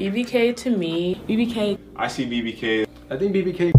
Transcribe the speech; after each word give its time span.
BBK 0.00 0.56
to 0.56 0.70
me, 0.70 1.20
BBK. 1.28 1.78
I 1.94 2.08
see 2.08 2.24
BBK. 2.24 2.86
I 3.10 3.18
think 3.18 3.34
BBK. 3.34 3.70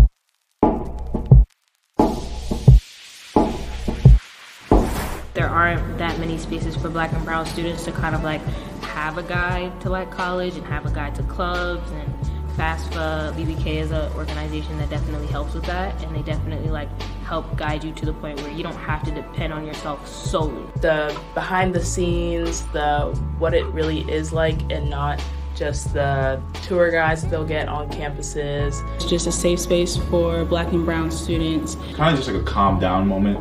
There 5.34 5.50
aren't 5.50 5.98
that 5.98 6.20
many 6.20 6.38
spaces 6.38 6.76
for 6.76 6.90
black 6.90 7.12
and 7.14 7.26
brown 7.26 7.48
students 7.48 7.86
to 7.86 7.92
kind 7.92 8.14
of 8.14 8.23
like 8.23 8.42
have 8.84 9.18
a 9.18 9.23
guide 9.23 9.82
to 9.82 9.89
like 9.89 10.12
college 10.12 10.55
and 10.57 10.66
have 10.68 10.86
a 10.86 10.92
guide 10.92 11.16
to 11.16 11.23
clubs 11.23 11.89
and 11.89 12.14
FAFSA, 12.56 13.34
BBK 13.34 13.78
is 13.78 13.90
an 13.90 14.12
organization 14.14 14.78
that 14.78 14.92
definitely 14.92 15.26
helps 15.26 15.56
with 15.56 15.66
that, 15.66 16.04
and 16.04 16.16
they 16.16 16.22
definitely 16.22 16.70
like 16.70 16.90
help 17.24 17.58
guide 17.58 17.84
you 17.84 17.94
to 17.94 18.06
the 18.06 18.14
point 18.14 18.40
where 18.42 18.52
you 18.52 18.62
don't 18.62 18.76
have 18.76 19.02
to 19.04 19.12
depend 19.12 19.54
on 19.54 19.66
yourself 19.66 20.08
solely. 20.08 20.64
The 20.82 21.20
behind 21.34 21.74
the 21.74 21.84
scenes, 21.84 22.62
the 22.68 23.18
what 23.40 23.56
it 23.56 23.66
really 23.68 24.02
is 24.12 24.32
like, 24.32 24.72
and 24.72 24.88
not 24.88 25.20
just 25.62 25.93
the 25.93 26.41
tour 26.64 26.89
guides 26.89 27.21
they'll 27.27 27.46
get 27.46 27.68
on 27.68 27.88
campuses. 27.91 28.81
It's 28.95 29.05
just 29.05 29.27
a 29.27 29.31
safe 29.31 29.59
space 29.59 29.95
for 29.95 30.44
black 30.44 30.73
and 30.73 30.84
brown 30.84 31.12
students. 31.12 31.76
Kind 31.94 32.13
of 32.13 32.16
just 32.16 32.27
like 32.27 32.41
a 32.41 32.44
calm 32.44 32.80
down 32.80 33.08
moment, 33.08 33.40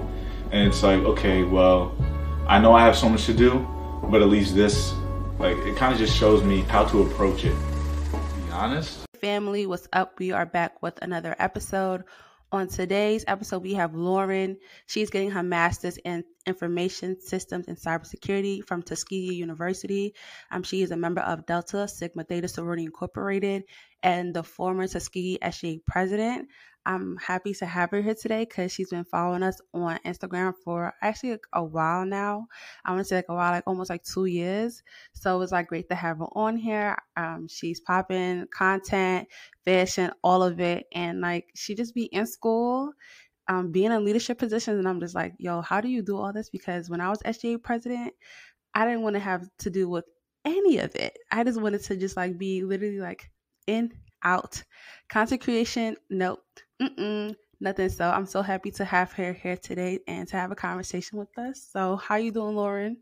and 0.53 0.69
it's 0.69 0.83
like, 0.83 1.01
okay, 1.01 1.45
well, 1.45 1.95
I 2.47 2.59
know 2.59 2.75
I 2.75 2.85
have 2.85 2.95
so 2.95 3.09
much 3.09 3.25
to 3.25 3.33
do, 3.33 3.67
but 4.11 4.21
at 4.21 4.29
least 4.29 4.55
this, 4.55 4.93
like, 5.39 5.57
it 5.57 5.77
kind 5.77 5.95
of 5.95 5.99
just 5.99 6.15
shows 6.15 6.45
me 6.45 6.61
how 6.61 6.85
to 6.89 7.05
approach 7.05 7.47
it. 7.47 7.55
To 7.55 8.47
be 8.47 8.53
honest 8.53 9.07
family, 9.21 9.67
what's 9.67 9.87
up? 9.93 10.19
We 10.19 10.33
are 10.33 10.47
back 10.47 10.83
with 10.83 10.99
another 11.03 11.37
episode. 11.39 12.05
On 12.53 12.67
today's 12.67 13.25
episode, 13.29 13.63
we 13.63 13.75
have 13.75 13.93
Lauryn. 13.93 14.57
She's 14.87 15.09
getting 15.09 15.31
her 15.31 15.43
master's 15.43 15.99
in 15.99 16.25
information 16.47 17.21
systems 17.21 17.69
and 17.69 17.77
cybersecurity 17.77 18.65
from 18.67 18.83
Tuskegee 18.83 19.35
University. 19.37 20.17
Um, 20.51 20.65
she 20.65 20.83
is 20.83 20.91
a 20.91 20.97
member 20.97 21.21
of 21.21 21.47
Delta 21.47 21.87
Sigma 21.87 22.25
Theta 22.25 22.49
Sorority 22.49 22.83
Incorporated 22.83 23.63
and 24.03 24.35
the 24.35 24.43
former 24.43 24.89
Tuskegee 24.89 25.39
SGA 25.41 25.79
president. 25.87 26.49
I'm 26.91 27.17
happy 27.19 27.55
to 27.55 27.67
have 27.67 27.93
her 27.93 28.03
here 28.03 28.17
today 28.17 28.45
because 28.45 28.73
she's 28.73 28.91
been 28.91 29.05
following 29.05 29.45
us 29.45 29.61
on 29.73 29.99
Instagram 30.05 30.55
for 30.65 30.93
actually 31.01 31.39
a 31.53 31.63
while 31.63 32.05
now. 32.05 32.49
I 32.85 32.91
want 32.91 33.01
to 33.01 33.05
say 33.05 33.17
like 33.17 33.27
a 33.29 33.35
while, 33.35 33.53
like 33.53 33.63
almost 33.67 33.91
like 33.91 34.03
two 34.03 34.25
years. 34.25 34.83
So 35.13 35.41
it's 35.41 35.53
like 35.53 35.69
great 35.69 35.89
to 35.91 35.95
have 35.95 36.19
her 36.19 36.27
on 36.33 36.57
here. 36.57 36.97
Um, 37.17 37.47
she's 37.49 37.79
popping 37.79 38.47
content, 38.53 39.29
fashion, 39.65 40.11
all 40.25 40.43
of 40.43 40.59
it, 40.59 40.87
and 40.93 41.21
like 41.21 41.47
she 41.55 41.77
just 41.77 41.95
be 41.95 42.05
in 42.05 42.27
school. 42.27 42.93
Um, 43.47 43.73
being 43.73 43.91
in 43.93 44.05
leadership 44.05 44.39
positions, 44.39 44.79
and 44.79 44.89
I'm 44.89 45.01
just 45.01 45.15
like, 45.15 45.35
yo, 45.39 45.61
how 45.61 45.81
do 45.81 45.89
you 45.89 46.03
do 46.03 46.17
all 46.17 46.33
this? 46.33 46.51
Because 46.51 46.89
when 46.89 47.01
I 47.01 47.09
was 47.09 47.21
SGA 47.23 47.61
president, 47.63 48.15
I 48.75 48.85
didn't 48.85 49.03
want 49.03 49.15
to 49.15 49.21
have 49.21 49.49
to 49.59 49.71
do 49.71 49.89
with 49.89 50.05
any 50.45 50.79
of 50.79 50.95
it. 50.97 51.19
I 51.31 51.45
just 51.45 51.61
wanted 51.61 51.83
to 51.85 51.97
just 51.97 52.17
like 52.17 52.39
be 52.39 52.63
literally 52.63 53.01
like 53.01 53.31
in, 53.67 53.93
out. 54.23 54.63
Content 55.09 55.41
creation, 55.41 55.97
nope. 56.09 56.43
Mm-mm, 56.81 57.37
nothing. 57.61 57.89
So 57.91 58.11
I'm 58.11 58.27
so 58.27 58.43
happy 58.43 58.71
to 58.73 58.85
have 58.85 59.13
her 59.15 59.33
here 59.33 59.57
today 59.57 60.01
and 60.07 60.29
to 60.29 60.37
have 60.37 60.51
a 60.53 60.57
conversation 60.57 61.19
with 61.19 61.37
us. 61.39 61.63
So 61.73 61.97
how 61.97 62.17
you 62.17 62.33
doing, 62.33 62.57
Lauryn? 62.57 62.97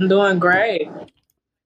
I'm 0.00 0.08
doing 0.08 0.38
great. 0.38 0.88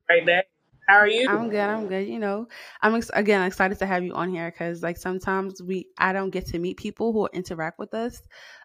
Great 0.08 0.26
day. 0.26 0.41
How 0.88 0.96
are 0.98 1.08
you? 1.08 1.28
I'm 1.28 1.48
good. 1.50 1.60
I'm 1.60 1.86
good. 1.86 2.08
You 2.08 2.18
know, 2.18 2.48
I'm 2.80 2.96
ex- 2.96 3.10
again 3.14 3.42
excited 3.42 3.78
to 3.78 3.86
have 3.86 4.02
you 4.02 4.12
on 4.12 4.28
here 4.30 4.50
because 4.50 4.82
like 4.82 4.96
sometimes 4.96 5.62
we 5.62 5.86
I 5.96 6.12
don't 6.12 6.30
get 6.30 6.46
to 6.46 6.58
meet 6.58 6.78
people 6.78 7.12
who 7.12 7.28
interact 7.32 7.78
with 7.78 7.94
us 7.94 8.22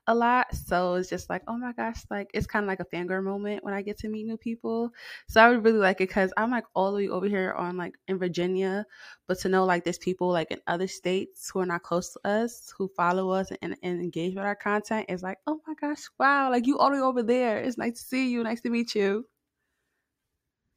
a 0.08 0.16
lot, 0.16 0.56
so 0.56 0.96
it's 0.96 1.08
just 1.10 1.30
like 1.30 1.44
oh 1.48 1.56
my 1.58 1.72
gosh, 1.74 2.02
like 2.10 2.32
it's 2.34 2.48
kind 2.48 2.64
of 2.64 2.68
like 2.68 2.80
a 2.80 2.86
fangirl 2.86 3.24
moment 3.24 3.64
when 3.64 3.76
I 3.76 3.84
get 3.84 4.00
to 4.00 4.10
meet 4.10 4.26
new 4.26 4.38
people. 4.38 4.92
So 5.28 5.40
I 5.40 5.50
would 5.50 5.64
really 5.64 5.78
like 5.78 5.98
it 6.02 6.10
because 6.10 6.34
I'm 6.36 6.50
like 6.50 6.66
all 6.74 6.92
the 6.92 6.98
way 6.98 7.10
over 7.10 7.28
here 7.28 7.54
on 7.54 7.78
like 7.78 7.96
in 8.08 8.18
Virginia, 8.18 8.88
but 9.28 9.38
to 9.42 9.50
know 9.50 9.64
like 9.66 9.84
there's 9.84 10.00
people 10.00 10.30
like 10.30 10.50
in 10.50 10.60
other 10.66 10.88
states 10.88 11.52
who 11.52 11.60
are 11.60 11.66
not 11.68 11.84
close 11.84 12.12
to 12.14 12.28
us 12.28 12.74
who 12.76 12.88
follow 12.96 13.30
us 13.30 13.52
and, 13.62 13.78
and 13.84 14.02
engage 14.02 14.34
with 14.34 14.44
our 14.46 14.56
content 14.56 15.06
is 15.10 15.22
like 15.22 15.38
oh 15.46 15.62
my 15.68 15.76
gosh, 15.80 16.04
wow, 16.20 16.50
like 16.50 16.66
you 16.66 16.80
all 16.80 16.90
the 16.90 16.96
way 16.98 17.02
over 17.04 17.22
there. 17.22 17.60
It's 17.60 17.78
nice 17.78 17.94
to 18.02 18.04
see 18.08 18.30
you. 18.32 18.44
Nice 18.44 18.62
to 18.62 18.72
meet 18.72 18.96
you. 18.96 19.26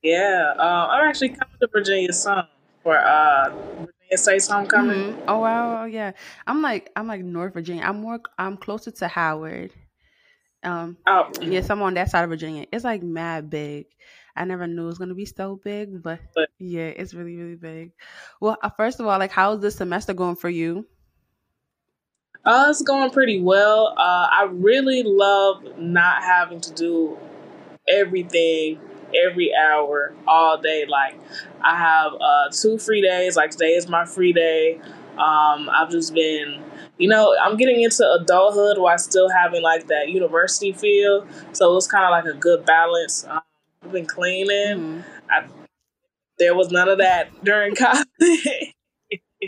Yeah, 0.02 0.54
uh, 0.58 0.88
I'm 0.90 1.08
actually 1.08 1.30
coming 1.30 1.54
to 1.60 1.68
Virginia 1.70 2.12
soon 2.12 2.42
for 2.82 2.96
uh, 2.96 3.50
Virginia 3.50 4.16
State's 4.16 4.48
homecoming. 4.48 5.12
Mm-hmm. 5.12 5.28
Oh 5.28 5.40
wow, 5.40 5.84
yeah. 5.84 6.12
I'm 6.46 6.62
like 6.62 6.90
I'm 6.96 7.06
like 7.06 7.22
North 7.22 7.52
Virginia. 7.52 7.82
I'm 7.84 8.00
more 8.00 8.20
I'm 8.38 8.56
closer 8.56 8.90
to 8.90 9.08
Howard. 9.08 9.72
Um, 10.62 10.96
oh 11.06 11.30
yes, 11.42 11.68
I'm 11.70 11.82
on 11.82 11.94
that 11.94 12.10
side 12.10 12.24
of 12.24 12.30
Virginia. 12.30 12.66
It's 12.72 12.84
like 12.84 13.02
mad 13.02 13.50
big. 13.50 13.86
I 14.36 14.44
never 14.44 14.66
knew 14.66 14.84
it 14.84 14.86
was 14.86 14.98
gonna 14.98 15.14
be 15.14 15.26
so 15.26 15.60
big, 15.62 16.02
but, 16.02 16.20
but 16.34 16.48
yeah, 16.58 16.86
it's 16.88 17.12
really 17.12 17.36
really 17.36 17.56
big. 17.56 17.92
Well, 18.40 18.56
uh, 18.62 18.70
first 18.70 19.00
of 19.00 19.06
all, 19.06 19.18
like 19.18 19.32
how's 19.32 19.60
this 19.60 19.76
semester 19.76 20.14
going 20.14 20.36
for 20.36 20.48
you? 20.48 20.86
Uh, 22.42 22.68
it's 22.70 22.80
going 22.80 23.10
pretty 23.10 23.42
well. 23.42 23.94
Uh, 23.98 24.28
I 24.30 24.48
really 24.50 25.02
love 25.02 25.62
not 25.76 26.22
having 26.22 26.60
to 26.62 26.72
do 26.72 27.18
everything 27.86 28.80
every 29.14 29.52
hour, 29.54 30.14
all 30.26 30.58
day. 30.60 30.84
Like 30.86 31.18
I 31.62 31.76
have 31.76 32.12
uh, 32.14 32.50
two 32.52 32.78
free 32.78 33.02
days. 33.02 33.36
Like 33.36 33.50
today 33.50 33.74
is 33.74 33.88
my 33.88 34.04
free 34.04 34.32
day. 34.32 34.80
Um, 35.18 35.68
I've 35.70 35.90
just 35.90 36.14
been, 36.14 36.62
you 36.98 37.08
know, 37.08 37.36
I'm 37.42 37.56
getting 37.56 37.82
into 37.82 38.10
adulthood 38.10 38.78
while 38.78 38.98
still 38.98 39.28
having 39.28 39.62
like 39.62 39.86
that 39.88 40.08
university 40.08 40.72
feel. 40.72 41.26
So 41.52 41.76
it's 41.76 41.86
kind 41.86 42.04
of 42.04 42.10
like 42.10 42.24
a 42.24 42.38
good 42.38 42.64
balance. 42.64 43.26
Um, 43.28 43.40
I've 43.82 43.92
been 43.92 44.06
cleaning. 44.06 44.48
Mm-hmm. 44.48 45.00
I, 45.30 45.44
there 46.38 46.54
was 46.54 46.70
none 46.70 46.88
of 46.88 46.98
that 46.98 47.44
during 47.44 47.74
college. 47.76 48.74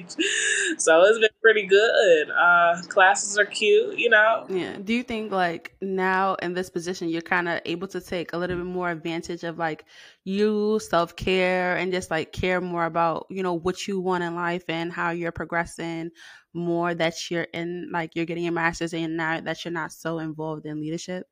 so 0.78 1.02
it's 1.02 1.18
been 1.18 1.28
pretty 1.40 1.66
good. 1.66 2.30
Uh, 2.30 2.80
classes 2.88 3.38
are 3.38 3.44
cute, 3.44 3.98
you 3.98 4.10
know. 4.10 4.46
Yeah. 4.48 4.76
Do 4.82 4.94
you 4.94 5.02
think 5.02 5.32
like 5.32 5.74
now 5.80 6.34
in 6.36 6.54
this 6.54 6.70
position 6.70 7.08
you're 7.08 7.22
kind 7.22 7.48
of 7.48 7.60
able 7.64 7.88
to 7.88 8.00
take 8.00 8.32
a 8.32 8.38
little 8.38 8.56
bit 8.56 8.66
more 8.66 8.91
advantage 8.91 9.44
of 9.44 9.58
like 9.58 9.84
you 10.24 10.78
self 10.80 11.16
care 11.16 11.76
and 11.76 11.92
just 11.92 12.10
like 12.10 12.32
care 12.32 12.60
more 12.60 12.84
about 12.84 13.26
you 13.30 13.42
know 13.42 13.54
what 13.54 13.86
you 13.86 14.00
want 14.00 14.24
in 14.24 14.34
life 14.34 14.64
and 14.68 14.92
how 14.92 15.10
you're 15.10 15.32
progressing 15.32 16.10
more 16.54 16.94
that 16.94 17.30
you're 17.30 17.48
in 17.54 17.88
like 17.92 18.14
you're 18.14 18.26
getting 18.26 18.44
your 18.44 18.52
master's 18.52 18.92
and 18.92 19.16
now 19.16 19.41
that 19.41 19.64
you're 19.64 19.72
not 19.72 19.92
so 19.92 20.18
involved 20.18 20.66
in 20.66 20.80
leadership. 20.80 21.26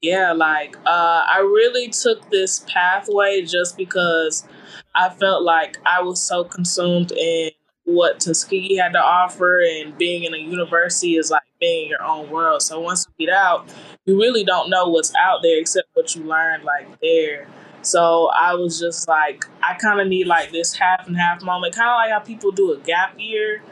Yeah, 0.00 0.32
like 0.32 0.76
uh, 0.86 1.24
I 1.28 1.40
really 1.40 1.88
took 1.88 2.30
this 2.30 2.64
pathway 2.68 3.42
just 3.42 3.76
because 3.76 4.46
I 4.94 5.08
felt 5.08 5.42
like 5.42 5.78
I 5.84 6.02
was 6.02 6.20
so 6.20 6.44
consumed 6.44 7.10
in 7.12 7.50
what 7.84 8.20
Tuskegee 8.20 8.76
had 8.76 8.92
to 8.92 9.00
offer, 9.00 9.60
and 9.60 9.96
being 9.98 10.24
in 10.24 10.34
a 10.34 10.38
university 10.38 11.16
is 11.16 11.30
like 11.30 11.42
being 11.60 11.84
in 11.84 11.88
your 11.88 12.02
own 12.02 12.30
world. 12.30 12.62
So 12.62 12.78
once 12.80 13.06
you 13.18 13.26
get 13.26 13.34
out, 13.34 13.68
you 14.04 14.16
really 14.16 14.44
don't 14.44 14.70
know 14.70 14.88
what's 14.88 15.12
out 15.16 15.40
there 15.42 15.58
except 15.58 15.88
what 15.94 16.14
you 16.14 16.22
learned 16.22 16.64
like 16.64 17.00
there. 17.00 17.48
So 17.82 18.30
I 18.34 18.54
was 18.54 18.78
just 18.78 19.08
like, 19.08 19.44
I 19.62 19.74
kind 19.74 20.00
of 20.00 20.06
need 20.06 20.26
like 20.26 20.52
this 20.52 20.74
half 20.74 21.06
and 21.06 21.16
half 21.16 21.42
moment, 21.42 21.74
kind 21.74 21.88
of 21.88 21.94
like 21.94 22.10
how 22.10 22.20
people 22.20 22.52
do 22.52 22.72
a 22.72 22.78
gap 22.78 23.14
year. 23.18 23.62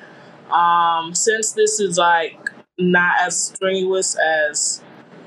Um, 0.50 1.14
since 1.14 1.52
this 1.52 1.78
is 1.78 1.98
like 1.98 2.38
not 2.78 3.16
as 3.20 3.40
strenuous 3.48 4.16
as 4.16 4.82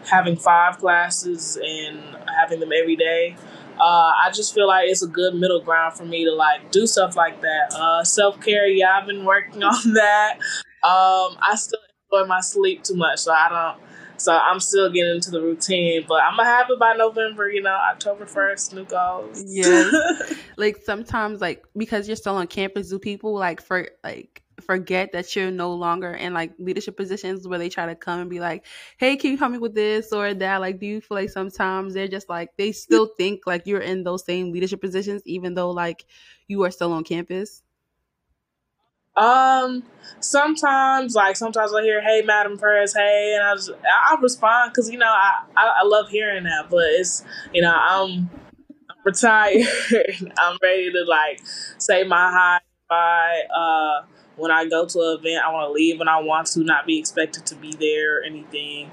having 0.10 0.36
five 0.36 0.78
classes 0.78 1.58
and 1.64 2.00
having 2.40 2.60
them 2.60 2.72
every 2.74 2.96
day. 2.96 3.36
Uh, 3.80 4.12
I 4.24 4.30
just 4.34 4.54
feel 4.54 4.68
like 4.68 4.90
it's 4.90 5.04
a 5.04 5.08
good 5.08 5.36
middle 5.36 5.62
ground 5.62 5.96
for 5.96 6.04
me 6.04 6.26
to 6.26 6.34
like 6.34 6.72
do 6.72 6.86
stuff 6.86 7.16
like 7.16 7.42
that. 7.42 7.74
Uh, 7.74 8.04
Self 8.04 8.42
care, 8.42 8.68
yeah, 8.68 8.98
I've 8.98 9.08
been 9.08 9.24
working 9.24 9.64
on 9.64 9.94
that. 9.94 10.38
Um, 10.84 11.38
I 11.42 11.54
still 11.56 11.80
enjoy 12.12 12.28
my 12.28 12.42
sleep 12.42 12.84
too 12.84 12.96
much, 12.96 13.20
so 13.20 13.34
I 13.34 13.50
don't. 13.50 13.86
So 14.18 14.34
I'm 14.36 14.60
still 14.60 14.90
getting 14.90 15.16
into 15.16 15.32
the 15.32 15.42
routine, 15.42 16.04
but 16.06 16.22
I'm 16.22 16.36
gonna 16.36 16.50
have 16.50 16.70
it 16.70 16.78
by 16.78 16.94
November. 16.94 17.50
You 17.50 17.62
know, 17.62 17.78
October 17.90 18.26
first, 18.26 18.74
new 18.74 18.84
goals. 18.84 19.42
Yeah, 19.48 19.90
like 20.58 20.78
sometimes, 20.84 21.40
like 21.40 21.64
because 21.78 22.06
you're 22.06 22.18
still 22.18 22.36
on 22.36 22.48
campus, 22.48 22.90
do 22.90 23.00
people 23.00 23.34
like 23.34 23.62
for 23.62 23.88
like 24.04 24.44
forget 24.64 25.12
that 25.14 25.36
you're 25.36 25.52
no 25.52 25.74
longer 25.74 26.14
in 26.14 26.34
like 26.34 26.54
leadership 26.60 26.98
positions 26.98 27.48
where 27.48 27.60
they 27.60 27.70
try 27.70 27.86
to 27.86 27.96
come 27.96 28.20
and 28.22 28.30
be 28.30 28.40
like, 28.40 28.66
"Hey, 28.98 29.18
can 29.18 29.32
you 29.32 29.38
help 29.38 29.52
me 29.52 29.58
with 29.58 29.76
this 29.76 30.12
or 30.14 30.34
that?" 30.34 30.58
Like, 30.62 30.80
do 30.80 30.86
you 30.86 31.02
feel 31.02 31.18
like 31.18 31.30
sometimes 31.30 31.94
they're 31.94 32.08
just 32.08 32.30
like 32.30 32.50
they 32.58 32.72
still 32.72 33.08
think 33.18 33.42
like 33.48 33.66
you're 33.66 33.82
in 33.82 34.04
those 34.04 34.26
same 34.26 34.52
leadership 34.52 34.82
positions 34.82 35.22
even 35.26 35.54
though 35.54 35.72
like 35.72 36.06
you 36.48 36.64
are 36.64 36.72
still 36.72 36.94
on 36.94 37.04
campus? 37.04 37.64
Um, 39.16 39.84
sometimes 40.22 41.14
like 41.14 41.36
sometimes 41.36 41.74
I 41.74 41.82
hear, 41.84 42.02
"Hey, 42.02 42.22
Madam 42.22 42.58
Perez, 42.58 42.94
hey," 42.96 43.36
and 43.38 43.46
I 43.46 43.54
just 43.56 43.72
I 43.86 44.16
respond 44.22 44.72
because 44.72 44.90
you 44.90 44.98
know 44.98 45.10
I, 45.12 45.44
I 45.58 45.74
I 45.82 45.84
love 45.86 46.10
hearing 46.10 46.46
that, 46.46 46.70
but 46.70 46.86
it's 46.92 47.26
you 47.54 47.62
know 47.62 47.74
I'm 47.76 48.30
I'm 48.90 48.98
retired. 49.06 49.66
I'm 50.40 50.58
ready 50.62 50.92
to 50.92 51.04
like 51.08 51.42
say 51.78 52.04
my 52.04 52.32
hi 52.32 52.60
bye. 52.90 53.42
Uh 53.56 54.06
when 54.40 54.52
I 54.52 54.68
go 54.68 54.86
to 54.86 55.00
an 55.00 55.20
event, 55.20 55.44
I 55.46 55.52
want 55.52 55.68
to 55.70 55.72
leave 55.74 56.00
when 56.00 56.08
I 56.08 56.20
want 56.20 56.48
to, 56.48 56.64
not 56.64 56.86
be 56.86 56.98
expected 57.00 57.46
to 57.48 57.56
be 57.56 57.74
there 57.74 58.20
or 58.20 58.24
anything. 58.24 58.92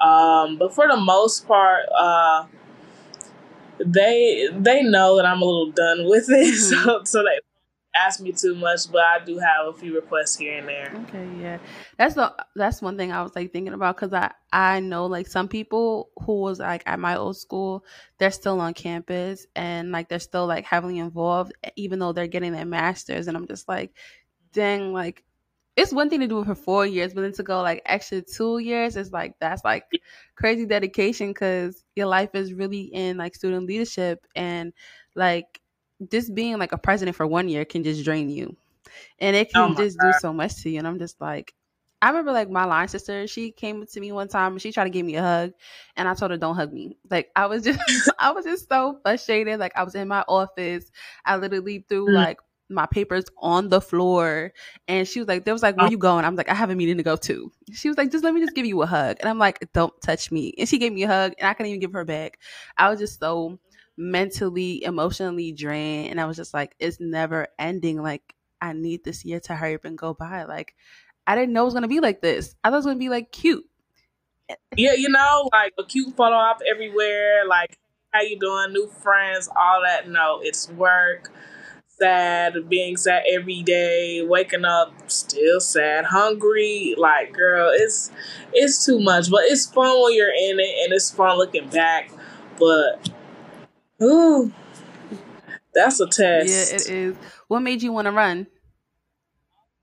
Um, 0.00 0.58
but 0.58 0.74
for 0.74 0.86
the 0.88 0.96
most 0.96 1.46
part, 1.48 1.84
uh, 1.96 2.46
they 3.84 4.48
they 4.52 4.82
know 4.82 5.16
that 5.16 5.26
I'm 5.26 5.40
a 5.42 5.44
little 5.44 5.70
done 5.72 6.08
with 6.08 6.28
it, 6.28 6.54
Mhm. 6.54 6.56
so 6.84 7.04
so 7.04 7.22
they 7.22 7.38
ask 7.94 8.20
me 8.20 8.32
too 8.32 8.54
much. 8.54 8.90
But 8.90 9.02
I 9.02 9.24
do 9.24 9.38
have 9.38 9.66
a 9.66 9.72
few 9.72 9.94
requests 9.94 10.36
here 10.36 10.58
and 10.58 10.68
there. 10.68 10.92
Okay, 11.08 11.26
yeah, 11.40 11.58
that's 11.96 12.14
the 12.14 12.34
that's 12.56 12.82
one 12.82 12.96
thing 12.96 13.12
I 13.12 13.22
was 13.22 13.34
like 13.36 13.52
thinking 13.52 13.72
about 13.74 13.96
because 13.96 14.12
I 14.12 14.32
I 14.52 14.80
know 14.80 15.06
like 15.06 15.26
some 15.26 15.48
people 15.48 16.10
who 16.24 16.40
was 16.40 16.58
like 16.58 16.82
at 16.86 16.98
my 16.98 17.16
old 17.16 17.36
school, 17.36 17.84
they're 18.18 18.30
still 18.30 18.60
on 18.60 18.74
campus 18.74 19.46
and 19.54 19.92
like 19.92 20.08
they're 20.08 20.18
still 20.18 20.46
like 20.46 20.64
heavily 20.64 20.98
involved, 20.98 21.52
even 21.76 21.98
though 21.98 22.12
they're 22.12 22.26
getting 22.26 22.52
their 22.52 22.66
masters, 22.66 23.28
and 23.28 23.36
I'm 23.36 23.46
just 23.46 23.68
like, 23.68 23.92
dang, 24.52 24.92
like 24.92 25.24
it's 25.76 25.92
one 25.92 26.10
thing 26.10 26.20
to 26.20 26.26
do 26.26 26.40
it 26.40 26.46
for 26.46 26.54
four 26.54 26.86
years, 26.86 27.14
but 27.14 27.22
then 27.22 27.32
to 27.34 27.42
go 27.42 27.62
like 27.62 27.82
extra 27.86 28.22
two 28.22 28.58
years 28.58 28.96
is 28.96 29.12
like 29.12 29.34
that's 29.40 29.64
like 29.64 29.84
crazy 30.36 30.66
dedication 30.66 31.28
because 31.28 31.84
your 31.94 32.06
life 32.06 32.30
is 32.34 32.52
really 32.52 32.82
in 32.82 33.16
like 33.16 33.34
student 33.34 33.66
leadership 33.66 34.26
and 34.34 34.72
like 35.14 35.60
this 36.00 36.30
being 36.30 36.58
like 36.58 36.72
a 36.72 36.78
president 36.78 37.16
for 37.16 37.26
one 37.26 37.48
year 37.48 37.64
can 37.64 37.82
just 37.84 38.04
drain 38.04 38.28
you. 38.30 38.56
And 39.18 39.36
it 39.36 39.50
Oh 39.54 39.68
can 39.68 39.74
my 39.74 39.74
just 39.74 40.00
do 40.00 40.12
so 40.12 40.32
much 40.32 40.62
to 40.62 40.70
you 40.70 40.78
and 40.78 40.86
i'm 40.86 40.98
just 40.98 41.20
like 41.20 41.54
i 42.02 42.08
remember 42.08 42.32
like 42.32 42.50
my 42.50 42.64
line 42.64 42.88
sister 42.88 43.26
she 43.26 43.50
came 43.50 43.84
to 43.86 44.00
me 44.00 44.12
one 44.12 44.28
time 44.28 44.52
and 44.52 44.62
she 44.62 44.72
tried 44.72 44.84
to 44.84 44.90
give 44.90 45.04
me 45.06 45.16
a 45.16 45.22
hug 45.22 45.52
and 45.96 46.08
i 46.08 46.14
told 46.14 46.30
her 46.30 46.36
don't 46.36 46.56
hug 46.56 46.72
me. 46.72 46.96
Like 47.10 47.30
i 47.36 47.46
was 47.46 47.62
just 47.64 47.80
i 48.18 48.30
was 48.30 48.44
just 48.44 48.68
so 48.68 48.98
frustrated 49.02 49.58
like 49.60 49.72
i 49.76 49.82
was 49.82 49.94
in 49.94 50.08
my 50.08 50.24
office 50.28 50.90
i 51.24 51.36
literally 51.36 51.84
threw 51.88 52.10
Mm. 52.10 52.12
like 52.12 52.38
my 52.70 52.86
papers 52.86 53.24
on 53.38 53.68
the 53.68 53.80
floor. 53.80 54.52
And 54.88 55.06
she 55.08 55.20
was 55.20 55.28
like 55.28 55.44
there 55.44 55.54
was 55.54 55.62
like 55.62 55.76
where 55.76 55.86
Oh. 55.86 55.90
you 55.90 55.98
going? 55.98 56.24
I'm 56.24 56.36
like 56.36 56.48
i 56.50 56.54
have 56.54 56.70
a 56.70 56.74
meeting 56.76 56.96
to 56.98 57.02
go 57.02 57.16
to. 57.16 57.52
She 57.72 57.88
was 57.88 57.96
like 57.98 58.10
just 58.10 58.24
let 58.24 58.34
me 58.34 58.40
just 58.40 58.54
give 58.54 58.66
you 58.66 58.80
a 58.82 58.86
hug. 58.86 59.16
And 59.20 59.28
i'm 59.28 59.38
like 59.38 59.72
don't 59.72 59.92
touch 60.02 60.30
me. 60.30 60.54
And 60.58 60.68
she 60.68 60.78
gave 60.78 60.92
me 60.92 61.02
a 61.04 61.08
hug 61.08 61.32
and 61.38 61.48
i 61.48 61.54
couldn't 61.54 61.70
even 61.70 61.80
give 61.80 61.92
her 61.92 62.04
back. 62.04 62.38
I 62.76 62.90
was 62.90 62.98
just 62.98 63.20
so 63.20 63.58
mentally 63.96 64.84
emotionally 64.84 65.52
drained. 65.52 66.10
And 66.10 66.20
i 66.20 66.26
was 66.26 66.36
just 66.36 66.54
like 66.54 66.74
it's 66.78 66.98
never 67.00 67.48
ending. 67.58 68.02
Like 68.02 68.34
i 68.60 68.72
need 68.72 69.04
this 69.04 69.24
year 69.24 69.40
to 69.40 69.54
hurry 69.54 69.74
up 69.74 69.84
and 69.84 69.96
go 69.98 70.14
by. 70.14 70.44
Like 70.44 70.74
i 71.26 71.34
didn't 71.34 71.52
know 71.52 71.62
it 71.62 71.66
was 71.66 71.74
going 71.74 71.82
to 71.82 71.88
be 71.88 72.00
like 72.00 72.20
this. 72.22 72.54
I 72.64 72.68
thought 72.68 72.74
it 72.74 72.78
was 72.78 72.84
going 72.86 72.96
to 72.96 73.00
be 73.00 73.08
like 73.10 73.32
cute. 73.32 73.64
Yeah, 74.76 74.94
you 74.94 75.10
know, 75.10 75.48
like 75.52 75.74
a 75.78 75.84
cute 75.84 76.16
photo 76.16 76.34
op 76.34 76.60
everywhere, 76.70 77.46
like 77.46 77.78
how 78.12 78.22
you 78.22 78.38
doing, 78.38 78.72
new 78.72 78.88
friends, 78.88 79.48
all 79.54 79.82
that. 79.84 80.08
No, 80.08 80.40
it's 80.42 80.70
work, 80.70 81.30
sad, 82.00 82.68
being 82.68 82.96
sad 82.96 83.24
every 83.30 83.62
day, 83.62 84.22
waking 84.26 84.64
up 84.64 84.92
still 85.10 85.60
sad, 85.60 86.06
hungry. 86.06 86.94
Like, 86.96 87.32
girl, 87.32 87.70
it's 87.72 88.10
it's 88.52 88.84
too 88.84 89.00
much, 89.00 89.30
but 89.30 89.40
it's 89.44 89.66
fun 89.66 90.02
when 90.02 90.14
you're 90.14 90.30
in 90.30 90.60
it, 90.60 90.84
and 90.84 90.92
it's 90.92 91.10
fun 91.10 91.38
looking 91.38 91.68
back. 91.68 92.10
But, 92.58 93.10
ooh, 94.02 94.52
that's 95.74 96.00
a 96.00 96.06
test. 96.06 96.48
yeah 96.48 96.76
it 96.76 96.90
is 96.90 97.16
what 97.48 97.60
made 97.60 97.82
you 97.82 97.92
want 97.92 98.06
to 98.06 98.12
run 98.12 98.46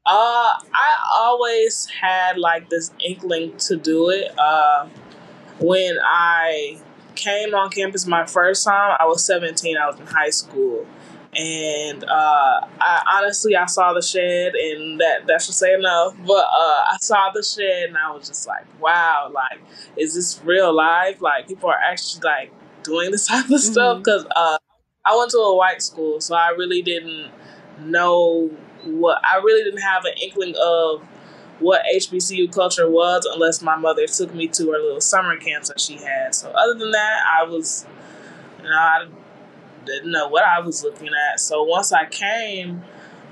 Uh, 0.06 0.54
I 0.74 0.98
always 1.16 1.88
had 1.88 2.38
like 2.38 2.70
this 2.70 2.92
inkling 3.04 3.58
to 3.58 3.76
do 3.76 4.10
it. 4.10 4.38
Uh, 4.38 4.88
when 5.60 5.98
I 6.04 6.80
came 7.16 7.56
on 7.56 7.70
campus 7.72 8.06
my 8.06 8.26
first 8.26 8.66
time, 8.66 8.98
I 9.00 9.06
was 9.06 9.26
17. 9.26 9.78
I 9.78 9.88
was 9.88 10.00
in 10.00 10.06
high 10.06 10.30
school, 10.30 10.86
and 11.36 12.04
uh, 12.06 12.68
I 12.80 13.04
honestly 13.18 13.56
I 13.56 13.66
saw 13.66 13.94
the 13.94 14.02
shed, 14.02 14.56
and 14.56 15.00
that 15.00 15.28
that 15.28 15.42
should 15.42 15.56
say 15.56 15.74
enough. 15.74 16.16
But 16.26 16.46
uh, 16.46 16.86
I 16.92 16.98
saw 17.02 17.32
the 17.34 17.44
shed, 17.44 17.90
and 17.90 17.98
I 17.98 18.12
was 18.12 18.28
just 18.28 18.48
like, 18.48 18.66
wow, 18.82 19.32
like 19.34 19.60
is 19.98 20.14
this 20.16 20.42
real 20.44 20.74
life? 20.74 21.22
Like 21.22 21.48
people 21.48 21.70
are 21.70 21.80
actually 21.80 22.22
like 22.24 22.52
doing 22.84 23.12
this 23.12 23.28
type 23.30 23.50
of 23.50 23.60
stuff 23.62 23.98
Mhm. 23.98 24.04
because 24.04 24.26
uh, 24.36 24.58
I 25.06 25.16
went 25.18 25.32
to 25.32 25.38
a 25.40 25.56
white 25.56 25.82
school, 25.82 26.22
so 26.22 26.36
I 26.36 26.50
really 26.50 26.82
didn't 26.82 27.32
know 27.80 28.50
what 28.86 29.20
I 29.26 29.38
really 29.38 29.64
didn't 29.64 29.82
have 29.82 30.06
an 30.06 30.14
inkling 30.22 30.56
of 30.62 31.02
what 31.60 31.82
HBCU 31.92 32.48
culture 32.50 32.90
was 32.90 33.26
unless 33.32 33.62
my 33.62 33.76
mother 33.76 34.08
took 34.08 34.34
me 34.34 34.48
to 34.50 34.72
her 34.72 34.80
little 34.80 35.02
summer 35.02 35.38
camps 35.38 35.70
that 35.70 35.80
she 35.80 35.96
had. 35.98 36.36
So 36.36 36.50
other 36.52 36.74
than 36.78 36.92
that, 36.92 37.20
I 37.40 37.44
was, 37.44 37.86
you 38.60 38.66
know, 38.70 38.72
I 38.76 39.08
didn't 39.86 40.12
know 40.12 40.28
what 40.28 40.44
I 40.44 40.60
was 40.60 40.84
looking 40.84 41.10
at. 41.32 41.40
So 41.40 41.64
once 41.64 41.92
I 41.92 42.06
came, 42.06 42.82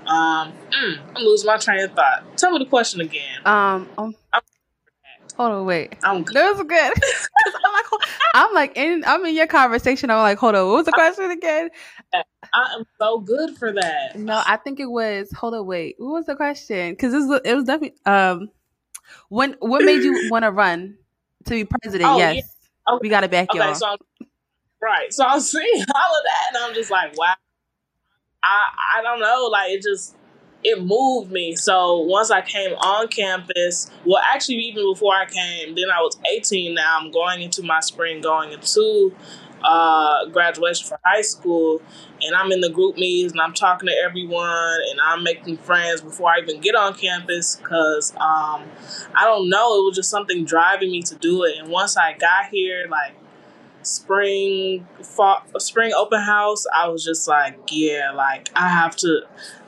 um, 0.07 0.53
mm, 0.71 1.00
I'm 1.15 1.23
losing 1.23 1.47
my 1.47 1.57
train 1.57 1.83
of 1.83 1.94
thought. 1.94 2.38
Tell 2.38 2.51
me 2.51 2.59
the 2.59 2.65
question 2.69 3.01
again. 3.01 3.41
um 3.45 3.89
um, 3.97 4.15
hold 5.38 5.51
on 5.51 5.65
wait 5.65 5.95
I'm 6.03 6.23
that 6.23 6.51
was 6.55 6.63
good 6.67 6.94
I'm 7.65 7.73
like, 7.73 7.85
I'm 8.35 8.53
like 8.53 8.77
in 8.77 9.03
I'm 9.05 9.25
in 9.25 9.35
your 9.35 9.47
conversation. 9.47 10.09
I'm 10.09 10.17
like, 10.19 10.38
hold 10.38 10.55
on, 10.55 10.67
what 10.67 10.75
was 10.77 10.85
the 10.85 10.91
question 10.94 11.31
again? 11.31 11.69
I 12.53 12.75
am 12.75 12.85
so 13.00 13.19
good 13.19 13.57
for 13.57 13.71
that. 13.73 14.17
No, 14.17 14.41
I 14.45 14.57
think 14.57 14.79
it 14.79 14.85
was. 14.85 15.31
Hold 15.31 15.55
on, 15.55 15.65
wait. 15.65 15.95
What 15.97 16.13
was 16.13 16.25
the 16.27 16.35
question? 16.35 16.91
Because 16.94 17.13
it 17.13 17.17
was, 17.17 17.41
it 17.44 17.55
was 17.55 17.63
definitely. 17.65 17.97
Um, 18.05 18.50
when 19.29 19.55
what 19.59 19.83
made 19.83 20.03
you 20.03 20.13
want 20.29 20.44
to 20.44 20.51
run 20.51 20.97
to 21.45 21.51
be 21.51 21.65
president? 21.65 22.11
Oh, 22.11 22.17
yes, 22.17 22.35
yeah. 22.88 22.94
Okay. 22.94 23.01
we 23.01 23.09
got 23.09 23.23
it 23.23 23.31
back, 23.31 23.50
Okay, 23.51 23.59
y'all. 23.59 23.73
so 23.73 23.88
I'm, 23.88 23.97
right. 24.83 25.13
So 25.13 25.25
I'm 25.25 25.39
seeing 25.53 25.81
all 25.95 26.18
of 26.18 26.24
that, 26.24 26.56
and 26.56 26.65
I'm 26.65 26.74
just 26.74 26.91
like, 26.91 27.18
wow. 27.18 27.35
I 28.44 28.68
I 28.97 29.01
don't 29.01 29.19
know, 29.19 29.50
like 29.51 29.71
it 29.71 29.81
just 29.81 30.15
it 30.63 30.81
moved 30.81 31.31
me. 31.31 31.56
So 31.56 32.00
once 32.00 32.31
I 32.31 32.41
came 32.41 32.74
on 32.74 33.07
campus, 33.07 33.89
well, 34.06 34.21
actually 34.33 34.57
even 34.57 34.91
before 34.91 35.13
I 35.13 35.25
came, 35.25 35.75
then 35.75 35.85
I 35.94 36.01
was 36.01 36.18
18. 36.31 36.74
Now 36.74 37.00
I'm 37.00 37.12
going 37.12 37.41
into 37.41 37.63
my 37.63 37.80
spring, 37.81 38.21
going 38.21 38.51
into 38.51 39.13
uh, 39.63 40.25
graduation 40.27 40.88
for 40.88 41.00
high 41.06 41.21
school, 41.21 41.81
and 42.21 42.36
I'm 42.36 42.51
in 42.51 42.62
the 42.62 42.69
group 42.69 42.97
meetings 42.97 43.31
and 43.33 43.41
I'm 43.41 43.53
talking 43.53 43.88
to 43.88 43.95
everyone 44.06 44.77
and 44.89 45.00
I'm 45.01 45.24
making 45.24 45.57
friends 45.57 46.01
before 46.01 46.31
I 46.31 46.39
even 46.39 46.62
get 46.62 46.75
on 46.75 46.94
campus 46.94 47.56
because 47.57 48.12
um, 48.15 48.63
I 49.15 49.24
don't 49.24 49.50
know, 49.50 49.79
it 49.79 49.86
was 49.86 49.95
just 49.95 50.09
something 50.09 50.45
driving 50.45 50.91
me 50.91 51.01
to 51.03 51.15
do 51.15 51.44
it. 51.44 51.57
And 51.59 51.69
once 51.69 51.97
I 51.97 52.13
got 52.13 52.45
here, 52.51 52.88
like 52.89 53.15
spring 53.83 54.88
fall, 55.01 55.44
spring 55.57 55.91
open 55.97 56.21
house, 56.21 56.65
I 56.75 56.88
was 56.88 57.03
just 57.03 57.27
like, 57.27 57.57
yeah, 57.71 58.12
like 58.12 58.50
I 58.56 58.69
have 58.69 58.95
to. 58.97 59.21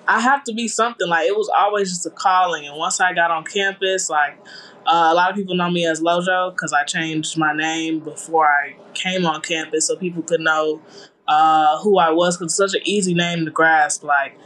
I 0.07 0.19
have 0.19 0.44
to 0.44 0.53
be 0.53 0.67
something 0.67 1.07
like 1.09 1.27
it 1.27 1.35
was 1.35 1.50
always 1.50 1.89
just 1.89 2.06
a 2.06 2.12
calling, 2.12 2.67
and 2.67 2.77
once 2.77 3.01
I 3.01 3.13
got 3.13 3.31
on 3.31 3.44
campus, 3.44 4.07
like 4.07 4.38
uh, 4.85 5.09
a 5.12 5.15
lot 5.15 5.31
of 5.31 5.35
people 5.35 5.56
know 5.56 5.69
me 5.69 5.85
as 5.88 6.00
Lojo 6.00 6.51
because 6.51 6.71
I 6.73 6.83
changed 6.83 7.38
my 7.38 7.53
name 7.53 8.00
before 8.00 8.45
I 8.45 8.75
came 8.94 9.25
on 9.25 9.41
campus, 9.41 9.88
so 9.88 9.95
people 9.95 10.21
could 10.21 10.41
know 10.41 10.79
uh, 11.27 11.79
who 11.79 11.97
I 11.97 12.11
was. 12.11 12.38
Because 12.38 12.51
it's 12.51 12.71
such 12.71 12.79
an 12.79 12.88
easy 12.88 13.13
name 13.15 13.45
to 13.45 13.51
grasp. 13.51 14.03
Like 14.03 14.38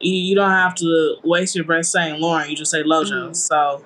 you, 0.00 0.12
you 0.12 0.34
don't 0.34 0.50
have 0.50 0.74
to 0.76 1.16
waste 1.24 1.54
your 1.54 1.64
breath 1.64 1.86
saying 1.86 2.20
Lauryn. 2.20 2.50
You 2.50 2.56
just 2.56 2.70
say 2.70 2.82
Lojo. 2.82 3.30
Mm. 3.30 3.36
So 3.36 3.82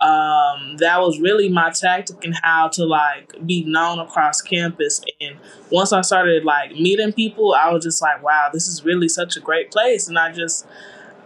um, 0.00 0.78
that 0.78 0.98
was 1.00 1.20
really 1.20 1.50
my 1.50 1.70
tactic 1.70 2.24
and 2.24 2.34
how 2.42 2.68
to 2.68 2.84
like 2.86 3.34
be 3.44 3.64
known 3.64 3.98
across 3.98 4.40
campus. 4.40 5.02
And 5.20 5.36
once 5.70 5.92
I 5.92 6.00
started 6.00 6.44
like 6.44 6.72
meeting 6.72 7.12
people, 7.12 7.54
I 7.54 7.70
was 7.70 7.84
just 7.84 8.00
like, 8.00 8.22
wow, 8.22 8.48
this 8.52 8.66
is 8.66 8.84
really 8.84 9.08
such 9.08 9.36
a 9.36 9.40
great 9.40 9.70
place. 9.70 10.08
And 10.08 10.18
I 10.18 10.32
just 10.32 10.66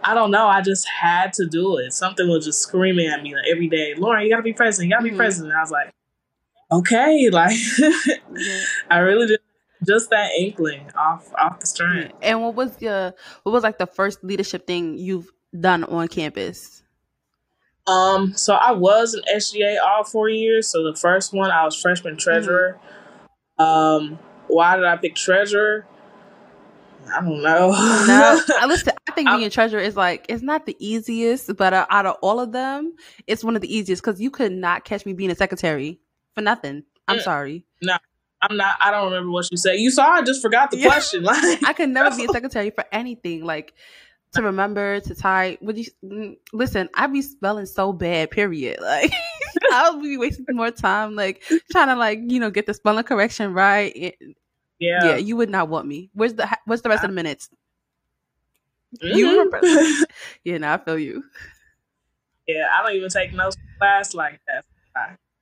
I 0.02 0.12
don't 0.12 0.30
know. 0.30 0.48
I 0.48 0.60
just 0.60 0.86
had 0.88 1.32
to 1.34 1.46
do 1.46 1.78
it. 1.78 1.92
Something 1.92 2.28
was 2.28 2.44
just 2.44 2.60
screaming 2.60 3.06
at 3.06 3.22
me 3.22 3.34
like, 3.34 3.44
every 3.50 3.68
day. 3.68 3.94
Lauryn, 3.96 4.24
you 4.24 4.30
gotta 4.30 4.42
be 4.42 4.52
president. 4.52 4.90
You 4.90 4.96
gotta 4.96 5.08
be 5.08 5.16
president. 5.16 5.54
I 5.54 5.60
was 5.60 5.70
like, 5.70 5.90
okay, 6.72 7.30
like 7.32 7.56
Yeah. 7.78 8.60
I 8.90 8.98
really 8.98 9.28
just 9.28 9.40
just 9.86 10.10
that 10.10 10.30
inkling 10.38 10.90
off 10.96 11.32
off 11.34 11.60
the 11.60 11.66
strength. 11.66 12.12
And 12.22 12.42
what 12.42 12.56
was 12.56 12.80
your 12.80 13.14
what 13.44 13.52
was 13.52 13.62
like 13.62 13.78
the 13.78 13.86
first 13.86 14.24
leadership 14.24 14.66
thing 14.66 14.98
you've 14.98 15.30
done 15.58 15.84
on 15.84 16.08
campus? 16.08 16.73
Um, 17.86 18.34
so 18.36 18.54
I 18.54 18.72
was 18.72 19.14
an 19.14 19.22
SGA 19.34 19.76
all 19.84 20.04
four 20.04 20.28
years. 20.28 20.68
So 20.68 20.82
the 20.82 20.96
first 20.96 21.32
one 21.32 21.50
I 21.50 21.64
was 21.64 21.80
freshman 21.80 22.16
treasurer. 22.16 22.78
Um, 23.58 24.18
why 24.48 24.76
did 24.76 24.84
I 24.84 24.96
pick 24.96 25.14
treasurer? 25.14 25.86
I 27.14 27.20
don't 27.20 27.42
know. 27.42 27.70
No, 27.70 28.40
I 28.58 28.66
listen. 28.66 28.92
I 29.08 29.12
think 29.12 29.28
being 29.28 29.50
treasurer 29.50 29.80
is 29.80 29.96
like 29.96 30.26
it's 30.28 30.42
not 30.42 30.66
the 30.66 30.74
easiest, 30.78 31.54
but 31.56 31.72
uh, 31.74 31.86
out 31.90 32.06
of 32.06 32.16
all 32.22 32.40
of 32.40 32.52
them, 32.52 32.94
it's 33.26 33.44
one 33.44 33.54
of 33.54 33.62
the 33.62 33.74
easiest 33.74 34.02
because 34.02 34.20
you 34.20 34.30
could 34.30 34.52
not 34.52 34.84
catch 34.84 35.04
me 35.06 35.12
being 35.12 35.30
a 35.30 35.34
secretary 35.34 36.00
for 36.34 36.40
nothing. 36.40 36.84
I'm 37.06 37.18
Mm. 37.18 37.22
sorry. 37.22 37.64
No, 37.82 37.96
I'm 38.40 38.56
not. 38.56 38.76
I 38.80 38.90
don't 38.90 39.04
remember 39.12 39.30
what 39.30 39.50
you 39.50 39.56
said. 39.58 39.74
You 39.74 39.90
saw. 39.90 40.06
I 40.08 40.22
just 40.22 40.40
forgot 40.42 40.70
the 40.70 40.78
Yeah. 40.78 40.88
question. 40.88 41.22
Like 41.34 41.62
I 41.64 41.72
could 41.74 41.90
never 41.90 42.16
be 42.16 42.24
a 42.24 42.28
secretary 42.28 42.70
for 42.70 42.84
anything. 42.90 43.44
Like 43.44 43.74
to 44.34 44.42
remember 44.42 45.00
to 45.00 45.14
type. 45.14 45.60
Would 45.62 45.78
you 45.78 45.84
mm, 46.04 46.36
listen? 46.52 46.88
I'd 46.94 47.12
be 47.12 47.22
spelling 47.22 47.66
so 47.66 47.92
bad. 47.92 48.30
Period. 48.30 48.78
Like 48.82 49.12
I'll 49.72 50.00
be 50.00 50.16
wasting 50.18 50.44
more 50.50 50.70
time 50.70 51.14
like 51.14 51.42
trying 51.72 51.88
to 51.88 51.96
like 51.96 52.20
you 52.26 52.40
know 52.40 52.50
get 52.50 52.66
the 52.66 52.74
spelling 52.74 53.04
correction 53.04 53.52
right. 53.54 54.16
Yeah. 54.78 55.04
yeah, 55.04 55.16
you 55.16 55.36
would 55.36 55.50
not 55.50 55.68
want 55.68 55.86
me. 55.86 56.10
Where's 56.14 56.34
the 56.34 56.48
What's 56.66 56.82
the 56.82 56.88
rest 56.88 57.04
of 57.04 57.10
the 57.10 57.14
minutes? 57.14 57.48
Mhm. 59.02 59.16
You 59.16 59.30
remember? 59.30 59.60
Yeah, 60.44 60.58
no, 60.58 60.72
I 60.74 60.78
feel 60.78 60.98
you. 60.98 61.24
yeah. 62.46 62.66
I 62.72 62.82
don't 62.82 62.96
even 62.96 63.08
take 63.10 63.32
no 63.32 63.50
class 63.78 64.14
like 64.14 64.40
that. 64.46 64.64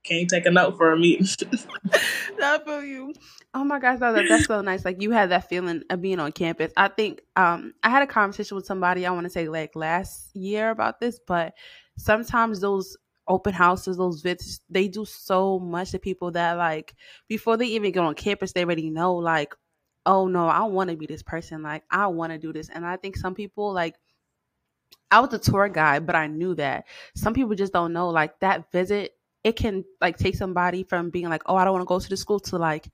Can't 0.04 0.28
take 0.28 0.46
a 0.46 0.50
note 0.50 0.76
for 0.76 0.92
a 0.92 0.98
meeting. 0.98 1.26
I 2.42 2.58
feel 2.64 2.82
you. 2.82 3.14
Oh 3.54 3.64
my 3.64 3.78
gosh, 3.78 3.98
that, 4.00 4.26
that's 4.28 4.46
so 4.46 4.60
nice. 4.62 4.84
Like 4.84 5.00
you 5.00 5.10
had 5.10 5.30
that 5.30 5.48
feeling 5.48 5.82
of 5.90 6.00
being 6.00 6.18
on 6.18 6.32
campus. 6.32 6.72
I 6.76 6.88
think 6.88 7.20
um 7.36 7.74
I 7.82 7.90
had 7.90 8.02
a 8.02 8.06
conversation 8.06 8.56
with 8.56 8.66
somebody 8.66 9.06
I 9.06 9.10
want 9.10 9.24
to 9.24 9.30
say 9.30 9.48
like 9.48 9.76
last 9.76 10.34
year 10.34 10.70
about 10.70 11.00
this, 11.00 11.20
but 11.26 11.54
sometimes 11.98 12.60
those 12.60 12.96
open 13.28 13.52
houses, 13.52 13.96
those 13.96 14.20
visits, 14.22 14.60
they 14.68 14.88
do 14.88 15.04
so 15.04 15.58
much 15.58 15.92
to 15.92 15.98
people 15.98 16.30
that 16.32 16.56
like 16.56 16.94
before 17.28 17.56
they 17.56 17.66
even 17.66 17.92
get 17.92 18.02
on 18.02 18.14
campus, 18.14 18.52
they 18.52 18.64
already 18.64 18.90
know 18.90 19.14
like, 19.14 19.54
oh 20.06 20.26
no, 20.26 20.48
I 20.48 20.62
want 20.62 20.90
to 20.90 20.96
be 20.96 21.06
this 21.06 21.22
person. 21.22 21.62
Like 21.62 21.84
I 21.90 22.06
want 22.08 22.32
to 22.32 22.38
do 22.38 22.52
this, 22.52 22.68
and 22.68 22.84
I 22.86 22.96
think 22.96 23.16
some 23.16 23.34
people 23.34 23.72
like. 23.72 23.94
I 25.10 25.20
was 25.20 25.32
a 25.34 25.38
tour 25.38 25.68
guide, 25.68 26.06
but 26.06 26.16
I 26.16 26.26
knew 26.26 26.54
that 26.54 26.86
some 27.14 27.34
people 27.34 27.54
just 27.54 27.72
don't 27.74 27.92
know. 27.92 28.08
Like 28.08 28.40
that 28.40 28.72
visit, 28.72 29.12
it 29.44 29.56
can 29.56 29.84
like 30.00 30.18
take 30.18 30.36
somebody 30.36 30.84
from 30.84 31.10
being 31.10 31.28
like, 31.28 31.42
"Oh, 31.46 31.56
I 31.56 31.64
don't 31.64 31.72
want 31.72 31.82
to 31.82 31.86
go 31.88 32.00
to 32.00 32.08
the 32.08 32.16
school," 32.16 32.40
to 32.40 32.58
like, 32.58 32.90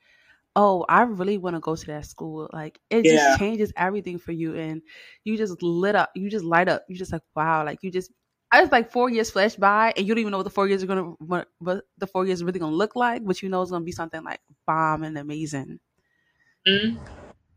"Oh, 0.57 0.85
I 0.89 1.03
really 1.03 1.39
want 1.39 1.57
to 1.57 1.61
go 1.61 1.77
to 1.77 1.87
that 1.87 2.07
school." 2.07 2.49
Like 2.53 2.81
it 2.91 3.05
Yeah. 3.05 3.09
just 3.09 3.31
changes 3.39 3.73
everything 3.77 4.19
for 4.19 4.33
you, 4.33 4.55
and 4.57 4.83
you 5.25 5.37
just 5.37 5.63
lit 5.63 5.95
up. 5.97 6.11
You 6.15 6.31
just 6.31 6.45
light 6.45 6.69
up. 6.69 6.85
You 6.89 6.97
just 6.97 7.13
like, 7.13 7.23
wow. 7.37 7.65
Like 7.65 7.83
you 7.83 7.91
just 7.91 8.13
I 8.53 8.61
was 8.63 8.73
like 8.73 8.91
four 8.93 9.11
years 9.11 9.31
flashed 9.31 9.61
by, 9.61 9.93
and 9.97 10.07
you 10.07 10.15
don't 10.15 10.21
even 10.21 10.33
know 10.33 10.39
what 10.39 10.45
the 10.45 10.51
four 10.51 10.69
years 10.69 10.83
are 10.83 10.87
gonna, 10.87 11.05
what, 11.21 11.49
what 11.59 11.85
the 11.99 12.07
four 12.07 12.27
years 12.27 12.43
are 12.43 12.47
really 12.47 12.61
gonna 12.61 12.75
look 12.77 12.97
like, 12.97 13.25
but 13.25 13.43
you 13.43 13.49
know 13.49 13.63
it's 13.63 13.71
gonna 13.71 13.85
be 13.85 13.93
something 13.93 14.25
like 14.25 14.41
bomb 14.67 15.05
and 15.05 15.19
amazing. 15.19 15.81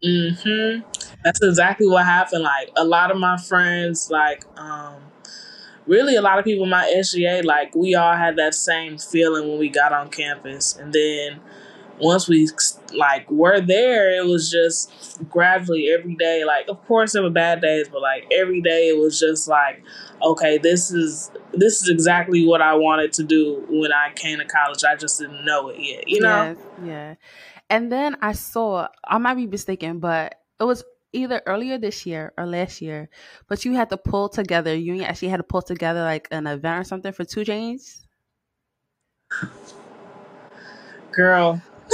Mm-hmm. 0.04 0.82
That's 1.24 1.42
exactly 1.44 1.88
what 1.88 2.06
happened. 2.06 2.44
Like 2.44 2.72
a 2.76 2.84
lot 2.84 3.12
of 3.12 3.18
my 3.18 3.38
friends, 3.38 4.10
like 4.10 4.46
um, 4.58 5.02
really 5.88 6.16
a 6.16 6.22
lot 6.22 6.40
of 6.40 6.46
people 6.46 6.64
in 6.64 6.70
my 6.70 6.92
SGA, 6.98 7.44
like 7.44 7.76
we 7.76 7.96
all 7.96 8.16
had 8.16 8.36
that 8.38 8.54
same 8.54 8.98
feeling 8.98 9.50
when 9.50 9.60
we 9.60 9.70
got 9.70 9.94
on 9.94 10.10
campus, 10.10 10.76
and 10.76 10.94
then 10.94 11.40
once 12.00 12.28
we 12.28 12.50
like 12.96 13.30
were 13.30 13.62
there, 13.62 14.12
it 14.16 14.26
was 14.26 14.50
just 14.50 14.92
gradually 15.30 15.90
every 15.90 16.16
day. 16.16 16.44
Like 16.46 16.68
of 16.68 16.84
course 16.88 17.14
there 17.14 17.24
were 17.24 17.30
bad 17.30 17.62
days, 17.62 17.88
but 17.90 18.02
like 18.02 18.26
every 18.32 18.62
day 18.62 18.90
it 18.90 18.98
was 19.00 19.20
just 19.20 19.48
like, 19.48 19.84
okay, 20.22 20.58
this 20.58 20.92
is 20.92 21.32
this 21.54 21.82
is 21.82 21.90
exactly 21.90 22.46
what 22.46 22.62
I 22.62 22.74
wanted 22.74 23.14
to 23.14 23.24
do 23.24 23.64
when 23.70 23.92
I 23.92 24.12
came 24.16 24.40
to 24.40 24.46
college. 24.46 24.84
I 24.84 24.96
just 24.96 25.20
didn't 25.20 25.46
know 25.46 25.70
it 25.70 25.80
yet, 25.80 26.08
you 26.08 26.22
know. 26.22 26.56
Yeah. 26.84 27.16
And 27.70 27.90
then 27.90 28.18
I 28.22 28.34
saw, 28.34 28.88
I 29.08 29.18
might 29.18 29.36
be 29.36 29.48
mistaken, 29.48 30.00
but 30.00 30.36
it 30.60 30.66
was 30.66 30.84
either 31.14 31.42
earlier 31.46 31.78
this 31.78 32.06
year 32.06 32.34
or 32.38 32.46
last 32.46 32.82
year, 32.82 33.10
but 33.48 33.66
you 33.66 33.74
had 33.74 33.90
to 33.90 33.98
pull 33.98 34.30
together, 34.30 34.76
you 34.76 35.02
actually 35.04 35.30
had 35.30 35.38
to 35.38 35.44
pull 35.44 35.62
together 35.62 36.02
like 36.02 36.28
an 36.32 36.48
event 36.48 36.82
or 36.82 36.84
something 36.84 37.12
for 37.12 37.26
2 37.26 37.42
Chainz. 37.42 38.02
Girl. 41.12 41.62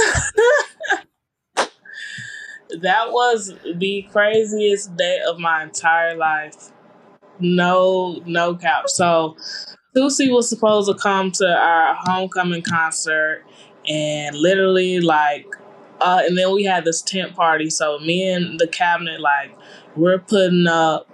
that 2.80 3.10
was 3.10 3.54
the 3.76 4.06
craziest 4.12 4.96
day 4.96 5.20
of 5.26 5.38
my 5.38 5.62
entire 5.62 6.16
life. 6.16 6.72
No, 7.40 8.20
no 8.26 8.54
cap. 8.54 8.88
So, 8.88 9.36
Lucy 9.94 10.30
was 10.30 10.48
supposed 10.48 10.88
to 10.88 10.94
come 10.94 11.30
to 11.32 11.46
our 11.46 11.96
homecoming 12.00 12.62
concert, 12.62 13.44
and 13.88 14.36
literally, 14.36 15.00
like, 15.00 15.46
uh, 16.00 16.22
and 16.24 16.36
then 16.36 16.52
we 16.54 16.64
had 16.64 16.84
this 16.84 17.02
tent 17.02 17.34
party. 17.34 17.70
So, 17.70 17.98
me 17.98 18.30
and 18.30 18.58
the 18.58 18.68
cabinet, 18.68 19.20
like, 19.20 19.56
we're 19.96 20.18
putting 20.18 20.66
up 20.66 21.08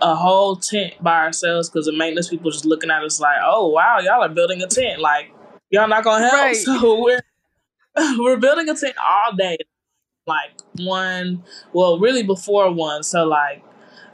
a 0.00 0.14
whole 0.14 0.56
tent 0.56 0.94
by 1.02 1.18
ourselves 1.24 1.68
because 1.68 1.86
the 1.86 1.92
maintenance 1.92 2.28
people 2.28 2.50
just 2.50 2.64
looking 2.64 2.90
at 2.90 3.02
us 3.02 3.20
like, 3.20 3.38
oh, 3.44 3.68
wow, 3.68 3.98
y'all 3.98 4.22
are 4.22 4.28
building 4.28 4.62
a 4.62 4.66
tent. 4.66 5.00
Like, 5.00 5.32
y'all 5.70 5.88
not 5.88 6.04
gonna 6.04 6.28
help. 6.28 6.34
Right. 6.34 6.56
So, 6.56 7.02
we're 7.02 7.20
we're 8.18 8.36
building 8.36 8.68
a 8.68 8.74
tent 8.74 8.94
all 8.98 9.34
day 9.34 9.56
like 10.26 10.50
one 10.76 11.42
well 11.72 11.98
really 11.98 12.22
before 12.22 12.72
one 12.72 13.02
so 13.02 13.24
like 13.24 13.62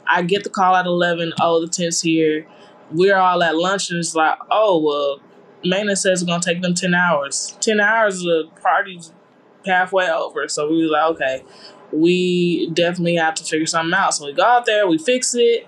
i 0.07 0.21
get 0.21 0.43
the 0.43 0.49
call 0.49 0.75
at 0.75 0.85
11 0.85 1.33
oh 1.41 1.61
the 1.61 1.67
tent's 1.67 2.01
here 2.01 2.47
we're 2.91 3.17
all 3.17 3.43
at 3.43 3.55
lunch 3.55 3.89
and 3.91 3.99
it's 3.99 4.15
like 4.15 4.37
oh 4.49 4.79
well 4.79 5.19
maintenance 5.63 6.01
says 6.01 6.21
it's 6.21 6.27
gonna 6.27 6.41
take 6.41 6.61
them 6.61 6.73
10 6.73 6.93
hours 6.93 7.57
10 7.61 7.79
hours 7.79 8.25
of 8.25 8.45
party's 8.61 9.13
halfway 9.67 10.09
over. 10.09 10.47
So 10.47 10.69
we 10.69 10.83
was 10.83 10.91
like 10.91 11.11
okay 11.15 11.43
we 11.91 12.69
definitely 12.71 13.15
have 13.15 13.33
to 13.35 13.43
figure 13.43 13.65
something 13.65 13.93
out. 13.93 14.13
So 14.13 14.25
we 14.25 14.33
go 14.33 14.43
out 14.43 14.65
there 14.65 14.87
we 14.87 14.97
fix 14.97 15.33
it 15.35 15.67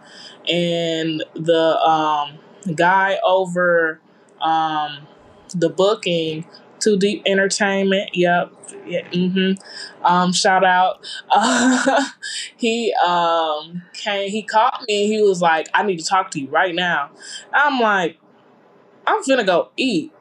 and 0.50 1.24
the 1.34 1.80
um 1.82 2.40
guy 2.76 3.18
over 3.26 4.00
um 4.42 5.08
the 5.56 5.70
booking 5.70 6.46
too 6.80 6.98
deep 6.98 7.22
entertainment 7.26 8.10
yep 8.14 8.54
yeah, 8.86 9.08
mm-hmm, 9.10 10.06
um 10.06 10.32
shout 10.32 10.64
out. 10.64 11.06
Uh, 11.32 12.06
he 12.58 12.94
um 13.06 13.82
came 13.94 14.30
he 14.30 14.44
called 14.44 14.86
me 14.88 15.04
and 15.04 15.14
he 15.14 15.22
was 15.22 15.42
like 15.42 15.68
i 15.74 15.84
need 15.84 15.98
to 16.00 16.06
talk 16.06 16.32
to 16.32 16.40
you 16.40 16.48
right 16.50 16.76
now. 16.76 17.10
I'm 17.54 17.80
like 17.80 18.20
i'm 19.08 19.24
finna 19.24 19.46
go 19.46 19.70
eat. 19.78 20.14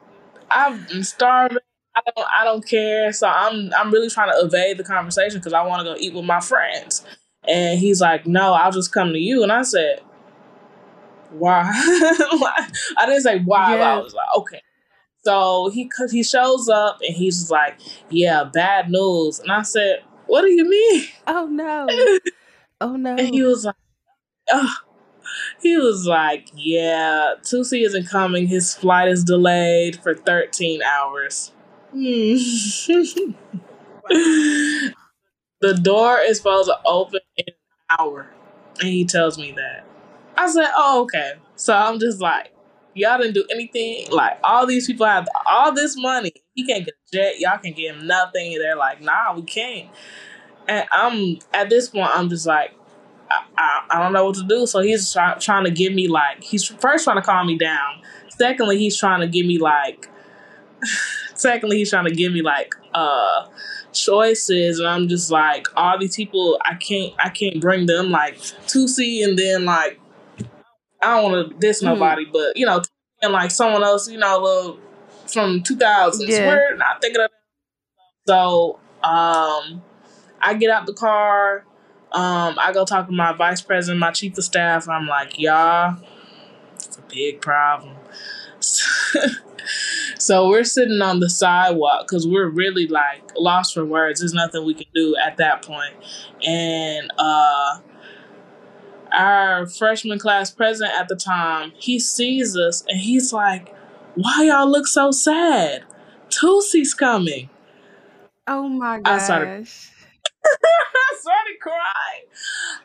I'm 0.51 1.03
starving 1.03 1.57
I 2.05 2.11
don't, 2.15 2.27
I 2.41 2.43
don't 2.43 2.67
care. 2.67 3.11
So 3.13 3.27
I'm 3.27 3.71
I'm 3.77 3.91
really 3.91 4.09
trying 4.09 4.31
to 4.31 4.45
evade 4.45 4.77
the 4.77 4.83
conversation 4.83 5.39
because 5.39 5.53
I 5.53 5.65
want 5.65 5.85
to 5.85 5.93
go 5.93 5.99
eat 5.99 6.13
with 6.13 6.25
my 6.25 6.39
friends. 6.39 7.05
And 7.47 7.79
he's 7.79 8.01
like, 8.01 8.25
"No, 8.25 8.53
I'll 8.53 8.71
just 8.71 8.91
come 8.93 9.13
to 9.13 9.19
you." 9.19 9.43
And 9.43 9.51
I 9.51 9.63
said, 9.63 10.01
"Why?" 11.31 11.63
I 12.97 13.05
didn't 13.05 13.21
say 13.21 13.39
why. 13.39 13.77
But 13.77 13.81
I 13.81 13.97
was 13.97 14.13
like, 14.13 14.27
"Okay." 14.37 14.61
So 15.23 15.69
he 15.73 15.89
he 16.11 16.23
shows 16.23 16.69
up 16.69 16.99
and 17.05 17.15
he's 17.15 17.39
just 17.39 17.51
like, 17.51 17.79
"Yeah, 18.09 18.43
bad 18.45 18.89
news." 18.89 19.39
And 19.39 19.51
I 19.51 19.63
said, 19.63 20.03
"What 20.27 20.41
do 20.41 20.51
you 20.51 20.69
mean?" 20.69 21.05
Oh 21.27 21.47
no. 21.47 21.87
Oh 22.81 22.95
no. 22.95 23.17
And 23.17 23.35
he 23.35 23.43
was 23.43 23.65
like, 23.65 23.75
"Ugh." 24.53 24.69
He 25.61 25.75
was 25.75 26.05
like, 26.05 26.49
"Yeah, 26.55 27.33
Tusi 27.41 27.85
isn't 27.85 28.07
coming. 28.07 28.47
His 28.47 28.73
flight 28.73 29.09
is 29.09 29.25
delayed 29.25 30.01
for 30.01 30.15
13 30.15 30.81
hours." 30.81 31.51
Hmm. 31.91 32.35
the 35.61 35.73
door 35.81 36.19
is 36.19 36.37
supposed 36.37 36.69
to 36.69 36.77
open 36.85 37.19
in 37.37 37.45
an 37.47 37.97
hour, 37.99 38.27
and 38.79 38.89
he 38.89 39.05
tells 39.05 39.37
me 39.37 39.51
that. 39.53 39.85
I 40.37 40.49
said, 40.49 40.69
"Oh, 40.75 41.03
okay." 41.03 41.33
So 41.55 41.73
I'm 41.73 41.99
just 41.99 42.21
like, 42.21 42.53
"Y'all 42.93 43.17
didn't 43.17 43.33
do 43.33 43.45
anything. 43.51 44.07
Like 44.11 44.39
all 44.43 44.65
these 44.67 44.87
people 44.87 45.05
have 45.05 45.27
all 45.49 45.73
this 45.73 45.97
money. 45.97 46.33
He 46.55 46.65
can't 46.65 46.85
get 46.85 46.93
a 46.93 47.15
jet. 47.15 47.39
Y'all 47.39 47.57
can 47.57 47.73
get 47.73 47.95
him 47.95 48.07
nothing." 48.07 48.57
They're 48.59 48.75
like, 48.75 49.01
"Nah, 49.01 49.33
we 49.35 49.43
can't." 49.43 49.89
And 50.67 50.87
I'm 50.91 51.39
at 51.53 51.69
this 51.69 51.89
point, 51.89 52.09
I'm 52.13 52.29
just 52.29 52.45
like, 52.45 52.71
I, 53.31 53.43
I, 53.57 53.85
I 53.91 54.03
don't 54.03 54.13
know 54.13 54.25
what 54.25 54.35
to 54.35 54.43
do. 54.43 54.67
So 54.67 54.79
he's 54.79 55.11
try, 55.11 55.33
trying 55.35 55.65
to 55.65 55.71
give 55.71 55.93
me 55.93 56.07
like 56.07 56.43
he's 56.43 56.63
first 56.65 57.05
trying 57.05 57.17
to 57.17 57.23
calm 57.23 57.47
me 57.47 57.57
down. 57.57 58.01
Secondly, 58.29 58.77
he's 58.77 58.97
trying 58.97 59.21
to 59.21 59.27
give 59.27 59.45
me 59.45 59.57
like. 59.57 60.09
Secondly, 61.39 61.77
he's 61.77 61.89
trying 61.89 62.05
to 62.05 62.13
give 62.13 62.33
me 62.33 62.41
like 62.41 62.73
uh 62.93 63.47
choices, 63.91 64.79
and 64.79 64.87
I'm 64.87 65.07
just 65.07 65.31
like 65.31 65.67
all 65.75 65.97
these 65.97 66.15
people. 66.15 66.59
I 66.63 66.75
can't 66.75 67.13
I 67.19 67.29
can't 67.29 67.59
bring 67.59 67.85
them 67.85 68.11
like 68.11 68.37
to 68.67 68.87
see, 68.87 69.23
and 69.23 69.37
then 69.37 69.65
like 69.65 69.99
I 71.01 71.15
don't 71.21 71.31
want 71.31 71.49
to 71.49 71.55
diss 71.57 71.81
Mhm. 71.81 71.85
nobody, 71.85 72.25
but 72.25 72.57
you 72.57 72.65
know, 72.65 72.81
and 73.21 73.33
like 73.33 73.51
someone 73.51 73.83
else, 73.83 74.09
you 74.09 74.17
know, 74.17 74.37
little 74.39 74.79
from 75.27 75.63
2000s. 75.63 76.29
Yeah. 76.29 76.47
We're 76.47 76.75
not 76.75 77.01
thinking 77.01 77.21
of. 77.21 77.29
So 78.27 78.79
um, 79.03 79.81
I 80.41 80.53
get 80.59 80.69
out 80.69 80.85
the 80.85 80.93
car. 80.93 81.65
Um, 82.11 82.57
I 82.59 82.71
go 82.73 82.85
talk 82.85 83.05
to 83.07 83.11
my 83.13 83.33
vice 83.33 83.61
president, 83.61 83.99
my 83.99 84.11
chief 84.11 84.37
of 84.37 84.43
staff. 84.43 84.89
I'm 84.89 85.05
like, 85.07 85.39
y'all, 85.39 85.97
it's 86.75 86.97
a 86.97 87.01
big 87.03 87.39
problem. 87.41 87.95
so 90.19 90.49
we're 90.49 90.63
sitting 90.65 91.01
on 91.01 91.19
the 91.21 91.29
sidewalk 91.29 92.01
because 92.07 92.27
we're 92.27 92.49
really 92.49 92.87
like 92.87 93.31
lost 93.37 93.73
for 93.73 93.85
words. 93.85 94.19
There's 94.19 94.33
nothing 94.33 94.65
we 94.65 94.73
can 94.73 94.87
do 94.93 95.15
at 95.15 95.37
that 95.37 95.61
point. 95.63 95.93
And 96.45 97.09
uh, 97.17 97.79
our 99.11 99.65
freshman 99.65 100.19
class 100.19 100.51
president 100.51 100.95
at 100.99 101.07
the 101.07 101.15
time, 101.15 101.71
he 101.77 101.99
sees 101.99 102.55
us 102.57 102.83
and 102.87 102.99
he's 102.99 103.33
like, 103.33 103.73
why 104.15 104.43
y'all 104.43 104.69
look 104.69 104.87
so 104.87 105.11
sad? 105.11 105.83
Tulsi's 106.29 106.93
coming. 106.93 107.49
oh 108.47 108.67
my 108.67 108.97
I 108.97 109.01
gosh. 109.01 109.23
started- 109.25 109.67
I 110.45 111.17
started 111.19 111.59
crying. 111.61 112.25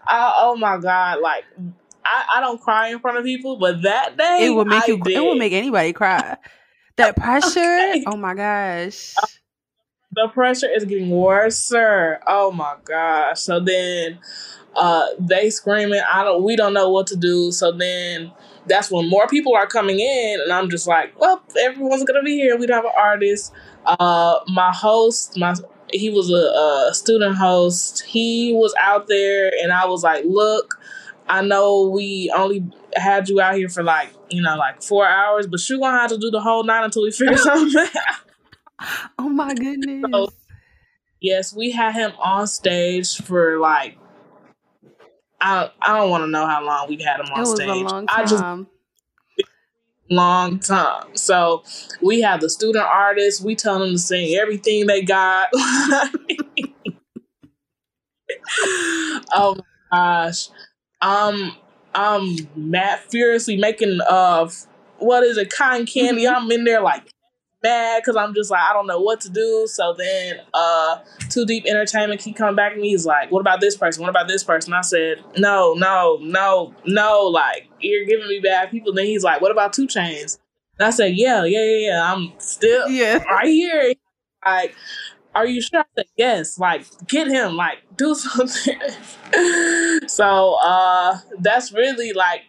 I, 0.07 0.33
oh 0.39 0.57
my 0.57 0.79
god! 0.79 1.21
Like 1.21 1.45
I, 2.05 2.25
I 2.37 2.41
don't 2.41 2.61
cry 2.61 2.89
in 2.89 2.99
front 2.99 3.17
of 3.19 3.25
people, 3.25 3.57
but 3.59 3.83
that 3.83 4.17
day 4.17 4.47
it 4.47 4.51
will 4.51 4.65
make 4.65 4.85
I 4.85 4.87
you 4.89 4.99
Did. 4.99 5.17
it 5.17 5.21
will 5.21 5.37
make 5.37 5.53
anybody 5.53 5.93
cry. 5.93 6.37
That 6.97 7.17
pressure. 7.19 7.61
Okay. 7.61 8.05
Oh 8.07 8.17
my 8.17 8.35
gosh. 8.35 9.15
the 10.13 10.29
pressure 10.33 10.69
is 10.75 10.85
getting 10.85 11.11
worse, 11.11 11.59
sir. 11.59 12.21
Oh 12.27 12.51
my 12.53 12.77
gosh! 12.85 13.41
So 13.41 13.61
then, 13.61 14.19
uh, 14.77 15.07
they 15.19 15.51
screaming. 15.51 16.03
I 16.13 16.25
don't. 16.25 16.43
We 16.45 16.57
don't 16.57 16.75
know 16.75 16.91
what 16.91 17.07
to 17.09 17.17
do. 17.17 17.51
So 17.53 17.73
then, 17.73 18.33
that's 18.67 18.91
when 18.91 19.09
more 19.09 19.27
people 19.27 19.55
are 19.55 19.67
coming 19.67 20.01
in, 20.01 20.41
and 20.43 20.53
I'm 20.53 20.71
just 20.71 20.87
like, 20.87 21.19
well, 21.21 21.43
everyone's 21.61 22.05
gonna 22.05 22.23
be 22.23 22.37
here. 22.37 22.57
We 22.57 22.67
don't 22.67 22.77
have 22.77 22.85
an 22.85 22.93
artist. 22.97 23.53
Uh, 23.85 24.41
my 24.49 24.73
host, 24.73 25.37
my 25.37 25.55
he 25.93 26.11
was 26.11 26.31
a, 26.31 26.91
a 26.91 26.95
student 26.95 27.37
host. 27.37 28.03
He 28.07 28.53
was 28.53 28.75
out 28.81 29.09
there, 29.09 29.51
and 29.63 29.73
I 29.73 29.87
was 29.87 30.03
like, 30.03 30.25
look, 30.27 30.79
I 31.29 31.43
know 31.43 31.89
we 31.89 32.33
only 32.35 32.65
had 32.95 33.29
you 33.29 33.41
out 33.41 33.55
here 33.55 33.69
for 33.69 33.83
like 33.83 34.11
you 34.31 34.43
know 34.43 34.57
like 34.57 34.83
four 34.83 35.07
hours, 35.07 35.47
but 35.47 35.67
you're 35.69 35.79
gonna 35.79 35.99
have 35.99 36.11
to 36.11 36.19
do 36.19 36.31
the 36.31 36.41
whole 36.41 36.65
night 36.65 36.85
until 36.85 37.03
we 37.03 37.11
figure 37.11 37.37
something 37.39 37.87
out. 38.09 39.09
Oh 39.19 39.29
my 39.29 39.55
goodness. 39.55 40.05
So, 40.13 40.29
yes, 41.21 41.55
we 41.55 41.71
had 41.71 41.95
him 41.95 42.13
on 42.19 42.47
stage 42.47 43.17
for 43.17 43.59
like 43.59 43.97
I 45.41 45.71
I 45.81 45.99
don't 45.99 46.11
want 46.11 46.25
to 46.25 46.29
know 46.29 46.47
how 46.47 46.65
long 46.65 46.89
we 46.89 47.03
had 47.03 47.21
him 47.21 47.27
it 47.27 47.33
on 47.33 47.41
was 47.41 47.55
stage. 47.55 47.69
a 47.69 47.75
long 47.75 48.07
I 48.09 48.23
just 48.23 48.43
time. 48.43 48.67
long 50.11 50.59
time. 50.59 51.17
So 51.17 51.65
we 52.03 52.21
have 52.23 52.41
the 52.41 52.51
student 52.51 52.85
artists. 52.85 53.41
We 53.41 53.55
tell 53.55 53.79
them 53.79 53.91
to 53.91 53.99
sing 53.99 54.35
everything 54.35 54.87
they 54.87 55.03
got. 55.03 55.49
oh 59.33 59.57
my 59.57 59.63
gosh. 59.93 60.49
Um, 61.05 61.57
I'm 61.95 62.37
mad 62.57 63.01
furiously 63.11 63.57
making 63.57 64.01
uh 64.09 64.49
what 64.99 65.23
is 65.23 65.37
it, 65.37 65.51
cotton 65.51 65.87
candy. 65.87 66.25
Mhm. 66.25 66.35
I'm 66.35 66.51
in 66.51 66.65
there 66.65 66.81
like 66.81 67.03
mad 67.63 68.01
because 68.03 68.17
I'm 68.17 68.35
just 68.35 68.51
like 68.51 68.63
I 68.63 68.73
don't 68.73 68.87
know 68.87 69.01
what 69.01 69.21
to 69.23 69.31
do. 69.31 69.67
So 69.71 69.95
then 69.97 70.41
uh 70.55 70.99
Too 71.31 71.45
Deep 71.47 71.67
Entertainment 71.67 72.21
keep 72.21 72.37
coming 72.37 72.57
back 72.57 72.75
to 72.75 72.81
me. 72.81 72.89
He's 72.91 73.07
like, 73.07 73.31
What 73.31 73.41
about 73.41 73.61
this 73.61 73.77
person? 73.77 74.03
What 74.03 74.11
about 74.11 74.29
this 74.29 74.43
person? 74.43 74.73
I 74.73 74.81
said, 74.81 75.23
No, 75.37 75.75
no, 75.75 76.19
no, 76.23 76.75
no, 76.87 77.21
like 77.23 77.69
you're 77.81 78.07
giving 78.07 78.29
me 78.29 78.41
bad 78.41 78.71
people. 78.71 78.93
Then 78.93 79.07
he's 79.07 79.23
like, 79.25 79.41
What 79.41 79.51
about 79.53 79.73
2 79.73 79.87
Chainz? 79.87 80.39
And 80.79 80.87
I 80.87 80.91
said, 80.91 81.15
Yeah, 81.15 81.45
yeah, 81.45 81.63
yeah, 81.65 81.87
yeah. 81.89 82.13
I'm 82.13 82.33
still 82.39 82.89
Yeah. 82.89 83.23
right 83.25 83.47
here. 83.47 83.95
Like, 84.45 84.75
are 85.35 85.47
you 85.47 85.61
sure? 85.61 85.81
I 85.81 85.85
said, 85.97 86.07
yes. 86.17 86.59
Like, 86.59 86.87
get 87.07 87.29
him. 87.29 87.57
Like, 87.57 87.79
do 87.97 88.15
something. 88.15 88.79
so 90.07 90.55
uh 90.65 91.19
that's 91.41 91.73
really 91.73 92.13
like 92.13 92.43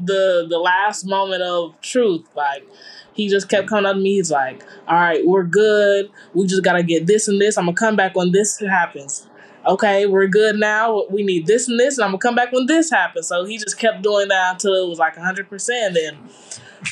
the 0.00 0.46
the 0.48 0.58
last 0.58 1.04
moment 1.06 1.42
of 1.42 1.80
truth. 1.80 2.26
Like, 2.34 2.66
he 3.14 3.28
just 3.28 3.48
kept 3.48 3.68
coming 3.68 3.86
up 3.86 3.94
to 3.94 4.00
me. 4.00 4.16
He's 4.16 4.30
like, 4.30 4.64
all 4.88 4.96
right, 4.96 5.24
we're 5.24 5.44
good. 5.44 6.10
We 6.34 6.46
just 6.46 6.64
gotta 6.64 6.82
get 6.82 7.06
this 7.06 7.28
and 7.28 7.40
this. 7.40 7.56
I'm 7.56 7.66
gonna 7.66 7.76
come 7.76 7.96
back 7.96 8.14
when 8.16 8.32
this 8.32 8.58
happens. 8.58 9.28
Okay, 9.66 10.04
we're 10.06 10.26
good 10.26 10.56
now. 10.56 11.04
We 11.08 11.22
need 11.22 11.46
this 11.46 11.68
and 11.68 11.80
this, 11.80 11.96
and 11.96 12.04
I'm 12.04 12.10
gonna 12.10 12.18
come 12.18 12.34
back 12.34 12.52
when 12.52 12.66
this 12.66 12.90
happens. 12.90 13.28
So 13.28 13.44
he 13.44 13.56
just 13.56 13.78
kept 13.78 14.02
doing 14.02 14.28
that 14.28 14.54
until 14.54 14.74
it 14.74 14.88
was 14.88 14.98
like 14.98 15.16
100%. 15.16 15.94
Then, 15.94 16.18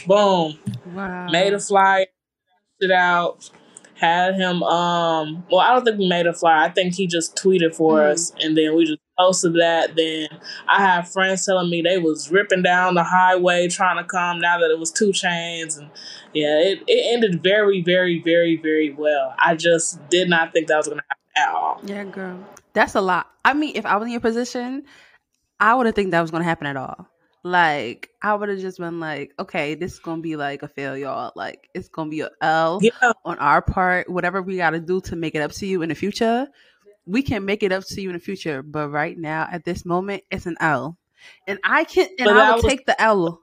boom, 0.06 0.58
Wow. 0.94 1.28
made 1.28 1.52
a 1.52 1.58
flyer, 1.60 2.06
it 2.80 2.90
out, 2.90 3.50
had 4.02 4.34
him. 4.34 4.62
Um, 4.64 5.44
well, 5.50 5.60
I 5.60 5.72
don't 5.72 5.84
think 5.84 5.98
we 5.98 6.08
made 6.08 6.26
a 6.26 6.34
flyer. 6.34 6.64
I 6.64 6.68
think 6.68 6.94
he 6.94 7.06
just 7.06 7.36
tweeted 7.36 7.74
for 7.74 7.98
Mhm. 8.00 8.10
us, 8.12 8.32
and 8.40 8.56
then 8.56 8.74
we 8.76 8.84
just 8.84 8.98
posted 9.18 9.54
that. 9.54 9.94
Then 9.96 10.28
I 10.68 10.82
have 10.82 11.08
friends 11.10 11.46
telling 11.46 11.70
me 11.70 11.80
they 11.80 11.96
was 11.98 12.30
ripping 12.30 12.62
down 12.62 12.94
the 12.94 13.04
highway 13.04 13.68
trying 13.68 13.96
to 13.96 14.04
come 14.04 14.40
now 14.40 14.58
that 14.58 14.70
it 14.70 14.78
was 14.78 14.90
2 14.90 15.10
Chainz, 15.12 15.78
and 15.78 15.88
yeah, 16.34 16.58
it, 16.58 16.82
it 16.86 17.14
ended 17.14 17.42
very, 17.42 17.80
very, 17.80 18.20
very, 18.20 18.56
very 18.56 18.92
well. 18.92 19.34
I 19.38 19.54
just 19.54 20.06
did 20.10 20.28
not 20.28 20.52
think 20.52 20.66
that 20.66 20.76
was 20.76 20.88
gonna 20.88 21.02
happen 21.08 21.24
at 21.36 21.48
all. 21.54 21.80
Yeah, 21.84 22.04
girl. 22.04 22.38
That's 22.74 22.94
a 22.94 23.00
lot. 23.00 23.30
I 23.44 23.54
mean, 23.54 23.76
if 23.76 23.86
I 23.86 23.96
was 23.96 24.06
in 24.06 24.12
your 24.12 24.20
position, 24.20 24.84
I 25.60 25.74
wouldn't 25.74 25.94
think 25.94 26.10
that 26.10 26.20
was 26.20 26.30
gonna 26.30 26.44
happen 26.44 26.66
at 26.66 26.76
all. 26.76 27.06
Like, 27.44 28.10
I 28.22 28.34
would 28.34 28.48
have 28.48 28.60
just 28.60 28.78
been 28.78 29.00
like, 29.00 29.32
okay, 29.38 29.74
this 29.74 29.94
is 29.94 29.98
gonna 29.98 30.22
be 30.22 30.36
like 30.36 30.62
a 30.62 30.68
fail, 30.68 30.96
y'all. 30.96 31.32
Like, 31.34 31.68
it's 31.74 31.88
gonna 31.88 32.10
be 32.10 32.20
a 32.20 32.30
L 32.40 32.80
Yeah, 32.80 33.12
on 33.24 33.38
our 33.38 33.60
part. 33.62 34.08
Whatever 34.08 34.42
we 34.42 34.56
gotta 34.56 34.78
do 34.80 35.00
to 35.02 35.16
make 35.16 35.34
it 35.34 35.40
up 35.42 35.50
to 35.52 35.66
you 35.66 35.82
in 35.82 35.88
the 35.88 35.94
future, 35.94 36.46
we 37.06 37.22
can 37.22 37.44
make 37.44 37.62
it 37.62 37.72
up 37.72 37.84
to 37.88 38.00
you 38.00 38.10
in 38.10 38.14
the 38.14 38.20
future. 38.20 38.62
But 38.62 38.90
right 38.90 39.18
now, 39.18 39.48
at 39.50 39.64
this 39.64 39.84
moment, 39.84 40.24
it's 40.30 40.46
an 40.46 40.56
L. 40.60 40.98
And 41.48 41.58
I 41.64 41.84
can 41.84 42.08
and 42.18 42.30
But 42.30 42.36
I 42.38 42.54
will 42.54 42.62
take 42.62 42.86
the 42.86 43.00
L. 43.00 43.40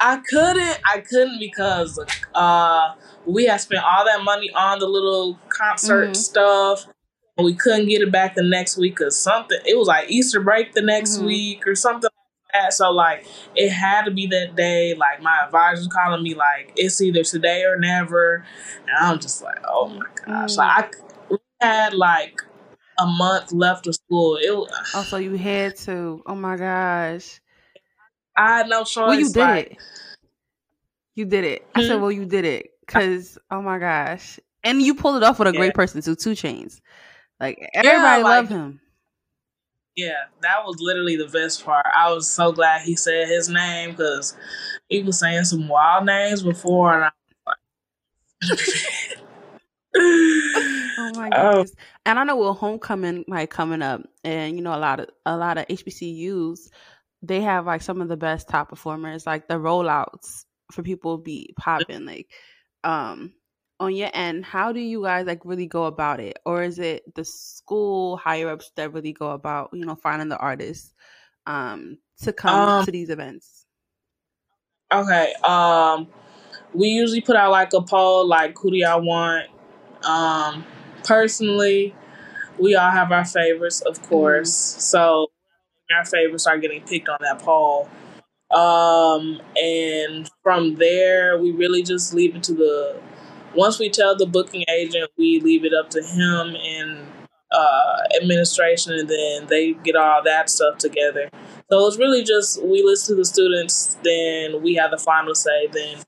I 0.00 0.16
couldn't. 0.28 0.78
I 0.86 1.00
couldn't 1.00 1.38
because 1.38 1.98
uh, 2.34 2.94
we 3.26 3.46
had 3.46 3.58
spent 3.58 3.82
all 3.84 4.04
that 4.04 4.22
money 4.22 4.50
on 4.54 4.78
the 4.78 4.86
little 4.86 5.38
concert 5.48 6.10
Mhm. 6.10 6.16
stuff, 6.16 6.86
we 7.38 7.54
couldn't 7.54 7.88
get 7.88 8.02
it 8.02 8.12
back 8.12 8.34
the 8.34 8.42
next 8.42 8.76
week 8.76 9.00
or 9.00 9.10
something. 9.10 9.58
It 9.66 9.78
was 9.78 9.88
like 9.88 10.10
Easter 10.10 10.40
break 10.40 10.74
the 10.74 10.82
next 10.82 11.18
Mhm. 11.18 11.26
week 11.26 11.66
or 11.66 11.74
something 11.74 12.10
that. 12.54 12.72
So 12.72 12.90
like, 12.90 13.26
it 13.54 13.68
had 13.70 14.04
to 14.06 14.10
be 14.10 14.26
that 14.28 14.56
day. 14.56 14.94
Like 14.94 15.20
my 15.22 15.42
advisor's 15.44 15.88
calling 15.88 16.22
me 16.22 16.34
like 16.34 16.72
it's 16.76 17.00
either 17.02 17.22
today 17.22 17.64
or 17.64 17.78
never, 17.78 18.44
and 18.88 18.96
I'm 19.06 19.18
just 19.18 19.42
like, 19.42 19.58
oh 19.68 19.88
my 19.88 20.06
gosh. 20.24 20.52
Mm. 20.52 20.56
Like 20.56 20.94
I 20.94 20.98
we 21.30 21.38
had 21.60 21.94
like 21.94 22.40
a 22.98 23.06
month 23.06 23.52
left 23.52 23.86
of 23.86 23.94
school. 23.96 24.36
It 24.36 24.56
was, 24.56 24.70
Also, 24.94 25.16
you 25.18 25.34
had 25.36 25.76
to. 25.78 26.22
Oh 26.26 26.34
my 26.34 26.56
gosh. 26.56 27.40
I 28.36 28.58
had 28.58 28.68
no 28.68 28.84
choice. 28.84 28.96
Well, 29.08 29.14
you 29.14 29.28
did 29.32 29.40
like, 29.40 29.66
it. 29.72 29.78
You 31.14 31.24
did 31.24 31.44
it. 31.44 31.66
I 31.74 31.82
said, 31.82 31.96
Hmm? 31.96 32.02
well, 32.02 32.10
you 32.12 32.24
did 32.24 32.44
it. 32.44 32.70
Cause 32.86 33.38
oh 33.50 33.62
my 33.62 33.78
gosh, 33.78 34.38
and 34.62 34.82
you 34.82 34.94
pulled 34.94 35.16
it 35.16 35.22
off 35.22 35.38
with 35.38 35.48
a 35.48 35.52
Yeah. 35.52 35.58
great 35.58 35.74
person 35.74 36.02
too. 36.02 36.14
2 36.16 36.30
Chainz, 36.32 36.80
like 37.40 37.58
everybody 37.72 38.22
like- 38.22 38.24
loved 38.24 38.50
him. 38.50 38.80
Yeah, 39.96 40.24
that 40.42 40.64
was 40.64 40.76
literally 40.80 41.16
the 41.16 41.28
best 41.28 41.64
part. 41.64 41.86
I 41.94 42.12
was 42.12 42.28
so 42.28 42.52
glad 42.52 42.82
he 42.82 42.96
said 42.96 43.28
his 43.28 43.48
name 43.48 43.90
because 43.92 44.36
he 44.88 45.02
was 45.02 45.20
saying 45.20 45.44
some 45.44 45.68
wild 45.68 46.06
names 46.06 46.42
before, 46.42 46.94
and 46.94 47.04
I 47.04 47.10
was 47.46 47.56
like, 48.42 48.48
Oh 50.98 51.12
my 51.12 51.30
Oh. 51.32 51.32
goodness! 51.32 51.74
And 52.06 52.18
I 52.18 52.24
know 52.24 52.36
with 52.36 52.58
homecoming 52.58 53.24
like 53.28 53.50
coming 53.50 53.82
up, 53.82 54.02
and 54.24 54.56
you 54.56 54.62
know 54.62 54.74
a 54.74 54.78
lot 54.78 55.00
of 55.00 55.08
a 55.26 55.36
lot 55.36 55.58
of 55.58 55.66
HBCUs, 55.68 56.70
they 57.22 57.40
have 57.42 57.66
like 57.66 57.82
some 57.82 58.00
of 58.00 58.08
the 58.08 58.16
best 58.16 58.48
top 58.48 58.68
performers. 58.70 59.26
Like 59.26 59.48
the 59.48 59.54
rollouts 59.54 60.44
for 60.72 60.82
people 60.82 61.18
be 61.18 61.54
popping. 61.58 62.06
Like, 62.06 62.28
um, 62.84 63.34
on 63.84 63.94
your 63.94 64.10
end, 64.12 64.44
how 64.44 64.72
do 64.72 64.80
you 64.80 65.02
guys 65.02 65.26
like 65.26 65.40
really 65.44 65.66
go 65.66 65.84
about 65.84 66.20
it, 66.20 66.38
or 66.44 66.62
is 66.62 66.78
it 66.78 67.14
the 67.14 67.24
school 67.24 68.16
higher 68.16 68.48
ups 68.48 68.70
that 68.76 68.92
really 68.92 69.12
go 69.12 69.30
about 69.30 69.70
you 69.72 69.84
know 69.84 69.94
finding 69.94 70.28
the 70.28 70.38
artists, 70.38 70.92
um, 71.46 71.98
to 72.22 72.32
come 72.32 72.68
Um, 72.68 72.84
to 72.84 72.90
these 72.90 73.10
events? 73.10 73.66
Okay. 74.92 75.32
Um, 75.44 76.08
we 76.72 76.88
usually 76.88 77.20
put 77.20 77.36
out 77.36 77.50
like 77.50 77.72
a 77.72 77.82
poll, 77.82 78.26
like 78.26 78.56
who 78.58 78.70
do 78.70 78.76
y'all 78.76 79.02
want? 79.02 79.46
Um, 80.04 80.64
personally, 81.04 81.94
we 82.58 82.74
all 82.74 82.90
have 82.90 83.12
our 83.12 83.24
favorites, 83.24 83.80
of 83.82 84.00
course. 84.02 84.52
So 84.52 85.28
our 85.96 86.04
favorites 86.04 86.46
are 86.46 86.58
getting 86.58 86.82
picked 86.82 87.08
on 87.08 87.18
that 87.20 87.40
poll. 87.40 87.88
Um, 88.50 89.40
and 89.56 90.30
from 90.42 90.76
there, 90.76 91.38
we 91.38 91.50
really 91.52 91.82
just 91.82 92.14
leave 92.14 92.36
it 92.36 92.42
to 92.44 92.54
the. 92.54 93.00
Once 93.54 93.78
we 93.78 93.88
tell 93.88 94.16
the 94.16 94.26
booking 94.26 94.64
agent, 94.68 95.10
we 95.16 95.40
leave 95.40 95.64
it 95.64 95.72
up 95.72 95.90
to 95.90 96.02
him 96.02 96.56
and 96.56 97.06
uh, 97.52 97.96
administration, 98.20 98.94
and 98.94 99.08
then 99.08 99.46
they 99.46 99.72
get 99.84 99.96
all 99.96 100.22
that 100.24 100.50
stuff 100.50 100.78
together. 100.78 101.30
So 101.70 101.86
it's 101.86 101.98
really 101.98 102.22
just 102.22 102.62
we 102.62 102.82
listen 102.82 103.16
to 103.16 103.20
the 103.20 103.24
students, 103.24 103.96
then 104.02 104.62
we 104.62 104.74
have 104.74 104.90
the 104.90 104.98
final 104.98 105.34
say, 105.34 105.68
then 105.68 105.98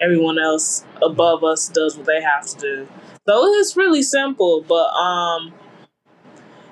everyone 0.00 0.38
else 0.38 0.84
above 1.02 1.44
us 1.44 1.68
does 1.68 1.96
what 1.96 2.06
they 2.06 2.20
have 2.20 2.46
to 2.46 2.58
do. 2.58 2.88
So 3.26 3.54
it's 3.54 3.76
really 3.76 4.02
simple, 4.02 4.62
but 4.62 4.88
um, 4.94 5.54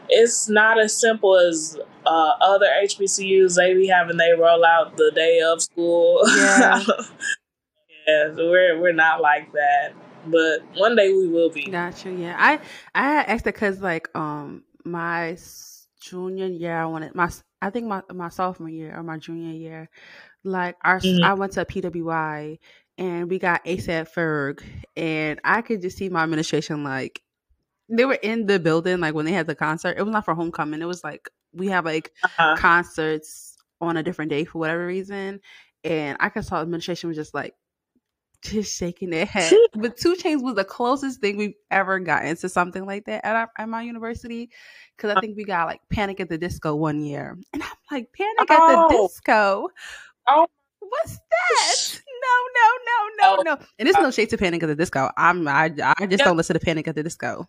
it's 0.09 0.49
not 0.49 0.79
as 0.79 0.99
simple 0.99 1.37
as 1.37 1.79
uh, 2.05 2.33
other 2.41 2.67
HBCUs. 2.85 3.57
They 3.57 3.75
be 3.75 3.87
having 3.87 4.17
they 4.17 4.33
roll 4.33 4.65
out 4.65 4.97
the 4.97 5.11
day 5.15 5.41
of 5.41 5.63
school. 5.63 6.21
Yeah. 6.27 6.83
yeah, 8.07 8.35
so 8.35 8.51
we're 8.51 8.81
we're 8.81 8.93
not 8.93 9.21
like 9.21 9.53
that, 9.53 9.93
but 10.27 10.61
one 10.77 10.97
day 10.97 11.13
we 11.13 11.29
will 11.29 11.51
be. 11.51 11.63
Gotcha. 11.71 12.11
Yeah, 12.11 12.37
I 12.39 12.61
I 12.95 13.03
had 13.03 13.27
asked 13.27 13.47
it 13.47 13.55
because 13.55 13.81
like 13.81 14.09
um 14.17 14.65
my 14.85 15.37
junior 16.01 16.47
year, 16.47 16.77
I 16.77 16.87
wanted 16.87 17.15
my 17.15 17.31
I 17.61 17.71
think 17.71 17.87
my 17.87 18.03
my 18.13 18.29
sophomore 18.29 18.69
year 18.69 18.97
or 18.97 19.03
my 19.03 19.19
junior 19.19 19.53
year, 19.55 19.89
like 20.45 20.77
our 20.85 20.97
s 20.99 21.07
Mhm. 21.07 21.25
I 21.25 21.35
went 21.35 21.53
to 21.55 21.65
PWI 21.65 22.59
and 22.99 23.31
we 23.31 23.39
got 23.39 23.65
ASAP 23.65 24.13
Ferg, 24.15 24.63
and 24.97 25.41
I 25.45 25.63
could 25.63 25.83
just 25.83 25.99
see 25.99 26.09
my 26.09 26.23
administration 26.25 26.85
like 26.85 27.23
they 27.89 28.05
were 28.05 28.19
in 28.23 28.47
the 28.47 28.59
building 28.61 29.01
like 29.01 29.15
when 29.15 29.27
they 29.27 29.33
had 29.33 29.47
the 29.47 29.55
concert. 29.55 29.97
It 29.99 30.03
was 30.03 30.13
not 30.13 30.25
for 30.25 30.35
homecoming. 30.35 30.83
It 30.83 30.87
was 30.87 31.05
like 31.05 31.29
we 31.53 31.69
have 31.69 31.85
like 31.85 32.13
Uh-huh. 32.25 32.57
concerts 32.57 33.57
on 33.81 33.97
a 33.97 34.03
different 34.03 34.31
day 34.31 34.45
for 34.45 34.59
whatever 34.59 34.87
reason, 34.87 35.41
and 35.85 36.17
I 36.21 36.29
could 36.29 36.45
saw 36.45 36.61
administration 36.63 37.09
was 37.09 37.17
just 37.17 37.35
like 37.35 37.55
just 38.43 38.77
shaking 38.77 39.11
their 39.11 39.25
head. 39.27 39.53
but 39.75 39.97
2 39.97 40.15
Chainz 40.17 40.43
was 40.43 40.55
the 40.57 40.65
closest 40.65 41.21
thing 41.21 41.37
we've 41.37 41.55
ever 41.71 41.99
gotten 42.01 42.37
to 42.37 42.49
something 42.49 42.85
like 42.85 43.05
that 43.07 43.25
at, 43.25 43.37
our, 43.37 43.51
at 43.59 43.69
my 43.69 43.83
university. 43.83 44.51
Because 44.97 45.11
I 45.11 45.15
uh 45.15 45.21
think 45.21 45.37
we 45.37 45.45
got 45.45 45.67
like 45.69 45.81
Panic 45.91 46.21
at 46.21 46.29
the 46.29 46.39
Disco 46.39 46.75
one 46.75 47.01
year, 47.03 47.39
and 47.53 47.63
I'm 47.63 47.69
like 47.91 48.13
Panic 48.13 48.41
at 48.41 48.47
the 48.49 48.87
Oh. 48.91 49.07
Disco. 49.07 49.69
Oh, 50.29 50.47
What's 50.81 51.13
that? 51.17 52.01
No, 52.23 52.37
no, 52.55 52.69
no, 52.87 53.37
no, 53.37 53.37
oh 53.39 53.43
no. 53.61 53.67
And 53.79 53.89
it's 53.89 53.97
uh 53.99 54.03
no 54.03 54.11
shade 54.11 54.29
to 54.31 54.37
Panic 54.39 54.63
at 54.63 54.67
the 54.67 54.75
Disco. 54.77 55.11
I'm 55.17 55.47
I 55.49 55.73
I 55.99 56.07
just 56.07 56.23
don't 56.25 56.37
listen 56.37 56.55
to 56.55 56.61
Panic 56.61 56.87
at 56.89 56.95
the 56.95 57.03
Disco. 57.03 57.49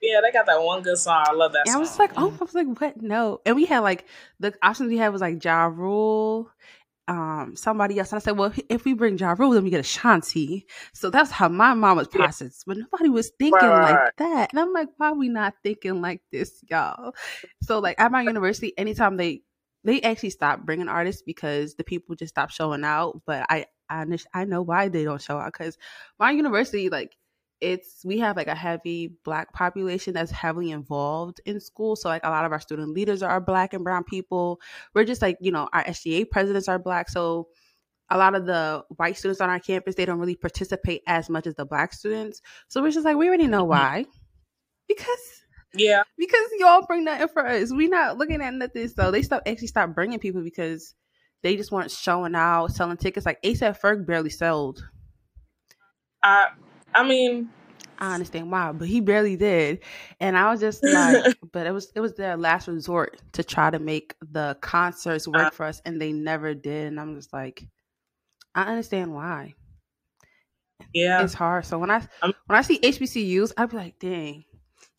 yeah, 0.00 0.20
they 0.22 0.30
got 0.32 0.46
that 0.46 0.62
one 0.62 0.82
good 0.82 0.96
song. 0.98 1.24
I 1.28 1.32
love 1.32 1.52
that 1.52 1.66
And 1.66 1.76
I 1.76 1.78
was 1.78 1.98
like, 1.98 2.12
oh, 2.16 2.32
I 2.40 2.44
was 2.44 2.54
like, 2.54 2.66
what? 2.80 3.02
No. 3.02 3.40
And 3.44 3.56
we 3.56 3.64
had 3.66 3.80
like 3.80 4.06
the 4.38 4.54
options 4.62 4.88
we 4.90 4.96
had 4.96 5.08
was 5.12 5.20
like 5.20 5.42
Ja 5.44 5.64
Rule, 5.66 6.50
um, 7.10 7.56
somebody 7.56 7.98
else. 7.98 8.12
And 8.12 8.18
I 8.18 8.20
said, 8.22 8.38
well, 8.38 8.52
if 8.68 8.84
we 8.84 8.94
bring 8.94 9.18
Ja 9.18 9.34
Rule, 9.36 9.50
then 9.50 9.64
we 9.64 9.70
get 9.70 9.80
Ashanti. 9.80 10.64
So 10.94 11.10
that's 11.10 11.32
how 11.32 11.48
my 11.48 11.74
mom 11.74 11.96
was 11.96 12.06
processed. 12.06 12.64
But 12.66 12.76
nobody 12.78 13.08
was 13.08 13.32
thinking 13.38 13.70
Right, 13.72 13.80
like 13.80 14.04
that. 14.18 14.52
And 14.52 14.60
I'm 14.60 14.72
like, 14.72 14.88
why 14.96 15.08
are 15.08 15.14
we 15.16 15.28
not 15.28 15.54
thinking 15.64 16.00
like 16.00 16.22
this, 16.30 16.62
y'all? 16.70 17.14
So 17.62 17.80
like 17.80 18.00
at 18.00 18.12
my 18.12 18.22
university, 18.22 18.72
anytime 18.78 19.16
they 19.16 19.42
they 19.82 20.00
actually 20.02 20.30
stopped 20.30 20.64
bringing 20.66 20.88
artists 20.88 21.22
because 21.22 21.74
the 21.74 21.84
people 21.84 22.14
just 22.14 22.34
stopped 22.34 22.52
showing 22.52 22.84
out. 22.84 23.20
But 23.26 23.44
I 23.50 23.66
I, 23.88 24.06
I 24.32 24.44
know 24.44 24.62
why 24.62 24.88
they 24.88 25.02
don't 25.02 25.20
show 25.20 25.38
out 25.38 25.52
because 25.52 25.76
my 26.20 26.30
university 26.30 26.90
like 26.90 27.16
it's 27.60 28.02
we 28.04 28.18
have 28.18 28.36
like 28.36 28.48
a 28.48 28.54
heavy 28.54 29.16
black 29.24 29.52
population 29.52 30.14
that's 30.14 30.30
heavily 30.30 30.70
involved 30.70 31.40
in 31.44 31.60
school. 31.60 31.96
So 31.96 32.08
like 32.08 32.24
a 32.24 32.30
lot 32.30 32.44
of 32.44 32.52
our 32.52 32.60
student 32.60 32.92
leaders 32.92 33.22
are 33.22 33.40
black 33.40 33.74
and 33.74 33.84
brown 33.84 34.04
people. 34.04 34.60
We're 34.94 35.04
just 35.04 35.22
like 35.22 35.36
you 35.40 35.52
know 35.52 35.68
our 35.72 35.84
sga 35.84 36.28
presidents 36.30 36.68
are 36.68 36.78
black. 36.78 37.08
So 37.08 37.48
a 38.08 38.18
lot 38.18 38.34
of 38.34 38.46
the 38.46 38.84
white 38.96 39.16
students 39.16 39.40
on 39.40 39.50
our 39.50 39.60
campus 39.60 39.94
they 39.94 40.04
don't 40.04 40.18
really 40.18 40.34
participate 40.34 41.02
as 41.06 41.28
much 41.28 41.46
as 41.46 41.54
the 41.54 41.66
black 41.66 41.92
students. 41.92 42.40
So 42.68 42.82
we're 42.82 42.90
just 42.90 43.04
like 43.04 43.16
we 43.16 43.28
already 43.28 43.46
know 43.46 43.62
mm-hmm. 43.62 43.70
why. 43.70 44.06
Because 44.88 45.42
yeah, 45.74 46.02
because 46.18 46.48
y'all 46.58 46.84
bring 46.86 47.04
nothing 47.04 47.28
for 47.28 47.46
us. 47.46 47.72
We 47.72 47.88
not 47.88 48.18
looking 48.18 48.40
at 48.42 48.54
nothing. 48.54 48.88
So 48.88 49.10
they 49.10 49.22
stop 49.22 49.42
actually 49.46 49.68
stop 49.68 49.94
bringing 49.94 50.18
people 50.18 50.42
because 50.42 50.94
they 51.42 51.56
just 51.56 51.72
weren't 51.72 51.90
showing 51.90 52.34
out 52.34 52.68
selling 52.68 52.96
tickets. 52.96 53.26
Like 53.26 53.40
asap 53.42 53.80
ferg 53.80 54.06
barely 54.06 54.30
sold. 54.30 54.82
I 56.22 56.48
I 56.94 57.06
mean, 57.06 57.50
I 57.98 58.14
understand 58.14 58.50
why, 58.50 58.72
but 58.72 58.88
he 58.88 59.00
barely 59.00 59.36
did. 59.36 59.80
And 60.20 60.36
I 60.36 60.50
was 60.50 60.60
just 60.60 60.82
like, 60.84 61.36
but 61.52 61.66
it 61.66 61.72
was 61.72 61.92
it 61.94 62.00
was 62.00 62.14
their 62.14 62.36
last 62.36 62.68
resort 62.68 63.20
to 63.32 63.44
try 63.44 63.70
to 63.70 63.78
make 63.78 64.14
the 64.32 64.56
concerts 64.60 65.28
work 65.28 65.48
Uh. 65.48 65.50
for 65.50 65.66
us 65.66 65.80
and 65.84 66.00
they 66.00 66.12
never 66.12 66.54
did. 66.54 66.86
And 66.88 66.98
I'm 67.00 67.14
just 67.14 67.32
like, 67.32 67.66
I 68.54 68.62
understand 68.62 69.12
why. 69.14 69.54
yeah, 70.92 71.22
It's 71.22 71.34
hard. 71.34 71.66
So 71.66 71.78
when 71.78 71.90
I 71.90 71.96
I'm- 72.22 72.34
when 72.46 72.58
I 72.58 72.62
see 72.62 72.78
HBCUs, 72.78 73.52
I'd 73.56 73.70
be 73.70 73.76
like, 73.76 73.98
dang, 73.98 74.44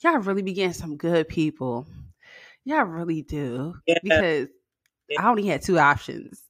y'all 0.04 0.18
really 0.20 0.42
be 0.44 0.54
getting 0.54 0.74
some 0.74 0.98
good 0.98 1.28
people. 1.28 1.88
Y'all 2.64 2.84
really 2.86 3.24
do. 3.24 3.74
Yeah. 3.88 3.98
Because 4.04 4.48
Yeah. 5.10 5.22
I 5.26 5.30
only 5.30 5.48
had 5.48 5.62
two 5.64 5.80
options. 5.80 6.42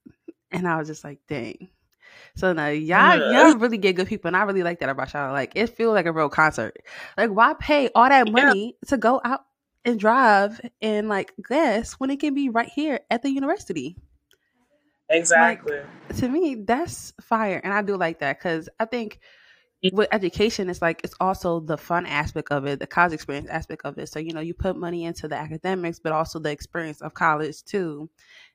And 0.52 0.68
I 0.68 0.78
was 0.78 0.88
just 0.90 1.04
like, 1.06 1.20
dang. 1.30 1.70
So 2.36 2.54
now 2.54 2.68
y'all 2.68 3.18
Yeah. 3.18 3.52
y'all 3.52 3.58
really 3.58 3.78
get 3.78 3.96
good 3.96 4.08
people, 4.08 4.30
and 4.30 4.38
I 4.38 4.44
really 4.44 4.64
like 4.64 4.80
that 4.80 4.90
about 4.90 5.14
y'all. 5.14 5.32
Like 5.32 5.54
it 5.56 5.68
feels 5.68 5.94
like 5.94 6.06
a 6.06 6.12
real 6.14 6.30
concert. 6.30 6.78
Like 7.18 7.30
why 7.32 7.54
pay 7.60 7.90
all 7.96 8.08
that 8.10 8.28
Yeah. 8.28 8.32
money 8.32 8.78
to 8.88 8.98
go 8.98 9.22
out 9.24 9.42
and 9.86 10.00
drive 10.00 10.62
and 10.82 11.10
like 11.10 11.34
gas 11.50 11.94
when 11.94 12.10
it 12.12 12.20
can 12.20 12.34
be 12.34 12.50
right 12.50 12.70
here 12.70 13.02
at 13.10 13.22
the 13.24 13.30
university? 13.32 13.98
exactly. 15.10 15.80
to 16.16 16.28
me 16.28 16.56
that's 16.66 17.14
fire 17.22 17.62
and 17.64 17.74
i 17.74 17.82
do 17.82 17.96
like 17.96 18.20
that 18.20 18.38
because 18.38 18.68
i 18.80 18.86
think 18.86 19.20
with 19.94 20.08
education 20.12 20.70
it's 20.70 20.82
like 20.82 21.02
it's 21.04 21.16
also 21.20 21.60
the 21.60 21.78
fun 21.78 22.06
aspect 22.06 22.52
of 22.52 22.66
it 22.66 22.80
the 22.80 22.88
college 22.88 23.14
experience 23.14 23.50
aspect 23.50 23.82
of 23.86 23.98
it 23.98 24.08
so 24.10 24.20
you 24.20 24.34
know 24.34 24.42
you 24.42 24.54
put 24.54 24.78
money 24.78 25.06
into 25.06 25.28
the 25.28 25.36
academics 25.36 26.00
but 26.00 26.12
also 26.12 26.40
the 26.40 26.52
experience 26.52 27.02
of 27.02 27.14
college 27.14 27.64
too 27.64 28.10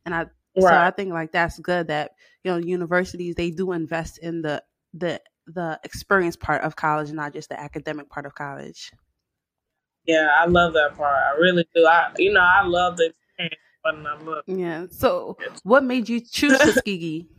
and 0.05 0.15
i 0.15 0.27
so 0.61 0.77
i 0.77 0.91
think 0.91 1.13
like 1.13 1.33
that's 1.33 1.59
good 1.59 1.89
that 1.89 2.13
you 2.45 2.51
know 2.51 2.59
universities 2.59 3.35
they 3.35 3.51
do 3.51 3.73
invest 3.73 4.19
in 4.19 4.43
the 4.43 4.63
the 4.95 5.21
the 5.47 5.79
experience 5.85 6.37
part 6.37 6.63
of 6.63 6.77
college 6.77 7.13
not 7.13 7.33
just 7.33 7.49
the 7.49 7.61
academic 7.61 8.09
part 8.11 8.27
of 8.27 8.35
college 8.35 8.93
Yeah, 10.07 10.29
I 10.39 10.47
love 10.47 10.73
that 10.75 10.97
part. 10.97 11.17
I 11.17 11.37
really 11.39 11.67
do. 11.75 11.85
I 11.87 12.13
you 12.19 12.33
know 12.33 12.41
I 12.41 12.65
love 12.65 12.97
the 12.97 13.13
experience, 13.39 14.43
yeah 14.47 14.87
so 14.91 15.37
what 15.63 15.85
made 15.85 16.09
you 16.09 16.21
choose 16.21 16.59
tuskegee 16.59 17.29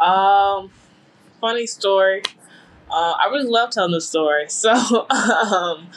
Um, 0.00 0.70
funny 1.40 1.66
story. 1.66 2.22
Uh, 2.90 3.12
I 3.12 3.28
really 3.30 3.48
love 3.48 3.70
telling 3.70 3.92
this 3.92 4.08
story. 4.08 4.46
So, 4.50 4.70
um, 4.72 5.88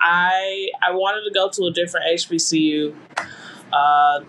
I 0.00 0.68
I 0.82 0.92
wanted 0.92 1.28
to 1.28 1.34
go 1.34 1.48
to 1.50 1.64
a 1.64 1.70
different 1.72 2.06
HBCU. 2.06 2.94
Uh, 3.72 4.20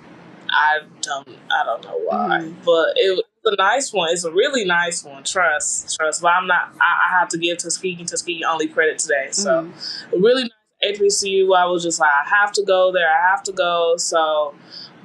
I 0.51 0.79
don't 1.01 1.27
I 1.51 1.63
don't 1.65 1.83
know 1.83 1.99
why, 2.05 2.39
Mhm. 2.41 2.55
but 2.65 2.93
it 2.97 3.15
was 3.15 3.53
a 3.53 3.55
nice 3.57 3.91
one. 3.93 4.09
It's 4.11 4.23
a 4.23 4.31
really 4.31 4.65
nice 4.65 5.03
one. 5.03 5.23
Trust, 5.23 5.95
trust. 5.97 6.21
But 6.21 6.29
I'm 6.29 6.47
not. 6.47 6.73
I, 6.79 7.07
I 7.07 7.19
have 7.19 7.29
to 7.29 7.37
give 7.37 7.57
Tuskegee 7.57 8.05
Tuskegee 8.05 8.43
only 8.43 8.67
credit 8.67 8.99
today. 8.99 9.29
So, 9.31 9.69
a 10.13 10.17
really 10.17 10.43
nice 10.43 10.97
HBCU. 10.99 11.55
I 11.55 11.65
was 11.65 11.83
just 11.83 11.99
like, 11.99 12.09
I 12.09 12.27
have 12.29 12.51
to 12.53 12.63
go 12.65 12.91
there. 12.91 13.07
I 13.09 13.29
have 13.29 13.43
to 13.43 13.51
go. 13.51 13.95
So, 13.97 14.53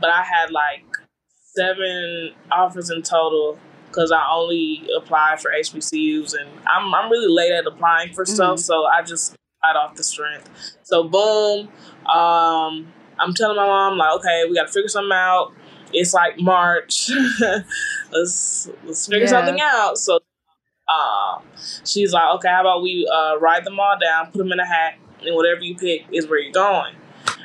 but 0.00 0.10
I 0.10 0.22
had 0.22 0.50
like 0.50 0.84
seven 1.54 2.32
offers 2.50 2.90
in 2.90 3.02
total 3.02 3.58
because 3.88 4.12
I 4.12 4.22
only 4.30 4.86
applied 4.96 5.40
for 5.40 5.50
HBCUs, 5.52 6.34
and 6.38 6.48
I'm 6.66 6.94
I'm 6.94 7.10
really 7.10 7.32
late 7.32 7.52
at 7.52 7.66
applying 7.66 8.12
for 8.12 8.24
stuff. 8.24 8.56
Mhm. 8.58 8.60
So 8.60 8.84
I 8.86 9.02
just 9.02 9.36
off 9.74 9.96
the 9.96 10.04
strength. 10.04 10.48
So 10.84 11.02
boom, 11.02 11.68
um, 12.08 12.92
I'm 13.18 13.34
telling 13.34 13.56
my 13.56 13.66
mom 13.66 13.98
like, 13.98 14.12
okay, 14.20 14.44
we 14.48 14.54
got 14.54 14.66
to 14.66 14.72
figure 14.72 14.88
something 14.88 15.12
out. 15.12 15.52
It's 15.92 16.12
like 16.14 16.38
March. 16.38 17.10
let's 18.12 18.68
let's 18.84 19.06
figure 19.06 19.22
Yeah. 19.22 19.26
something 19.28 19.60
out. 19.62 19.98
So 19.98 20.20
um, 20.88 21.42
she's 21.84 22.12
like, 22.12 22.34
okay, 22.36 22.48
how 22.48 22.60
about 22.62 22.82
we 22.82 23.08
uh, 23.12 23.38
write 23.38 23.64
them 23.64 23.78
all 23.80 23.96
down, 24.00 24.26
put 24.26 24.38
them 24.38 24.52
in 24.52 24.60
a 24.60 24.66
hat, 24.66 24.94
and 25.24 25.34
whatever 25.34 25.62
you 25.62 25.76
pick 25.76 26.06
is 26.12 26.28
where 26.28 26.38
you're 26.40 26.52
going. 26.52 26.94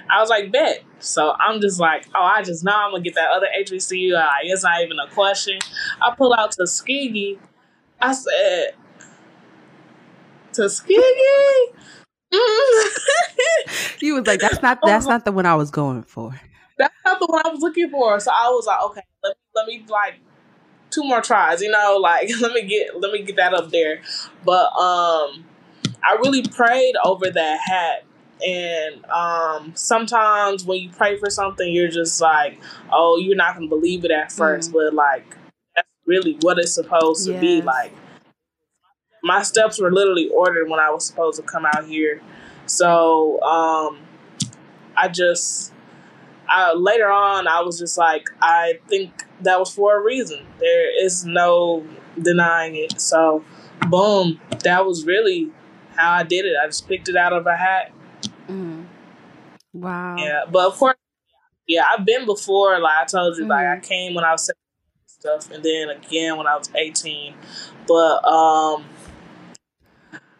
I 0.09 0.19
was 0.21 0.29
like, 0.29 0.51
bet. 0.51 0.83
So 0.99 1.33
I'm 1.39 1.61
just 1.61 1.79
like, 1.79 2.05
oh, 2.15 2.21
I 2.23 2.43
just 2.43 2.63
know 2.63 2.73
I'm 2.75 2.91
gonna 2.91 3.03
get 3.03 3.15
that 3.15 3.29
other 3.31 3.47
HBCU. 3.57 4.13
Like, 4.13 4.29
it's 4.43 4.63
not 4.63 4.81
even 4.81 4.97
a 4.99 5.09
question. 5.13 5.59
I 6.01 6.13
pull 6.15 6.33
out 6.33 6.51
Tuskegee. 6.51 7.39
I 8.01 8.13
said, 8.13 8.71
Tuskegee. 10.53 11.73
Mm. 12.33 14.01
you 14.01 14.15
was 14.15 14.25
like 14.27 14.39
that's 14.39 14.61
not 14.61 14.79
that's 14.83 15.05
not 15.13 15.25
the 15.25 15.31
one 15.31 15.45
i 15.45 15.55
was 15.55 15.69
going 15.71 16.03
for 16.03 16.33
That's 16.77 16.93
not 17.05 17.19
the 17.19 17.27
one 17.27 17.45
I 17.45 17.49
was 17.49 17.59
looking 17.61 17.89
for. 17.89 18.19
So 18.19 18.31
I 18.31 18.49
was 18.49 18.65
like, 18.65 18.81
okay, 18.83 19.01
let 19.23 19.35
me, 19.35 19.43
let 19.55 19.67
me 19.67 19.85
like 19.89 20.15
two 20.89 21.03
more 21.03 21.21
tries. 21.21 21.61
You 21.61 21.69
know, 21.69 21.97
like 22.01 22.29
let 22.41 22.53
me 22.53 22.63
get 22.63 22.99
let 22.99 23.11
me 23.11 23.21
get 23.23 23.35
that 23.35 23.53
up 23.53 23.69
there. 23.69 24.01
But 24.43 24.67
um, 24.77 25.45
I 26.03 26.17
really 26.19 26.43
prayed 26.43 26.95
over 27.03 27.29
that 27.29 27.59
hat. 27.65 28.03
And 28.45 29.05
um, 29.05 29.73
sometimes 29.75 30.65
when 30.65 30.79
you 30.79 30.89
pray 30.89 31.17
for 31.17 31.29
something, 31.29 31.71
you're 31.71 31.89
just 31.89 32.19
like, 32.19 32.59
oh, 32.91 33.17
you're 33.17 33.35
not 33.35 33.53
gonna 33.55 33.67
believe 33.67 34.03
it 34.03 34.09
at 34.11 34.29
1st 34.29 34.73
but 34.73 34.93
like 34.95 35.35
that's 35.75 35.87
really 36.07 36.37
what 36.41 36.57
it's 36.57 36.73
supposed 36.73 37.27
to 37.27 37.33
be. 37.39 37.61
Like 37.61 37.93
my 39.23 39.41
steps 39.43 39.79
were 39.79 39.91
literally 39.91 40.29
ordered 40.29 40.69
when 40.69 40.79
I 40.79 40.89
was 40.91 41.05
supposed 41.05 41.37
to 41.39 41.43
come 41.43 41.65
out 41.65 41.85
here. 41.85 42.21
So 42.65 43.41
um, 43.41 43.99
I 44.97 45.07
just 45.09 45.73
I, 46.49 46.73
later 46.73 47.09
on, 47.09 47.47
I 47.47 47.61
was 47.61 47.79
just 47.79 47.97
like, 47.97 48.25
I 48.41 48.79
think 48.87 49.23
that 49.41 49.59
was 49.59 49.73
for 49.73 49.97
a 49.97 50.03
reason. 50.03 50.45
There 50.59 51.05
is 51.05 51.25
no 51.25 51.85
denying 52.21 52.75
it. 52.75 52.99
So, 52.99 53.43
boom, 53.89 54.39
that 54.63 54.85
was 54.85 55.05
really 55.05 55.51
how 55.95 56.11
I 56.11 56.23
did 56.23 56.45
it. 56.45 56.55
I 56.61 56.67
just 56.67 56.87
picked 56.87 57.09
it 57.09 57.15
out 57.15 57.33
of 57.33 57.47
a 57.47 57.55
hat. 57.55 57.91
Mhm. 58.49 58.85
wow 59.73 60.15
Yeah, 60.17 60.43
but 60.51 60.67
of 60.67 60.77
course, 60.77 60.95
yeah, 61.67 61.85
I've 61.89 62.05
been 62.05 62.25
before. 62.25 62.79
Like 62.79 62.97
I 62.97 63.05
told 63.05 63.37
you, 63.37 63.45
like 63.45 63.65
I 63.65 63.77
Mhm. 63.77 63.83
came 63.83 64.13
when 64.15 64.25
I 64.25 64.31
was 64.33 64.45
17 64.45 65.35
and 65.35 65.43
stuff, 65.43 65.51
and 65.55 65.63
then 65.63 65.89
again 65.89 66.37
when 66.37 66.47
I 66.47 66.57
was 66.57 66.69
eighteen. 66.75 67.35
But 67.87 68.25
um, 68.25 68.85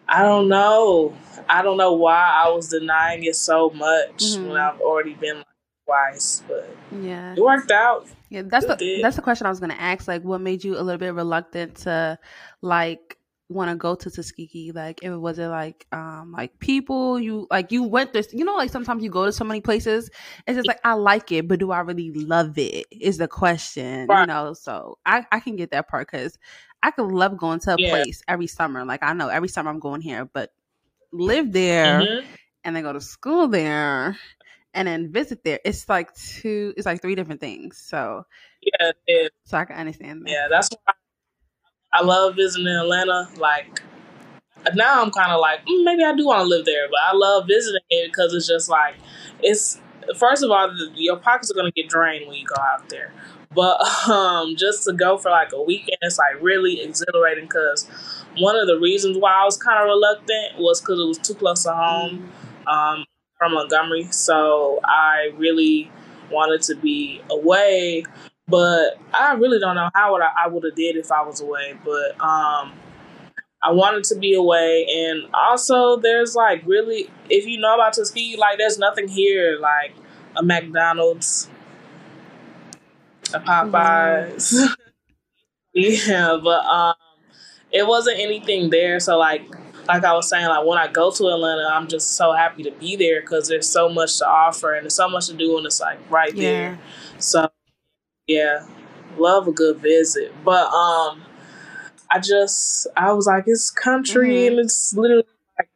I 0.07 0.23
don't 0.23 0.47
know. 0.49 1.15
I 1.49 1.61
don't 1.61 1.77
know 1.77 1.93
why 1.93 2.29
I 2.45 2.49
was 2.49 2.69
denying 2.69 3.23
it 3.23 3.35
so 3.35 3.69
much 3.69 4.17
Mhm. 4.17 4.47
when 4.49 4.57
I've 4.57 4.79
already 4.81 5.13
been 5.13 5.37
like, 5.37 5.45
twice, 5.85 6.43
but 6.47 6.69
yeah 6.91 7.33
it 7.33 7.41
worked 7.41 7.71
out. 7.71 8.07
Yeah, 8.29 8.43
that's 8.45 8.65
the 8.65 8.75
did. 8.75 9.03
that's 9.03 9.15
the 9.17 9.21
question 9.21 9.45
I 9.45 9.49
was 9.49 9.59
gonna 9.59 9.73
ask. 9.73 10.07
Like, 10.07 10.23
what 10.23 10.41
made 10.41 10.63
you 10.63 10.77
a 10.77 10.81
little 10.81 10.97
bit 10.97 11.13
reluctant 11.13 11.75
to 11.77 12.17
like 12.61 13.17
want 13.49 13.69
to 13.69 13.75
go 13.75 13.95
to 13.95 14.09
Tuskegee? 14.09 14.71
Like, 14.71 15.03
it 15.03 15.09
was 15.09 15.37
it 15.37 15.47
like 15.47 15.85
um 15.91 16.31
like 16.31 16.57
people 16.59 17.19
you 17.19 17.47
like 17.51 17.71
you 17.73 17.83
went 17.83 18.13
there, 18.13 18.23
you 18.31 18.45
know, 18.45 18.55
like 18.55 18.69
sometimes 18.69 19.03
you 19.03 19.09
go 19.09 19.25
to 19.25 19.31
so 19.33 19.43
many 19.43 19.59
places. 19.59 20.09
It's 20.47 20.55
just 20.55 20.67
like 20.67 20.79
I 20.85 20.93
like 20.93 21.31
it, 21.33 21.47
but 21.47 21.59
do 21.59 21.71
I 21.71 21.79
really 21.81 22.11
love 22.11 22.57
it? 22.57 22.85
Is 22.91 23.17
the 23.17 23.27
question, 23.27 24.07
you 24.09 24.25
know? 24.27 24.53
So 24.53 24.97
I 25.05 25.25
I 25.31 25.39
can 25.41 25.57
get 25.57 25.71
that 25.71 25.89
part 25.89 26.09
because 26.09 26.37
I 26.83 26.91
could 26.91 27.11
love 27.11 27.37
going 27.37 27.59
to 27.61 27.75
a 27.75 27.77
Yeah. 27.77 27.89
place 27.89 28.23
every 28.27 28.47
summer. 28.47 28.85
Like 28.85 29.03
I 29.03 29.13
know 29.13 29.29
every 29.29 29.49
summer 29.49 29.69
I'm 29.69 29.79
going 29.79 30.01
here, 30.01 30.25
but 30.25 30.51
live 31.11 31.51
there 31.51 32.01
Mhm. 32.01 32.25
and 32.63 32.75
then 32.75 32.83
go 32.83 32.93
to 32.93 33.01
school 33.01 33.47
there 33.47 34.17
and 34.73 34.87
then 34.87 35.11
visit 35.11 35.43
there. 35.43 35.59
It's 35.65 35.87
like 35.89 36.13
two. 36.15 36.73
It's 36.77 36.85
like 36.85 37.01
three 37.01 37.15
different 37.15 37.41
things. 37.41 37.77
So 37.77 38.25
Yeah, 38.61 38.91
yeah, 39.07 39.27
so 39.43 39.57
I 39.57 39.65
can 39.65 39.77
understand 39.77 40.25
that. 40.25 40.31
yeah. 40.31 40.47
That's 40.49 40.69
why 40.85 40.93
I 41.93 42.01
love 42.03 42.35
visiting 42.35 42.67
Atlanta. 42.67 43.29
Like 43.37 43.81
now, 44.75 45.01
I'm 45.01 45.11
kind 45.11 45.31
of 45.31 45.39
like 45.41 45.65
mm, 45.65 45.83
maybe 45.83 46.03
I 46.03 46.15
do 46.15 46.25
want 46.27 46.41
to 46.41 46.47
live 46.47 46.65
there, 46.65 46.87
but 46.89 46.99
I 47.03 47.15
love 47.15 47.47
visiting 47.47 47.81
it 47.89 48.07
because 48.11 48.33
it's 48.33 48.47
just 48.47 48.69
like 48.69 48.95
it's. 49.41 49.79
First 50.17 50.43
of 50.43 50.49
all, 50.51 50.67
the, 50.67 50.91
your 50.95 51.17
pockets 51.17 51.51
are 51.51 51.53
gonna 51.53 51.71
get 51.71 51.87
drained 51.87 52.27
when 52.27 52.35
you 52.37 52.45
go 52.45 52.55
out 52.61 52.89
there. 52.89 53.13
But 53.53 53.81
um, 54.09 54.55
just 54.57 54.85
to 54.85 54.93
go 54.93 55.17
for 55.17 55.29
like 55.29 55.51
a 55.53 55.61
weekend, 55.61 55.97
it's 56.01 56.17
like 56.17 56.41
really 56.41 56.81
exhilarating. 56.81 57.45
Because 57.45 57.87
one 58.37 58.55
of 58.55 58.67
the 58.67 58.79
reasons 58.79 59.17
why 59.17 59.33
I 59.33 59.45
was 59.45 59.57
kind 59.57 59.79
of 59.79 59.85
reluctant 59.85 60.59
was 60.59 60.81
because 60.81 60.99
it 60.99 61.07
was 61.07 61.17
too 61.17 61.35
close 61.35 61.63
to 61.63 61.73
home 61.73 62.31
um, 62.67 63.05
from 63.37 63.53
Montgomery. 63.53 64.07
So 64.11 64.79
I 64.83 65.31
really 65.37 65.91
wanted 66.31 66.61
to 66.63 66.75
be 66.75 67.21
away, 67.29 68.05
but 68.47 68.97
I 69.13 69.33
really 69.33 69.59
don't 69.59 69.75
know 69.75 69.89
how 69.93 70.13
would 70.13 70.21
I, 70.21 70.31
I 70.45 70.47
would 70.47 70.63
have 70.63 70.75
did 70.75 70.95
if 70.95 71.11
I 71.11 71.23
was 71.23 71.41
away. 71.41 71.75
But 71.83 72.11
um, 72.21 72.73
I 73.63 73.71
wanted 73.71 74.03
to 74.05 74.15
be 74.15 74.33
away, 74.33 74.87
and 74.89 75.23
also 75.33 75.97
there's 75.97 76.35
like 76.35 76.63
really, 76.65 77.09
if 77.29 77.45
you 77.45 77.59
know 77.59 77.75
about 77.75 77.93
Tuskegee, 77.93 78.37
like 78.37 78.57
there's 78.57 78.79
nothing 78.79 79.07
here 79.07 79.57
like 79.59 79.93
a 80.35 80.43
McDonald's, 80.43 81.49
a 83.33 83.39
Popeyes. 83.39 84.53
yeah, 85.73 86.37
but 86.43 86.65
um, 86.65 86.95
it 87.71 87.87
wasn't 87.87 88.19
anything 88.19 88.69
there. 88.69 88.99
So 88.99 89.17
like, 89.17 89.43
like 89.87 90.03
I 90.05 90.13
was 90.13 90.29
saying, 90.29 90.47
like 90.47 90.65
when 90.65 90.77
I 90.77 90.87
go 90.91 91.11
to 91.11 91.27
Atlanta, 91.27 91.67
I'm 91.71 91.87
just 91.87 92.11
so 92.11 92.33
happy 92.33 92.63
to 92.63 92.71
be 92.71 92.95
there 92.95 93.21
because 93.21 93.47
there's 93.47 93.69
so 93.69 93.89
much 93.89 94.17
to 94.19 94.27
offer 94.27 94.73
and 94.75 94.85
there's 94.85 94.95
so 94.95 95.09
much 95.09 95.27
to 95.27 95.33
do, 95.33 95.57
and 95.57 95.65
it's 95.65 95.81
like 95.81 95.99
right 96.11 96.35
Yeah. 96.35 96.51
there. 96.51 96.79
So 97.19 97.49
yeah, 98.27 98.65
love 99.17 99.47
a 99.47 99.51
good 99.53 99.77
visit, 99.79 100.33
but 100.45 100.67
um. 100.73 101.23
I 102.11 102.19
just 102.19 102.87
I 102.97 103.13
was 103.13 103.27
like, 103.27 103.45
it's 103.47 103.71
country 103.71 104.45
Mhm. 104.45 104.47
and 104.47 104.59
it's 104.59 104.93
literally 104.95 105.25
like 105.57 105.69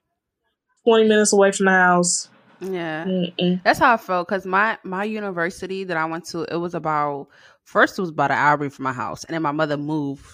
twenty 0.84 1.08
minutes 1.08 1.34
away 1.34 1.52
from 1.52 1.66
the 1.68 1.72
house. 1.74 2.30
Yeah. 2.62 3.06
Mm-mm. 3.06 3.64
That's 3.64 3.80
how 3.80 3.94
I 3.94 3.98
felt 3.98 4.28
because 4.28 4.46
my 4.46 4.78
my 4.84 5.04
university 5.04 5.84
that 5.86 5.98
I 5.98 6.06
went 6.06 6.26
to, 6.28 6.44
it 6.44 6.58
was 6.58 6.74
about 6.76 7.28
first 7.64 7.98
it 7.98 8.02
was 8.02 8.12
about 8.12 8.32
an 8.32 8.38
hour 8.38 8.56
away 8.56 8.70
from 8.70 8.84
my 8.84 8.94
house, 8.94 9.24
and 9.24 9.34
then 9.34 9.42
my 9.42 9.52
mother 9.52 9.78
moved 9.78 10.26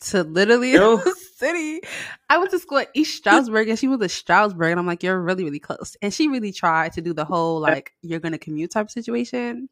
to 0.00 0.22
literally 0.22 0.76
Oh. 0.78 0.96
the 0.98 1.14
city. 1.36 1.80
I 2.28 2.38
went 2.38 2.50
to 2.50 2.58
school 2.58 2.78
at 2.78 2.90
East 2.94 3.16
Stroudsburg, 3.16 3.68
and 3.68 3.78
she 3.78 3.88
was 3.88 4.00
at 4.02 4.10
Stroudsburg, 4.10 4.70
and 4.72 4.80
I'm 4.80 4.86
like, 4.86 5.02
you're 5.02 5.20
really 5.20 5.44
really 5.44 5.58
close. 5.60 5.96
And 6.02 6.12
she 6.12 6.28
really 6.28 6.52
tried 6.52 6.92
to 6.94 7.00
do 7.00 7.12
the 7.14 7.24
whole 7.24 7.60
like 7.60 7.92
you're 8.02 8.20
gonna 8.20 8.38
commute 8.38 8.72
type 8.72 8.90
situation. 8.90 9.68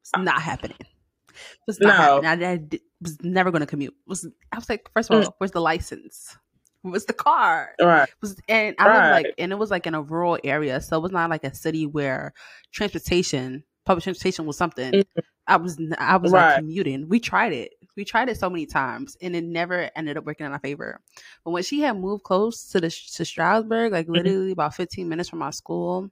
It's 0.00 0.10
not 0.16 0.42
happening. 0.42 0.76
It 0.80 1.36
was 1.66 1.80
not 1.80 1.96
No. 2.22 2.28
happening. 2.28 2.48
I, 2.72 2.76
I 2.76 2.80
was 3.00 3.22
never 3.22 3.50
gonna 3.50 3.66
commute. 3.66 3.92
It 3.92 4.08
was 4.08 4.26
I 4.50 4.56
was 4.56 4.68
like, 4.68 4.90
first 4.94 5.10
of 5.10 5.16
all, 5.16 5.22
Mm. 5.30 5.32
where's 5.38 5.52
the 5.52 5.60
license? 5.60 6.36
Where's 6.82 7.04
the 7.04 7.12
car? 7.12 7.70
Right. 7.80 8.08
was 8.20 8.36
and 8.48 8.74
I 8.78 8.86
live 8.92 9.10
like 9.10 9.34
and 9.38 9.52
it 9.52 9.58
was 9.58 9.70
like 9.70 9.86
in 9.86 9.94
a 9.94 10.02
rural 10.02 10.38
area, 10.42 10.80
so 10.80 10.96
it 10.96 11.00
was 11.02 11.12
not 11.12 11.30
like 11.30 11.44
a 11.44 11.54
city 11.54 11.86
where 11.86 12.32
transportation, 12.72 13.62
public 13.86 14.02
transportation 14.02 14.46
was 14.46 14.56
something. 14.56 14.92
Mhm. 14.92 15.04
I 15.46 15.56
was 15.56 15.78
I 15.98 16.16
was 16.16 16.32
like 16.32 16.56
commuting. 16.56 17.08
We 17.08 17.20
tried 17.20 17.52
it. 17.52 17.74
We 17.96 18.04
tried 18.04 18.28
it 18.30 18.36
so 18.38 18.50
many 18.50 18.66
times, 18.66 19.16
and 19.22 19.36
it 19.36 19.44
never 19.44 19.90
ended 19.94 20.16
up 20.16 20.24
working 20.24 20.46
in 20.46 20.52
our 20.52 20.58
favor. 20.58 21.00
But 21.44 21.50
when 21.52 21.62
she 21.62 21.80
had 21.80 21.96
moved 21.98 22.24
close 22.24 22.68
to 22.70 22.80
the 22.80 22.90
to 22.90 23.24
Stroudsburg, 23.24 23.92
like 23.92 24.06
Mhm. 24.08 24.14
literally 24.14 24.52
about 24.52 24.74
fifteen 24.74 25.08
minutes 25.08 25.28
from 25.28 25.42
our 25.42 25.52
school, 25.52 26.10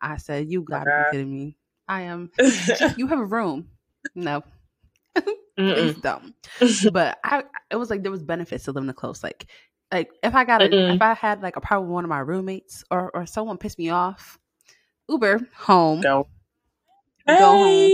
I 0.00 0.18
said, 0.18 0.48
"You 0.50 0.62
gotta 0.62 0.90
be 0.90 1.04
kidding 1.12 1.32
me! 1.32 1.56
I 1.88 2.02
am. 2.02 2.30
You 2.98 3.06
have 3.08 3.20
a 3.20 3.24
room? 3.26 3.68
No, 4.14 4.42
it's 5.58 6.00
dumb." 6.00 6.34
but 6.92 7.18
I 7.24 7.44
it 7.70 7.76
was 7.76 7.90
like 7.90 8.02
there 8.02 8.12
was 8.12 8.22
benefits 8.24 8.64
to 8.64 8.72
living 8.72 8.92
close. 8.94 9.22
Like 9.24 9.46
like 9.92 10.10
if 10.22 10.34
I 10.34 10.44
got 10.44 10.62
a 10.62 10.66
Mm-mm. 10.66 10.94
if 10.94 11.02
I 11.02 11.14
had 11.14 11.42
like 11.42 11.56
a 11.56 11.60
problem 11.60 11.88
with 11.90 11.94
one 11.94 12.04
of 12.04 12.10
my 12.10 12.20
roommates 12.20 12.84
or 12.90 13.10
or 13.14 13.26
someone 13.26 13.58
pissed 13.58 13.78
me 13.78 13.90
off, 13.90 14.38
Uber 15.08 15.40
home. 15.56 16.02
Go. 16.02 16.28
Go 17.34 17.58
home. 17.58 17.92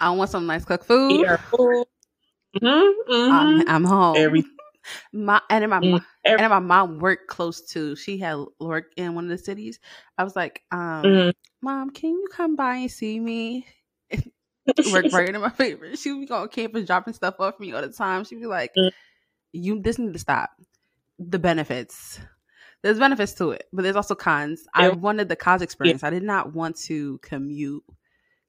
I 0.00 0.10
want 0.10 0.30
some 0.30 0.46
nice 0.46 0.64
cooked 0.64 0.84
food. 0.86 1.20
Eat 1.20 1.26
our 1.26 1.38
food. 1.50 1.86
Mm-hmm, 2.62 3.32
I'm, 3.32 3.64
I'm 3.68 3.84
home. 3.84 4.16
Every, 4.16 4.44
my 5.12 5.40
and 5.50 5.62
then 5.62 5.70
my 5.70 5.80
Mm, 5.82 5.90
mom, 5.90 6.00
every, 6.24 6.38
and 6.38 6.44
then 6.44 6.50
my 6.50 6.58
mom 6.60 6.98
worked 6.98 7.28
close 7.28 7.62
to. 7.72 7.96
She 7.96 8.18
had 8.18 8.38
work 8.60 8.92
in 8.96 9.14
one 9.14 9.24
of 9.24 9.30
the 9.30 9.38
cities. 9.38 9.80
I 10.18 10.24
was 10.24 10.36
like, 10.36 10.62
um, 10.72 11.06
Mhm. 11.10 11.32
Mom, 11.62 11.90
can 11.90 12.10
you 12.10 12.28
come 12.32 12.56
by 12.56 12.76
and 12.76 12.90
see 12.90 13.18
me? 13.20 13.66
work 14.86 15.08
right 15.12 15.34
in 15.34 15.40
my 15.40 15.50
favorite. 15.50 15.98
She 15.98 16.12
would 16.12 16.28
be 16.28 16.34
on 16.34 16.48
campus 16.48 16.86
dropping 16.86 17.14
stuff 17.14 17.36
off 17.40 17.56
for 17.56 17.62
me 17.62 17.72
all 17.72 17.82
the 17.82 17.88
time. 17.90 18.24
She'd 18.24 18.40
be 18.40 18.46
like, 18.46 18.72
Mm. 18.76 18.90
"You 19.52 19.80
this 19.80 19.98
need 19.98 20.12
to 20.14 20.18
stop." 20.18 20.50
The 21.18 21.38
benefits. 21.38 22.20
There's 22.82 22.98
benefits 22.98 23.34
to 23.34 23.50
it, 23.50 23.66
but 23.72 23.82
there's 23.82 23.96
also 23.96 24.14
cons. 24.14 24.64
I 24.72 24.88
wanted 24.90 25.28
the 25.28 25.36
college 25.36 25.62
experience. 25.62 26.04
I 26.04 26.10
did 26.10 26.22
not 26.22 26.54
want 26.54 26.76
to 26.82 27.18
commute 27.18 27.82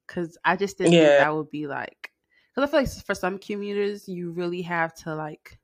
because 0.06 0.38
I 0.44 0.56
just 0.56 0.78
didn't 0.78 0.92
think 0.92 1.04
that 1.04 1.34
would 1.34 1.50
be 1.50 1.66
like. 1.66 2.10
Because 2.54 2.68
I 2.68 2.70
feel 2.70 2.80
like 2.80 3.04
for 3.04 3.14
some 3.14 3.38
commuters, 3.38 4.08
you 4.08 4.30
really 4.30 4.62
have 4.62 4.94
to 4.98 5.14
like 5.14 5.58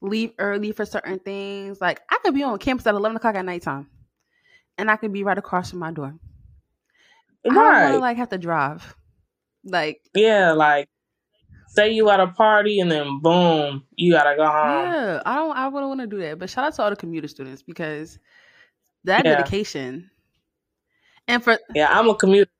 leave 0.00 0.32
early 0.38 0.72
for 0.72 0.84
certain 0.84 1.20
things. 1.20 1.80
Like 1.80 2.00
I 2.10 2.18
could 2.22 2.34
be 2.34 2.42
on 2.42 2.58
campus 2.58 2.86
at 2.86 2.94
eleven 2.94 3.16
o'clock 3.16 3.36
at 3.36 3.44
nighttime, 3.44 3.88
and 4.78 4.90
I 4.90 4.96
could 4.96 5.12
be 5.12 5.24
right 5.24 5.38
across 5.38 5.70
from 5.70 5.78
my 5.78 5.92
door. 5.92 6.14
I 7.44 7.48
don't 7.48 7.56
want 7.56 7.68
right. 7.68 7.92
to 7.92 7.98
like 7.98 8.16
have 8.16 8.30
to 8.30 8.38
drive. 8.38 8.96
Like 9.64 10.00
yeah, 10.14 10.52
like 10.52 10.88
say 11.72 11.90
you 11.90 12.10
at 12.10 12.20
a 12.20 12.26
party 12.26 12.80
and 12.80 12.90
then 12.90 13.18
boom, 13.20 13.84
you 13.96 14.12
gotta 14.12 14.36
go 14.36 14.44
home. 14.44 14.92
Yeah, 14.92 15.22
I 15.24 15.36
don't. 15.36 15.56
I 15.56 15.68
wouldn't 15.68 15.88
want 15.88 16.00
to 16.02 16.06
do 16.06 16.18
that. 16.18 16.38
But 16.38 16.50
shout 16.50 16.66
out 16.66 16.74
to 16.74 16.82
all 16.82 16.90
the 16.90 16.96
commuter 16.96 17.28
students 17.28 17.62
because 17.62 18.18
that 19.04 19.24
Yeah. 19.24 19.36
dedication. 19.36 20.10
And 21.28 21.42
for 21.42 21.58
Yeah, 21.74 21.88
I'm 21.90 22.08
a 22.10 22.14
commuter, 22.14 22.50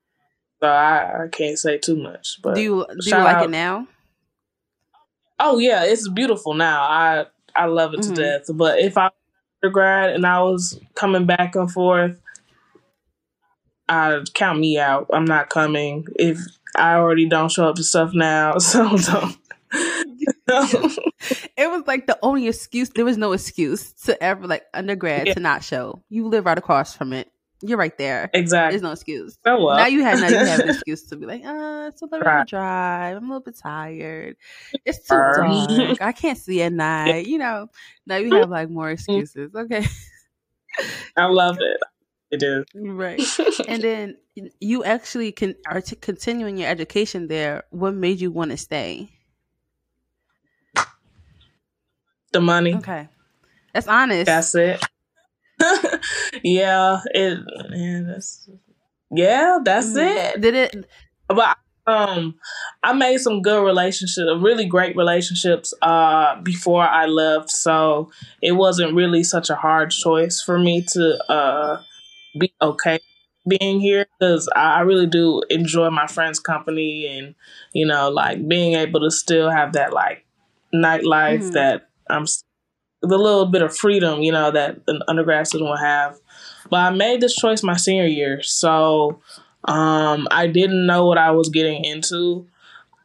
so 0.61 0.69
I, 0.69 1.25
I 1.25 1.29
can't 1.29 1.59
say 1.59 1.77
too 1.77 1.97
much. 1.97 2.41
But 2.43 2.55
do 2.55 2.63
you 2.63 2.87
do 3.01 3.11
you 3.11 3.17
like 3.17 3.37
out- 3.37 3.45
it 3.45 3.51
now? 3.51 3.87
Oh 5.39 5.59
yeah, 5.59 5.85
it's 5.85 6.09
beautiful 6.09 6.55
now. 6.55 6.83
I 6.83 7.27
I 7.55 7.67
love 7.67 7.93
it 7.93 8.03
to 8.03 8.09
mm-hmm. 8.09 8.15
death. 8.15 8.47
But 8.55 8.79
if 8.79 8.97
I 8.97 9.05
was 9.05 9.13
undergrad 9.63 10.11
and 10.11 10.25
I 10.25 10.41
was 10.43 10.81
coming 10.95 11.27
back 11.27 11.55
and 11.55 11.71
forth, 11.71 12.19
I'd 13.91 14.33
count 14.33 14.59
me 14.59 14.79
out. 14.79 15.11
I'm 15.13 15.27
not 15.27 15.51
coming. 15.51 16.07
If 16.15 16.39
I 16.77 16.95
already 16.95 17.27
don't 17.29 17.51
show 17.51 17.69
up 17.69 17.77
to 17.77 17.85
stuff 17.85 18.13
now, 18.15 18.59
so 18.59 18.97
don't. 18.97 19.37
It 21.57 21.71
was 21.71 21.85
like 21.87 22.07
the 22.07 22.19
only 22.23 22.49
excuse. 22.49 22.91
There 22.91 23.05
was 23.05 23.17
no 23.17 23.33
excuse 23.33 23.93
to 24.05 24.23
ever 24.23 24.47
like 24.47 24.65
undergrad 24.75 25.27
Yeah. 25.27 25.35
to 25.35 25.41
not 25.41 25.65
show. 25.65 26.03
You 26.09 26.29
live 26.29 26.45
right 26.47 26.59
across 26.59 26.95
from 26.95 27.13
it. 27.13 27.29
You're 27.65 27.79
right 27.79 27.97
there. 27.97 28.29
exactly. 28.35 28.73
There's 28.73 28.83
no 28.83 28.91
excuse. 28.91 29.39
Oh 29.47 29.65
well. 29.65 29.77
Now 29.77 29.87
you 29.87 30.03
have 30.03 30.21
now 30.21 30.29
you 30.29 30.37
have 30.37 30.61
an 30.61 30.69
excuse 30.75 31.05
to 31.05 31.17
be 31.17 31.27
like, 31.27 31.45
uh, 31.45 31.87
it's 31.89 32.03
a 32.03 32.07
little 32.07 32.21
Right. 32.21 32.47
drive. 32.47 33.17
I'm 33.17 33.25
a 33.25 33.29
little 33.29 33.41
bit 33.41 33.57
tired. 33.57 34.37
It's 34.85 34.99
too 35.07 35.15
dark. 35.15 36.03
I 36.03 36.11
can't 36.13 36.37
see 36.39 36.61
at 36.63 36.73
night. 36.73 37.27
You 37.27 37.39
know. 37.39 37.69
Now 38.07 38.17
you 38.17 38.35
have 38.35 38.51
like 38.51 38.69
more 38.69 38.91
excuses. 38.91 39.55
Okay. 39.55 39.87
I 41.17 41.27
love 41.27 41.59
it. 41.61 41.77
It 42.33 42.43
is. 42.43 42.65
Right. 42.75 43.23
and 43.69 43.83
then 43.83 44.17
you 44.61 44.85
actually 44.85 45.33
can 45.33 45.55
are 45.69 45.83
t- 45.83 45.97
continuing 45.97 46.57
your 46.59 46.69
education 46.71 47.29
there. 47.29 47.65
What 47.71 47.95
made 47.95 48.21
you 48.21 48.33
want 48.33 48.53
to 48.53 48.57
stay? 48.59 49.11
The 52.33 52.41
money. 52.41 52.75
Okay, 52.75 53.09
that's 53.75 53.89
honest. 53.89 54.27
That's 54.27 54.55
it. 54.55 54.83
yeah, 56.43 57.01
it. 57.15 57.39
Yeah, 57.73 58.03
that's. 58.07 58.49
Yeah, 59.11 59.59
that's 59.65 59.89
Mhm. 59.89 60.35
it. 60.35 60.41
Did 60.41 60.55
it? 60.55 60.87
But 61.29 61.59
um, 61.87 62.37
I 62.83 62.95
made 62.95 63.19
some 63.19 63.43
good 63.43 63.65
relationships, 63.65 64.31
really 64.41 64.67
great 64.67 64.97
relationships, 64.97 65.75
uh, 65.83 66.41
before 66.43 66.85
I 66.85 67.07
left. 67.07 67.51
So 67.51 68.11
it 68.43 68.53
wasn't 68.53 68.95
really 68.95 69.23
such 69.25 69.51
a 69.51 69.57
hard 69.57 69.91
choice 69.91 70.41
for 70.43 70.59
me 70.59 70.83
to 70.93 71.31
uh 71.31 71.83
be 72.39 72.53
okay 72.61 72.99
being 73.49 73.81
here 73.81 74.07
because 74.19 74.49
I 74.55 74.81
really 74.81 75.07
do 75.07 75.43
enjoy 75.51 75.91
my 75.91 76.07
friends' 76.07 76.39
company 76.39 77.07
and 77.07 77.35
you 77.73 77.87
know 77.87 78.09
like 78.11 78.47
being 78.47 78.75
able 78.75 79.01
to 79.01 79.11
still 79.11 79.51
have 79.51 79.73
that 79.73 79.93
like 79.93 80.25
nightlife 80.75 81.51
Mhm. 81.51 81.53
that 81.55 81.89
I'm 82.09 82.25
the 83.03 83.19
little 83.19 83.47
bit 83.47 83.63
of 83.63 83.77
freedom 83.77 84.23
you 84.23 84.33
know 84.33 84.51
that 84.51 84.79
an 84.87 85.03
undergrad 85.09 85.47
student 85.49 85.71
will 85.71 85.77
have. 85.77 86.19
But 86.71 86.77
I 86.79 86.91
made 86.91 87.21
this 87.21 87.35
choice 87.35 87.63
my 87.63 87.77
senior 87.77 88.07
year, 88.07 88.43
so 88.43 89.21
um, 89.65 90.27
I 90.31 90.47
didn't 90.47 90.87
know 90.87 91.07
what 91.07 91.19
I 91.19 91.33
was 91.33 91.49
getting 91.49 91.85
into. 91.85 92.47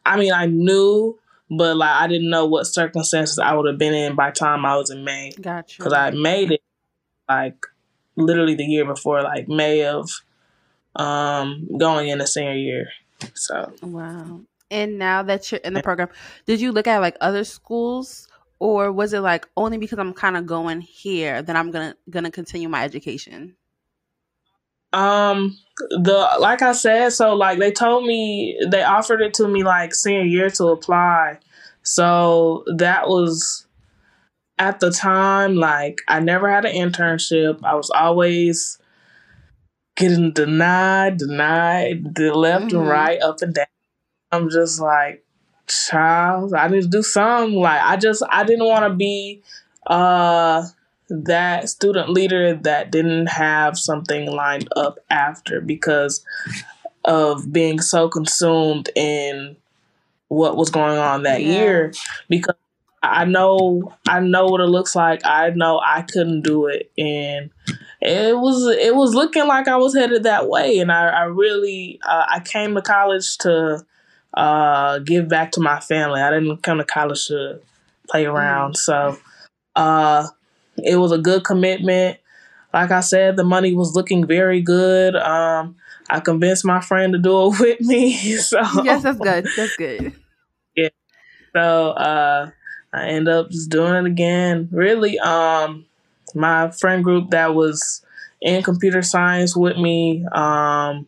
I 0.06 0.16
mean, 0.16 0.32
I 0.32 0.46
knew, 0.46 1.18
but 1.50 1.76
like 1.76 1.90
I 2.02 2.06
didn't 2.06 2.30
know 2.30 2.46
what 2.46 2.66
circumstances 2.66 3.38
I 3.38 3.54
would 3.54 3.66
have 3.68 3.78
been 3.78 3.94
in 3.94 4.14
by 4.14 4.30
the 4.30 4.36
time 4.36 4.64
I 4.64 4.76
was 4.76 4.90
in 4.90 5.04
May 5.04 5.32
Gotcha. 5.40 5.76
because 5.78 5.92
I 5.92 6.10
made 6.10 6.52
it 6.52 6.62
like 7.28 7.66
literally 8.18 8.54
the 8.54 8.64
year 8.64 8.84
before, 8.84 9.22
like 9.22 9.48
May 9.48 9.84
of 9.84 10.10
um, 10.96 11.68
going 11.78 12.08
into 12.08 12.26
senior 12.26 12.54
year. 12.54 12.88
So 13.34 13.72
wow. 13.82 14.40
And 14.70 14.98
now 14.98 15.22
that 15.22 15.50
you're 15.50 15.60
in 15.60 15.72
the 15.72 15.82
program, 15.82 16.08
did 16.46 16.60
you 16.60 16.72
look 16.72 16.86
at 16.86 17.00
like 17.00 17.16
other 17.20 17.44
schools, 17.44 18.28
or 18.58 18.92
was 18.92 19.12
it 19.12 19.20
like 19.20 19.48
only 19.56 19.78
because 19.78 19.98
I'm 19.98 20.12
kind 20.12 20.36
of 20.36 20.46
going 20.46 20.80
here 20.82 21.40
that 21.40 21.56
I'm 21.56 21.70
gonna 21.70 21.96
gonna 22.10 22.30
continue 22.30 22.68
my 22.68 22.84
education? 22.84 23.56
Um, 24.92 25.58
the 25.90 26.36
like 26.40 26.62
I 26.62 26.72
said, 26.72 27.10
so 27.10 27.34
like 27.34 27.58
they 27.58 27.72
told 27.72 28.04
me 28.04 28.58
they 28.70 28.82
offered 28.82 29.20
it 29.22 29.34
to 29.34 29.48
me 29.48 29.62
like 29.62 29.94
senior 29.94 30.24
year 30.24 30.50
to 30.50 30.66
apply. 30.66 31.38
So 31.82 32.64
that 32.76 33.08
was 33.08 33.66
at 34.58 34.80
the 34.80 34.90
time 34.90 35.54
like 35.54 36.00
I 36.08 36.20
never 36.20 36.50
had 36.50 36.64
an 36.64 36.74
internship. 36.74 37.62
I 37.64 37.74
was 37.74 37.90
always 37.90 38.78
getting 39.96 40.32
denied, 40.32 41.18
denied, 41.18 42.14
the 42.14 42.32
left 42.34 42.66
mm-hmm. 42.66 42.78
and 42.78 42.88
right, 42.88 43.20
up 43.20 43.42
and 43.42 43.54
down. 43.54 43.66
I'm 44.30 44.50
just 44.50 44.80
like, 44.80 45.24
child, 45.66 46.54
I 46.54 46.68
need 46.68 46.82
to 46.82 46.88
do 46.88 47.02
something. 47.02 47.58
Like 47.58 47.80
I 47.82 47.96
just 47.96 48.22
I 48.30 48.44
didn't 48.44 48.66
want 48.66 48.90
to 48.90 48.96
be 48.96 49.42
uh 49.86 50.64
that 51.10 51.68
student 51.68 52.10
leader 52.10 52.54
that 52.54 52.90
didn't 52.90 53.26
have 53.26 53.78
something 53.78 54.30
lined 54.30 54.68
up 54.76 54.98
after 55.10 55.60
because 55.60 56.24
of 57.04 57.50
being 57.50 57.80
so 57.80 58.08
consumed 58.08 58.90
in 58.94 59.56
what 60.28 60.56
was 60.56 60.68
going 60.70 60.98
on 60.98 61.22
that 61.22 61.42
yeah. 61.42 61.52
year 61.52 61.92
because 62.28 62.54
I 63.02 63.24
know 63.24 63.94
I 64.08 64.20
know 64.20 64.46
what 64.46 64.60
it 64.60 64.66
looks 64.66 64.96
like. 64.96 65.20
I 65.24 65.50
know 65.50 65.80
I 65.84 66.02
couldn't 66.02 66.42
do 66.42 66.66
it 66.66 66.90
and 66.98 67.50
it 68.00 68.36
was 68.36 68.66
it 68.66 68.94
was 68.94 69.14
looking 69.14 69.46
like 69.46 69.68
I 69.68 69.76
was 69.76 69.94
headed 69.94 70.24
that 70.24 70.48
way 70.48 70.78
and 70.78 70.90
I, 70.90 71.08
I 71.08 71.22
really 71.24 72.00
uh, 72.06 72.26
I 72.28 72.40
came 72.40 72.74
to 72.74 72.82
college 72.82 73.38
to 73.38 73.84
uh, 74.34 74.98
give 75.00 75.28
back 75.28 75.52
to 75.52 75.60
my 75.60 75.80
family. 75.80 76.20
I 76.20 76.30
didn't 76.30 76.62
come 76.62 76.78
to 76.78 76.84
college 76.84 77.26
to 77.26 77.60
play 78.08 78.26
around. 78.26 78.74
Mm. 78.74 78.76
So 78.76 79.18
uh, 79.76 80.26
it 80.76 80.96
was 80.96 81.12
a 81.12 81.18
good 81.18 81.44
commitment. 81.44 82.18
Like 82.72 82.90
I 82.90 83.00
said, 83.00 83.36
the 83.36 83.44
money 83.44 83.74
was 83.74 83.94
looking 83.94 84.26
very 84.26 84.60
good. 84.60 85.16
Um, 85.16 85.76
I 86.10 86.20
convinced 86.20 86.64
my 86.64 86.80
friend 86.80 87.12
to 87.12 87.18
do 87.18 87.52
it 87.52 87.60
with 87.60 87.80
me. 87.80 88.36
So 88.38 88.60
yes, 88.82 89.02
that's 89.02 89.18
good. 89.18 89.46
That's 89.56 89.76
good. 89.76 90.12
Yeah. 90.76 90.90
So 91.56 91.90
uh, 91.90 92.50
I 92.92 93.08
end 93.08 93.28
up 93.28 93.50
just 93.50 93.70
doing 93.70 93.94
it 93.94 94.06
again. 94.06 94.68
Really, 94.72 95.18
um, 95.18 95.86
my 96.34 96.70
friend 96.70 97.04
group 97.04 97.30
that 97.30 97.54
was 97.54 98.04
in 98.40 98.62
computer 98.62 99.02
science 99.02 99.56
with 99.56 99.76
me. 99.76 100.24
Um, 100.32 101.06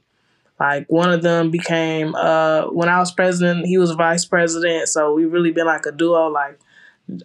like 0.58 0.84
one 0.88 1.10
of 1.10 1.22
them 1.22 1.50
became 1.50 2.14
uh, 2.14 2.64
when 2.66 2.88
I 2.88 2.98
was 2.98 3.12
president, 3.12 3.66
he 3.66 3.78
was 3.78 3.92
vice 3.92 4.26
president. 4.26 4.88
So 4.88 5.14
we 5.14 5.24
really 5.24 5.52
been 5.52 5.66
like 5.66 5.86
a 5.86 5.92
duo. 5.92 6.28
Like 6.28 6.60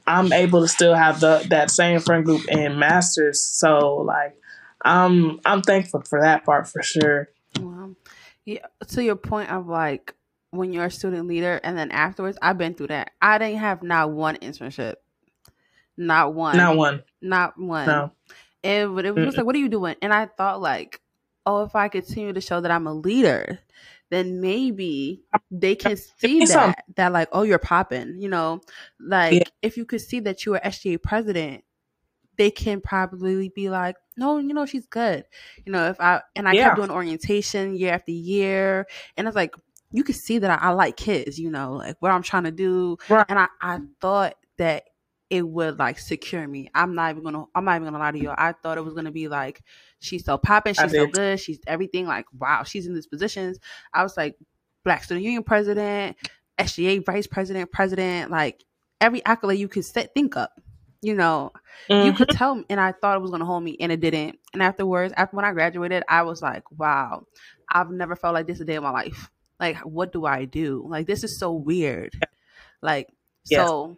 I'm 0.08 0.32
able 0.32 0.62
to 0.62 0.68
still 0.68 0.96
have 0.96 1.20
the 1.20 1.46
that 1.50 1.70
same 1.70 2.00
friend 2.00 2.24
group 2.24 2.48
in 2.48 2.80
masters. 2.80 3.42
So 3.42 3.98
like 3.98 4.38
I'm 4.84 5.42
I'm 5.46 5.62
thankful 5.62 6.02
for 6.02 6.22
that 6.22 6.46
part 6.46 6.70
for 6.70 6.82
sure. 6.82 7.30
Wow. 7.60 7.96
Yeah. 8.46 8.66
To 8.88 9.04
your 9.04 9.18
point 9.18 9.52
of 9.52 9.68
like 9.68 10.15
when 10.58 10.74
you're 10.74 10.86
a 10.86 10.92
student 10.92 11.28
leader 11.28 11.60
and 11.64 11.78
then 11.78 11.92
afterwards, 11.92 12.38
I've 12.42 12.58
been 12.58 12.74
through 12.74 12.88
that. 12.88 13.12
I 13.22 13.38
didn't 13.38 13.60
have 13.60 13.84
not 13.84 14.12
one 14.12 14.36
internship. 14.38 14.96
Not 15.98 16.34
one. 16.34 16.58
Not 16.58 16.78
one. 16.78 17.04
Not 17.22 17.60
one. 17.60 17.88
No. 17.88 18.12
And 18.64 19.00
it 19.00 19.16
was 19.16 19.38
like, 19.38 19.46
what 19.46 19.56
are 19.56 19.60
you 19.60 19.70
doing? 19.70 19.96
And 20.02 20.14
I 20.14 20.26
thought 20.26 20.62
like, 20.62 21.00
oh, 21.46 21.64
if 21.64 21.76
I 21.76 21.88
continue 21.88 22.34
to 22.34 22.42
show 22.42 22.62
that 22.62 22.72
I'm 22.72 22.88
a 22.88 22.94
leader, 22.94 23.60
then 24.10 24.42
maybe 24.42 25.24
they 25.52 25.76
can 25.76 25.98
see 25.98 26.46
that 26.46 26.84
that 26.96 27.12
like 27.12 27.28
oh 27.32 27.42
you're 27.42 27.58
popping 27.58 28.22
you 28.22 28.30
know 28.30 28.62
like 29.00 29.34
yeah. 29.34 29.44
if 29.62 29.78
you 29.78 29.86
could 29.86 30.02
see 30.02 30.20
that 30.20 30.46
you 30.46 30.52
were 30.52 30.62
SGA 30.64 31.02
president 31.02 31.64
they 32.38 32.52
can 32.52 32.82
probably 32.82 33.50
be 33.50 33.70
like 33.70 33.96
no 34.18 34.38
you 34.38 34.54
know 34.54 34.66
she's 34.66 34.86
good 34.86 35.26
you 35.66 35.72
know 35.72 35.90
if 35.90 36.00
I 36.00 36.22
and 36.36 36.48
I 36.48 36.54
yeah. 36.54 36.66
kept 36.66 36.78
doing 36.78 36.92
orientation 36.92 37.76
year 37.76 37.94
after 37.94 38.12
year 38.12 38.86
and 39.18 39.28
it's 39.28 39.36
like 39.36 39.56
you 39.92 40.04
could 40.04 40.16
see 40.16 40.40
that 40.40 40.52
I, 40.52 40.70
I 40.70 40.72
like 40.72 40.98
kids 40.98 41.40
you 41.40 41.50
know 41.50 41.74
like 41.74 41.96
what 42.00 42.12
I'm 42.12 42.24
trying 42.24 42.44
to 42.44 42.52
do 42.52 42.98
right. 43.10 43.26
and 43.30 43.40
I 43.40 43.48
I 43.62 43.80
thought 44.02 44.36
that 44.58 44.84
it 45.30 45.48
would 45.48 45.80
like 45.80 45.98
secure 45.98 46.48
me. 46.48 46.70
I'm 46.76 46.96
not 46.96 47.12
even 47.12 47.24
gonna 47.24 47.46
I'm 47.56 47.66
not 47.66 47.76
even 47.76 47.86
gonna 47.86 48.00
lie 48.00 48.12
to 48.12 48.20
you. 48.20 48.30
I 48.30 48.54
thought 48.54 48.78
it 48.78 48.86
was 48.86 48.94
gonna 48.94 49.12
be 49.12 49.28
like 49.28 49.64
she's 50.00 50.24
so 50.24 50.38
popping, 50.38 50.74
she's 50.76 50.92
so 50.92 51.08
good, 51.08 51.40
she's 51.40 51.60
everything 51.68 52.06
like 52.06 52.26
wow, 52.38 52.64
she's 52.64 52.86
in 52.86 52.94
these 52.94 53.08
positions. 53.08 53.60
I 53.94 54.04
was 54.04 54.16
like 54.18 54.36
Black 54.84 55.04
Student 55.04 55.26
Union 55.26 55.44
president, 55.44 56.18
SGA 56.60 57.04
vice 57.04 57.28
president, 57.28 57.72
president, 57.72 58.30
like 58.30 58.64
every 59.02 59.26
accolade 59.26 59.60
you 59.60 59.68
could 59.68 59.86
set 59.86 60.14
think 60.14 60.38
up. 60.38 60.62
You 61.02 61.16
know, 61.16 61.52
mm-hmm. 61.90 62.06
you 62.06 62.14
could 62.14 62.30
mm-hmm. 62.30 62.38
tell 62.38 62.56
me, 62.56 62.66
and 62.70 62.80
I 62.80 62.92
thought 62.92 63.18
it 63.18 63.22
was 63.22 63.32
gonna 63.32 63.46
hold 63.46 63.64
me, 63.64 63.78
and 63.80 63.92
it 63.92 64.00
didn't. 64.00 64.40
And 64.54 64.62
afterwards, 64.62 65.14
after 65.18 65.36
when 65.36 65.46
I 65.46 65.54
graduated, 65.54 66.04
I 66.08 66.22
was 66.22 66.42
like, 66.42 66.64
wow, 66.72 67.26
I've 67.70 67.90
never 67.90 68.16
felt 68.16 68.34
like 68.34 68.48
this 68.48 68.60
a 68.60 68.66
day 68.66 68.76
in 68.76 68.84
my 68.84 68.92
life. 68.92 69.30
Like, 69.60 69.78
what 69.80 70.12
do 70.12 70.26
I 70.26 70.46
do? 70.46 70.86
Like, 70.88 71.08
this 71.08 71.24
is 71.24 71.40
so 71.40 71.54
weird. 71.54 72.14
Like, 72.82 73.10
yes. 73.50 73.68
so 73.68 73.98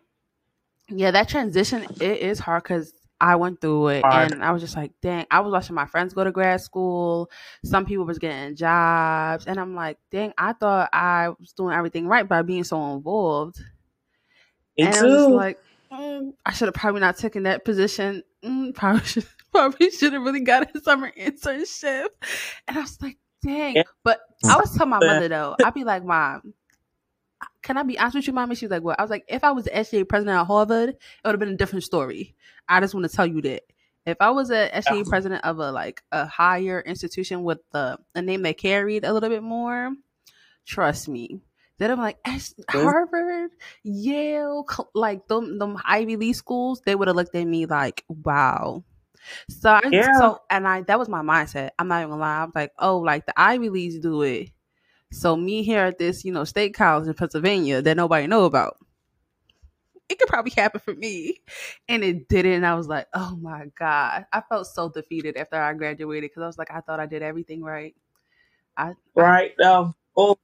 yeah, 0.90 1.12
that 1.12 1.28
transition 1.28 1.86
it 2.00 2.20
is 2.20 2.40
hard 2.40 2.64
because 2.64 2.94
I 3.20 3.36
went 3.36 3.62
through 3.62 3.88
it 3.90 4.06
hard. 4.06 4.32
and 4.32 4.44
I 4.44 4.52
was 4.52 4.62
just 4.62 4.76
like, 4.76 4.92
dang, 5.02 5.26
I 5.32 5.40
was 5.40 5.52
watching 5.52 5.76
my 5.76 5.86
friends 5.86 6.14
go 6.14 6.24
to 6.24 6.32
grad 6.32 6.62
school. 6.62 7.32
Some 7.66 7.86
people 7.86 8.06
was 8.06 8.20
getting 8.20 8.56
jobs. 8.56 9.48
And 9.48 9.60
I'm 9.60 9.76
like, 9.76 9.98
dang, 10.12 10.34
I 10.38 10.54
thought 10.54 10.90
I 10.94 11.30
was 11.30 11.54
doing 11.54 11.76
everything 11.76 12.08
right 12.08 12.28
by 12.28 12.44
being 12.44 12.64
so 12.64 12.94
involved. 12.94 13.58
Me 14.78 14.86
and 14.86 14.94
too. 14.94 15.08
I 15.08 15.26
was 15.26 15.28
like, 15.30 15.60
mm, 15.92 16.34
I 16.46 16.54
should 16.54 16.68
have 16.68 16.76
probably 16.76 17.02
not 17.02 17.18
taken 17.18 17.44
that 17.44 17.66
position. 17.66 18.24
Mm, 18.44 18.76
probably 18.76 19.04
should 19.04 19.26
probably 19.52 19.90
should 19.90 20.14
have 20.14 20.22
really 20.22 20.42
got 20.42 20.76
a 20.76 20.80
summer 20.82 21.12
internship. 21.18 22.08
And 22.68 22.78
I 22.78 22.82
was 22.82 23.02
like, 23.02 23.18
dang. 23.44 23.76
Yeah. 23.76 23.84
But 24.04 24.20
I 24.46 24.58
was 24.58 24.74
telling 24.74 24.90
my 24.90 25.00
mother 25.00 25.28
though, 25.28 25.56
I'd 25.64 25.74
be 25.74 25.84
like, 25.84 26.04
Mom, 26.04 26.54
can 27.62 27.78
I 27.78 27.84
be 27.84 28.00
honest 28.00 28.16
with 28.16 28.28
you, 28.28 28.34
mommy? 28.34 28.56
She's 28.56 28.70
like, 28.70 28.84
well, 28.84 28.96
I 28.98 29.02
was 29.02 29.12
like, 29.12 29.26
if 29.28 29.44
I 29.44 29.52
was 29.52 29.66
the 29.66 29.72
SGA 29.72 30.08
president 30.08 30.40
at 30.40 30.46
Harvard, 30.46 30.90
it 30.90 30.98
would 31.26 31.32
have 31.32 31.40
been 31.40 31.50
a 31.50 31.58
different 31.58 31.84
story. 31.84 32.36
I 32.68 32.80
just 32.80 32.94
want 32.94 33.10
to 33.10 33.16
tell 33.16 33.28
you 33.28 33.42
that. 33.42 33.64
If 34.06 34.16
I 34.22 34.30
was 34.30 34.52
a 34.52 34.70
SGA 34.74 35.06
president 35.06 35.44
of 35.44 35.60
a 35.60 35.70
like 35.70 36.02
a 36.14 36.26
higher 36.26 36.80
institution 36.80 37.44
with 37.44 37.60
the 37.74 37.98
a 38.16 38.22
name 38.22 38.42
that 38.44 38.58
carried 38.58 39.04
a 39.04 39.12
little 39.12 39.28
bit 39.28 39.44
more, 39.44 39.92
trust 40.66 41.10
me, 41.10 41.42
then 41.78 41.92
I'm 41.92 42.00
like 42.00 42.18
Harvard, 42.70 43.52
Yale, 43.84 44.66
like 44.96 45.28
them 45.28 45.60
them 45.60 45.78
Ivy 45.84 46.16
League 46.16 46.36
schools, 46.36 46.82
they 46.86 46.96
would 46.96 47.10
have 47.10 47.18
looked 47.18 47.36
at 47.36 47.46
me 47.46 47.66
like, 47.66 48.06
wow. 48.08 48.86
So, 49.50 49.72
I, 49.72 49.82
yeah. 49.92 50.20
so 50.20 50.42
and 50.50 50.68
I 50.68 50.82
that 50.84 51.00
was 51.00 51.10
my 51.10 51.22
mindset. 51.22 51.72
I'm 51.80 51.88
not 51.88 52.00
even 52.00 52.12
gonna 52.12 52.22
lie. 52.22 52.38
I 52.38 52.46
was 52.46 52.56
like, 52.56 52.74
oh, 52.80 53.00
like 53.00 53.26
the 53.26 53.40
Ivy 53.40 53.70
Leagues 53.70 54.00
do 54.00 54.22
it 54.22 54.52
so 55.12 55.36
me 55.36 55.64
here 55.64 55.86
at 55.86 55.98
this, 55.98 56.26
you 56.26 56.32
know, 56.32 56.44
state 56.44 56.74
college 56.74 57.08
in 57.08 57.14
Pennsylvania 57.14 57.82
that 57.82 57.98
nobody 57.98 58.28
know 58.28 58.46
about, 58.46 58.78
it 60.10 60.20
could 60.20 60.28
probably 60.28 60.52
happen 60.56 60.82
for 60.82 60.94
me. 60.94 61.42
And 61.88 62.04
it 62.04 62.28
didn't. 62.28 62.54
And 62.54 62.66
I 62.66 62.76
was 62.76 62.88
like, 62.88 63.08
oh 63.14 63.38
my 63.42 63.66
God. 63.78 64.26
I 64.32 64.42
felt 64.42 64.68
so 64.68 64.90
defeated 64.90 65.38
after 65.38 65.56
I 65.56 65.74
graduated 65.74 66.30
because 66.30 66.44
I 66.44 66.48
was 66.48 66.58
like, 66.58 66.72
I 66.72 66.82
thought 66.82 67.00
I 67.00 67.06
did 67.06 67.22
everything 67.22 67.62
right. 67.62 67.96
I 68.76 68.94
right. 69.16 69.60
Um, 69.62 69.96
oh, 70.16 70.38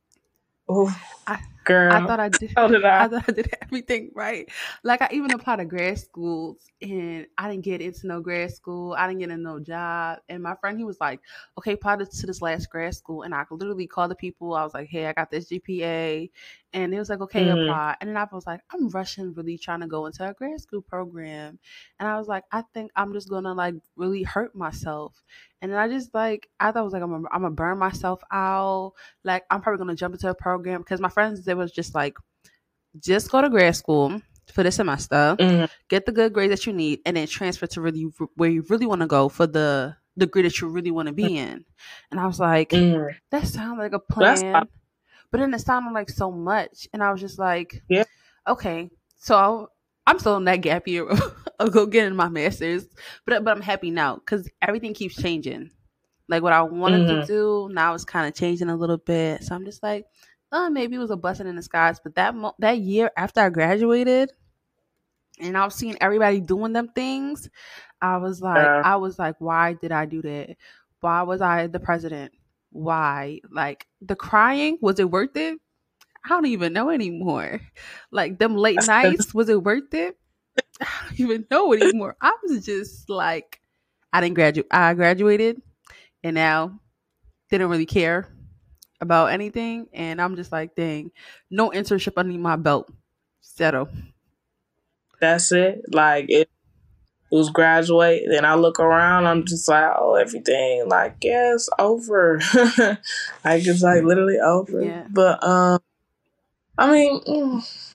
oh. 0.67 0.95
I, 1.27 1.39
Girl, 1.63 1.93
I 1.93 1.99
thought 1.99 2.19
I 2.19 2.29
did. 2.29 2.57
So 2.57 2.67
did 2.67 2.85
I. 2.85 3.05
I 3.05 3.07
thought 3.07 3.25
I 3.27 3.31
did 3.31 3.49
everything 3.61 4.11
right. 4.15 4.49
Like 4.83 5.01
I 5.01 5.09
even 5.11 5.31
applied 5.33 5.57
to 5.57 5.65
grad 5.65 5.99
schools, 5.99 6.69
and 6.81 7.27
I 7.37 7.49
didn't 7.49 7.63
get 7.63 7.81
into 7.81 8.07
no 8.07 8.21
grad 8.21 8.51
school. 8.51 8.93
I 8.93 9.07
didn't 9.07 9.19
get 9.19 9.29
into 9.31 9.43
no 9.43 9.59
job. 9.59 10.19
And 10.29 10.43
my 10.43 10.55
friend, 10.55 10.77
he 10.77 10.83
was 10.83 10.99
like, 11.01 11.21
"Okay, 11.57 11.73
apply 11.73 11.97
to 11.97 12.05
this 12.27 12.41
last 12.41 12.69
grad 12.69 12.93
school." 12.95 13.23
And 13.23 13.33
I 13.33 13.45
literally 13.49 13.87
called 13.87 14.11
the 14.11 14.15
people. 14.15 14.53
I 14.53 14.63
was 14.63 14.73
like, 14.73 14.89
"Hey, 14.89 15.07
I 15.07 15.13
got 15.13 15.31
this 15.31 15.49
GPA," 15.49 16.29
and 16.73 16.93
it 16.93 16.99
was 16.99 17.09
like, 17.09 17.21
"Okay, 17.21 17.45
mm. 17.45 17.63
apply." 17.63 17.95
And 18.01 18.09
then 18.09 18.17
I 18.17 18.27
was 18.31 18.45
like, 18.45 18.61
"I'm 18.71 18.89
rushing, 18.89 19.33
really 19.33 19.57
trying 19.57 19.81
to 19.81 19.87
go 19.87 20.05
into 20.05 20.27
a 20.27 20.33
grad 20.33 20.59
school 20.59 20.81
program," 20.81 21.59
and 21.99 22.09
I 22.09 22.17
was 22.17 22.27
like, 22.27 22.43
"I 22.51 22.63
think 22.73 22.91
I'm 22.95 23.13
just 23.13 23.29
gonna 23.29 23.53
like 23.53 23.75
really 23.95 24.23
hurt 24.23 24.55
myself." 24.55 25.21
And 25.61 25.71
then 25.71 25.79
I 25.79 25.87
just 25.87 26.13
like 26.13 26.49
I 26.59 26.71
thought 26.71 26.79
I 26.79 26.83
was 26.83 26.93
like 26.93 27.03
I'm 27.03 27.11
gonna, 27.11 27.27
I'm 27.31 27.41
gonna 27.41 27.55
burn 27.55 27.77
myself 27.77 28.21
out. 28.31 28.93
Like 29.23 29.43
I'm 29.49 29.61
probably 29.61 29.79
gonna 29.79 29.95
jump 29.95 30.15
into 30.15 30.29
a 30.29 30.35
program 30.35 30.81
because 30.81 30.99
my 30.99 31.09
friends 31.09 31.43
they 31.45 31.53
was 31.53 31.71
just 31.71 31.95
like, 31.95 32.17
just 32.99 33.31
go 33.31 33.41
to 33.41 33.49
grad 33.49 33.75
school 33.75 34.21
for 34.51 34.63
the 34.63 34.71
semester, 34.71 35.35
mm-hmm. 35.39 35.65
get 35.89 36.05
the 36.05 36.11
good 36.11 36.33
grades 36.33 36.51
that 36.51 36.65
you 36.65 36.73
need, 36.73 36.99
and 37.05 37.17
then 37.17 37.27
transfer 37.27 37.67
to 37.67 37.81
really 37.81 38.11
where 38.35 38.49
you 38.49 38.65
really 38.69 38.85
want 38.85 39.01
to 39.01 39.07
go 39.07 39.29
for 39.29 39.47
the 39.47 39.95
degree 40.17 40.43
that 40.43 40.59
you 40.61 40.67
really 40.67 40.91
want 40.91 41.07
to 41.07 41.13
be 41.13 41.23
mm-hmm. 41.23 41.53
in. 41.53 41.65
And 42.11 42.19
I 42.19 42.27
was 42.27 42.39
like, 42.39 42.69
mm-hmm. 42.69 43.15
that 43.31 43.47
sounds 43.47 43.79
like 43.79 43.93
a 43.93 43.99
plan. 43.99 44.67
But 45.33 45.41
then 45.41 45.53
it 45.55 45.61
sounded 45.61 45.93
like 45.93 46.11
so 46.11 46.31
much, 46.31 46.87
and 46.93 47.03
I 47.03 47.11
was 47.11 47.21
just 47.21 47.39
like, 47.39 47.83
yeah, 47.89 48.05
okay. 48.47 48.91
So 49.17 49.69
I'm 50.07 50.19
still 50.19 50.37
in 50.37 50.45
that 50.45 50.57
gap 50.61 50.87
year 50.87 51.09
of 51.59 51.73
go 51.73 51.87
getting 51.87 52.15
my 52.15 52.29
master's, 52.29 52.87
but 53.25 53.43
but 53.43 53.57
I'm 53.57 53.63
happy 53.63 53.91
now 53.91 54.17
because 54.17 54.49
everything 54.61 54.95
keeps 54.95 55.17
changing. 55.21 55.71
Like 56.29 56.43
what 56.43 56.53
I 56.53 56.63
wanted 56.63 57.03
Mhm. 57.03 57.21
to 57.21 57.27
do 57.27 57.69
now 57.73 57.95
it's 57.95 58.05
kind 58.05 58.27
of 58.29 58.35
changing 58.35 58.69
a 58.69 58.77
little 58.77 58.97
bit. 58.99 59.43
So 59.43 59.55
I'm 59.55 59.65
just 59.65 59.83
like, 59.83 60.05
oh, 60.53 60.69
maybe 60.71 60.97
it 60.97 60.99
was 60.99 61.11
a 61.11 61.17
blessing 61.17 61.47
in 61.47 61.57
disguise. 61.57 61.99
But 62.01 62.15
that 62.15 62.35
mo- 62.35 62.55
that 62.59 62.79
year 62.79 63.11
after 63.17 63.41
I 63.41 63.49
graduated, 63.49 64.31
and 65.39 65.57
I 65.57 65.65
was 65.65 65.75
seeing 65.75 65.97
everybody 66.01 66.39
doing 66.41 66.73
them 66.73 66.89
things, 66.89 67.49
I 68.01 68.17
was 68.17 68.41
like. 68.41 68.73
I 68.83 68.97
was 68.97 69.19
like, 69.19 69.37
why 69.39 69.73
did 69.73 69.91
I 69.93 70.05
do 70.07 70.21
that? 70.23 70.57
Why 71.01 71.23
was 71.23 71.41
I 71.41 71.67
the 71.67 71.79
president? 71.79 72.33
Why? 72.73 73.39
Like 73.51 73.87
the 74.01 74.15
crying, 74.15 74.77
was 74.81 74.99
it 74.99 75.09
worth 75.09 75.37
it? 75.37 75.59
I 76.25 76.29
don't 76.29 76.47
even 76.47 76.73
know 76.73 76.89
anymore. 76.89 77.61
Like 78.11 78.37
them 78.37 78.55
late 78.55 78.85
nights, 78.85 79.33
was 79.33 79.49
it 79.49 79.63
worth 79.63 79.93
it? 79.93 80.17
I 80.81 80.87
don't 81.07 81.19
even 81.19 81.47
know 81.49 81.73
anymore. 81.73 82.15
I 82.21 82.33
was 82.43 82.63
just 82.65 83.09
like, 83.09 83.59
I 84.11 84.21
didn't 84.21 84.35
graduate. 84.35 84.67
I 84.69 84.93
graduated, 84.93 85.61
and 86.23 86.35
now 86.35 86.79
didn't 87.49 87.69
really 87.69 87.87
care 87.87 88.27
about 89.01 89.31
anything. 89.31 89.87
And 89.93 90.21
I'm 90.21 90.35
just 90.35 90.51
like, 90.51 90.75
dang, 90.75 91.11
no 91.49 91.71
internship 91.71 92.13
under 92.17 92.37
my 92.37 92.55
belt. 92.55 92.91
Settle. 93.41 93.89
That's 95.19 95.51
it. 95.51 95.81
Like 95.91 96.25
it, 96.29 96.49
was 97.33 97.49
graduate. 97.49 98.23
Then 98.29 98.45
I 98.45 98.55
look 98.55 98.79
around. 98.79 99.25
I'm 99.25 99.45
just 99.45 99.67
like, 99.67 99.91
oh, 99.97 100.15
everything. 100.15 100.87
Like, 100.87 101.17
yeah, 101.21 101.53
it's 101.55 101.69
over. 101.79 102.39
like 103.43 103.65
it's 103.65 103.81
like 103.81 104.03
literally 104.03 104.39
over. 104.39 104.83
Yeah. 104.83 105.05
But 105.09 105.43
um, 105.43 105.79
I 106.77 106.91
mean, 106.91 107.21
mm, 107.21 107.85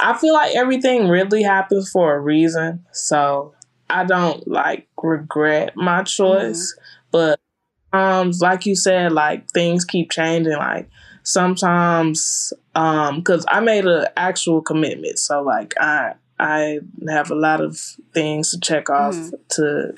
I 0.00 0.16
feel 0.16 0.32
like 0.32 0.56
everything 0.56 1.08
really 1.08 1.42
happens 1.42 1.90
for 1.90 2.14
a 2.16 2.20
reason. 2.20 2.84
So 2.92 3.54
I 3.90 4.04
don't 4.04 4.48
like 4.48 4.88
regret 5.02 5.76
my 5.76 6.02
choice. 6.02 6.76
But 7.10 7.38
um, 7.92 8.32
like 8.40 8.64
you 8.64 8.74
said, 8.74 9.12
like 9.12 9.50
things 9.50 9.84
keep 9.84 10.10
changing. 10.10 10.56
Like 10.56 10.88
sometimes, 11.24 12.54
um, 12.74 13.18
because 13.18 13.44
I 13.48 13.60
made 13.60 13.84
an 13.84 14.06
actual 14.16 14.62
commitment. 14.62 15.18
So 15.18 15.42
like 15.42 15.74
I 15.78 16.14
I 16.38 16.80
have 17.08 17.30
a 17.30 17.34
lot 17.34 17.60
of 17.60 17.78
things 18.12 18.50
to 18.50 18.60
check 18.60 18.90
off 18.90 19.14
Mhm. 19.14 19.32
to 19.50 19.94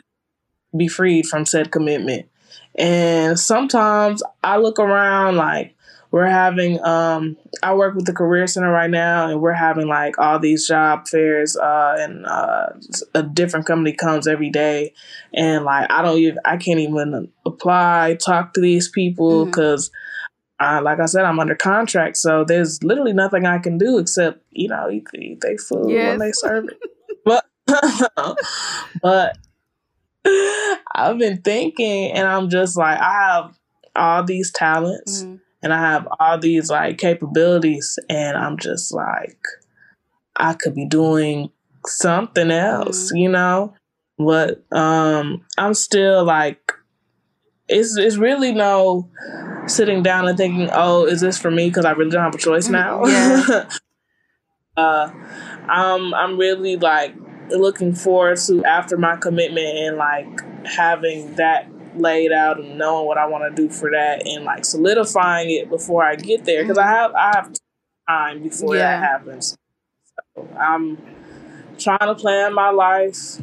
be 0.77 0.89
freed 0.89 1.27
from 1.27 1.47
said 1.47 1.71
commitment. 1.71 2.27
And 2.75 3.39
sometimes 3.39 4.23
I 4.45 4.59
look 4.59 4.79
around 4.79 5.37
like 5.37 5.75
we're 6.11 6.27
having 6.27 6.83
um 6.85 7.37
I 7.63 7.75
work 7.75 7.95
with 7.95 8.07
the 8.07 8.13
career 8.13 8.47
center 8.47 8.71
right 8.71 8.91
now 8.91 9.29
and 9.29 9.41
we're 9.41 9.53
having 9.53 9.89
like 9.89 10.19
all 10.19 10.39
these 10.39 10.67
job 10.67 11.09
fairs 11.09 11.57
uh 11.57 11.97
and 11.99 12.27
uh 12.27 12.67
a 13.15 13.23
different 13.23 13.67
company 13.67 13.93
comes 13.93 14.27
every 14.29 14.51
day 14.51 14.93
and 15.35 15.65
like 15.65 15.91
I 15.91 16.03
don't 16.03 16.19
even 16.19 16.39
I 16.45 16.57
can't 16.59 16.81
even 16.81 17.29
apply 17.45 18.17
talk 18.21 18.53
to 18.55 18.61
these 18.61 18.89
people 18.89 19.47
Mhm. 19.47 19.51
because 19.51 19.91
uh, 20.61 20.81
like 20.83 21.01
I 21.01 21.07
said, 21.07 21.25
I'm 21.25 21.39
under 21.39 21.55
contract, 21.55 22.17
so 22.17 22.45
there's 22.45 22.83
literally 22.83 23.13
nothing 23.13 23.45
I 23.47 23.59
can 23.59 23.79
do 23.79 23.99
except 23.99 24.43
you 24.51 24.69
know 24.69 24.91
eat, 24.91 25.07
eat 25.15 25.41
they 25.41 25.57
food 25.57 25.91
Yes. 25.91 26.09
when 26.11 26.19
they 26.19 26.33
serve 26.33 26.69
it. 26.69 26.81
But 27.25 27.45
but 29.03 29.39
I've 30.95 31.19
been 31.19 31.43
thinking, 31.43 32.13
and 32.13 32.27
I'm 32.27 32.49
just 32.49 32.77
like 32.77 32.99
I 33.01 33.13
have 33.13 33.59
all 33.95 34.25
these 34.25 34.51
talents, 34.53 35.23
Mhm. 35.25 35.41
and 35.63 35.73
I 35.73 35.79
have 35.81 36.09
all 36.19 36.39
these 36.39 36.71
like 36.71 36.99
capabilities, 36.99 37.99
and 38.09 38.37
I'm 38.37 38.59
just 38.59 38.93
like 38.95 39.39
I 40.37 40.55
could 40.55 40.75
be 40.75 40.87
doing 40.87 41.51
something 41.87 42.51
else, 42.51 43.11
you 43.15 43.29
know. 43.29 43.75
But 44.19 44.65
um, 44.73 45.45
I'm 45.59 45.75
still 45.75 46.25
like 46.25 46.73
it's 47.69 47.97
it's 47.97 48.17
really 48.17 48.53
no 48.53 49.09
sitting 49.67 50.03
down 50.03 50.29
and 50.29 50.37
thinking, 50.37 50.69
oh, 50.73 51.07
is 51.07 51.21
this 51.21 51.39
for 51.39 51.51
me? 51.51 51.69
Because 51.69 51.85
I 51.85 51.93
really 51.93 52.11
don't 52.11 52.23
have 52.25 52.35
a 52.35 52.39
choice 52.39 52.69
now. 52.69 53.05
Yeah. 53.07 53.69
uh, 54.77 55.11
I'm 55.69 56.15
I'm 56.15 56.39
really 56.39 56.77
like 56.77 57.15
looking 57.51 57.95
forward 57.95 58.39
to 58.39 58.65
after 58.65 58.97
my 58.97 59.17
commitment 59.17 59.67
and 59.67 59.97
like 59.97 60.41
having 60.67 61.35
that 61.37 61.69
laid 61.97 62.33
out 62.33 62.59
and 62.61 62.77
knowing 62.79 63.07
what 63.07 63.19
I 63.19 63.27
want 63.27 63.55
to 63.55 63.63
do 63.63 63.73
for 63.73 63.91
that 63.91 64.27
and 64.27 64.45
like 64.45 64.65
solidifying 64.65 65.51
it 65.51 65.69
before 65.71 66.05
I 66.05 66.17
get 66.17 66.45
there 66.45 66.63
because 66.63 66.79
I 66.79 66.87
have 66.87 67.15
I 67.15 67.33
have 67.37 67.53
time 68.09 68.43
before 68.43 68.77
Yeah. 68.77 69.01
that 69.01 69.03
happens. 69.09 69.57
So 70.37 70.49
I'm 70.59 70.99
trying 71.79 71.99
to 72.01 72.15
plan 72.15 72.55
my 72.55 72.71
life. 72.71 73.39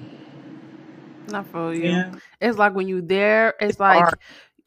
Not 1.27 1.47
for 1.47 1.73
you. 1.73 1.89
Yeah. 1.89 2.15
It's 2.41 2.57
like 2.57 2.73
when 2.75 2.87
you 2.87 3.01
there, 3.01 3.53
it's 3.59 3.79
like 3.79 4.01
hard. 4.03 4.19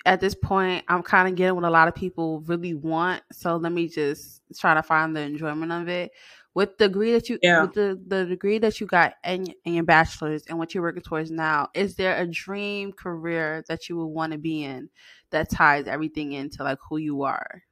at 0.05 0.21
this 0.21 0.35
point, 0.35 0.85
I'm 0.89 1.03
kind 1.03 1.29
of 1.29 1.35
getting 1.35 1.55
what 1.55 1.65
a 1.65 1.71
lot 1.71 1.89
of 1.89 1.95
people 1.95 2.41
really 2.41 2.75
want. 2.75 3.23
So 3.33 3.57
let 3.57 3.73
me 3.73 3.89
just 3.89 4.43
try 4.59 4.75
to 4.75 4.83
find 4.83 5.15
the 5.15 5.21
enjoyment 5.21 5.73
of 5.73 5.89
it. 5.89 6.13
With 6.55 6.79
the 6.79 6.89
degree 6.89 7.13
that 7.13 7.29
you, 7.29 7.39
Yeah. 7.43 7.63
with 7.63 7.75
the, 7.75 8.01
the 8.07 8.25
degree 8.25 8.59
that 8.59 8.81
you 8.81 8.87
got 8.87 9.15
in, 9.23 9.47
in 9.67 9.75
your 9.75 9.85
bachelor's 9.85 10.45
and 10.47 10.59
what 10.59 10.73
you're 10.75 10.83
working 10.83 11.03
towards 11.03 11.31
now, 11.31 11.69
is 11.75 11.97
there 11.97 12.17
a 12.17 12.27
dream 12.27 12.93
career 12.93 13.63
that 13.69 13.89
you 13.91 13.99
would 13.99 14.07
want 14.07 14.33
to 14.33 14.39
be 14.39 14.65
in 14.65 14.89
that 15.31 15.51
ties 15.51 15.87
everything 15.87 16.33
into 16.33 16.65
like 16.65 16.79
who 16.89 16.97
you 16.97 17.23
are? 17.25 17.63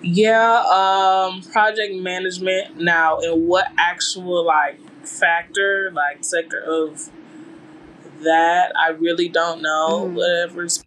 Yeah, 0.00 0.62
um, 0.62 1.42
project 1.42 1.94
management. 1.94 2.80
Now, 2.80 3.18
in 3.20 3.46
what 3.46 3.66
actual 3.78 4.44
like 4.44 4.80
factor, 5.06 5.90
like 5.92 6.24
sector 6.24 6.58
of 6.60 7.10
that, 8.22 8.72
I 8.76 8.90
really 8.90 9.28
don't 9.28 9.62
know. 9.62 10.04
Mhm. 10.04 10.14
Whatever's 10.14 10.84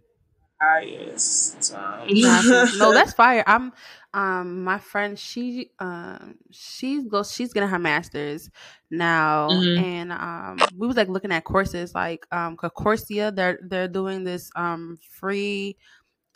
highest. 0.61 1.73
Um, 1.75 2.19
Gotcha. 2.19 2.67
no, 2.71 2.93
that's 2.93 3.13
fire. 3.13 3.43
I'm 3.47 3.73
um 4.13 4.63
my 4.63 4.77
friend 4.77 5.19
she 5.19 5.71
um 5.79 6.35
she 6.51 7.03
goes 7.03 7.33
she's 7.33 7.51
getting 7.51 7.67
her 7.67 7.79
masters 7.79 8.49
now 8.89 9.63
Mhm. 9.63 9.75
and 9.75 10.11
um 10.11 10.69
we 10.77 10.87
was 10.87 10.95
like 10.95 11.09
looking 11.09 11.31
at 11.33 11.43
courses 11.43 11.93
like 11.93 12.25
um 12.31 12.55
Coursera 12.55 13.35
they're 13.35 13.59
they're 13.67 13.89
doing 13.89 14.23
this 14.23 14.49
um 14.55 14.97
free 15.09 15.75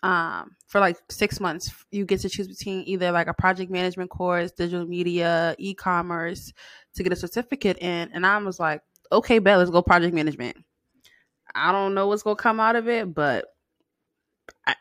um 0.03 0.51
for 0.67 0.80
like 0.82 0.97
six 1.09 1.39
months 1.39 1.73
you 1.91 2.05
get 2.05 2.21
to 2.21 2.30
choose 2.30 2.47
between 2.47 2.84
either 2.88 3.11
like 3.11 3.27
a 3.27 3.34
project 3.34 3.71
management 3.71 4.09
course 4.09 4.51
digital 4.51 4.88
media 4.88 5.55
e-commerce 5.59 6.53
to 6.95 7.03
get 7.03 7.13
a 7.13 7.15
certificate 7.15 7.77
in 7.79 8.09
and 8.13 8.25
i 8.25 8.37
was 8.37 8.59
like 8.59 8.81
okay 9.11 9.39
bet 9.39 9.57
let's 9.57 9.69
go 9.71 9.81
project 9.81 10.13
management 10.13 10.57
i 11.55 11.71
don't 11.71 11.93
know 11.93 12.07
what's 12.07 12.23
gonna 12.23 12.35
come 12.35 12.59
out 12.59 12.75
of 12.75 12.87
it 12.87 13.13
but 13.13 13.45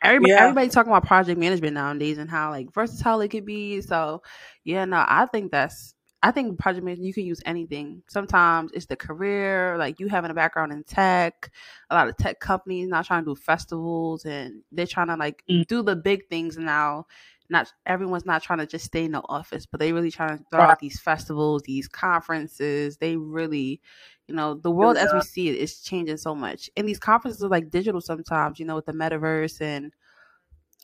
everybody, 0.02 0.32
Yeah. 0.32 0.42
everybody 0.42 0.68
talking 0.68 0.92
about 0.92 1.06
project 1.06 1.38
management 1.38 1.74
nowadays 1.74 2.18
and 2.18 2.30
how 2.30 2.50
like 2.50 2.72
versatile 2.72 3.20
it 3.20 3.28
could 3.28 3.44
be 3.46 3.80
so 3.80 4.22
yeah 4.64 4.84
no 4.84 5.04
i 5.08 5.26
think 5.26 5.50
that's 5.52 5.94
i 6.22 6.30
think 6.30 6.58
project 6.58 6.84
management 6.84 7.06
you 7.06 7.14
can 7.14 7.24
use 7.24 7.40
anything 7.46 8.02
sometimes 8.08 8.70
it's 8.72 8.86
the 8.86 8.96
career 8.96 9.76
like 9.78 10.00
you 10.00 10.08
having 10.08 10.30
a 10.30 10.34
background 10.34 10.72
in 10.72 10.82
tech 10.84 11.50
a 11.90 11.94
lot 11.94 12.08
of 12.08 12.16
tech 12.16 12.40
companies 12.40 12.88
now 12.88 13.02
trying 13.02 13.24
to 13.24 13.30
do 13.30 13.34
festivals 13.36 14.24
and 14.24 14.62
they're 14.72 14.86
trying 14.86 15.06
to 15.08 15.16
like 15.16 15.42
Mm. 15.48 15.66
do 15.66 15.82
the 15.82 15.96
big 15.96 16.28
things 16.28 16.58
now 16.58 17.06
not 17.50 17.72
everyone's 17.86 18.26
not 18.26 18.42
trying 18.42 18.58
to 18.58 18.66
just 18.66 18.84
stay 18.84 19.04
in 19.04 19.12
the 19.12 19.22
office 19.28 19.66
but 19.66 19.80
they 19.80 19.92
really 19.92 20.10
trying 20.10 20.38
to 20.38 20.44
throw 20.50 20.60
out 20.60 20.78
these 20.80 21.00
festivals 21.00 21.62
these 21.62 21.88
conferences. 21.88 22.96
They 22.96 23.16
really 23.16 23.80
you 24.26 24.34
know 24.34 24.54
the 24.54 24.70
world 24.70 24.96
as 24.96 25.12
we 25.12 25.20
see 25.22 25.48
it 25.48 25.56
is 25.56 25.80
changing 25.80 26.18
so 26.18 26.34
much. 26.34 26.70
And 26.76 26.88
these 26.88 26.98
conferences 26.98 27.42
are 27.42 27.48
like 27.48 27.70
digital 27.70 28.00
sometimes 28.00 28.58
you 28.58 28.66
know 28.66 28.76
with 28.76 28.86
the 28.86 28.92
metaverse 28.92 29.60
and 29.60 29.92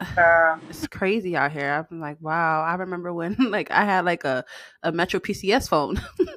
it's 0.68 0.86
crazy 0.88 1.36
out 1.36 1.52
here. 1.52 1.86
I'm 1.90 2.00
like 2.00 2.18
wow. 2.20 2.62
I 2.62 2.74
remember 2.74 3.12
when 3.12 3.36
like 3.50 3.70
i 3.70 3.84
had 3.84 4.04
like 4.04 4.24
a, 4.24 4.44
a 4.82 4.92
metro 4.92 5.20
pcs 5.20 5.68
phone. 5.68 6.00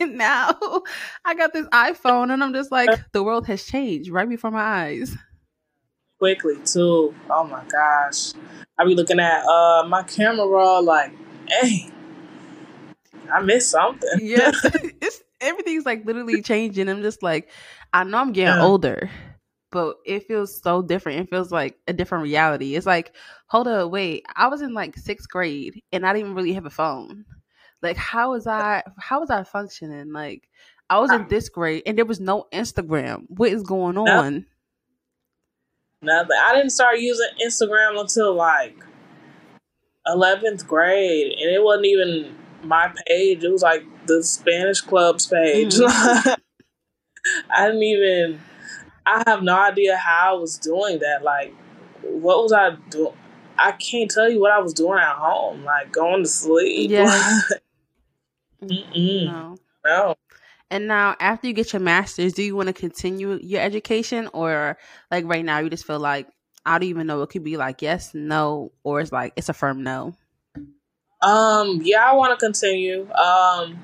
And 0.00 0.18
now 0.18 0.54
i 1.24 1.34
got 1.34 1.54
this 1.54 1.66
iphone 1.68 2.30
and 2.30 2.44
i'm 2.44 2.52
just 2.52 2.70
like 2.70 2.90
the 3.12 3.22
world 3.22 3.46
has 3.46 3.64
changed 3.64 4.10
right 4.10 4.28
before 4.28 4.50
my 4.50 4.60
eyes 4.60 5.16
quickly 6.18 6.56
too. 6.64 7.14
Oh 7.30 7.44
my 7.44 7.64
gosh, 7.70 8.32
I 8.78 8.84
be 8.84 8.94
looking 8.94 9.20
at 9.20 9.44
uh 9.44 9.86
my 9.88 10.02
camera 10.02 10.46
roll 10.46 10.82
like, 10.82 11.12
hey, 11.48 11.90
I 13.32 13.40
missed 13.42 13.70
something. 13.70 14.08
yes 14.20 14.64
it's 15.00 15.22
everything's 15.40 15.86
like 15.86 16.04
literally 16.04 16.42
changing. 16.42 16.88
I'm 16.88 17.02
just 17.02 17.22
like 17.22 17.50
i 17.92 18.04
know 18.04 18.18
i'm 18.18 18.32
getting 18.32 18.54
Yeah. 18.54 18.60
older 18.60 19.08
but 19.70 19.98
it 20.06 20.26
feels 20.26 20.62
so 20.62 20.80
different. 20.80 21.20
It 21.20 21.30
feels 21.30 21.52
like 21.52 21.76
a 21.86 21.92
different 21.92 22.24
reality. 22.24 22.74
It's 22.74 22.86
like 22.86 23.14
hold 23.48 23.68
up 23.68 23.90
wait. 23.90 24.24
I 24.34 24.48
was 24.48 24.62
in 24.62 24.72
like 24.72 24.96
sixth 24.96 25.28
grade 25.28 25.82
and 25.92 26.06
i 26.06 26.12
didn't 26.12 26.26
even 26.26 26.34
really 26.34 26.54
have 26.54 26.66
a 26.66 26.70
phone. 26.70 27.24
Like 27.82 27.96
how 27.96 28.30
was 28.32 28.46
i 28.46 28.82
how 28.98 29.20
was 29.20 29.30
i 29.30 29.44
functioning? 29.44 30.12
Like 30.12 30.48
i 30.90 30.98
was 30.98 31.12
in 31.12 31.28
this 31.28 31.48
grade 31.50 31.82
and 31.86 31.98
there 31.98 32.06
was 32.06 32.20
no 32.20 32.46
instagram. 32.52 33.24
What 33.28 33.52
is 33.52 33.62
going 33.62 33.98
Yeah. 34.04 34.22
on 34.22 34.46
Nothing. 36.02 36.36
I 36.44 36.54
didn't 36.54 36.70
start 36.70 36.98
using 37.00 37.28
Instagram 37.44 38.00
until 38.00 38.34
like 38.34 38.76
eleventh 40.06 40.66
grade, 40.66 41.32
and 41.32 41.50
it 41.50 41.62
wasn't 41.62 41.86
even 41.86 42.36
my 42.62 42.92
page. 43.06 43.42
It 43.44 43.50
was 43.50 43.62
like 43.62 43.84
the 44.06 44.22
Spanish 44.22 44.80
club's 44.80 45.26
page. 45.26 45.74
Mhm. 45.74 46.36
I 47.50 47.66
didn't 47.66 47.82
even. 47.82 48.40
I 49.04 49.22
have 49.26 49.42
no 49.42 49.58
idea 49.58 49.96
how 49.96 50.36
I 50.36 50.38
was 50.38 50.58
doing 50.58 50.98
that. 51.00 51.22
Like, 51.22 51.54
what 52.02 52.42
was 52.42 52.52
I 52.52 52.76
doing? 52.90 53.14
I 53.58 53.72
can't 53.72 54.10
tell 54.10 54.30
you 54.30 54.40
what 54.40 54.52
I 54.52 54.58
was 54.60 54.72
doing 54.74 54.98
at 54.98 55.16
home. 55.16 55.64
Like 55.64 55.90
going 55.92 56.22
to 56.22 56.28
sleep. 56.28 56.90
Yeah. 56.90 57.40
No. 58.60 59.56
no. 59.84 60.14
And 60.70 60.86
now, 60.86 61.16
after 61.18 61.46
you 61.46 61.54
get 61.54 61.72
your 61.72 61.80
master's, 61.80 62.34
do 62.34 62.42
you 62.42 62.54
want 62.54 62.66
to 62.68 62.72
continue 62.74 63.38
your 63.42 63.60
education, 63.62 64.28
or 64.34 64.76
like 65.10 65.24
right 65.24 65.44
now, 65.44 65.58
you 65.60 65.70
just 65.70 65.86
feel 65.86 65.98
like 65.98 66.28
I 66.66 66.78
don't 66.78 66.88
even 66.88 67.06
know? 67.06 67.22
It 67.22 67.30
could 67.30 67.44
be 67.44 67.56
like 67.56 67.80
yes, 67.80 68.14
no, 68.14 68.72
or 68.84 69.00
it's 69.00 69.12
like 69.12 69.32
it's 69.36 69.48
a 69.48 69.54
firm 69.54 69.82
no. 69.82 70.14
Um, 71.22 71.80
yeah, 71.82 72.06
I 72.10 72.14
want 72.14 72.38
to 72.38 72.44
continue. 72.44 73.10
Um, 73.12 73.78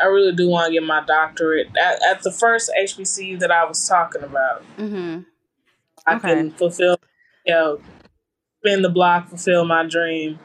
I 0.00 0.06
really 0.06 0.34
do 0.34 0.48
want 0.48 0.66
to 0.66 0.72
get 0.72 0.82
my 0.82 1.04
doctorate 1.04 1.68
at, 1.76 2.02
at 2.02 2.22
the 2.22 2.32
first 2.32 2.70
HBCU 2.78 3.38
that 3.40 3.50
I 3.50 3.64
was 3.64 3.86
talking 3.88 4.22
about. 4.22 4.62
Mm-hmm. 4.76 5.20
I 6.06 6.16
Okay. 6.16 6.28
can 6.28 6.50
fulfill, 6.52 6.98
you 7.44 7.54
know, 7.54 7.80
spin 8.60 8.82
the 8.82 8.88
block, 8.88 9.28
fulfill 9.28 9.64
my 9.64 9.86
dream. 9.86 10.38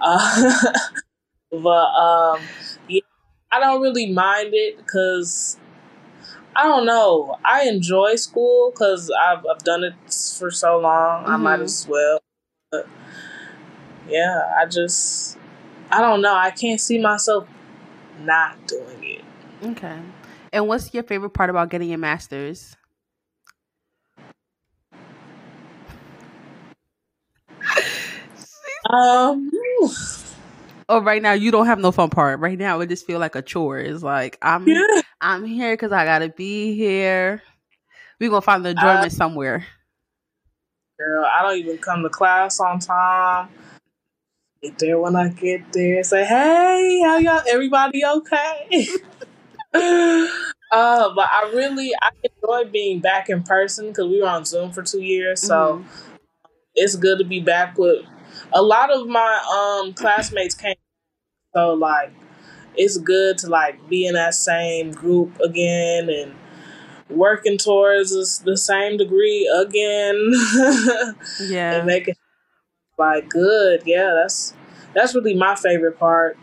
Uh, 0.00 0.52
but 1.50 1.66
um, 1.66 2.40
I 3.50 3.60
don't 3.60 3.80
really 3.82 4.12
mind 4.12 4.50
it 4.52 4.76
because 4.76 5.58
I 6.54 6.64
don't 6.64 6.86
know. 6.86 7.36
I 7.44 7.64
enjoy 7.68 8.16
school 8.16 8.70
because 8.70 9.10
I've 9.10 9.44
I've 9.46 9.62
done 9.64 9.84
it 9.84 9.94
for 10.38 10.50
so 10.50 10.78
long. 10.78 11.24
I 11.26 11.36
might 11.36 11.60
Mhm. 11.60 11.64
as 11.64 11.86
well. 11.88 12.20
But 12.70 12.86
yeah, 14.08 14.52
I 14.56 14.66
just 14.66 15.38
I 15.90 16.00
don't 16.00 16.20
know. 16.20 16.34
I 16.34 16.50
can't 16.50 16.80
see 16.80 16.98
myself 16.98 17.48
not 18.20 18.66
doing 18.66 19.02
it. 19.02 19.24
Okay. 19.62 19.98
And 20.52 20.66
what's 20.68 20.92
your 20.94 21.02
favorite 21.02 21.30
part 21.30 21.50
about 21.50 21.70
getting 21.70 21.88
your 21.88 21.98
master's? 21.98 22.76
Um, 28.90 29.50
Oh, 30.90 31.02
right 31.02 31.20
now 31.20 31.32
you 31.32 31.50
don't 31.50 31.66
have 31.66 31.78
no 31.78 31.92
fun 31.92 32.08
part. 32.08 32.40
Right 32.40 32.58
now 32.58 32.80
it 32.80 32.88
just 32.88 33.06
feel 33.06 33.18
like 33.18 33.34
a 33.34 33.42
chore. 33.42 33.78
It's 33.78 34.02
like 34.02 34.38
I'm 34.40 34.66
yeah. 34.66 35.02
I'm 35.20 35.44
here 35.44 35.74
because 35.74 35.92
I 35.92 36.04
gotta 36.04 36.28
be 36.28 36.74
here. 36.74 37.42
We 38.18 38.28
gonna 38.28 38.40
find 38.40 38.64
the 38.64 38.70
enjoyment 38.70 39.12
somewhere. 39.12 39.66
Girl, 40.98 41.24
I 41.24 41.42
don't 41.42 41.58
even 41.58 41.78
come 41.78 42.02
to 42.02 42.08
class 42.08 42.58
on 42.58 42.80
time. 42.80 43.48
Get 44.62 44.78
there 44.78 44.98
when 44.98 45.14
I 45.14 45.28
get 45.28 45.72
there. 45.72 46.02
Say, 46.02 46.24
hey, 46.24 47.00
how 47.04 47.18
y'all? 47.18 47.42
Everybody 47.48 48.04
okay? 48.04 48.88
uh, 49.74 51.14
but 51.14 51.28
I 51.30 51.52
really 51.54 51.92
I 52.00 52.10
enjoy 52.24 52.70
being 52.70 53.00
back 53.00 53.28
in 53.28 53.42
person 53.44 53.88
because 53.88 54.06
we 54.06 54.20
were 54.20 54.28
on 54.28 54.44
Zoom 54.44 54.72
for 54.72 54.82
two 54.82 55.02
years, 55.02 55.40
so 55.42 55.84
it's 56.74 56.96
good 56.96 57.18
to 57.18 57.24
be 57.24 57.40
back 57.40 57.78
with 57.78 58.04
a 58.52 58.62
lot 58.62 58.90
of 58.90 59.06
my 59.08 59.40
um 59.84 59.92
classmates 59.94 60.54
came. 60.54 60.76
So 61.54 61.74
like, 61.74 62.12
it's 62.76 62.98
good 62.98 63.38
to 63.38 63.48
like 63.48 63.88
be 63.88 64.06
in 64.06 64.14
that 64.14 64.34
same 64.34 64.92
group 64.92 65.38
again 65.40 66.08
and 66.10 66.34
working 67.10 67.58
towards 67.58 68.14
this, 68.14 68.38
the 68.38 68.56
same 68.56 68.96
degree 68.96 69.46
again. 69.66 70.32
Yeah. 71.40 71.76
and 71.78 71.86
make 71.86 72.08
it 72.08 72.16
like 72.98 73.28
good. 73.28 73.82
Yeah, 73.86 74.14
that's 74.22 74.54
that's 74.94 75.14
really 75.14 75.34
my 75.34 75.54
favorite 75.54 75.98
part. 75.98 76.36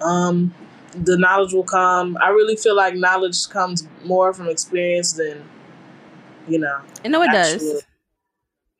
Um, 0.00 0.54
the 0.92 1.16
knowledge 1.18 1.52
will 1.52 1.64
come. 1.64 2.18
I 2.20 2.28
really 2.30 2.56
feel 2.56 2.76
like 2.76 2.94
knowledge 2.94 3.48
comes 3.48 3.86
more 4.04 4.32
from 4.32 4.48
experience 4.48 5.12
than 5.12 5.44
you 6.48 6.58
know. 6.58 6.80
I 7.04 7.08
know 7.08 7.22
it 7.22 7.30
actual- 7.30 7.74
does. 7.74 7.84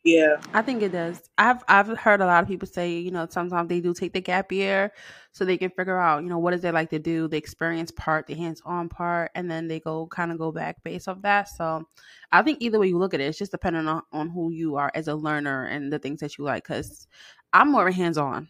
Yeah, 0.09 0.37
I 0.55 0.63
think 0.63 0.83
it 0.83 0.93
does. 0.93 1.21
I've 1.37 1.63
I've 1.69 1.89
heard 1.99 2.21
a 2.23 2.27
lot 2.27 2.43
of 2.43 2.49
people 2.49 2.67
say, 2.67 2.99
you 2.99 3.11
know, 3.11 3.27
sometimes 3.31 3.69
they 3.69 3.81
do 3.81 3.93
take 3.95 4.15
the 4.15 4.21
gap 4.21 4.51
year 4.51 4.93
so 5.33 5.45
they 5.45 5.59
can 5.59 5.71
figure 5.71 5.99
out, 5.99 6.23
you 6.23 6.29
know, 6.31 6.39
what 6.39 6.53
does 6.53 6.65
it 6.65 6.73
like 6.75 6.91
to 6.91 6.99
do, 6.99 7.29
the 7.29 7.37
experience 7.37 7.91
part, 7.91 8.27
the 8.27 8.35
hands 8.35 8.63
on 8.65 8.89
part, 8.89 9.31
and 9.35 9.51
then 9.51 9.69
they 9.69 9.81
go 9.81 10.07
kind 10.07 10.33
of 10.33 10.39
go 10.39 10.51
back 10.53 10.83
based 10.85 11.09
off 11.09 11.21
that. 11.23 11.49
So 11.51 11.85
I 12.33 12.43
think 12.43 12.59
either 12.63 12.79
way 12.79 12.89
you 12.89 12.99
look 12.99 13.15
at 13.15 13.21
it, 13.21 13.25
it's 13.25 13.39
just 13.39 13.53
depending 13.53 13.87
on, 13.89 14.03
on 14.13 14.31
who 14.31 14.51
you 14.51 14.77
are 14.77 14.91
as 14.95 15.09
a 15.09 15.15
learner 15.15 15.67
and 15.67 15.93
the 15.93 15.99
things 15.99 16.21
that 16.21 16.39
you 16.39 16.45
like. 16.45 16.65
Cause 16.65 17.07
I'm 17.53 17.71
more 17.73 17.91
hands 17.91 18.19
on. 18.19 18.49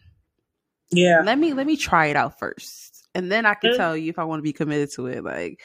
yeah, 0.91 1.23
Let 1.23 1.37
me 1.37 1.53
let 1.53 1.67
me 1.67 1.75
try 1.77 2.07
it 2.07 2.15
out 2.15 2.39
first. 2.39 3.07
And 3.15 3.31
then 3.31 3.45
I 3.45 3.53
can 3.55 3.71
Mm. 3.71 3.75
tell 3.77 3.97
you 3.97 4.09
if 4.09 4.19
I 4.19 4.23
want 4.23 4.39
to 4.39 4.43
be 4.43 4.53
committed 4.53 4.91
to 4.93 5.07
it. 5.07 5.23
Like 5.23 5.61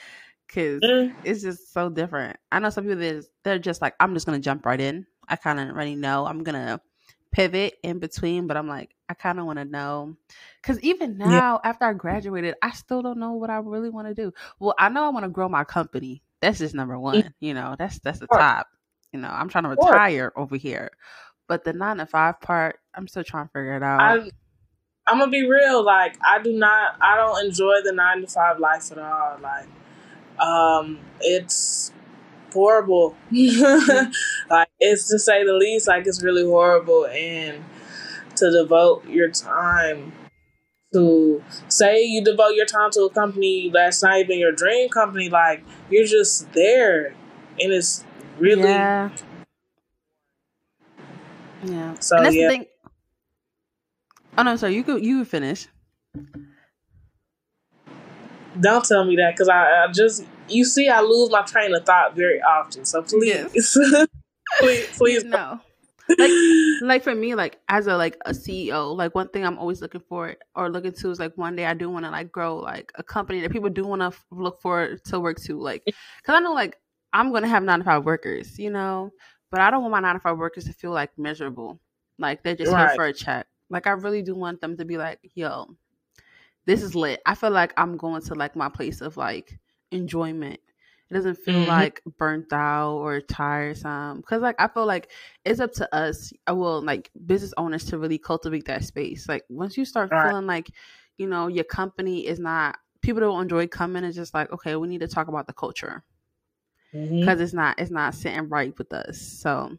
cause 0.53 0.83
Mm, 0.83 1.15
it's 1.23 1.43
just 1.43 1.73
so 1.73 1.89
different. 1.91 2.37
I 2.53 2.59
know 2.59 2.71
some 2.71 2.85
people 2.85 2.99
that 3.01 3.25
they're 3.45 3.59
just 3.59 3.81
like, 3.83 3.95
I'm 4.01 4.15
just 4.15 4.27
gonna 4.27 4.39
jump 4.41 4.67
right 4.67 4.81
in. 4.81 5.07
I 5.29 5.37
kind 5.37 5.61
of 5.61 5.69
already 5.71 5.97
know 5.97 6.27
I'm 6.27 6.43
gonna 6.45 6.81
pivot 7.33 7.75
in 7.83 7.99
between, 7.99 8.47
but 8.47 8.57
I'm 8.57 8.69
like, 8.69 8.95
I 9.09 9.15
kind 9.15 9.39
of 9.41 9.47
want 9.47 9.59
to 9.59 9.65
know 9.65 10.17
because 10.63 10.81
even 10.81 11.19
Yeah. 11.25 11.41
now, 11.41 11.61
after 11.65 11.85
I 11.87 11.93
graduated, 11.95 12.55
I 12.63 12.71
still 12.73 13.03
don't 13.03 13.19
know 13.19 13.33
what 13.33 13.51
I 13.51 13.57
really 13.59 13.91
want 13.91 14.09
to 14.09 14.15
do. 14.15 14.33
Well, 14.61 14.75
I 14.79 14.89
know 14.89 15.05
I 15.05 15.09
want 15.11 15.25
to 15.25 15.31
grow 15.31 15.49
my 15.49 15.65
company. 15.65 16.23
That's 16.41 16.59
just 16.59 16.75
number 16.75 16.99
one. 16.99 17.35
You 17.41 17.55
know, 17.55 17.77
that's 17.79 17.99
that's 18.01 18.21
the 18.21 18.29
top. 18.29 18.69
You 19.13 19.21
know, 19.21 19.29
I'm 19.29 19.49
trying 19.49 19.65
to 19.65 19.71
retire 19.71 20.33
over 20.37 20.57
here, 20.57 20.91
but 21.49 21.65
the 21.65 21.73
nine 21.73 21.99
to 21.99 22.07
five 22.07 22.41
part, 22.41 22.81
I'm 22.95 23.09
still 23.09 23.25
trying 23.25 23.47
to 23.47 23.53
figure 23.53 23.77
it 23.77 23.83
out. 23.83 24.21
I. 24.21 24.31
I'm 25.07 25.19
gonna 25.19 25.31
be 25.31 25.47
real. 25.49 25.85
Like, 25.85 26.17
I 26.25 26.43
do 26.43 26.53
not. 26.55 26.97
I 27.03 27.17
don't 27.17 27.45
enjoy 27.47 27.83
the 27.85 27.93
nine 27.93 28.23
to 28.23 28.27
five 28.29 28.59
life 28.61 28.91
at 28.93 28.99
all. 28.99 29.39
Like, 29.43 29.69
um, 30.41 31.01
it's 31.21 31.93
horrible. 32.53 33.17
like, 33.33 34.64
it's 34.91 35.09
to 35.09 35.19
say 35.19 35.45
the 35.45 35.55
least. 35.55 35.89
Like, 35.89 36.07
it's 36.07 36.23
really 36.23 36.45
horrible, 36.45 37.07
and 37.07 37.65
to 38.37 38.51
devote 38.51 39.07
your 39.07 39.31
time 39.31 40.13
to 40.95 41.43
say 41.69 42.05
you 42.05 42.25
devote 42.25 42.55
your 42.55 42.67
time 42.67 42.91
to 42.93 43.03
a 43.03 43.11
company 43.11 43.69
that's 43.69 44.03
not 44.03 44.19
even 44.19 44.39
your 44.39 44.53
dream 44.53 44.89
company. 44.89 45.29
Like, 45.29 45.65
you're 45.91 46.07
just 46.07 46.53
there, 46.53 47.09
and 47.61 47.73
it's 47.73 48.05
really 48.39 48.63
yeah, 48.63 49.11
yeah. 51.65 51.95
So, 52.01 52.17
and 52.17 52.27
that's 52.27 52.37
yeah. 52.37 52.49
the 52.49 52.49
thing. 52.49 52.67
Oh 54.39 54.43
no, 54.43 54.57
sorry. 54.57 54.75
You 54.75 54.83
could 54.85 55.05
you 55.05 55.19
could 55.19 55.29
finish. 55.29 55.69
Don't 58.61 58.85
tell 58.85 59.05
me 59.05 59.17
that 59.17 59.33
because 59.35 59.49
I, 59.49 59.85
I 59.85 59.93
just 59.93 60.25
you 60.49 60.65
see 60.65 60.89
I 60.89 61.01
lose 61.01 61.31
my 61.31 61.43
train 61.43 61.75
of 61.75 61.85
thought 61.85 62.15
very 62.15 62.41
often. 62.41 62.85
So 62.85 63.03
please, 63.03 63.77
please, 64.59 64.87
please, 64.97 65.25
no. 65.25 65.61
Like 66.19 66.31
like 66.83 67.03
for 67.03 67.15
me, 67.15 67.35
like 67.35 67.59
as 67.69 67.87
a 67.87 67.97
like 67.97 68.17
a 68.27 68.31
CEO, 68.31 68.95
like 68.97 69.15
one 69.15 69.29
thing 69.29 69.45
I'm 69.45 69.59
always 69.59 69.81
looking 69.81 70.03
for 70.03 70.37
or 70.55 70.71
looking 70.71 70.93
to 70.93 71.11
is 71.11 71.19
like 71.19 71.37
one 71.37 71.57
day 71.57 71.67
I 71.67 71.75
do 71.75 71.89
want 71.91 72.05
to 72.05 72.11
like 72.11 72.31
grow 72.31 72.57
like 72.57 72.93
a 72.97 73.03
company 73.03 73.41
that 73.41 73.51
people 73.53 73.71
do 73.71 73.85
want 73.85 74.03
to 74.03 74.07
f- 74.07 74.27
look 74.31 74.61
for 74.61 74.97
to 74.97 75.21
work 75.21 75.41
to, 75.43 75.59
like 75.59 75.83
because 75.85 75.97
I 76.29 76.41
know 76.41 76.53
like 76.53 76.77
I'm 77.13 77.33
gonna 77.33 77.49
have 77.49 77.63
nine 77.63 77.79
to 77.79 77.85
five 77.85 78.05
workers, 78.05 78.59
you 78.59 78.71
know, 78.71 79.13
but 79.51 79.61
I 79.61 79.71
don't 79.71 79.83
want 79.83 79.93
my 79.93 80.01
nine 80.01 80.15
to 80.15 80.21
five 80.21 80.39
workers 80.39 80.65
to 80.65 80.73
feel 80.73 80.91
like 80.91 81.17
miserable, 81.19 81.81
like 82.19 82.43
they're 82.43 82.57
just 82.57 82.73
here 82.77 82.91
for 82.91 83.05
a 83.07 83.13
check. 83.13 83.47
Like 83.71 83.87
I 83.87 83.93
really 83.93 84.23
do 84.23 84.35
want 84.35 84.61
them 84.61 84.77
to 84.77 84.85
be 84.85 84.99
like, 84.99 85.21
yo, 85.35 85.77
this 86.67 86.83
is 86.83 86.95
lit. 86.95 87.21
I 87.27 87.35
feel 87.35 87.51
like 87.51 87.73
I'm 87.77 87.97
going 87.97 88.23
to 88.23 88.35
like 88.35 88.57
my 88.57 88.69
place 88.69 89.01
of 89.01 89.17
like 89.17 89.59
enjoyment. 89.91 90.61
It 91.15 91.19
doesn't 91.19 91.37
feel 91.37 91.55
Mhm. 91.61 91.67
like 91.69 92.03
burnt 92.19 92.53
out 92.53 92.95
or 92.97 93.21
tiresome 93.21 94.17
because 94.19 94.43
like 94.43 94.57
I 94.59 94.67
feel 94.69 94.85
like 94.87 95.11
it's 95.45 95.61
up 95.61 95.73
to 95.75 95.95
us. 95.95 96.33
I 96.49 96.53
will 96.53 96.83
like 96.83 97.11
business 97.27 97.55
owners 97.57 97.85
to 97.87 97.99
really 97.99 98.19
cultivate 98.19 98.65
that 98.67 98.85
space. 98.85 99.29
Like 99.29 99.45
once 99.49 99.77
you 99.77 99.85
start 99.85 100.11
feeling 100.21 100.47
like 100.47 100.71
you 101.17 101.29
know 101.29 101.47
your 101.47 101.65
company 101.65 102.27
is 102.27 102.41
not 102.41 102.79
people 103.01 103.21
don't 103.21 103.43
enjoy 103.43 103.69
coming. 103.69 104.03
It's 104.05 104.17
just 104.17 104.35
like 104.35 104.51
okay, 104.53 104.75
we 104.77 104.89
need 104.89 105.01
to 105.01 105.09
talk 105.09 105.29
about 105.29 105.47
the 105.47 105.53
culture 105.53 106.03
Mhm. 106.93 107.21
because 107.21 107.41
it's 107.41 107.53
not 107.55 107.79
it's 107.79 107.91
not 107.91 108.15
sitting 108.15 108.49
right 108.49 108.77
with 108.77 108.93
us. 108.93 109.21
So 109.21 109.77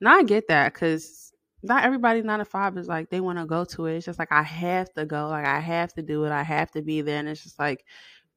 now 0.00 0.16
I 0.16 0.22
get 0.22 0.48
that 0.48 0.74
because 0.74 1.32
not 1.62 1.84
everybody 1.84 2.22
nine 2.22 2.38
to 2.38 2.44
five 2.44 2.76
is 2.78 2.86
like 2.88 3.10
they 3.10 3.20
want 3.20 3.38
to 3.38 3.46
go 3.46 3.64
to 3.64 3.86
it. 3.86 3.96
It's 3.96 4.06
just 4.06 4.18
like 4.18 4.30
I 4.32 4.42
have 4.42 4.92
to 4.94 5.04
go, 5.04 5.28
like 5.28 5.46
I 5.46 5.58
have 5.58 5.92
to 5.94 6.02
do 6.02 6.24
it, 6.24 6.32
I 6.32 6.42
have 6.42 6.70
to 6.72 6.82
be 6.82 7.00
there, 7.00 7.18
and 7.18 7.28
it's 7.28 7.42
just 7.42 7.58
like 7.58 7.84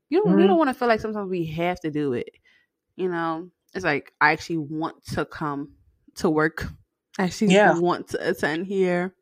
you 0.10 0.24
don't 0.24 0.40
you 0.40 0.46
Mhm. 0.46 0.48
don't 0.48 0.58
want 0.58 0.70
to 0.70 0.74
feel 0.74 0.88
like 0.88 1.00
sometimes 1.00 1.30
we 1.30 1.46
have 1.46 1.80
to 1.82 1.92
do 1.92 2.14
it. 2.14 2.30
You 2.96 3.10
know, 3.10 3.50
it's 3.74 3.86
like 3.86 4.14
I 4.20 4.32
actually 4.32 4.58
want 4.58 5.06
to 5.14 5.26
come 5.26 5.74
to 6.16 6.30
work. 6.30 6.68
I 7.18 7.24
actually 7.26 7.54
Yeah. 7.54 7.78
want 7.80 8.10
to 8.10 8.30
attend 8.30 8.68
here. 8.68 9.14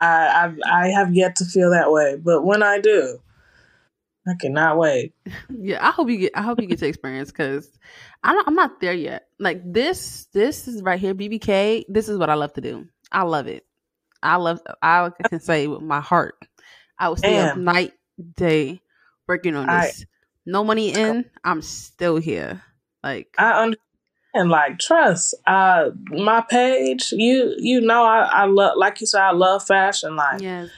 I 0.00 0.44
I've, 0.44 0.58
I 0.64 0.88
have 0.88 1.14
yet 1.14 1.36
to 1.36 1.44
feel 1.44 1.70
that 1.70 1.90
way, 1.90 2.16
but 2.16 2.42
when 2.44 2.62
I 2.62 2.80
do, 2.80 3.18
I 4.26 4.32
cannot 4.40 4.78
wait. 4.78 5.14
Yeah, 5.50 5.86
I 5.86 5.90
hope 5.90 6.08
you 6.08 6.18
get. 6.18 6.32
I 6.36 6.42
hope 6.42 6.60
you 6.60 6.66
get 6.66 6.78
to 6.80 6.86
experience 6.86 7.30
because 7.30 7.70
I'm 8.22 8.36
I'm 8.46 8.54
not 8.54 8.80
there 8.80 8.92
yet. 8.94 9.26
Like 9.38 9.60
this, 9.64 10.26
this 10.32 10.68
is 10.68 10.82
right 10.82 11.00
here, 11.00 11.14
BBK. 11.14 11.84
This 11.88 12.08
is 12.08 12.18
what 12.18 12.30
I 12.30 12.34
love 12.34 12.52
to 12.54 12.60
do. 12.60 12.86
I 13.10 13.22
love 13.22 13.46
it. 13.46 13.64
I 14.22 14.36
love. 14.36 14.60
I 14.82 15.10
can 15.28 15.40
say 15.40 15.66
with 15.66 15.82
my 15.82 16.00
heart, 16.00 16.36
I 16.98 17.08
would 17.08 17.18
stay 17.18 17.38
up 17.38 17.56
night, 17.56 17.92
day, 18.36 18.80
working 19.28 19.54
on 19.56 19.68
I- 19.68 19.86
this. 19.86 20.06
no 20.46 20.64
money 20.64 20.92
in, 20.94 21.24
I'm 21.44 21.62
still 21.62 22.16
here. 22.16 22.62
Like 23.02 23.34
I 23.38 23.62
understand 23.62 23.78
and 24.34 24.50
like 24.50 24.78
trust. 24.78 25.34
Uh, 25.46 25.90
my 26.10 26.42
page, 26.48 27.12
you 27.12 27.54
you 27.58 27.80
know, 27.80 28.04
I 28.04 28.20
I 28.20 28.44
love 28.46 28.76
like 28.76 29.00
you 29.00 29.06
said, 29.06 29.22
I 29.22 29.32
love 29.32 29.64
fashion. 29.66 30.16
Like 30.16 30.42
Yes. 30.42 30.70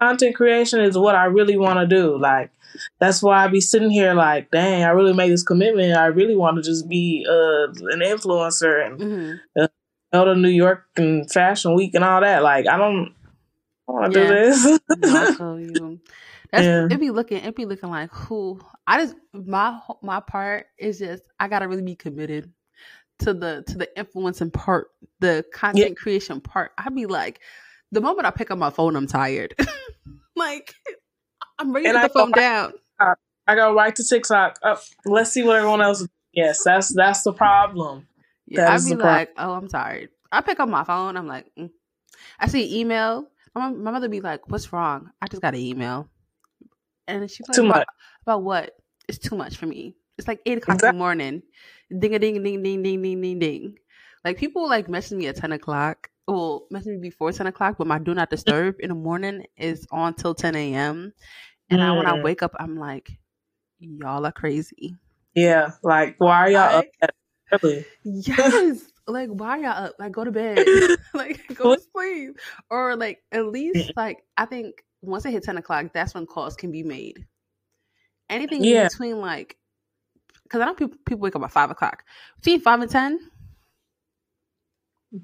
content 0.00 0.34
creation 0.34 0.80
is 0.80 0.98
what 0.98 1.14
I 1.14 1.24
really 1.26 1.56
want 1.56 1.78
to 1.78 1.86
do. 1.86 2.18
Like 2.18 2.50
that's 3.00 3.22
why 3.22 3.44
I 3.44 3.48
be 3.48 3.60
sitting 3.60 3.90
here 3.90 4.14
like, 4.14 4.50
dang, 4.50 4.82
I 4.82 4.90
really 4.90 5.12
made 5.12 5.30
this 5.32 5.42
commitment. 5.44 5.96
I 5.96 6.06
really 6.06 6.36
want 6.36 6.56
to 6.56 6.62
just 6.62 6.88
be 6.88 7.26
uh 7.28 7.68
an 7.92 8.00
influencer 8.00 8.84
and 8.86 9.00
hmm 9.00 9.66
go 10.12 10.24
to 10.26 10.34
New 10.34 10.48
York 10.50 10.84
and 10.96 11.30
Fashion 11.30 11.74
Week 11.74 11.94
and 11.94 12.04
all 12.04 12.20
that. 12.20 12.42
Like 12.42 12.66
I 12.66 12.76
don't 12.76 13.14
want 13.86 14.12
to 14.12 14.18
Yeah. 14.20 14.28
do 14.28 14.34
this. 14.34 14.80
I 16.52 16.60
feel. 16.62 16.66
That's 16.88 16.90
Yeah. 16.90 16.96
it. 16.96 17.00
Be 17.00 17.10
looking. 17.10 17.38
It 17.44 17.56
be 17.56 17.64
looking 17.64 17.90
like 17.90 18.10
who. 18.12 18.60
I 18.86 19.00
just 19.00 19.14
my 19.32 19.78
my 20.02 20.20
part 20.20 20.66
is 20.78 20.98
just 20.98 21.22
I 21.40 21.48
gotta 21.48 21.68
really 21.68 21.82
be 21.82 21.94
committed 21.96 22.52
to 23.20 23.32
the 23.34 23.64
to 23.68 23.78
the 23.78 23.98
influencing 23.98 24.50
part, 24.50 24.88
the 25.20 25.44
content 25.52 25.96
creation 25.96 26.40
part. 26.40 26.72
I'd 26.78 26.94
be 26.94 27.06
like, 27.06 27.40
the 27.92 28.00
moment 28.00 28.26
I 28.26 28.30
pick 28.30 28.50
up 28.50 28.58
my 28.58 28.70
phone, 28.70 28.96
I'm 28.96 29.06
tired. 29.06 29.54
like 30.36 30.74
I'm 31.58 31.72
ready 31.72 31.86
And 31.86 31.94
to 31.94 32.00
I 32.00 32.02
put 32.04 32.12
the 32.14 32.18
phone 32.20 32.30
go- 32.32 32.40
down. 32.40 32.72
I 33.48 33.56
go 33.56 33.74
right 33.74 33.94
to 33.96 34.04
TikTok. 34.04 34.58
Oh, 34.62 34.80
let's 35.04 35.30
see 35.30 35.42
what 35.42 35.56
everyone 35.56 35.80
else. 35.82 36.06
Yes, 36.32 36.62
that's 36.64 36.94
that's 36.94 37.22
the 37.22 37.32
problem. 37.32 38.06
Yeah, 38.46 38.62
That 38.62 38.70
I'd 38.72 38.84
be 38.84 38.90
the 38.90 38.96
problem. 38.96 39.14
like, 39.14 39.30
oh, 39.36 39.52
I'm 39.52 39.68
tired. 39.68 40.10
I 40.30 40.40
pick 40.42 40.60
up 40.60 40.68
my 40.68 40.84
phone. 40.84 41.16
I'm 41.16 41.26
like, 41.26 41.46
mm. 41.58 41.70
I 42.38 42.46
see 42.48 42.80
email. 42.80 43.26
My, 43.54 43.68
my 43.70 43.90
mother 43.90 44.08
be 44.08 44.20
like, 44.20 44.48
what's 44.48 44.72
wrong? 44.72 45.10
I 45.20 45.26
just 45.26 45.42
got 45.42 45.54
an 45.54 45.60
email. 45.60 46.08
And 47.12 47.30
she's 47.30 47.48
like, 47.48 47.56
Too 47.56 47.62
much. 47.64 47.86
about 48.22 48.42
what? 48.42 48.72
It's 49.08 49.18
too 49.18 49.36
much 49.36 49.56
for 49.56 49.66
me. 49.66 49.96
It's 50.18 50.28
like 50.28 50.40
8 50.46 50.58
o'clock 50.58 50.82
in 50.82 50.88
the 50.88 50.98
morning. 50.98 51.42
Ding 51.98 52.14
a 52.14 52.18
ding 52.18 52.42
ding 52.42 52.62
ding 52.62 52.82
ding 52.82 53.02
ding 53.02 53.20
ding 53.22 53.38
ding. 53.38 53.78
Like 54.24 54.38
people 54.38 54.68
like 54.68 54.88
message 54.88 55.18
me 55.18 55.26
at 55.26 55.36
10 55.36 55.52
o'clock. 55.52 56.10
Well, 56.28 56.66
message 56.70 56.92
me 56.92 56.98
before 56.98 57.32
10 57.32 57.46
o'clock, 57.48 57.76
but 57.78 57.86
my 57.86 57.98
do 57.98 58.14
not 58.14 58.30
disturb 58.30 58.76
in 58.80 58.88
the 58.90 58.94
morning 58.94 59.46
is 59.56 59.86
on 59.90 60.14
till 60.14 60.34
10 60.34 60.54
a.m. 60.54 61.12
And 61.70 61.82
I, 61.82 61.92
when 61.92 62.06
I 62.06 62.12
Mm. 62.12 62.22
wake 62.22 62.42
up, 62.42 62.52
I'm 62.58 62.76
like, 62.76 63.10
y'all 63.80 64.24
are 64.26 64.32
crazy. 64.32 64.94
Yeah, 65.34 65.72
like 65.82 66.16
why 66.18 66.36
are 66.46 66.50
y'all 66.50 66.76
up 66.78 66.84
Like, 66.84 66.92
that 67.00 67.14
early? 67.62 67.84
Yes. 68.04 68.82
Like, 69.08 69.30
why 69.30 69.58
are 69.58 69.58
y'all 69.58 69.84
up? 69.86 69.96
Like, 69.98 70.12
go 70.12 70.22
to 70.22 70.30
bed. 70.30 70.68
like, 71.14 71.40
go 71.54 71.74
to 71.74 71.80
sleep. 71.92 72.38
Or, 72.70 72.94
like, 72.94 73.18
at 73.32 73.46
least, 73.46 73.90
like, 73.96 74.22
I 74.36 74.46
think 74.46 74.84
once 75.02 75.24
it 75.26 75.32
hit 75.32 75.42
10 75.42 75.58
o'clock, 75.58 75.86
that's 75.92 76.14
when 76.14 76.26
calls 76.26 76.56
can 76.56 76.70
be 76.72 76.82
made. 76.82 77.26
Anything 78.30 78.64
Yeah. 78.64 78.84
in 78.84 78.88
between, 78.88 79.18
like, 79.20 79.56
because 80.44 80.60
I 80.60 80.66
know 80.66 80.74
people, 80.74 80.96
people 81.04 81.20
wake 81.20 81.36
up 81.36 81.42
at 81.42 81.50
5 81.52 81.70
o'clock. 81.70 82.04
Between 82.36 82.60
5 82.60 82.80
and 82.80 82.90
10, 82.90 83.30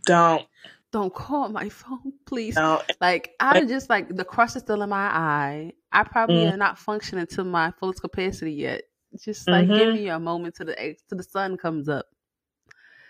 Don't 0.05 0.47
don't 0.91 1.13
call 1.15 1.49
my 1.51 1.69
phone, 1.69 2.13
please. 2.27 2.57
don't. 2.57 2.83
Like, 3.01 3.35
I'm 3.41 3.69
just, 3.69 3.89
like, 3.91 4.15
the 4.15 4.25
crust 4.25 4.57
is 4.57 4.63
still 4.63 4.83
in 4.83 4.89
my 4.91 5.07
eye. 5.07 5.73
I 5.93 6.03
probably 6.05 6.45
Mm. 6.45 6.53
am 6.53 6.59
not 6.59 6.79
functioning 6.79 7.27
to 7.29 7.45
my 7.45 7.71
fullest 7.79 8.01
capacity 8.01 8.53
yet. 8.53 8.83
Just, 9.23 9.49
like, 9.49 9.73
give 9.75 9.89
Mhm. 9.89 9.93
me 9.95 10.09
a 10.09 10.19
moment 10.19 10.57
till 10.57 10.67
the, 10.67 10.75
till 11.09 11.17
the 11.19 11.23
sun 11.23 11.57
comes 11.57 11.89
up. 11.89 12.07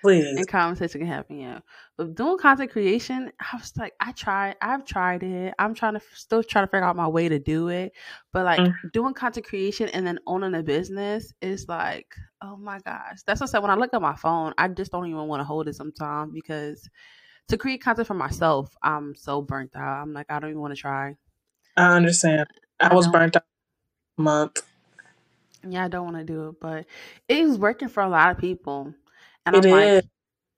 Please. 0.03 0.37
and 0.39 0.49
conversation 0.49 1.01
can 1.01 1.09
happen. 1.09 1.41
Yeah, 1.41 1.61
but 1.97 2.15
doing 2.15 2.39
content 2.39 2.71
creation, 2.71 3.33
I 3.41 3.57
was 3.57 3.73
like, 3.77 3.95
I 4.01 4.13
tried, 4.13 4.57
I've 4.63 4.85
tried 4.85 5.23
it. 5.23 5.55
I'm 5.59 5.75
trying 5.75 5.95
to 5.95 6.01
still 6.15 6.43
trying 6.43 6.65
to 6.67 6.71
figure 6.71 6.85
out 6.85 6.97
my 6.97 7.09
way 7.09 7.29
to 7.29 7.39
do 7.39 7.69
it. 7.69 7.93
But 8.33 8.45
like 8.45 8.61
Mm. 8.61 8.75
doing 8.93 9.15
content 9.15 9.47
creation 9.47 9.89
and 9.91 10.07
then 10.07 10.19
owning 10.27 10.55
a 10.55 10.63
business 10.63 11.33
is 11.43 11.69
like, 11.69 12.15
oh 12.43 12.57
my 12.57 12.79
gosh. 12.81 13.19
That's 13.27 13.41
what 13.41 13.51
I 13.51 13.53
said. 13.53 13.63
When 13.63 13.71
I 13.71 13.75
look 13.75 13.93
at 13.95 14.01
my 14.03 14.15
phone, 14.15 14.55
I 14.59 14.69
just 14.69 14.93
don't 14.93 15.07
even 15.07 15.27
want 15.27 15.41
to 15.41 15.45
hold 15.45 15.69
it 15.69 15.75
sometimes 15.75 16.33
because 16.33 16.89
to 17.49 17.57
create 17.57 17.83
content 17.83 18.07
for 18.07 18.15
myself, 18.15 18.75
I'm 18.83 19.15
so 19.17 19.43
burnt 19.43 19.75
out. 19.75 20.03
I'm 20.03 20.13
like, 20.13 20.27
I 20.31 20.39
don't 20.39 20.51
even 20.51 20.61
want 20.61 20.75
to 20.75 20.81
try. 20.81 21.17
I 21.77 21.97
understand. 21.97 22.47
I, 22.81 22.89
I 22.89 22.95
was 22.95 23.09
burnt 23.09 23.37
out 23.37 23.45
month. 24.17 24.63
Yeah, 25.69 25.85
I 25.85 25.89
don't 25.89 26.05
want 26.05 26.17
to 26.17 26.25
do 26.25 26.49
it, 26.49 26.57
but 26.61 26.87
it 27.29 27.47
was 27.47 27.59
working 27.59 27.89
for 27.89 28.03
a 28.03 28.09
lot 28.09 28.31
of 28.31 28.39
people. 28.39 28.95
And 29.55 29.65
It 29.65 29.73
I'm 29.73 29.95
like, 29.95 30.05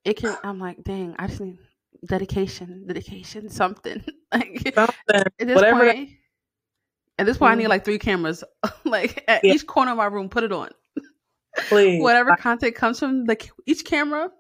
it 0.05 0.17
can 0.17 0.37
i'm 0.45 0.59
like 0.59 0.83
dang 0.83 1.15
i 1.19 1.27
just 1.27 1.41
need 1.41 1.59
dedication 2.07 2.87
dedication 2.87 3.49
something 3.51 4.03
like 4.33 4.73
Something. 4.75 4.95
at 5.15 5.33
this 5.39 5.55
Whatever 5.55 5.85
that- 5.85 5.95
point 5.97 6.11
at 7.19 7.27
this 7.27 7.37
point 7.37 7.53
i 7.53 7.55
need 7.55 7.65
Mhm. 7.67 7.69
like 7.69 7.85
three 7.85 7.99
cameras 7.99 8.43
like 8.85 9.23
at 9.29 9.45
Yeah. 9.45 9.53
each 9.55 9.67
corner 9.67 9.91
of 9.93 9.99
my 9.99 10.07
room 10.07 10.29
put 10.31 10.43
it 10.45 10.53
on 10.53 10.71
Please. 11.69 12.01
whatever 12.03 12.31
Like, 12.31 12.39
content 12.41 12.75
comes 12.75 12.99
from 12.99 13.27
the 13.27 13.37
each 13.67 13.85
camera 13.85 14.31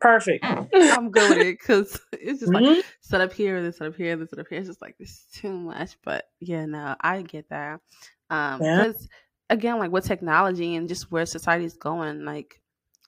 perfect. 0.00 0.44
i'm 0.44 1.10
good 1.10 1.30
with 1.30 1.46
it 1.46 1.58
because 1.58 1.98
it's 2.12 2.40
just 2.40 2.52
like 2.52 2.64
Mhm. 2.64 2.82
set 3.00 3.22
up 3.22 3.32
here 3.32 3.62
this 3.62 3.78
set 3.78 3.86
up 3.88 3.96
here 3.96 4.14
this 4.16 4.28
set 4.30 4.38
up 4.38 4.46
here 4.50 4.58
it's 4.58 4.68
just 4.68 4.82
like 4.82 4.96
this 4.98 5.08
is 5.10 5.24
too 5.32 5.52
much 5.56 5.96
but 6.04 6.26
yeah 6.40 6.66
no 6.66 6.94
i 7.00 7.22
get 7.22 7.48
that 7.48 7.80
um 8.28 8.60
Yeah. 8.62 8.86
because 8.88 9.08
again 9.48 9.78
like 9.78 9.90
with 9.90 10.04
technology 10.04 10.74
and 10.76 10.86
just 10.88 11.10
where 11.10 11.24
society 11.24 11.64
is 11.64 11.76
going 11.78 12.26
like 12.26 12.60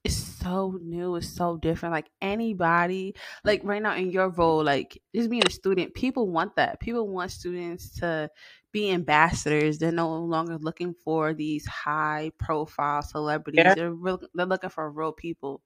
it's 0.09 0.17
so 0.17 0.79
new 0.83 1.17
it's 1.17 1.29
so 1.29 1.59
different 1.59 1.93
like 1.93 2.09
anybody 2.23 3.15
like 3.45 3.61
right 3.63 3.83
now 3.83 3.95
in 3.95 4.11
your 4.11 4.31
role 4.31 4.65
like 4.65 5.01
just 5.15 5.29
being 5.29 5.47
a 5.47 5.51
student 5.51 5.95
people 5.95 6.27
want 6.31 6.57
that 6.57 6.81
people 6.81 7.07
want 7.07 7.31
students 7.31 7.91
to 8.01 8.31
be 8.73 8.91
ambassadors 8.91 9.79
they're 9.79 9.93
no 9.93 10.15
longer 10.17 10.57
looking 10.59 10.95
for 11.05 11.35
these 11.35 11.67
high 11.67 12.31
profile 12.39 13.03
celebrities 13.03 13.59
Yeah. 13.65 13.75
they're 13.75 13.93
real, 13.93 14.21
they're 14.33 14.47
looking 14.47 14.71
for 14.71 14.91
real 14.91 15.13
people 15.13 15.63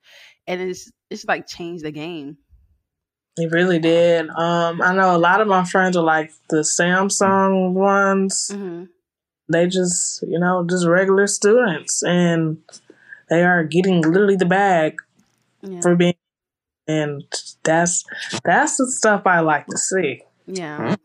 and 0.48 0.60
it's 0.60 0.90
it's 1.08 1.24
like 1.24 1.46
changed 1.46 1.84
the 1.84 1.92
game 1.92 2.36
It 3.38 3.50
really 3.50 3.78
did. 3.78 4.28
Um, 4.28 4.82
I 4.82 4.94
know 4.94 5.16
a 5.16 5.18
lot 5.18 5.40
of 5.40 5.48
my 5.48 5.64
friends 5.64 5.96
are 5.96 6.04
like 6.04 6.32
the 6.50 6.58
Samsung 6.58 7.72
ones. 7.72 8.50
hmm 8.52 8.84
They 9.48 9.66
just, 9.68 10.22
you 10.22 10.38
know, 10.38 10.66
just 10.68 10.86
regular 10.86 11.26
students, 11.26 12.02
and 12.02 12.58
they 13.32 13.44
are 13.44 13.64
getting 13.64 14.02
literally 14.02 14.36
the 14.36 14.44
bag 14.44 14.96
yeah 15.62 15.80
for 15.80 15.96
being. 15.96 16.14
And 16.86 17.24
that's 17.64 18.04
that's 18.44 18.76
the 18.76 18.90
stuff 18.90 19.22
I 19.24 19.40
like 19.40 19.66
to 19.68 19.78
see. 19.78 20.22
Yeah. 20.46 20.96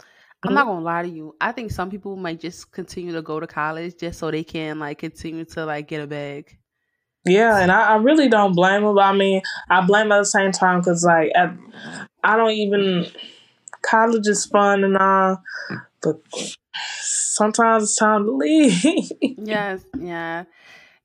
I'm 0.44 0.54
not 0.54 0.66
gonna 0.66 0.82
lie 0.82 1.04
to 1.04 1.08
you. 1.08 1.36
I 1.40 1.52
think 1.52 1.72
some 1.72 1.90
people 1.90 2.16
might 2.16 2.40
just 2.40 2.72
continue 2.72 3.14
to 3.14 3.22
go 3.22 3.40
to 3.40 3.48
college 3.48 3.96
just 3.98 4.20
so 4.20 4.30
they 4.30 4.44
can 4.44 4.80
like 4.80 4.98
continue 4.98 5.46
to 5.46 5.66
like 5.66 5.88
get 5.88 6.02
a 6.02 6.08
bag. 6.08 6.58
Yeah, 7.26 7.60
and 7.60 7.72
I, 7.72 7.94
I 7.94 7.96
really 7.98 8.30
don't 8.30 8.54
blame 8.54 8.84
them. 8.84 8.98
I 8.98 9.14
mean, 9.14 9.42
I 9.70 9.86
blame 9.86 10.12
at 10.12 10.20
the 10.20 10.26
same 10.26 10.52
time 10.52 10.80
because 10.80 11.04
like 11.04 11.32
at, 11.36 11.54
I 12.24 12.38
don't 12.38 12.52
even 12.52 13.08
college 13.82 14.28
is 14.28 14.46
fun 14.46 14.84
and 14.84 14.98
all, 14.98 15.42
but 16.02 16.22
sometimes 17.02 17.84
it's 17.84 17.96
time 17.96 18.26
to 18.26 18.32
leave. 18.32 18.84
Yes, 19.22 19.84
yeah, 20.00 20.46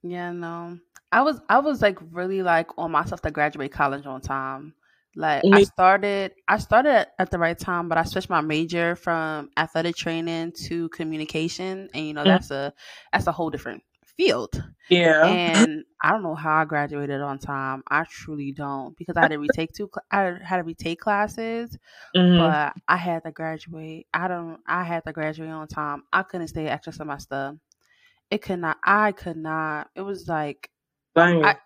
yeah. 0.03 0.33
No, 0.33 0.79
I 1.13 1.23
was 1.23 1.41
I 1.49 1.59
was 1.61 1.83
like 1.83 1.99
really 2.11 2.43
like 2.43 2.69
on 2.79 2.91
myself 2.93 3.23
to 3.23 3.31
graduate 3.31 3.73
college 3.73 4.07
on 4.07 4.21
time. 4.21 4.75
Like 5.15 5.45
I 5.53 5.61
started 5.61 6.33
I 6.49 6.59
started 6.59 7.07
at, 7.19 7.31
the 7.31 7.39
right 7.39 7.59
time, 7.59 7.89
but 7.89 7.99
I 7.99 8.05
switched 8.05 8.31
my 8.31 8.41
major 8.41 8.97
from 8.97 9.51
athletic 9.59 9.97
training 9.97 10.53
to 10.69 10.89
communication, 10.91 11.89
and 11.95 12.07
you 12.07 12.15
know 12.15 12.25
Mm. 12.25 12.27
that's 12.27 12.51
a 12.51 12.73
that's 13.13 13.27
a 13.27 13.33
whole 13.33 13.51
different 13.51 13.83
field. 14.17 14.63
yeah, 14.89 15.27
and 15.27 15.85
I 16.03 16.11
don't 16.13 16.23
know 16.23 16.35
how 16.35 16.57
I 16.63 16.65
graduated 16.65 17.21
on 17.21 17.39
time. 17.39 17.83
I 17.91 18.05
truly 18.05 18.53
don't 18.53 18.97
because 18.97 19.17
I 19.19 19.23
had 19.23 19.31
to 19.33 19.39
retake 19.39 19.73
two. 19.75 19.91
I 20.11 20.37
had 20.43 20.59
to 20.59 20.63
retake 20.65 21.01
classes, 21.01 21.77
Mhm. 22.17 22.39
but 22.39 22.75
I 22.89 22.97
had 22.97 23.25
to 23.25 23.33
graduate. 23.33 24.07
I 24.15 24.29
don't. 24.29 24.61
I 24.67 24.85
had 24.85 25.05
to 25.07 25.13
graduate 25.13 25.51
on 25.51 25.69
time. 25.69 26.05
I 26.13 26.23
couldn't 26.23 26.49
stay 26.49 26.69
extra 26.69 26.93
semester. 26.95 27.55
It 28.31 28.43
could 28.43 28.61
not. 28.61 28.79
I 28.85 29.13
could 29.13 29.37
not. 29.37 29.91
It 29.95 30.03
was 30.03 30.29
like 30.29 30.71
I- 31.45 31.57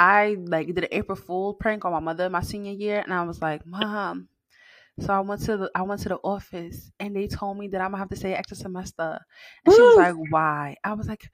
I 0.00 0.36
like 0.46 0.68
did 0.68 0.84
an 0.84 0.88
April 0.92 1.16
Fool 1.16 1.54
prank 1.54 1.84
on 1.84 1.90
my 1.92 1.98
mother 1.98 2.30
my 2.30 2.40
senior 2.40 2.72
year, 2.72 3.00
and 3.00 3.12
I 3.12 3.24
was 3.24 3.42
like, 3.42 3.66
Mom. 3.66 4.28
So 5.00 5.12
I 5.12 5.20
went 5.20 5.40
to 5.42 5.56
the 5.56 5.70
I 5.74 5.82
went 5.82 6.00
to 6.02 6.08
the 6.08 6.16
office, 6.22 6.90
and 7.00 7.14
they 7.16 7.26
told 7.26 7.58
me 7.58 7.68
that 7.68 7.80
I'm 7.80 7.90
gonna 7.90 7.98
have 7.98 8.08
to 8.10 8.16
stay 8.16 8.32
extra 8.34 8.56
semester. 8.56 9.18
And 9.64 9.74
she 9.74 9.80
was 9.80 9.96
like, 9.96 10.14
Why? 10.30 10.76
I 10.84 10.92
was 10.94 11.08
like, 11.08 11.28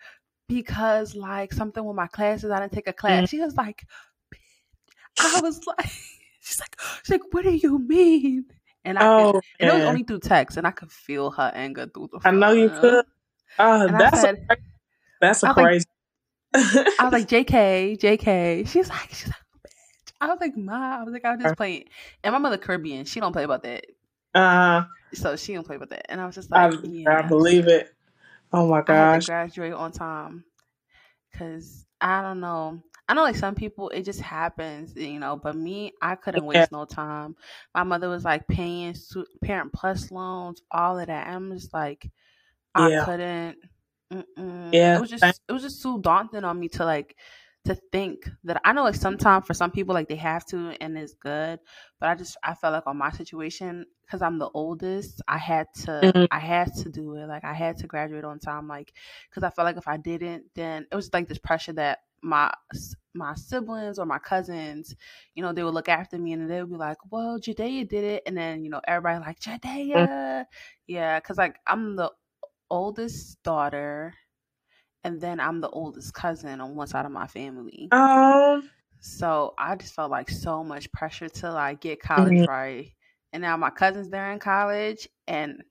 Because 0.49 1.15
like 1.15 1.53
something 1.53 1.85
with 1.85 1.97
my 1.97 2.07
classes, 2.07 2.51
I 2.51 2.61
didn't 2.61 2.73
take 2.73 2.89
a 2.89 2.93
class. 2.93 3.29
She 3.31 3.41
was 3.41 3.55
like, 3.57 3.85
"Bitch." 4.33 5.37
I 5.37 5.41
was 5.43 5.61
like, 5.67 5.87
She's 6.41 6.61
like, 6.61 6.77
She's 7.05 7.11
like, 7.11 7.33
What 7.33 7.45
do 7.45 7.51
you 7.51 7.79
mean? 7.79 8.47
And 8.87 8.99
I 8.99 9.03
could, 9.03 9.37
oh, 9.37 9.41
and 9.61 9.71
it 9.71 9.75
was 9.75 9.83
only 9.85 10.03
through 10.05 10.21
text, 10.21 10.57
and 10.59 10.67
I 10.67 10.71
could 10.71 10.93
feel 10.93 11.31
her 11.33 11.51
anger 11.55 11.87
through 11.87 12.09
the. 12.13 12.21
Phone. 12.21 12.35
I 12.35 12.39
know 12.39 12.53
you 12.53 12.69
could. 12.71 13.05
Uh, 13.59 13.87
And 13.89 13.99
that's 14.01 14.21
said- 14.21 14.47
a, 14.51 14.57
that's 15.21 15.43
a 15.43 15.47
was 15.49 15.57
like, 15.57 15.67
crazy. 15.67 15.87
I 16.99 17.05
was 17.05 17.13
like, 17.13 17.29
JK, 17.29 17.99
JK. 18.01 18.69
She's 18.69 18.89
like, 18.89 19.11
she's 19.15 19.29
like, 19.29 19.37
bitch. 19.67 20.13
I 20.21 20.29
was 20.29 20.39
like, 20.41 20.57
Ma. 20.57 21.01
I 21.01 21.05
was 21.05 21.13
like, 21.13 21.25
I 21.25 21.33
was 21.33 21.41
just 21.43 21.57
playing. 21.57 21.87
And 22.25 22.33
my 22.33 22.39
mother 22.39 22.59
Caribbean, 22.59 23.05
she 23.07 23.21
don't 23.21 23.33
play 23.33 23.45
about 23.45 23.65
that. 23.65 23.87
uh, 24.35 24.85
So 25.15 25.37
she 25.37 25.55
don't 25.55 25.67
play 25.67 25.77
about 25.77 25.91
that. 25.91 26.11
And 26.11 26.21
I 26.21 26.27
was 26.27 26.35
just 26.37 26.51
like, 26.51 26.79
I 27.07 27.23
yeah. 27.23 27.23
believe 27.23 27.69
it. 27.69 27.95
Oh 28.53 28.69
my 28.69 28.83
I 28.89 29.21
gosh. 29.21 29.27
graduate 29.27 29.75
on 29.75 29.93
time. 29.93 30.45
Cause 31.37 31.87
I 32.01 32.23
don't 32.23 32.41
know. 32.41 32.83
I 33.09 33.15
know 33.15 33.23
like 33.23 33.37
some 33.37 33.55
people 33.55 33.91
it 33.91 34.05
just 34.05 34.21
happens, 34.21 34.95
you 34.97 35.21
know, 35.21 35.37
but 35.37 35.57
me, 35.57 35.93
I 36.03 36.17
couldn't 36.17 36.47
Yeah. 36.55 36.67
waste 36.67 36.73
no 36.73 36.85
time. 36.87 37.37
My 37.75 37.83
mother 37.85 38.09
was 38.09 38.25
like 38.25 38.49
paying 38.49 38.95
su- 38.95 39.27
parent 39.43 39.73
plus 39.73 40.11
loans, 40.11 40.63
all 40.71 40.99
of 40.99 41.09
that. 41.09 41.27
I'm 41.29 41.53
just 41.53 41.75
like, 41.75 42.11
I 42.75 42.91
Yeah. 42.91 43.05
couldn't. 43.05 43.59
Mm-mm. 44.15 44.91
Yeah. 44.91 44.97
It 44.97 45.01
was 45.01 45.11
just 45.11 45.43
it 45.49 45.53
was 45.53 45.63
just 45.63 45.83
too 45.83 46.01
daunting 46.01 46.45
on 46.45 46.61
me 46.61 46.69
to 46.71 46.85
like 46.85 47.17
to 47.65 47.75
think 47.93 48.31
that 48.45 48.61
I 48.65 48.73
know 48.73 48.85
like 48.85 48.95
sometimes 48.95 49.47
for 49.47 49.55
some 49.55 49.71
people 49.73 49.95
like 49.95 50.09
they 50.09 50.17
have 50.17 50.47
to 50.47 50.77
and 50.81 50.99
it's 50.99 51.15
good, 51.15 51.61
but 52.01 52.11
I 52.11 52.15
just 52.15 52.37
I 52.45 52.55
felt 52.55 52.75
like 52.75 52.87
on 52.87 52.99
my 52.99 53.11
situation 53.11 53.87
because 54.03 54.23
I'm 54.23 54.39
the 54.39 54.51
oldest, 54.55 55.23
I 55.29 55.39
had 55.39 55.67
to 55.85 56.15
Mhm. 56.15 56.29
I 56.31 56.39
had 56.41 56.73
to 56.83 56.91
do 56.91 57.17
it. 57.17 57.27
Like 57.29 57.45
I 57.45 57.55
had 57.55 57.79
to 57.79 57.89
graduate 57.89 58.25
on 58.25 58.39
time, 58.41 58.69
like 58.69 58.95
because 59.31 59.45
I 59.45 59.51
felt 59.51 59.67
like 59.67 59.79
if 59.79 59.89
I 59.89 59.97
didn't, 59.99 60.45
then 60.55 60.87
it 60.93 60.97
was 60.97 61.13
like 61.13 61.29
this 61.29 61.39
pressure 61.39 61.73
that 61.75 62.01
my 62.23 62.53
my 63.15 63.35
siblings 63.35 63.99
or 63.99 64.07
my 64.07 64.19
cousins, 64.19 64.95
you 65.35 65.43
know, 65.43 65.53
they 65.53 65.63
would 65.65 65.75
look 65.75 65.89
after 65.89 66.19
me 66.19 66.33
and 66.33 66.51
they 66.51 66.61
would 66.61 66.71
be 66.71 66.77
like, 66.77 66.99
"Well, 67.11 67.39
Jadea 67.41 67.89
did 67.89 68.05
it," 68.05 68.23
and 68.27 68.37
then 68.37 68.65
you 68.65 68.71
know 68.71 68.81
everybody 68.87 69.21
like 69.25 69.41
Jadea, 69.41 70.45
yeah, 70.87 71.21
because 71.21 71.39
like 71.39 71.57
I'm 71.67 71.97
the 71.97 72.11
oldest 72.71 73.43
daughter, 73.43 74.15
and 75.05 75.21
then 75.21 75.41
I'm 75.41 75.61
the 75.61 75.71
oldest 75.71 76.15
cousin 76.15 76.61
on 76.61 76.77
one 76.77 76.87
side 76.89 77.07
of 77.07 77.13
my 77.13 77.27
family. 77.29 77.93
Um. 77.93 78.71
So 79.01 79.55
I 79.59 79.77
just 79.77 79.95
felt 79.95 80.11
like 80.11 80.31
so 80.31 80.65
much 80.65 80.91
pressure 80.93 81.29
to 81.29 81.53
like 81.53 81.81
get 81.81 82.01
college 82.01 82.41
Mhm. 82.41 82.47
right. 82.47 82.93
And 83.33 83.43
now 83.43 83.57
my 83.57 83.71
cousins 83.71 84.09
they're 84.09 84.33
in 84.33 84.39
college 84.39 85.09
and 85.27 85.63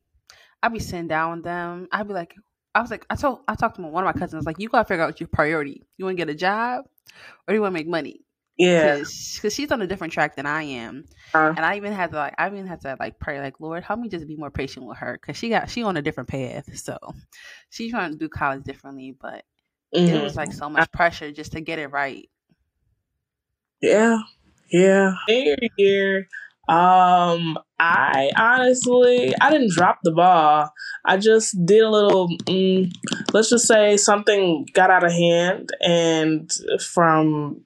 I'd 0.64 0.74
be 0.74 0.80
sitting 0.80 1.08
down 1.08 1.38
with 1.38 1.46
them. 1.46 1.88
I'd 1.92 2.08
be 2.08 2.14
like 2.14 2.36
I 2.76 2.82
was 2.82 2.92
like 2.92 3.06
I 3.10 3.16
told 3.16 3.42
I 3.48 3.56
talked 3.56 3.78
to 3.78 3.82
one 3.84 4.06
of 4.08 4.14
my 4.16 4.20
cousins 4.20 4.46
like 4.46 4.60
you 4.60 4.70
gotta 4.70 4.88
figure 4.88 5.04
out 5.04 5.20
your 5.20 5.30
priority. 5.30 5.84
You 5.98 6.06
wanna 6.06 6.16
get 6.18 6.30
a 6.30 6.36
job 6.36 6.86
or 7.48 7.54
you 7.56 7.62
wanna 7.62 7.74
make 7.74 7.88
money? 7.88 8.26
Yeah. 8.58 9.00
Cause, 9.00 9.40
Cause 9.42 9.54
she's 9.54 9.72
on 9.72 9.82
a 9.82 9.88
different 9.88 10.14
track 10.14 10.36
than 10.36 10.46
I 10.46 10.64
am. 10.64 11.06
Uh, 11.34 11.54
And 11.56 11.66
I 11.66 11.78
even 11.78 11.92
had 11.94 12.12
to 12.12 12.18
like 12.18 12.36
I 12.38 12.48
even 12.48 12.68
had 12.68 12.82
to 12.82 12.96
like 13.00 13.20
pray 13.20 13.40
like 13.40 13.60
Lord 13.60 13.84
help 13.84 14.00
me 14.00 14.10
just 14.10 14.28
be 14.28 14.36
more 14.36 14.52
patient 14.52 14.86
with 14.86 14.98
her 15.00 15.18
because 15.20 15.38
she 15.38 15.50
got 15.50 15.70
she 15.70 15.84
on 15.84 15.98
a 15.98 16.02
different 16.02 16.30
path. 16.30 16.76
So 16.78 16.98
she's 17.70 17.92
trying 17.92 18.12
to 18.12 18.18
do 18.18 18.30
college 18.30 18.64
differently, 18.64 19.16
but 19.20 19.44
it 19.92 20.10
mhm. 20.10 20.24
was 20.24 20.36
like 20.36 20.54
so 20.54 20.70
much 20.70 20.92
pressure 20.92 21.32
just 21.32 21.54
to 21.54 21.62
get 21.62 21.80
it 21.80 21.88
right. 21.88 22.30
Yeah, 23.82 24.20
yeah. 24.72 25.14
Senior 25.28 25.58
year, 25.78 26.18
um, 26.68 27.58
I 27.80 28.32
honestly 28.38 29.34
I 29.42 29.50
didn't 29.52 29.72
drop 29.72 30.00
the 30.04 30.12
ball. 30.12 30.72
I 31.06 31.18
just 31.18 31.66
did 31.66 31.82
a 31.84 31.90
little. 31.90 32.30
Mm, 32.48 32.92
let's 33.34 33.50
just 33.50 33.68
say 33.68 33.98
something 33.98 34.68
got 34.74 34.90
out 34.90 35.04
of 35.04 35.12
hand, 35.12 35.70
and 35.82 36.52
from 36.82 37.62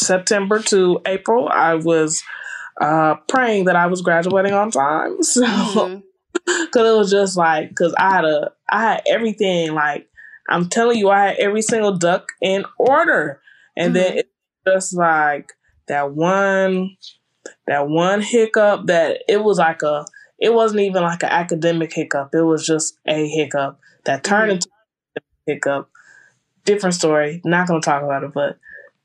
September 0.00 0.60
to 0.64 1.00
April, 1.06 1.48
I 1.48 1.74
was 1.74 2.22
uh 2.80 3.16
praying 3.28 3.66
that 3.66 3.76
I 3.76 3.86
was 3.86 4.02
graduating 4.02 4.52
on 4.54 4.70
time. 4.70 5.18
So 5.22 6.02
because 6.46 6.88
it 6.88 6.96
was 6.96 7.10
just 7.10 7.36
like 7.36 7.70
because 7.70 7.94
I 7.98 8.14
had 8.14 8.24
a 8.24 8.52
I 8.70 8.82
had 8.82 9.02
everything 9.08 9.74
like 9.74 10.08
I'm 10.48 10.68
telling 10.68 10.98
you 10.98 11.10
I 11.10 11.28
had 11.28 11.36
every 11.38 11.62
single 11.62 11.96
duck 11.96 12.28
in 12.42 12.64
order, 12.78 13.40
and 13.76 13.94
then 13.96 14.12
Mhm. 14.14 14.18
it's 14.18 14.30
just 14.66 14.94
like 14.94 15.52
that 15.88 16.12
one 16.12 16.96
that 17.66 17.88
one 17.88 18.22
hiccup 18.22 18.86
that 18.86 19.22
it 19.28 19.42
was 19.42 19.58
like 19.58 19.82
a 19.82 20.04
it 20.38 20.52
wasn't 20.54 20.80
even 20.80 21.02
like 21.02 21.22
an 21.22 21.30
academic 21.30 21.92
hiccup 21.92 22.30
it 22.34 22.42
was 22.42 22.66
just 22.66 22.98
a 23.06 23.28
hiccup 23.28 23.78
that 24.04 24.24
turned 24.24 24.50
Mhm. 24.50 24.54
into 24.54 24.68
a 25.48 25.52
hiccup 25.52 25.90
different 26.64 26.94
story 26.94 27.40
not 27.44 27.66
gonna 27.68 27.80
talk 27.80 28.02
about 28.02 28.24
it 28.24 28.32
but 28.34 28.58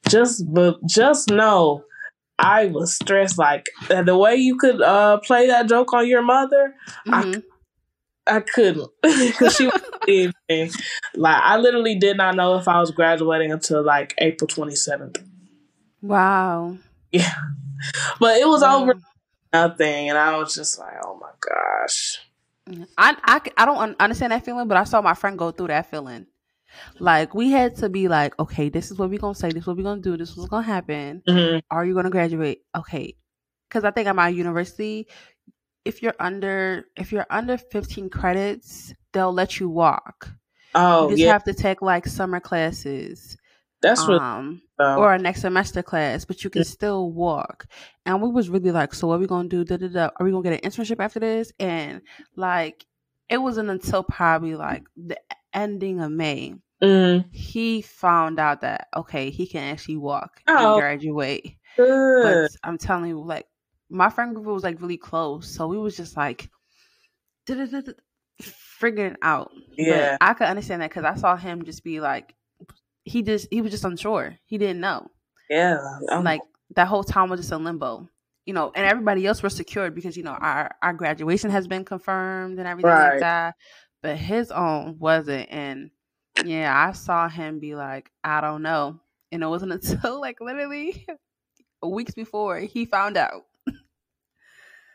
just 0.07 0.43
but 0.53 0.77
just 0.85 1.29
know 1.29 1.83
I 2.37 2.67
was 2.67 2.95
stressed 2.95 3.37
like 3.37 3.65
the 3.89 4.17
way 4.17 4.35
you 4.35 4.57
could 4.57 4.81
uh 4.81 5.19
play 5.19 5.47
that 5.47 5.67
joke 5.67 5.93
on 5.93 6.07
your 6.07 6.21
mother 6.21 6.73
I 7.11 7.23
Mhm. 7.23 7.43
I 8.27 8.39
couldn't 8.41 8.89
because 9.01 9.55
she 9.55 9.65
was. 9.67 9.73
Like 11.15 11.41
I 11.43 11.57
literally 11.57 11.95
did 11.95 12.17
not 12.17 12.35
know 12.35 12.55
if 12.57 12.67
I 12.67 12.79
was 12.79 12.89
graduating 12.89 13.51
until 13.51 13.83
like 13.83 14.15
April 14.17 14.47
twenty 14.47 14.75
seventh. 14.75 15.19
Wow. 16.01 16.77
Yeah, 17.11 17.33
but 18.19 18.37
it 18.37 18.47
was 18.47 18.61
Wow. 18.63 18.81
over 18.83 18.95
nothing, 19.53 20.09
and 20.09 20.17
I 20.17 20.35
was 20.37 20.55
just 20.55 20.79
like, 20.79 20.93
oh 21.03 21.19
my 21.21 21.29
gosh. 21.39 22.19
I, 22.97 23.15
I, 23.23 23.41
I 23.57 23.65
don't 23.65 23.77
un- 23.77 23.95
understand 23.99 24.31
that 24.31 24.45
feeling, 24.45 24.67
but 24.67 24.77
I 24.77 24.83
saw 24.83 25.01
my 25.01 25.13
friend 25.13 25.37
go 25.37 25.51
through 25.51 25.67
that 25.67 25.89
feeling. 25.91 26.25
Like 26.99 27.33
we 27.33 27.51
had 27.51 27.75
to 27.77 27.89
be 27.89 28.07
like, 28.07 28.37
okay, 28.39 28.69
this 28.69 28.91
is 28.91 28.97
what 28.97 29.09
we're 29.09 29.19
gonna 29.19 29.35
say, 29.35 29.49
this 29.51 29.63
is 29.63 29.67
what 29.67 29.77
we're 29.77 29.83
gonna 29.83 30.01
do, 30.01 30.17
this 30.17 30.29
is 30.31 30.37
what's 30.37 30.49
gonna 30.49 30.63
happen. 30.63 31.21
Mhm. 31.27 31.61
Are 31.71 31.85
you 31.85 31.93
gonna 31.93 32.09
graduate? 32.09 32.63
Okay, 32.75 33.15
because 33.69 33.83
I 33.83 33.91
think 33.91 34.07
at 34.07 34.15
my 34.15 34.29
university, 34.29 35.07
if 35.85 36.01
you're 36.03 36.15
under 36.19 36.85
if 36.95 37.11
you're 37.11 37.25
under 37.29 37.57
15 37.57 38.09
credits, 38.09 38.93
they'll 39.13 39.33
let 39.33 39.59
you 39.59 39.69
walk. 39.69 40.29
Oh 40.75 41.09
you 41.09 41.15
just 41.15 41.23
yeah, 41.25 41.31
have 41.33 41.43
to 41.45 41.53
take 41.53 41.81
like 41.81 42.05
summer 42.07 42.39
classes. 42.39 43.37
that's 43.81 44.07
what. 44.07 44.21
um 44.21 44.61
Um, 44.79 44.97
or 44.99 45.13
a 45.13 45.17
next 45.19 45.41
semester 45.41 45.81
class, 45.83 46.23
but 46.25 46.43
you 46.43 46.49
can 46.49 46.63
still 46.63 47.11
walk. 47.11 47.65
And 48.05 48.21
we 48.21 48.29
was 48.29 48.49
really 48.49 48.71
like, 48.71 48.93
so 48.93 49.07
what 49.07 49.15
are 49.15 49.19
we 49.19 49.27
gonna 49.27 49.49
do? 49.49 49.63
Da, 49.65 49.77
da, 49.77 49.87
da. 49.87 50.09
Are 50.17 50.25
we 50.25 50.31
gonna 50.31 50.43
get 50.43 50.63
an 50.63 50.69
internship 50.69 50.99
after 50.99 51.19
this? 51.19 51.51
And 51.59 52.01
like, 52.35 52.85
it 53.29 53.37
wasn't 53.39 53.69
until 53.69 54.03
probably 54.03 54.55
like 54.55 54.83
the 54.95 55.17
ending 55.53 55.99
of 55.99 56.11
May 56.11 56.55
mm, 56.81 57.25
he 57.33 57.81
found 57.81 58.39
out 58.39 58.61
that 58.61 58.87
okay, 58.95 59.29
he 59.29 59.47
can 59.47 59.63
actually 59.63 59.97
walk 59.97 60.41
Oh. 60.47 60.73
and 60.73 60.81
graduate. 60.81 61.55
good. 61.77 62.23
But 62.23 62.51
I'm 62.67 62.77
telling 62.77 63.09
you, 63.09 63.21
like, 63.21 63.45
my 63.89 64.09
friend 64.09 64.33
group 64.35 64.47
was 64.47 64.63
like 64.63 64.81
really 64.81 64.97
close, 64.97 65.47
so 65.47 65.67
we 65.67 65.77
was 65.77 65.95
just 65.97 66.15
like, 66.17 66.49
figuring 68.41 69.15
out. 69.21 69.51
Yeah. 69.77 70.17
but 70.19 70.27
I 70.27 70.33
could 70.33 70.47
understand 70.47 70.81
that 70.81 70.89
because 70.89 71.03
I 71.05 71.15
saw 71.15 71.35
him 71.35 71.63
just 71.63 71.83
be 71.83 71.99
like, 71.99 72.33
he 73.03 73.21
just 73.23 73.47
he 73.51 73.61
was 73.61 73.71
just 73.71 73.85
unsure. 73.85 74.37
He 74.45 74.57
didn't 74.57 74.81
know 74.81 75.09
yeah, 75.49 75.79
I'm 76.11 76.23
like 76.23 76.41
that 76.75 76.87
whole 76.87 77.03
time 77.03 77.29
was 77.29 77.39
just 77.39 77.51
in 77.51 77.63
limbo 77.63 78.07
you 78.45 78.53
know 78.53 78.71
and 78.75 78.85
everybody 78.85 79.25
else 79.25 79.41
was 79.41 79.55
secured 79.55 79.95
because 79.95 80.15
you 80.15 80.21
know 80.21 80.33
our 80.33 80.69
our 80.83 80.93
graduation 80.93 81.49
has 81.49 81.67
been 81.67 81.83
confirmed 81.83 82.59
and 82.59 82.67
everything 82.67 82.91
Right. 82.91 83.11
like 83.13 83.19
that 83.21 83.55
but 84.01 84.17
his 84.17 84.51
own 84.51 84.97
wasn't 84.99 85.47
and 85.51 85.91
yeah 86.45 86.87
i 86.87 86.91
saw 86.91 87.27
him 87.27 87.59
be 87.59 87.75
like 87.75 88.11
i 88.23 88.41
don't 88.41 88.61
know 88.61 88.99
and 89.31 89.43
it 89.43 89.47
wasn't 89.47 89.71
until 89.93 90.19
like 90.19 90.39
literally 90.41 91.05
weeks 91.83 92.13
before 92.13 92.59
he 92.59 92.85
found 92.85 93.17
out 93.17 93.45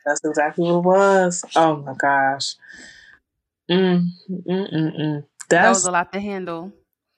That's 0.06 0.20
exactly 0.22 0.64
what 0.66 0.76
it 0.76 0.84
was. 0.84 1.44
Oh 1.56 1.76
my 1.76 1.94
gosh. 1.94 2.56
Mm, 3.70 4.10
mm, 4.30 4.72
mm, 4.74 5.00
mm. 5.00 5.24
that 5.48 5.70
was 5.70 5.86
a 5.86 5.90
lot 5.90 6.12
to 6.12 6.20
handle 6.20 6.70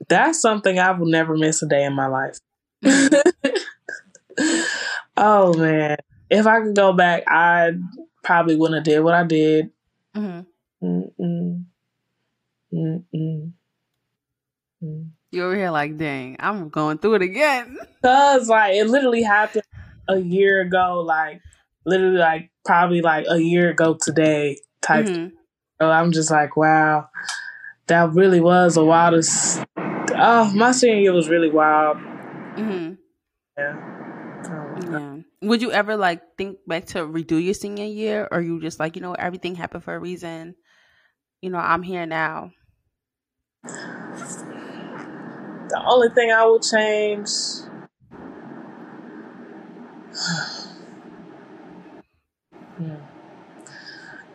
that's 0.08 0.40
something 0.40 0.78
I 0.78 0.92
will 0.92 1.06
never 1.06 1.36
miss 1.36 1.62
a 1.62 1.66
day 1.66 1.84
in 1.84 1.94
my 1.94 2.06
life. 2.06 2.38
Mhm. 2.84 3.22
oh 5.16 5.54
man, 5.54 5.96
if 6.30 6.46
I 6.46 6.60
could 6.60 6.76
go 6.76 6.92
back, 6.92 7.24
I 7.26 7.72
probably 8.22 8.56
wouldn't 8.56 8.76
have 8.76 8.84
did 8.84 9.00
what 9.00 9.14
I 9.14 9.24
did. 9.24 9.70
Mhm. 10.14 10.46
Mm-mm. 12.72 13.52
Mm. 14.82 15.08
you 15.30 15.42
over 15.42 15.56
here 15.56 15.70
like 15.70 15.96
dang 15.96 16.36
i'm 16.38 16.68
going 16.68 16.98
through 16.98 17.14
it 17.14 17.22
again 17.22 17.78
Cause 18.04 18.48
like 18.48 18.74
it 18.74 18.84
literally 18.88 19.22
happened 19.22 19.64
a 20.08 20.18
year 20.18 20.60
ago, 20.60 21.02
like 21.04 21.40
literally 21.84 22.18
like 22.18 22.50
probably 22.64 23.00
like 23.00 23.26
a 23.28 23.38
year 23.38 23.70
ago 23.70 23.96
today 24.00 24.58
type. 24.80 25.06
Mhm. 25.06 25.32
So 25.80 25.90
I'm 25.90 26.12
just 26.12 26.30
like, 26.30 26.56
wow, 26.56 27.08
that 27.88 28.12
really 28.12 28.40
was 28.40 28.76
a 28.76 28.84
wildest. 28.84 29.64
Oh, 29.76 30.50
my 30.54 30.72
senior 30.72 31.00
year 31.00 31.12
was 31.12 31.28
really 31.28 31.50
wild. 31.50 31.98
Mm-hmm. 32.56 32.94
Yeah. 33.58 33.76
Oh, 34.48 34.92
Yeah. 34.92 35.16
Would 35.42 35.62
you 35.62 35.72
ever 35.72 35.96
like 35.96 36.22
think 36.38 36.58
back 36.66 36.86
to 36.86 36.98
redo 37.00 37.42
your 37.42 37.54
senior 37.54 37.84
year, 37.86 38.28
or 38.30 38.40
you 38.40 38.60
just 38.60 38.78
like 38.78 38.96
you 38.96 39.02
know 39.02 39.14
everything 39.14 39.54
happened 39.54 39.84
for 39.84 39.94
a 39.94 39.98
reason? 39.98 40.54
You 41.40 41.50
know, 41.50 41.58
I'm 41.58 41.82
here 41.82 42.06
now. 42.06 42.52
The 45.68 45.80
only 45.86 46.08
thing 46.10 46.30
I 46.32 46.44
would 46.44 46.62
change. 46.62 47.28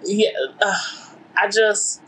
Yeah, 0.03 0.29
uh, 0.61 0.77
I 1.37 1.47
just 1.49 2.01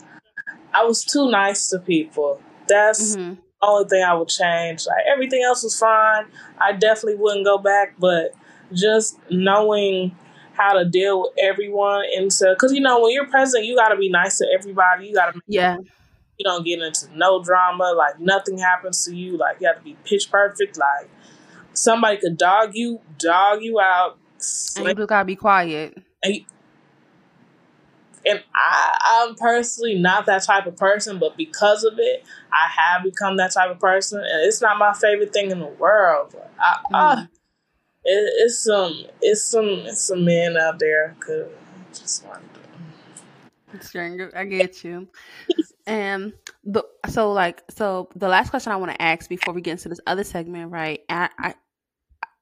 I 0.74 0.84
was 0.84 1.04
too 1.04 1.30
nice 1.30 1.68
to 1.70 1.78
people. 1.78 2.40
That's 2.68 3.16
hmm 3.16 3.34
the 3.60 3.66
only 3.68 3.88
thing 3.88 4.02
I 4.04 4.14
would 4.14 4.28
change. 4.28 4.86
Like 4.86 5.04
everything 5.12 5.42
else 5.44 5.62
was 5.62 5.78
fine. 5.78 6.26
I 6.60 6.72
definitely 6.72 7.16
wouldn't 7.16 7.44
go 7.44 7.58
back, 7.58 7.94
but 7.98 8.32
just 8.72 9.18
knowing 9.30 10.16
how 10.54 10.72
to 10.72 10.84
deal 10.84 11.22
with 11.22 11.32
everyone 11.40 12.04
and 12.16 12.32
so 12.32 12.54
because 12.54 12.72
you 12.72 12.80
know 12.80 13.00
when 13.00 13.12
you're 13.12 13.26
president, 13.26 13.66
you 13.66 13.76
got 13.76 13.88
to 13.88 13.96
be 13.96 14.08
nice 14.08 14.38
to 14.38 14.46
everybody. 14.52 15.08
You 15.08 15.14
got 15.14 15.34
to 15.34 15.40
Yeah. 15.46 15.76
you 16.38 16.44
don't 16.44 16.64
get 16.64 16.80
into 16.80 17.08
no 17.16 17.42
drama. 17.42 17.92
Like 17.96 18.20
nothing 18.20 18.58
happens 18.58 19.04
to 19.04 19.14
you. 19.14 19.36
Like 19.36 19.60
you 19.60 19.66
have 19.66 19.78
to 19.78 19.82
be 19.82 19.96
pitch 20.04 20.30
perfect. 20.30 20.78
Like 20.78 21.08
somebody 21.72 22.18
could 22.18 22.36
dog 22.36 22.70
you, 22.74 23.00
dog 23.18 23.62
you 23.62 23.80
out, 23.80 24.18
and 24.76 24.86
you 24.86 24.94
just 24.94 25.08
gotta 25.08 25.24
be 25.24 25.36
quiet. 25.36 25.96
And, 26.22 26.40
and 28.26 28.42
I, 28.54 29.26
I'm 29.26 29.34
personally 29.34 29.98
not 29.98 30.26
that 30.26 30.44
type 30.44 30.66
of 30.66 30.76
person, 30.76 31.18
but 31.18 31.36
because 31.36 31.84
of 31.84 31.94
it, 31.98 32.24
I 32.52 32.68
have 32.68 33.02
become 33.02 33.36
that 33.36 33.52
type 33.52 33.70
of 33.70 33.78
person, 33.78 34.20
and 34.20 34.46
it's 34.46 34.60
not 34.60 34.78
my 34.78 34.92
favorite 34.94 35.32
thing 35.32 35.50
in 35.50 35.60
the 35.60 35.66
world. 35.66 36.34
I, 36.58 36.76
mm. 36.90 36.94
I, 36.94 37.26
it, 38.04 38.32
it's 38.44 38.58
some, 38.58 39.04
it's 39.20 39.44
some, 39.44 39.64
it's 39.64 40.02
some 40.02 40.24
men 40.24 40.56
out 40.56 40.78
there 40.78 41.16
could 41.20 41.50
just 41.92 42.24
want 42.26 42.42
to. 42.54 42.60
I 44.36 44.44
get 44.44 44.84
you. 44.84 45.08
and 45.86 46.32
the 46.64 46.84
so 47.08 47.32
like 47.32 47.62
so 47.70 48.08
the 48.14 48.28
last 48.28 48.50
question 48.50 48.72
I 48.72 48.76
want 48.76 48.92
to 48.92 49.02
ask 49.02 49.28
before 49.28 49.52
we 49.52 49.60
get 49.60 49.72
into 49.72 49.88
this 49.88 50.00
other 50.06 50.24
segment, 50.24 50.70
right? 50.70 51.00
I, 51.08 51.28
I 51.38 51.54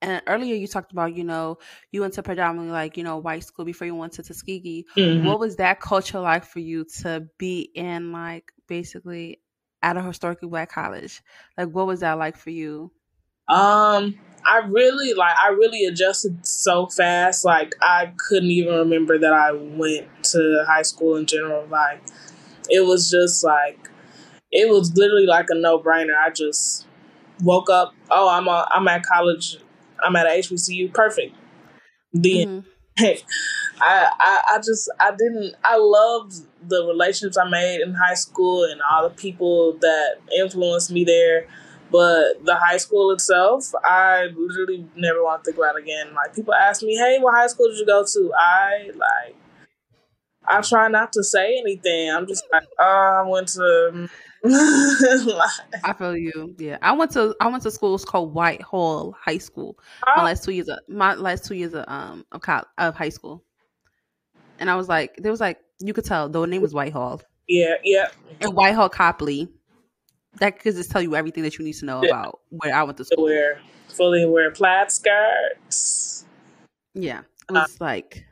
and 0.02 0.20
earlier 0.26 0.54
you 0.54 0.66
talked 0.66 0.92
about 0.92 1.14
you 1.14 1.24
know 1.24 1.58
you 1.90 2.00
went 2.00 2.14
to 2.14 2.22
predominantly 2.22 2.72
like 2.72 2.96
you 2.96 3.04
know 3.04 3.16
white 3.18 3.44
school 3.44 3.64
before 3.64 3.86
you 3.86 3.94
went 3.94 4.12
to 4.14 4.22
Tuskegee. 4.22 4.84
Mm-hmm. 4.96 5.26
What 5.26 5.38
was 5.38 5.56
that 5.56 5.80
culture 5.80 6.20
like 6.20 6.44
for 6.44 6.58
you 6.58 6.84
to 7.00 7.26
be 7.38 7.70
in 7.74 8.12
like 8.12 8.52
basically 8.68 9.40
at 9.82 9.96
a 9.96 10.02
historically 10.02 10.48
black 10.48 10.70
college? 10.70 11.22
Like 11.56 11.68
what 11.68 11.86
was 11.86 12.00
that 12.00 12.18
like 12.18 12.36
for 12.36 12.50
you? 12.50 12.92
Um, 13.48 14.18
I 14.44 14.58
really 14.66 15.14
like 15.14 15.36
I 15.36 15.48
really 15.48 15.84
adjusted 15.84 16.46
so 16.46 16.86
fast. 16.86 17.44
Like 17.44 17.72
I 17.80 18.12
couldn't 18.16 18.50
even 18.50 18.74
remember 18.74 19.18
that 19.18 19.32
I 19.32 19.52
went 19.52 20.08
to 20.24 20.64
high 20.66 20.82
school 20.82 21.16
in 21.16 21.26
general. 21.26 21.66
Like 21.66 22.02
it 22.68 22.86
was 22.86 23.10
just 23.10 23.44
like 23.44 23.90
it 24.50 24.68
was 24.68 24.96
literally 24.96 25.26
like 25.26 25.46
a 25.50 25.54
no 25.54 25.78
brainer. 25.78 26.16
I 26.16 26.30
just 26.30 26.86
woke 27.42 27.70
up. 27.70 27.94
Oh, 28.10 28.28
I'm 28.28 28.48
a, 28.48 28.68
I'm 28.70 28.86
at 28.88 29.04
college 29.04 29.58
I'm 30.04 30.16
at 30.16 30.26
a 30.26 30.30
HBCU. 30.30 30.92
Perfect. 30.92 31.34
Then 32.12 32.64
mm-hmm. 32.98 33.04
I, 33.80 34.10
I 34.20 34.40
I 34.54 34.58
just 34.58 34.90
I 35.00 35.10
didn't 35.10 35.54
I 35.64 35.76
loved 35.76 36.34
the 36.68 36.84
relationships 36.86 37.36
I 37.36 37.48
made 37.48 37.80
in 37.80 37.94
high 37.94 38.14
school 38.14 38.64
and 38.64 38.80
all 38.90 39.08
the 39.08 39.14
people 39.14 39.74
that 39.80 40.16
influenced 40.36 40.90
me 40.90 41.04
there. 41.04 41.46
But 41.92 42.44
the 42.44 42.56
high 42.56 42.78
school 42.78 43.12
itself, 43.12 43.70
I 43.84 44.28
literally 44.34 44.86
never 44.96 45.22
want 45.22 45.44
to 45.44 45.50
think 45.50 45.58
about 45.58 45.78
again. 45.78 46.14
Like 46.14 46.34
people 46.34 46.54
ask 46.54 46.82
me, 46.82 46.96
"Hey, 46.96 47.18
what 47.20 47.34
high 47.34 47.46
school 47.46 47.68
did 47.68 47.78
you 47.78 47.86
go 47.86 48.04
to?" 48.04 48.32
I 48.34 48.90
like 48.94 49.36
I 50.46 50.60
try 50.62 50.88
not 50.88 51.12
to 51.12 51.22
say 51.22 51.56
anything. 51.58 52.10
I'm 52.10 52.26
just 52.26 52.44
like, 52.52 52.66
oh, 52.78 53.22
I 53.24 53.28
went 53.28 53.48
to 53.48 54.08
I 54.44 55.94
feel 55.96 56.16
you. 56.16 56.54
Yeah, 56.58 56.78
I 56.82 56.92
went 56.92 57.12
to 57.12 57.36
I 57.40 57.46
went 57.46 57.62
to 57.62 57.70
schools 57.70 58.04
called 58.04 58.34
Whitehall 58.34 59.16
High 59.20 59.38
School. 59.38 59.78
Oh. 60.04 60.12
My 60.16 60.24
last 60.24 60.42
two 60.44 60.50
years 60.50 60.68
of 60.68 60.80
my 60.88 61.14
last 61.14 61.44
two 61.44 61.54
years 61.54 61.74
of 61.74 61.84
um 61.86 62.26
of 62.32 62.40
college, 62.40 62.66
of 62.78 62.96
high 62.96 63.10
school, 63.10 63.44
and 64.58 64.68
I 64.68 64.74
was 64.74 64.88
like, 64.88 65.14
there 65.16 65.30
was 65.30 65.40
like 65.40 65.60
you 65.78 65.92
could 65.92 66.04
tell 66.04 66.28
the 66.28 66.44
name 66.44 66.60
was 66.60 66.74
Whitehall. 66.74 67.22
Yeah, 67.48 67.74
yeah. 67.84 68.08
And 68.40 68.54
Whitehall 68.54 68.90
Coplay. 68.90 69.48
That 70.38 70.60
could 70.60 70.74
just 70.74 70.90
tell 70.90 71.02
you 71.02 71.14
everything 71.14 71.42
that 71.42 71.58
you 71.58 71.64
need 71.64 71.74
to 71.74 71.84
know 71.84 72.02
yeah. 72.02 72.10
about 72.10 72.40
where 72.50 72.74
I 72.74 72.82
went 72.82 72.96
to 72.98 73.04
school. 73.04 73.24
Wear 73.24 73.60
fully 73.88 74.26
wear 74.26 74.50
plaid 74.50 74.90
skirts. 74.90 76.24
Yeah, 76.94 77.20
it 77.48 77.52
was 77.52 77.80
uh, 77.80 77.84
like. 77.84 78.24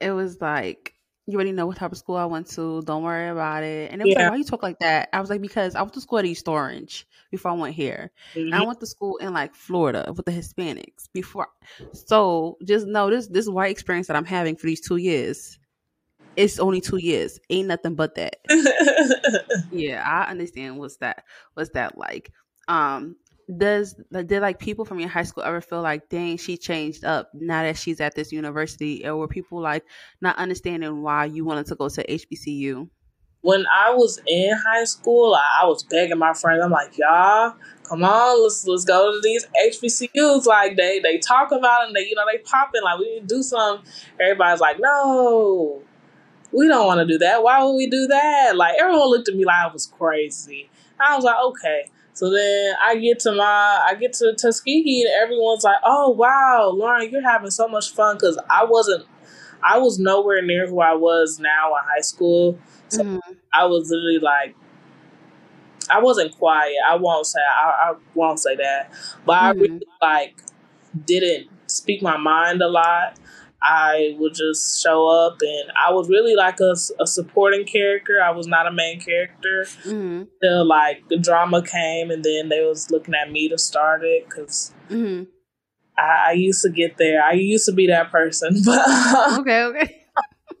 It 0.00 0.10
was 0.10 0.40
like 0.40 0.94
you 1.26 1.36
already 1.36 1.52
know 1.52 1.66
what 1.66 1.78
type 1.78 1.92
of 1.92 1.98
school 1.98 2.16
I 2.16 2.26
went 2.26 2.48
to. 2.50 2.82
Don't 2.82 3.02
worry 3.02 3.28
about 3.28 3.62
it. 3.62 3.90
And 3.90 4.00
it 4.00 4.04
was 4.04 4.14
yeah. 4.14 4.24
like, 4.24 4.30
why 4.32 4.36
you 4.36 4.44
talk 4.44 4.62
like 4.62 4.78
that? 4.80 5.08
I 5.12 5.20
was 5.20 5.30
like, 5.30 5.40
because 5.40 5.74
I 5.74 5.80
went 5.80 5.94
to 5.94 6.00
school 6.00 6.18
at 6.18 6.26
East 6.26 6.46
Orange 6.48 7.06
before 7.30 7.52
I 7.52 7.54
went 7.54 7.74
here. 7.74 8.10
Mm-hmm. 8.34 8.52
I 8.52 8.64
went 8.64 8.80
to 8.80 8.86
school 8.86 9.16
in 9.16 9.32
like 9.32 9.54
Florida 9.54 10.12
with 10.14 10.26
the 10.26 10.32
Hispanics 10.32 11.08
before. 11.12 11.48
So 11.92 12.58
just 12.64 12.86
know 12.86 13.08
this 13.08 13.28
this 13.28 13.48
white 13.48 13.70
experience 13.70 14.08
that 14.08 14.16
I'm 14.16 14.26
having 14.26 14.56
for 14.56 14.66
these 14.66 14.82
two 14.82 14.96
years. 14.96 15.58
It's 16.36 16.58
only 16.58 16.80
two 16.80 16.96
years. 16.96 17.38
Ain't 17.50 17.68
nothing 17.68 17.94
but 17.94 18.14
that. 18.16 18.36
yeah, 19.70 20.02
I 20.06 20.30
understand 20.30 20.78
what's 20.78 20.96
that 20.98 21.24
what's 21.54 21.70
that 21.70 21.96
like. 21.98 22.32
Um, 22.68 23.16
does 23.58 23.94
did 24.10 24.40
like 24.40 24.58
people 24.58 24.84
from 24.84 25.00
your 25.00 25.08
high 25.08 25.22
school 25.22 25.44
ever 25.44 25.60
feel 25.60 25.82
like 25.82 26.08
dang 26.08 26.36
she 26.38 26.56
changed 26.56 27.04
up 27.04 27.30
now 27.34 27.62
that 27.62 27.76
she's 27.76 28.00
at 28.00 28.14
this 28.14 28.32
university? 28.32 29.06
Or 29.06 29.16
were 29.16 29.28
people 29.28 29.60
like 29.60 29.84
not 30.20 30.36
understanding 30.36 31.02
why 31.02 31.26
you 31.26 31.44
wanted 31.44 31.66
to 31.66 31.74
go 31.74 31.88
to 31.88 32.06
hbcu 32.06 32.88
when 33.42 33.66
i 33.66 33.90
was 33.90 34.18
in 34.26 34.56
high 34.66 34.84
school 34.84 35.34
i 35.34 35.66
was 35.66 35.82
begging 35.82 36.18
my 36.18 36.32
friends. 36.32 36.64
I'm 36.64 36.70
like 36.70 36.96
y'all 36.96 37.54
come 37.82 38.02
on 38.02 38.42
let's 38.42 38.66
let's 38.66 38.84
go 38.84 39.12
to 39.12 39.20
these 39.22 39.46
hbcus 39.66 40.46
like 40.46 40.76
they 40.76 41.00
they 41.00 41.18
talk 41.18 41.52
about 41.52 41.86
and 41.86 41.94
they 41.94 42.00
you 42.00 42.14
know 42.14 42.24
they 42.30 42.38
popping. 42.38 42.82
Like 42.82 42.98
we 42.98 43.14
need 43.14 43.28
to 43.28 43.34
do 43.36 43.42
something. 43.42 43.86
Everybody's 44.18 44.60
like 44.60 44.78
no 44.80 45.82
we 46.54 46.68
don't 46.68 46.86
want 46.86 46.98
to 46.98 47.06
do 47.06 47.18
that 47.18 47.42
why 47.42 47.62
would 47.62 47.74
we 47.74 47.88
do 47.88 48.06
that 48.06 48.56
like 48.56 48.74
everyone 48.80 49.08
looked 49.08 49.28
at 49.28 49.34
me 49.34 49.44
like 49.44 49.56
i 49.56 49.72
was 49.72 49.86
crazy 49.86 50.70
i 51.00 51.14
was 51.14 51.24
like 51.24 51.36
okay 51.44 51.84
so 52.14 52.30
then 52.30 52.74
I 52.80 52.96
get 52.96 53.18
to 53.20 53.32
my 53.32 53.82
I 53.86 53.96
get 53.96 54.12
to 54.14 54.34
Tuskegee 54.34 55.02
and 55.02 55.10
everyone's 55.20 55.64
like, 55.64 55.78
"Oh 55.84 56.10
wow, 56.10 56.72
Lauryn, 56.72 57.10
you're 57.10 57.28
having 57.28 57.50
so 57.50 57.66
much 57.66 57.90
fun." 57.92 58.14
Because 58.16 58.38
I 58.48 58.64
wasn't, 58.64 59.04
I 59.64 59.78
was 59.78 59.98
nowhere 59.98 60.40
near 60.40 60.68
who 60.68 60.80
I 60.80 60.94
was 60.94 61.40
now 61.40 61.74
in 61.74 61.82
high 61.92 62.02
school. 62.02 62.56
So 62.88 63.02
mm-hmm. 63.02 63.32
I 63.52 63.64
was 63.64 63.90
literally 63.90 64.20
like, 64.20 64.54
I 65.90 66.00
wasn't 66.00 66.36
quiet. 66.38 66.76
I 66.88 66.94
won't 66.94 67.26
say 67.26 67.40
I, 67.40 67.90
I 67.90 67.94
won't 68.14 68.38
say 68.38 68.54
that, 68.56 68.92
but 69.26 69.34
mm-hmm. 69.34 69.44
I 69.44 69.50
really 69.60 69.82
like 70.00 70.40
didn't 71.04 71.48
speak 71.66 72.00
my 72.00 72.16
mind 72.16 72.62
a 72.62 72.68
lot. 72.68 73.18
I 73.64 74.14
would 74.18 74.34
just 74.34 74.82
show 74.82 75.08
up, 75.08 75.38
and 75.40 75.72
I 75.74 75.90
was 75.90 76.10
really 76.10 76.34
like 76.34 76.60
a, 76.60 76.74
a 77.00 77.06
supporting 77.06 77.64
character. 77.64 78.20
I 78.22 78.30
was 78.30 78.46
not 78.46 78.66
a 78.66 78.72
main 78.72 79.00
character. 79.00 79.64
Mm-hmm. 79.86 80.24
Till 80.42 80.66
like 80.66 81.08
the 81.08 81.16
drama 81.16 81.62
came, 81.62 82.10
and 82.10 82.22
then 82.22 82.50
they 82.50 82.62
was 82.62 82.90
looking 82.90 83.14
at 83.14 83.30
me 83.30 83.48
to 83.48 83.56
start 83.56 84.02
it 84.04 84.28
because 84.28 84.74
mm-hmm. 84.90 85.24
I, 85.96 86.24
I, 86.28 86.32
used 86.32 86.60
to 86.62 86.68
get 86.68 86.98
there. 86.98 87.24
I 87.24 87.32
used 87.32 87.64
to 87.64 87.72
be 87.72 87.86
that 87.86 88.10
person, 88.12 88.60
but 88.64 89.38
okay, 89.38 89.62
okay, 89.62 90.04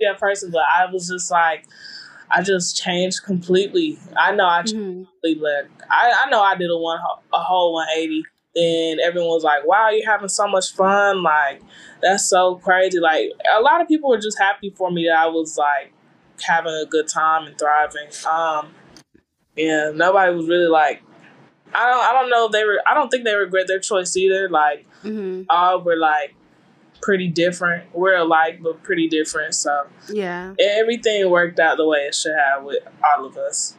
that 0.00 0.18
person. 0.18 0.50
But 0.50 0.64
I 0.74 0.90
was 0.92 1.08
just 1.08 1.30
like. 1.30 1.64
I 2.34 2.40
just 2.40 2.82
changed 2.82 3.24
completely. 3.24 3.98
I 4.16 4.34
know 4.34 4.46
I 4.46 4.62
mm-hmm. 4.62 5.02
like 5.42 5.68
I, 5.90 6.24
I 6.24 6.30
know 6.30 6.40
I 6.40 6.56
did 6.56 6.70
a 6.70 6.78
one 6.78 6.98
a 7.34 7.40
whole 7.40 7.74
180 7.74 8.24
then 8.54 8.98
everyone 9.00 9.30
was 9.30 9.44
like, 9.44 9.66
"Wow, 9.66 9.90
you're 9.90 10.10
having 10.10 10.28
so 10.28 10.46
much 10.48 10.72
fun! 10.72 11.22
Like, 11.22 11.62
that's 12.02 12.28
so 12.28 12.56
crazy!" 12.56 12.98
Like, 12.98 13.30
a 13.56 13.60
lot 13.60 13.80
of 13.80 13.88
people 13.88 14.10
were 14.10 14.18
just 14.18 14.38
happy 14.38 14.70
for 14.70 14.90
me 14.90 15.06
that 15.06 15.16
I 15.16 15.26
was 15.26 15.56
like 15.56 15.92
having 16.40 16.72
a 16.72 16.86
good 16.86 17.08
time 17.08 17.46
and 17.46 17.58
thriving. 17.58 18.08
Um, 18.30 18.74
yeah, 19.56 19.92
nobody 19.94 20.34
was 20.34 20.48
really 20.48 20.68
like, 20.68 21.02
I 21.74 21.90
don't, 21.90 22.04
I 22.04 22.12
don't 22.12 22.30
know 22.30 22.46
if 22.46 22.52
they 22.52 22.64
were. 22.64 22.80
I 22.86 22.94
don't 22.94 23.08
think 23.08 23.24
they 23.24 23.34
regret 23.34 23.66
their 23.66 23.80
choice 23.80 24.16
either. 24.16 24.48
Like, 24.48 24.86
mm-hmm. 25.02 25.42
all 25.48 25.82
were 25.82 25.96
like 25.96 26.34
pretty 27.00 27.28
different. 27.28 27.94
We're 27.94 28.16
alike, 28.16 28.60
but 28.62 28.82
pretty 28.82 29.08
different. 29.08 29.54
So 29.54 29.86
yeah, 30.08 30.54
everything 30.58 31.28
worked 31.30 31.60
out 31.60 31.76
the 31.76 31.86
way 31.86 32.00
it 32.00 32.14
should 32.14 32.36
have 32.36 32.64
with 32.64 32.78
all 33.04 33.24
of 33.24 33.36
us. 33.36 33.76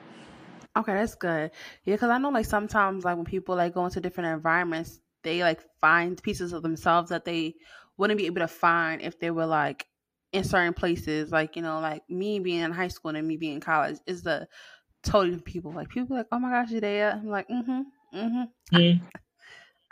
Okay, 0.75 0.93
that's 0.93 1.15
good. 1.15 1.51
Yeah, 1.83 1.95
because 1.95 2.09
I 2.09 2.17
know 2.17 2.29
like 2.29 2.45
sometimes 2.45 3.05
like 3.05 3.15
when 3.15 3.25
people 3.25 3.55
like 3.55 3.73
go 3.73 3.85
into 3.85 4.01
different 4.01 4.33
environments, 4.33 4.99
they 5.23 5.43
like 5.43 5.61
find 5.79 6.21
pieces 6.21 6.51
of 6.51 6.63
themselves 6.63 7.09
that 7.09 7.25
they 7.25 7.55
wouldn't 7.97 8.17
be 8.17 8.25
able 8.25 8.41
to 8.41 8.47
find 8.47 9.01
if 9.01 9.19
they 9.19 9.29
were 9.31 9.45
like 9.45 9.85
in 10.31 10.43
certain 10.43 10.73
places. 10.73 11.31
Like 11.31 11.55
you 11.55 11.61
know, 11.61 11.79
like 11.79 12.01
me 12.09 12.39
being 12.39 12.61
in 12.61 12.71
high 12.71 12.87
school 12.87 13.15
and 13.15 13.27
me 13.27 13.37
being 13.37 13.53
in 13.55 13.61
college 13.61 13.97
is 14.07 14.23
the 14.23 14.47
totally 15.03 15.31
different 15.31 15.45
people. 15.45 15.71
Like 15.71 15.89
people 15.89 16.17
like, 16.17 16.27
oh 16.31 16.39
my 16.39 16.49
gosh, 16.49 16.71
there. 16.71 17.11
I'm 17.11 17.29
like, 17.29 17.47
mm-hmm, 17.49 17.81
mm-hmm. 18.15 18.75
Mm. 18.75 19.01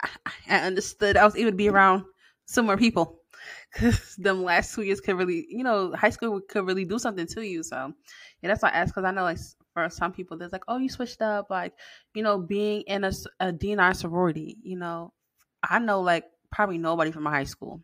I, 0.01 0.09
I, 0.49 0.57
understood. 0.61 1.15
I 1.15 1.25
was 1.25 1.35
able 1.35 1.51
to 1.51 1.55
be 1.55 1.69
around 1.69 2.05
similar 2.45 2.75
people 2.75 3.19
because 3.73 4.15
them 4.17 4.43
last 4.43 4.73
two 4.73 4.81
years 4.81 4.99
could 4.99 5.15
really, 5.15 5.45
you 5.47 5.63
know, 5.63 5.93
high 5.93 6.09
school 6.09 6.41
could 6.49 6.65
really 6.65 6.85
do 6.85 6.97
something 6.97 7.27
to 7.27 7.45
you. 7.45 7.61
So 7.61 7.93
yeah, 8.41 8.49
that's 8.49 8.63
why 8.63 8.69
I 8.69 8.77
asked 8.77 8.95
because 8.95 9.07
I 9.07 9.11
know 9.11 9.23
like 9.23 9.37
for 9.73 9.89
some 9.89 10.11
people 10.11 10.37
there's 10.37 10.51
like 10.51 10.63
oh 10.67 10.77
you 10.77 10.89
switched 10.89 11.21
up 11.21 11.49
like 11.49 11.73
you 12.13 12.23
know 12.23 12.37
being 12.37 12.81
in 12.81 13.03
a, 13.03 13.11
a 13.39 13.51
D9 13.53 13.95
sorority 13.95 14.57
you 14.63 14.77
know 14.77 15.13
I 15.63 15.79
know 15.79 16.01
like 16.01 16.25
probably 16.51 16.77
nobody 16.77 17.11
from 17.11 17.23
my 17.23 17.31
high 17.31 17.45
school 17.45 17.81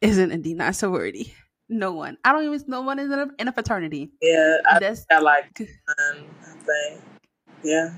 isn't 0.00 0.32
a 0.32 0.36
D9 0.36 0.74
sorority. 0.74 1.34
No 1.68 1.92
one. 1.92 2.16
I 2.24 2.32
don't 2.32 2.44
even 2.44 2.62
no 2.68 2.82
one 2.82 2.98
is 2.98 3.10
in 3.10 3.18
a, 3.18 3.28
in 3.38 3.48
a 3.48 3.52
fraternity. 3.52 4.10
Yeah 4.22 4.58
I, 4.70 4.78
that's 4.78 5.04
I 5.10 5.18
like 5.18 5.52
thing 5.54 7.02
yeah 7.64 7.94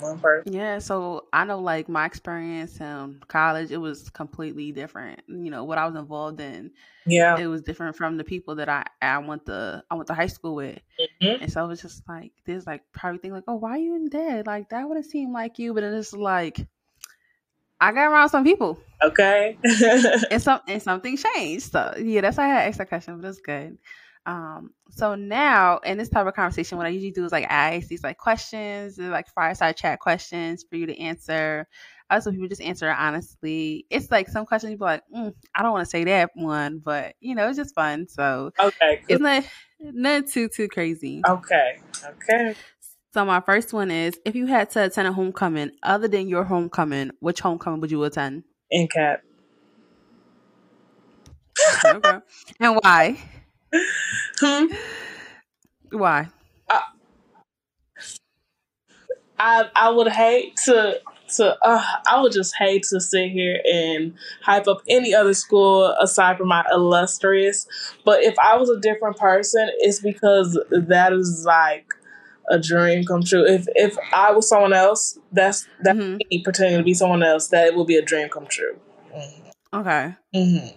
One 0.00 0.18
person. 0.18 0.52
Yeah, 0.52 0.78
so 0.78 1.26
I 1.32 1.44
know 1.44 1.58
like 1.60 1.88
my 1.88 2.06
experience 2.06 2.80
in 2.80 3.20
college, 3.28 3.70
it 3.70 3.76
was 3.76 4.10
completely 4.10 4.72
different. 4.72 5.20
You 5.28 5.50
know, 5.50 5.64
what 5.64 5.78
I 5.78 5.86
was 5.86 5.96
involved 5.96 6.40
in, 6.40 6.70
Yeah. 7.06 7.36
it 7.38 7.46
was 7.46 7.62
different 7.62 7.96
from 7.96 8.16
the 8.16 8.24
people 8.24 8.56
that 8.56 8.68
I 8.68 8.84
I 9.02 9.18
went 9.18 9.46
to 9.46 9.84
I 9.90 9.94
went 9.94 10.06
to 10.08 10.14
high 10.14 10.26
school 10.28 10.54
with. 10.56 10.78
Mhm. 11.22 11.42
And 11.42 11.52
so 11.52 11.64
it 11.64 11.68
was 11.68 11.82
just 11.82 12.02
like 12.08 12.32
there's 12.46 12.66
like 12.66 12.82
probably 12.92 13.18
think 13.18 13.34
like, 13.34 13.44
oh, 13.48 13.56
why 13.56 13.72
are 13.72 13.78
you 13.78 13.94
in 13.96 14.08
there? 14.08 14.42
Like 14.44 14.70
that 14.70 14.88
would 14.88 14.96
have 14.96 15.06
seemed 15.06 15.32
like 15.32 15.58
you, 15.58 15.74
but 15.74 15.82
it's 15.84 16.12
like 16.12 16.66
I 17.80 17.92
got 17.92 18.10
around 18.10 18.28
some 18.28 18.44
people 18.44 18.78
Okay. 19.02 19.56
and 20.30 20.42
some 20.42 20.60
and 20.68 20.82
something 20.82 21.16
changed. 21.16 21.72
So 21.72 21.94
yeah, 21.98 22.20
that's 22.20 22.36
why 22.36 22.44
I 22.44 22.48
had 22.48 22.68
asked 22.68 22.78
that 22.78 22.88
question, 22.88 23.18
but 23.20 23.28
it's 23.28 23.40
good. 23.40 23.78
Um, 24.26 24.70
so 24.90 25.14
now 25.14 25.78
in 25.78 25.98
this 25.98 26.08
type 26.08 26.26
of 26.26 26.34
conversation, 26.34 26.78
what 26.78 26.86
I 26.86 26.90
usually 26.90 27.10
do 27.10 27.24
is 27.24 27.32
like 27.32 27.46
ask 27.48 27.88
these 27.88 28.02
like 28.02 28.18
questions, 28.18 28.98
like 28.98 29.28
fireside 29.28 29.76
chat 29.76 29.98
questions 30.00 30.64
for 30.68 30.76
you 30.76 30.86
to 30.86 30.98
answer. 30.98 31.66
Also, 32.10 32.30
people 32.30 32.48
just 32.48 32.60
answer 32.60 32.90
honestly. 32.90 33.86
It's 33.88 34.10
like 34.10 34.28
some 34.28 34.44
questions 34.44 34.72
people 34.72 34.86
are 34.86 34.94
like, 34.94 35.04
mm, 35.14 35.34
I 35.54 35.62
don't 35.62 35.72
want 35.72 35.84
to 35.84 35.90
say 35.90 36.04
that 36.04 36.30
one, 36.34 36.80
but 36.84 37.14
you 37.20 37.34
know, 37.34 37.48
it's 37.48 37.56
just 37.56 37.74
fun. 37.74 38.08
So 38.08 38.52
okay. 38.58 39.02
it's 39.08 39.20
not 39.20 39.44
not 39.80 40.26
too 40.26 40.48
too 40.48 40.68
crazy. 40.68 41.22
Okay. 41.26 41.80
Okay. 42.04 42.54
So 43.12 43.24
my 43.24 43.40
first 43.40 43.72
one 43.72 43.90
is 43.90 44.18
if 44.24 44.36
you 44.36 44.46
had 44.46 44.70
to 44.70 44.84
attend 44.84 45.08
a 45.08 45.12
homecoming 45.12 45.72
other 45.82 46.08
than 46.08 46.28
your 46.28 46.44
homecoming, 46.44 47.10
which 47.20 47.40
homecoming 47.40 47.80
would 47.80 47.90
you 47.90 48.04
attend? 48.04 48.44
In 48.70 48.86
cat. 48.86 49.22
okay. 51.84 52.18
And 52.60 52.78
why? 52.82 53.18
Hmm. 54.40 54.66
Why? 55.90 56.28
I 59.38 59.70
I 59.74 59.90
would 59.90 60.08
hate 60.08 60.56
to 60.64 61.00
to 61.36 61.56
uh, 61.64 61.84
I 62.08 62.20
would 62.20 62.32
just 62.32 62.54
hate 62.58 62.82
to 62.90 63.00
sit 63.00 63.30
here 63.30 63.60
and 63.70 64.14
hype 64.42 64.68
up 64.68 64.82
any 64.88 65.14
other 65.14 65.34
school 65.34 65.86
aside 66.00 66.36
from 66.38 66.48
my 66.48 66.64
illustrious. 66.70 67.66
But 68.04 68.22
if 68.22 68.34
I 68.38 68.56
was 68.56 68.68
a 68.68 68.78
different 68.80 69.16
person, 69.16 69.68
it's 69.78 70.00
because 70.00 70.58
that 70.70 71.12
is 71.12 71.44
like 71.46 71.86
a 72.50 72.58
dream 72.58 73.04
come 73.04 73.22
true. 73.22 73.46
If 73.46 73.66
if 73.74 73.96
I 74.12 74.32
was 74.32 74.48
someone 74.48 74.72
else, 74.72 75.18
that's 75.32 75.66
that's 75.82 75.98
Mhm. 75.98 76.18
me 76.30 76.42
pretending 76.42 76.78
to 76.78 76.84
be 76.84 76.94
someone 76.94 77.22
else. 77.22 77.48
That 77.48 77.66
it 77.68 77.74
will 77.74 77.86
be 77.86 77.96
a 77.96 78.02
dream 78.02 78.28
come 78.28 78.46
true. 78.46 78.78
Okay. 79.72 80.14
Mm-hmm. 80.34 80.76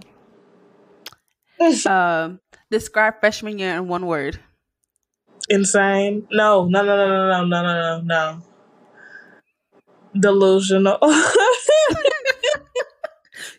Um, 1.88 2.40
describe 2.74 3.20
freshman 3.20 3.60
year 3.60 3.76
in 3.76 3.88
one 3.88 4.08
word. 4.08 4.40
Insane? 5.50 6.28
No, 6.32 6.66
no, 6.68 6.84
no, 6.84 6.96
no, 6.98 7.08
no, 7.08 7.30
no, 7.30 7.46
no, 7.46 7.62
no, 7.64 8.02
no, 8.02 8.02
no. 8.02 8.42
Delusional. 10.20 10.98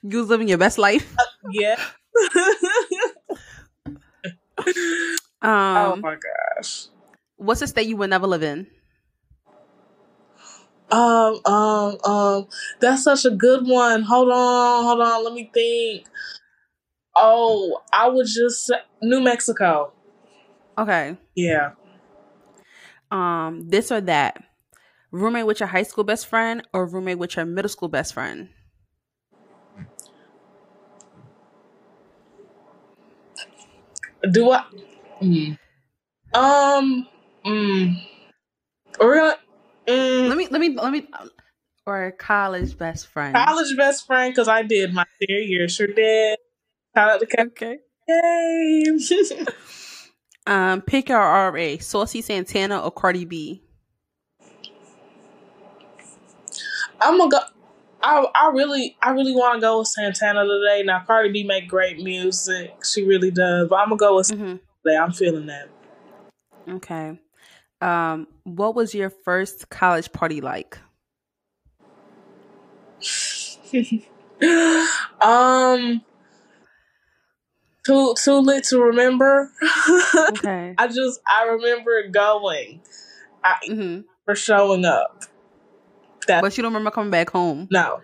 You 0.03 0.19
was 0.19 0.29
living 0.29 0.49
your 0.49 0.59
best 0.59 0.79
life. 0.79 1.19
yeah. 1.51 1.77
oh 5.75 5.97
Um, 5.97 6.03
my 6.03 6.17
gosh. 6.17 6.89
what's 7.37 7.63
a 7.63 7.67
state 7.67 7.89
you 7.89 7.97
would 7.97 8.11
never 8.11 8.27
live 8.27 8.43
in? 8.43 8.67
Um, 10.91 11.41
um, 11.47 11.99
um, 12.05 12.47
that's 12.81 13.05
such 13.05 13.25
a 13.25 13.31
good 13.31 13.67
one. 13.67 14.03
Hold 14.03 14.31
on, 14.31 14.85
hold 14.85 15.01
on, 15.01 15.25
let 15.25 15.33
me 15.35 15.51
think. 15.53 16.07
Oh, 17.17 17.81
I 17.93 18.09
would 18.09 18.27
just 18.27 18.73
New 19.03 19.21
Mexico. 19.21 19.93
Okay. 20.77 21.17
Yeah. 21.35 21.73
Um, 23.11 23.69
this 23.69 23.93
or 23.93 24.01
that. 24.03 24.43
Roommate 25.13 25.47
with 25.47 25.61
your 25.61 25.69
high 25.69 25.85
school 25.85 26.03
best 26.05 26.27
friend 26.27 26.67
or 26.73 26.87
roommate 26.87 27.19
with 27.19 27.37
your 27.37 27.45
middle 27.47 27.69
school 27.69 27.89
best 27.89 28.15
friend? 28.15 28.49
Do 34.33 34.51
I? 34.51 34.65
Mm. 35.23 35.59
Um. 36.35 37.09
Mm. 37.45 37.97
Gonna. 38.99 39.37
Mm, 39.87 40.29
Let 40.29 40.39
me 40.39 40.49
let 40.51 40.61
me 40.61 40.75
let 40.77 40.93
me 40.93 41.09
or 41.87 42.13
college 42.13 42.77
best 42.79 43.07
friend. 43.07 43.35
college 43.35 43.77
best 43.77 44.07
friend 44.07 44.33
because 44.33 44.49
I 44.49 44.63
did 44.63 44.95
my 44.95 45.05
senior 45.21 45.41
year. 45.43 45.69
Sure 45.69 45.87
did. 45.87 46.39
Shout 46.95 47.11
out 47.11 47.21
to. 47.21 47.41
Okay. 47.41 47.79
Yay. 48.09 48.85
Um, 50.47 50.83
pick 50.83 51.09
your 51.09 51.19
RA, 51.19 51.77
Saucy 51.81 52.21
Santana 52.21 52.79
or 52.79 52.91
Cardi 52.91 53.25
B. 53.25 53.63
I'm 57.01 57.17
gonna 57.17 57.31
go. 57.31 57.39
I 58.03 58.27
I 58.35 58.51
really 58.53 58.95
I 59.03 59.13
really 59.13 59.33
want 59.33 59.55
to 59.55 59.61
go 59.63 59.79
with 59.79 59.89
Santana 59.89 60.45
today. 60.45 60.83
Now 60.85 61.03
Cardi 61.07 61.33
B 61.33 61.45
make 61.45 61.67
great 61.67 62.03
music. 62.03 62.85
She 62.85 63.05
really 63.05 63.31
does. 63.31 63.69
But 63.71 63.77
I'm 63.77 63.89
gonna 63.89 63.97
go 63.97 64.17
with 64.17 64.31
hmm 64.31 64.57
today. 64.85 64.97
I'm 64.99 65.13
feeling 65.13 65.47
that. 65.47 65.71
Okay. 66.69 67.19
Um, 67.81 68.27
what 68.45 68.75
was 68.75 68.95
your 68.95 69.09
first 69.11 69.71
college 69.71 70.13
party 70.13 70.43
like? 70.43 70.79
um. 75.23 76.03
Too 77.87 78.15
too 78.23 78.39
lit 78.41 78.65
to 78.65 78.81
remember. 78.81 79.51
Okay. 80.33 80.75
I 80.79 80.89
just 80.89 81.21
I 81.29 81.45
remember 81.45 82.09
going. 82.09 82.81
I 83.45 83.57
hmm 83.67 84.01
for 84.25 84.35
showing 84.35 84.85
up. 84.85 85.25
That 86.27 86.41
But 86.43 86.57
you 86.57 86.63
don't 86.63 86.73
remember 86.73 86.91
coming 86.91 87.11
back 87.11 87.31
home. 87.31 87.69
no. 87.71 88.01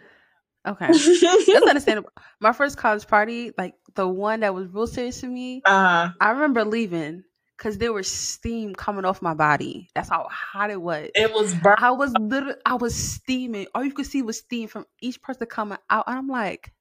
Okay. 0.66 0.86
That's 1.52 1.66
understandable. 1.66 2.10
My 2.40 2.52
first 2.52 2.76
college 2.76 3.06
party, 3.06 3.52
like 3.56 3.74
the 3.94 4.06
one 4.06 4.40
that 4.40 4.54
was 4.54 4.68
real 4.68 4.86
serious 4.86 5.20
to 5.22 5.26
me, 5.26 5.62
uh 5.64 6.10
I 6.20 6.30
remember 6.30 6.64
leaving 6.64 7.24
because 7.56 7.78
there 7.78 7.92
was 7.92 8.08
steam 8.08 8.74
coming 8.74 9.04
off 9.06 9.22
my 9.22 9.34
body. 9.34 9.88
That's 9.94 10.10
how 10.10 10.26
hot 10.30 10.70
it 10.70 10.80
was. 10.80 11.10
it 11.14 11.32
was 11.32 11.54
burn. 11.54 11.76
I 11.78 11.92
was 11.92 12.14
literally, 12.14 12.56
I 12.66 12.74
was 12.74 12.94
steaming. 12.94 13.66
All 13.74 13.84
you 13.84 13.92
could 13.92 14.06
see 14.06 14.20
was 14.22 14.38
steam 14.38 14.68
from 14.68 14.86
each 15.00 15.22
person 15.22 15.46
coming 15.46 15.78
out. 15.88 16.04
And 16.06 16.18
I'm 16.18 16.28
like, 16.28 16.72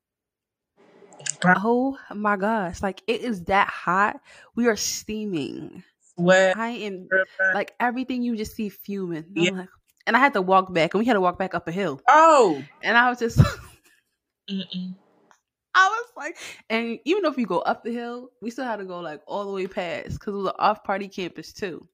oh 1.46 1.98
my 2.14 2.36
gosh. 2.38 2.82
Like, 2.82 3.02
it 3.08 3.22
is 3.22 3.44
that 3.46 3.68
hot. 3.68 4.20
We 4.56 4.68
are 4.68 4.76
steaming. 4.76 5.84
sweat. 6.16 6.58
I 6.58 6.70
am 6.70 7.08
like 7.54 7.74
everything 7.80 8.24
you 8.24 8.36
just 8.36 8.56
see 8.56 8.70
fuming. 8.70 9.26
I'm 9.38 9.44
Yeah. 9.44 9.52
like, 9.52 9.70
and 10.08 10.16
I 10.16 10.20
had 10.20 10.34
to 10.34 10.42
walk 10.42 10.74
back, 10.74 10.94
and 10.94 11.00
we 11.00 11.06
had 11.06 11.14
to 11.14 11.22
walk 11.22 11.38
back 11.38 11.54
up 11.54 11.68
a 11.68 11.72
hill. 11.72 12.02
oh. 12.08 12.64
And 12.84 12.98
I 12.98 13.10
was 13.10 13.20
just, 13.20 13.40
I 14.50 15.88
was 15.88 16.06
like, 16.18 16.38
and 16.70 17.00
even 17.06 17.26
if 17.26 17.38
you 17.38 17.46
go 17.46 17.60
up 17.60 17.84
the 17.84 17.92
hill, 17.92 18.30
we 18.42 18.50
still 18.50 18.66
had 18.66 18.78
to 18.80 18.86
go 18.86 19.00
like 19.00 19.22
all 19.28 19.46
the 19.46 19.52
way 19.54 19.68
past 19.68 20.14
because 20.20 20.34
it 20.34 20.38
was 20.38 20.48
an 20.48 20.54
off 20.60 20.84
party 20.84 21.08
campus 21.08 21.54
too. 21.54 21.88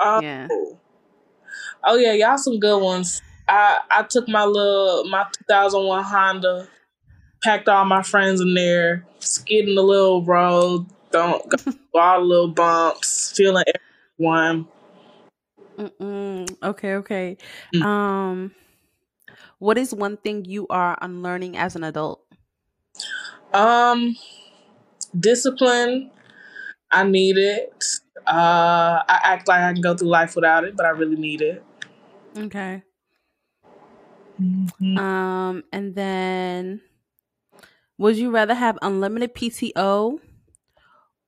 Oh. 0.00 0.20
Yeah. 0.20 0.48
Oh 1.84 1.96
yeah, 1.96 2.12
y'all 2.12 2.38
some 2.38 2.58
good 2.60 2.80
ones. 2.82 3.22
I 3.48 3.78
I 3.90 4.02
took 4.04 4.28
my 4.28 4.44
little 4.44 5.04
my 5.08 5.24
2001 5.48 6.04
Honda, 6.04 6.68
packed 7.42 7.68
all 7.68 7.84
my 7.84 8.02
friends 8.02 8.40
in 8.40 8.54
there, 8.54 9.04
skidding 9.18 9.74
the 9.74 9.82
little 9.82 10.24
road, 10.24 10.86
don't 11.10 11.48
go 11.48 11.58
all 11.94 12.20
the 12.20 12.26
little 12.26 12.48
bumps, 12.48 13.32
feeling 13.36 13.64
everyone. 14.18 14.68
Mm-mm. 15.78 16.56
Okay, 16.62 16.94
okay. 16.96 17.36
Mm. 17.74 17.82
Um, 17.82 18.54
what 19.58 19.78
is 19.78 19.94
one 19.94 20.16
thing 20.16 20.44
you 20.44 20.66
are 20.68 20.98
unlearning 21.00 21.56
as 21.56 21.76
an 21.76 21.84
adult? 21.84 22.24
Um, 23.52 24.16
discipline. 25.18 26.10
I 26.90 27.04
need 27.04 27.38
it. 27.38 27.84
Uh, 28.26 29.02
I 29.08 29.20
act 29.24 29.48
like 29.48 29.60
I 29.62 29.72
can 29.72 29.82
go 29.82 29.96
through 29.96 30.08
life 30.08 30.36
without 30.36 30.64
it, 30.64 30.76
but 30.76 30.86
I 30.86 30.90
really 30.90 31.16
need 31.16 31.40
it. 31.42 31.64
Okay. 32.36 32.82
Mhm. 34.40 34.98
Um, 34.98 35.64
and 35.72 35.94
then 35.94 36.80
would 37.98 38.16
you 38.16 38.30
rather 38.30 38.54
have 38.54 38.78
unlimited 38.82 39.34
PTO 39.34 40.18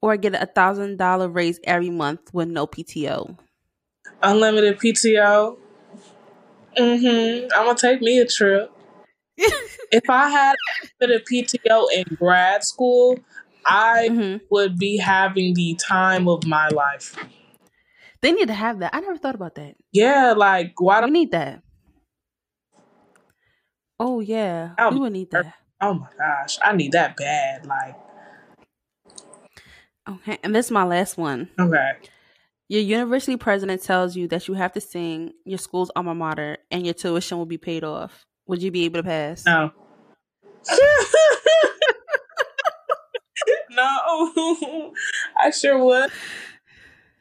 or 0.02 0.16
get 0.16 0.34
a 0.34 0.46
thousand 0.46 0.96
dollar 0.98 1.28
raise 1.28 1.60
every 1.64 1.90
month 1.90 2.32
with 2.32 2.48
no 2.48 2.66
PTO? 2.66 3.36
Unlimited 4.22 4.78
PTO. 4.78 5.58
Mm-hmm. 6.76 7.48
I'm 7.56 7.66
gonna 7.66 7.78
take 7.78 8.00
me 8.02 8.18
a 8.18 8.26
trip. 8.26 8.70
if 9.38 10.08
I 10.08 10.28
had 10.28 10.54
a 10.82 10.88
bit 11.06 11.10
of 11.10 11.22
PTO 11.30 11.86
in 11.94 12.04
grad 12.16 12.64
school, 12.64 13.18
I 13.66 14.08
Mhm. 14.10 14.40
would 14.50 14.78
be 14.78 14.96
having 14.98 15.54
the 15.54 15.74
time 15.76 16.28
of 16.28 16.46
my 16.46 16.68
life. 16.68 17.16
They 18.20 18.32
need 18.32 18.48
to 18.48 18.54
have 18.54 18.78
that. 18.80 18.94
I 18.94 19.00
never 19.00 19.18
thought 19.18 19.34
about 19.34 19.54
that. 19.56 19.76
Yeah, 19.92 20.32
like 20.36 20.80
why 20.80 20.98
We 20.98 21.00
don't 21.02 21.12
need 21.12 21.30
that. 21.32 21.62
Oh 24.00 24.20
yeah, 24.20 24.74
we 24.90 24.98
would 24.98 25.12
need 25.12 25.30
that. 25.30 25.54
Oh 25.84 25.94
my 25.94 26.08
gosh, 26.18 26.58
I 26.64 26.74
need 26.74 26.92
that 26.92 27.16
bad. 27.16 27.66
Like, 27.66 27.96
Okay, 30.08 30.38
and 30.42 30.54
this 30.54 30.66
is 30.66 30.72
my 30.72 30.84
last 30.84 31.16
one. 31.16 31.48
okay. 31.58 31.92
Your 32.68 32.82
university 32.82 33.36
president 33.36 33.82
tells 33.82 34.16
you 34.16 34.26
that 34.28 34.48
you 34.48 34.54
have 34.54 34.72
to 34.72 34.80
sing 34.80 35.32
your 35.44 35.58
school's 35.58 35.90
alma 35.94 36.14
mater 36.14 36.56
and 36.70 36.84
your 36.84 36.94
tuition 36.94 37.36
will 37.38 37.46
be 37.46 37.58
paid 37.58 37.84
off. 37.84 38.24
Would 38.46 38.62
you 38.62 38.70
be 38.70 38.84
able 38.86 39.00
to 39.00 39.02
pass? 39.02 39.44
No. 39.46 39.70
no, 43.70 44.92
I 45.36 45.50
sure 45.50 45.82
would. 45.82 46.10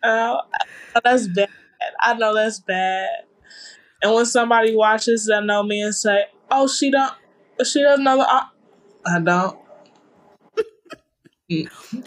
Uh, 0.02 0.38
that's 1.04 1.28
bad. 1.28 1.50
I 2.02 2.14
know 2.14 2.34
that's 2.34 2.60
bad. 2.60 3.10
And 4.02 4.14
when 4.14 4.26
somebody 4.26 4.76
watches 4.76 5.26
that 5.28 5.44
know 5.46 5.64
me 5.64 5.82
and 5.82 5.96
say, 5.96 6.26
"Oh, 6.52 6.68
she 6.68 6.92
don't, 6.92 7.14
she 7.66 7.82
doesn't 7.82 8.04
know," 8.04 8.18
the, 8.18 8.44
I, 9.06 9.20
don't. 9.20 9.60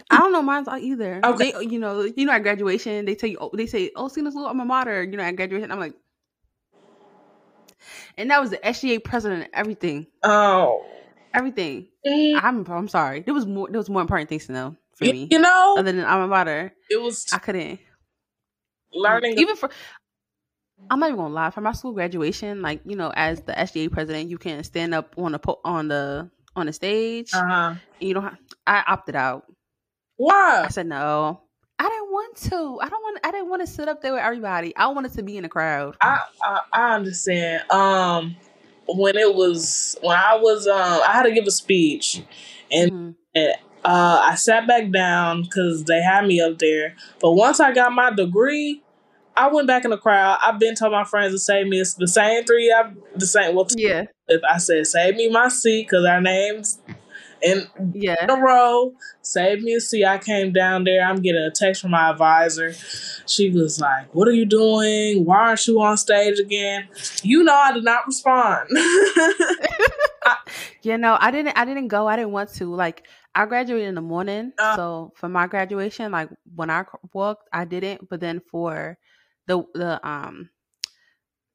I 0.09 0.19
don't 0.19 0.31
know 0.31 0.41
mine's 0.41 0.67
either. 0.67 1.21
Okay. 1.23 1.51
They, 1.51 1.65
you 1.65 1.79
know, 1.79 2.01
you 2.01 2.25
know, 2.25 2.33
at 2.33 2.43
graduation, 2.43 3.05
they 3.05 3.15
tell 3.15 3.29
you, 3.29 3.37
oh, 3.39 3.51
they 3.53 3.65
say, 3.65 3.91
"Oh, 3.95 4.07
this 4.07 4.17
little 4.17 4.45
alma 4.45 4.65
mater." 4.65 5.03
You 5.03 5.17
know, 5.17 5.23
at 5.23 5.35
graduation, 5.35 5.71
I'm 5.71 5.79
like, 5.79 5.93
and 8.17 8.31
that 8.31 8.41
was 8.41 8.49
the 8.51 8.57
SGA 8.57 9.03
president 9.03 9.43
and 9.43 9.51
everything, 9.53 10.07
Oh, 10.23 10.85
everything. 11.33 11.87
I'm, 12.05 12.65
I'm 12.69 12.87
sorry. 12.87 13.21
There 13.21 13.33
was 13.33 13.45
more, 13.45 13.69
there 13.69 13.79
was 13.79 13.89
more 13.89 14.01
important 14.01 14.29
things 14.29 14.47
to 14.47 14.53
know 14.53 14.75
for 14.95 15.05
you, 15.05 15.11
me 15.13 15.27
you 15.29 15.39
know, 15.39 15.75
other 15.77 15.91
than 15.91 16.05
alma 16.05 16.27
mater. 16.27 16.73
it 16.89 17.01
was 17.01 17.25
I 17.33 17.37
couldn't 17.39 17.79
learning. 18.93 19.37
even 19.37 19.55
for. 19.55 19.69
I'm 20.89 20.99
not 21.01 21.07
even 21.07 21.17
gonna 21.17 21.33
lie. 21.33 21.49
For 21.49 21.59
my 21.61 21.73
school 21.73 21.91
graduation, 21.91 22.61
like 22.61 22.81
you 22.85 22.95
know, 22.95 23.11
as 23.15 23.41
the 23.41 23.51
SGA 23.51 23.91
president, 23.91 24.29
you 24.29 24.37
can 24.37 24.63
stand 24.63 24.93
up 24.93 25.13
on 25.17 25.33
the 25.33 25.39
po- 25.39 25.59
on 25.65 25.89
the 25.89 26.29
on 26.57 26.65
the 26.65 26.73
stage. 26.73 27.33
Uh 27.33 27.45
huh. 27.47 27.73
and 27.99 28.07
you 28.07 28.13
don't. 28.13 28.23
Have, 28.23 28.37
I 28.65 28.83
opted 28.87 29.15
out. 29.15 29.45
Why? 30.17 30.63
I 30.65 30.69
said 30.69 30.87
no. 30.87 31.41
I 31.79 31.83
didn't 31.87 32.11
want 32.11 32.35
to. 32.37 32.79
I 32.81 32.89
don't 32.89 33.01
want. 33.03 33.19
I 33.23 33.31
didn't 33.31 33.49
want 33.49 33.61
to 33.61 33.67
sit 33.67 33.87
up 33.87 34.01
there 34.01 34.13
with 34.13 34.21
everybody. 34.21 34.75
I 34.75 34.87
wanted 34.87 35.13
to 35.13 35.23
be 35.23 35.37
in 35.37 35.43
the 35.43 35.49
crowd. 35.49 35.95
I, 36.01 36.19
I 36.43 36.59
I 36.73 36.95
understand. 36.95 37.69
Um, 37.71 38.35
when 38.87 39.15
it 39.15 39.35
was 39.35 39.95
when 40.01 40.17
I 40.17 40.35
was 40.35 40.65
um 40.67 41.01
I 41.07 41.11
had 41.13 41.23
to 41.23 41.31
give 41.31 41.45
a 41.45 41.51
speech, 41.51 42.23
and 42.71 42.91
Mhm. 43.35 43.53
uh 43.85 44.21
I 44.23 44.35
sat 44.35 44.67
back 44.67 44.91
down 44.91 45.43
because 45.43 45.83
they 45.83 46.01
had 46.01 46.25
me 46.25 46.41
up 46.41 46.57
there. 46.57 46.95
But 47.21 47.33
once 47.33 47.59
I 47.59 47.73
got 47.73 47.93
my 47.93 48.11
degree, 48.11 48.81
I 49.35 49.49
went 49.49 49.67
back 49.67 49.83
in 49.85 49.91
the 49.91 49.97
crowd. 49.97 50.39
I've 50.43 50.57
been 50.59 50.73
told 50.73 50.93
my 50.93 51.03
friends 51.03 51.33
to 51.33 51.39
save 51.39 51.67
me. 51.67 51.79
It's 51.79 51.93
the 51.93 52.07
same 52.07 52.43
three. 52.45 52.71
I've 52.71 52.95
the 53.15 53.27
same. 53.27 53.53
Well, 53.55 53.65
two. 53.65 53.77
Yeah, 54.29 54.37
I 54.49 54.57
said 54.57 54.85
save 54.87 55.15
me 55.15 55.29
my 55.29 55.47
seat 55.47 55.87
because 55.89 56.05
our 56.05 56.21
names 56.21 56.79
in 57.41 57.67
yeah. 57.93 58.25
a 58.27 58.35
row. 58.35 58.93
Save 59.21 59.61
me 59.61 59.73
a 59.73 59.81
seat. 59.81 60.05
I 60.05 60.17
came 60.17 60.53
down 60.53 60.83
there. 60.85 61.05
I'm 61.05 61.21
getting 61.21 61.41
a 61.41 61.51
text 61.51 61.81
from 61.81 61.91
my 61.91 62.09
advisor. 62.09 62.73
She 63.25 63.49
was 63.49 63.79
like, 63.79 64.13
What 64.13 64.27
are 64.27 64.33
you 64.33 64.45
doing? 64.45 65.25
Why 65.25 65.49
aren't 65.49 65.67
you 65.67 65.81
on 65.81 65.97
stage 65.97 66.39
again? 66.39 66.87
You 67.23 67.43
know 67.43 67.53
I 67.55 67.73
did 67.73 67.83
not 67.83 68.05
respond. 68.07 68.69
You 70.81 70.97
know, 70.97 71.17
I 71.19 71.31
didn't. 71.31 71.57
I 71.57 71.65
didn't 71.65 71.89
go. 71.89 72.07
I 72.07 72.15
didn't 72.15 72.31
want 72.31 72.53
to. 72.55 72.73
Like, 72.73 73.07
I 73.35 73.45
graduated 73.45 73.89
in 73.89 73.95
the 73.95 74.01
morning, 74.01 74.53
Uh. 74.57 74.75
so 74.75 75.11
for 75.15 75.27
my 75.27 75.47
graduation, 75.47 76.11
like 76.11 76.29
when 76.55 76.69
I 76.69 76.85
walked, 77.13 77.49
I 77.51 77.65
didn't. 77.65 78.07
But 78.09 78.21
then 78.21 78.41
for 78.51 78.97
the 79.47 79.63
the 79.73 79.99
um 80.07 80.49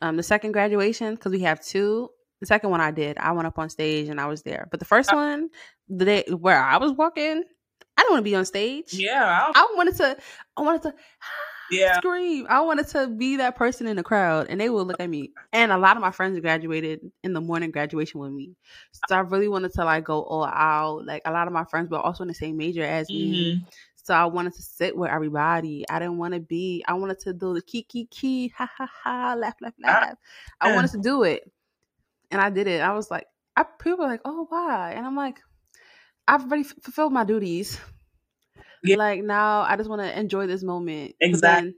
um 0.02 0.16
the 0.16 0.22
second 0.22 0.52
graduation, 0.52 1.14
because 1.14 1.32
we 1.32 1.40
have 1.40 1.64
two. 1.64 2.10
The 2.42 2.46
second 2.46 2.70
one 2.70 2.80
I 2.80 2.90
did. 2.90 3.18
I 3.18 3.30
went 3.30 3.46
up 3.46 3.56
on 3.60 3.70
stage 3.70 4.08
and 4.08 4.20
I 4.20 4.26
was 4.26 4.42
there. 4.42 4.66
But 4.72 4.80
the 4.80 4.84
first 4.86 5.14
one, 5.14 5.48
the 5.88 6.04
day 6.04 6.24
where 6.28 6.60
I 6.60 6.76
was 6.78 6.90
walking, 6.90 7.44
I 7.96 8.02
didn't 8.02 8.10
want 8.12 8.18
to 8.24 8.30
be 8.30 8.34
on 8.34 8.44
stage. 8.44 8.92
yeah, 8.94 9.46
I, 9.54 9.60
I 9.60 9.76
wanted 9.76 9.94
to. 9.98 10.16
I 10.56 10.60
wanted 10.62 10.82
to. 10.82 10.94
yeah. 11.70 11.98
scream. 11.98 12.46
I 12.50 12.60
wanted 12.62 12.88
to 12.88 13.06
be 13.06 13.36
that 13.36 13.54
person 13.54 13.86
in 13.86 13.96
the 13.96 14.02
crowd, 14.02 14.48
and 14.50 14.60
they 14.60 14.68
would 14.68 14.88
look 14.88 14.98
at 14.98 15.08
me. 15.08 15.30
And 15.52 15.70
a 15.70 15.78
lot 15.78 15.96
of 15.96 16.00
my 16.00 16.10
friends 16.10 16.40
graduated 16.40 17.12
in 17.22 17.32
the 17.32 17.40
morning 17.40 17.70
graduation 17.70 18.18
with 18.18 18.32
me, 18.32 18.56
so 19.08 19.14
I 19.14 19.20
really 19.20 19.46
wanted 19.46 19.72
to 19.74 19.84
like 19.84 20.02
go 20.02 20.22
all 20.24 20.44
out. 20.44 21.06
Like 21.06 21.22
a 21.24 21.30
lot 21.30 21.46
of 21.46 21.52
my 21.52 21.64
friends 21.64 21.90
were 21.90 22.00
also 22.00 22.24
in 22.24 22.28
the 22.28 22.34
same 22.34 22.56
major 22.56 22.82
as 22.82 23.08
me, 23.08 23.54
Mhm. 23.54 23.72
so 24.02 24.14
I 24.14 24.24
wanted 24.24 24.54
to 24.54 24.62
sit 24.62 24.96
with 24.96 25.10
everybody. 25.12 25.84
I 25.88 26.00
didn't 26.00 26.18
want 26.18 26.34
to 26.34 26.40
be. 26.40 26.84
I 26.88 26.94
wanted 26.94 27.20
to 27.20 27.32
do 27.32 27.54
the 27.54 27.62
key, 27.62 27.84
key, 27.84 28.06
key, 28.10 28.48
ha 28.48 28.68
ha 28.76 28.90
ha, 29.04 29.34
laugh 29.38 29.54
laugh 29.60 29.74
laugh. 29.78 30.18
I 30.60 30.74
wanted 30.74 30.90
to 30.90 30.98
do 30.98 31.22
it, 31.22 31.48
and 32.32 32.40
I 32.40 32.50
did 32.50 32.66
it. 32.66 32.80
I 32.80 32.92
was 32.94 33.10
like, 33.10 33.26
I 33.56 33.64
people 33.64 33.98
were 33.98 34.10
like, 34.10 34.22
oh 34.24 34.46
why? 34.48 34.92
And 34.96 35.06
I'm 35.06 35.14
like, 35.16 35.38
I've 36.26 36.42
already 36.42 36.62
f- 36.62 36.74
fulfilled 36.82 37.12
my 37.12 37.24
duties. 37.24 37.78
Yeah. 38.82 38.96
Like 38.96 39.22
now, 39.22 39.60
I 39.62 39.76
just 39.76 39.88
want 39.88 40.02
to 40.02 40.18
enjoy 40.18 40.46
this 40.46 40.62
moment. 40.64 41.14
But 41.20 41.26
Exact- 41.28 41.62
then 41.62 41.74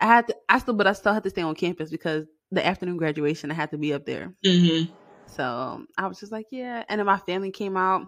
I 0.00 0.06
had 0.06 0.28
to. 0.28 0.36
I 0.48 0.58
still, 0.58 0.74
but 0.74 0.86
I 0.86 0.92
still 0.92 1.12
had 1.12 1.24
to 1.24 1.30
stay 1.30 1.42
on 1.42 1.54
campus 1.54 1.90
because 1.90 2.26
the 2.52 2.64
afternoon 2.64 2.96
graduation, 2.96 3.50
I 3.50 3.54
had 3.54 3.70
to 3.72 3.78
be 3.78 3.92
up 3.92 4.04
there. 4.06 4.34
Mhm. 4.44 4.90
So 5.26 5.84
I 5.98 6.06
was 6.06 6.20
just 6.20 6.30
like, 6.30 6.46
yeah. 6.50 6.84
And 6.88 6.98
then 7.00 7.06
my 7.06 7.18
family 7.18 7.50
came 7.50 7.76
out, 7.76 8.06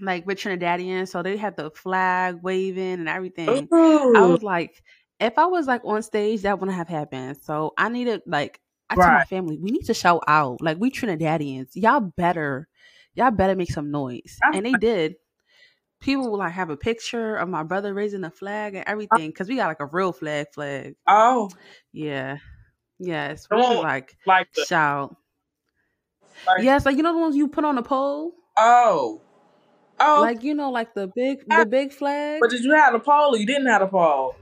like 0.00 0.26
with 0.26 0.38
Trinidadian, 0.38 1.06
so 1.08 1.22
they 1.22 1.36
had 1.36 1.56
the 1.56 1.70
flag 1.70 2.38
waving 2.42 2.94
and 2.94 3.08
everything. 3.08 3.68
I 4.16 4.26
was 4.26 4.42
like, 4.42 4.82
if 5.20 5.36
I 5.36 5.46
was 5.46 5.66
like 5.66 5.84
on 5.84 6.02
stage, 6.02 6.42
that 6.42 6.58
wouldn't 6.58 6.76
have 6.76 6.88
happened. 6.88 7.38
So 7.42 7.74
I 7.76 7.88
needed 7.88 8.22
like 8.26 8.60
I 8.90 8.94
told 8.94 9.06
my 9.06 9.24
family, 9.24 9.58
we 9.58 9.70
need 9.70 9.84
to 9.84 9.94
shout 9.94 10.24
out. 10.26 10.60
Like 10.60 10.78
we 10.78 10.90
Trinidadians, 10.90 11.70
y'all 11.74 12.00
better, 12.00 12.68
y'all 13.14 13.30
better 13.30 13.54
make 13.54 13.70
some 13.70 13.90
noise. 13.90 14.38
And 14.42 14.64
they 14.64 14.72
did. 14.72 15.16
People 16.00 16.30
will 16.30 16.38
like 16.38 16.52
have 16.52 16.70
a 16.70 16.76
picture 16.76 17.36
of 17.36 17.48
my 17.48 17.64
brother 17.64 17.92
raising 17.92 18.20
the 18.20 18.30
flag 18.30 18.74
and 18.74 18.84
oh. 18.86 18.90
everything 18.90 19.30
because 19.30 19.48
we 19.48 19.56
got 19.56 19.66
like 19.66 19.80
a 19.80 19.86
real 19.86 20.12
flag 20.12 20.46
flag. 20.54 20.94
Oh, 21.06 21.50
Yeah. 21.92 22.38
Yes. 22.98 23.46
We 23.50 23.58
Oh, 23.58 23.80
like 23.80 24.16
like 24.26 24.52
the 24.54 24.64
shout. 24.64 25.16
like, 26.46 26.62
Yes, 26.62 26.86
like 26.86 26.96
you 26.96 27.02
know 27.02 27.12
the 27.12 27.18
ones 27.18 27.36
you 27.36 27.48
put 27.48 27.64
on 27.64 27.74
the 27.74 27.82
pole? 27.82 28.32
oh, 28.56 29.20
oh. 30.00 30.20
Like 30.20 30.42
you 30.42 30.54
know, 30.54 30.70
like 30.70 30.94
the 30.94 31.08
big 31.14 31.40
the 31.40 31.60
ah. 31.60 31.64
big 31.64 31.92
flag. 31.92 32.40
but 32.40 32.50
did 32.50 32.64
you 32.64 32.74
have 32.74 32.94
a 32.94 33.00
pole? 33.00 33.34
or 33.34 33.36
You 33.36 33.46
didn't 33.46 33.66
have 33.66 33.82
a 33.82 33.88
pole. 33.88 34.36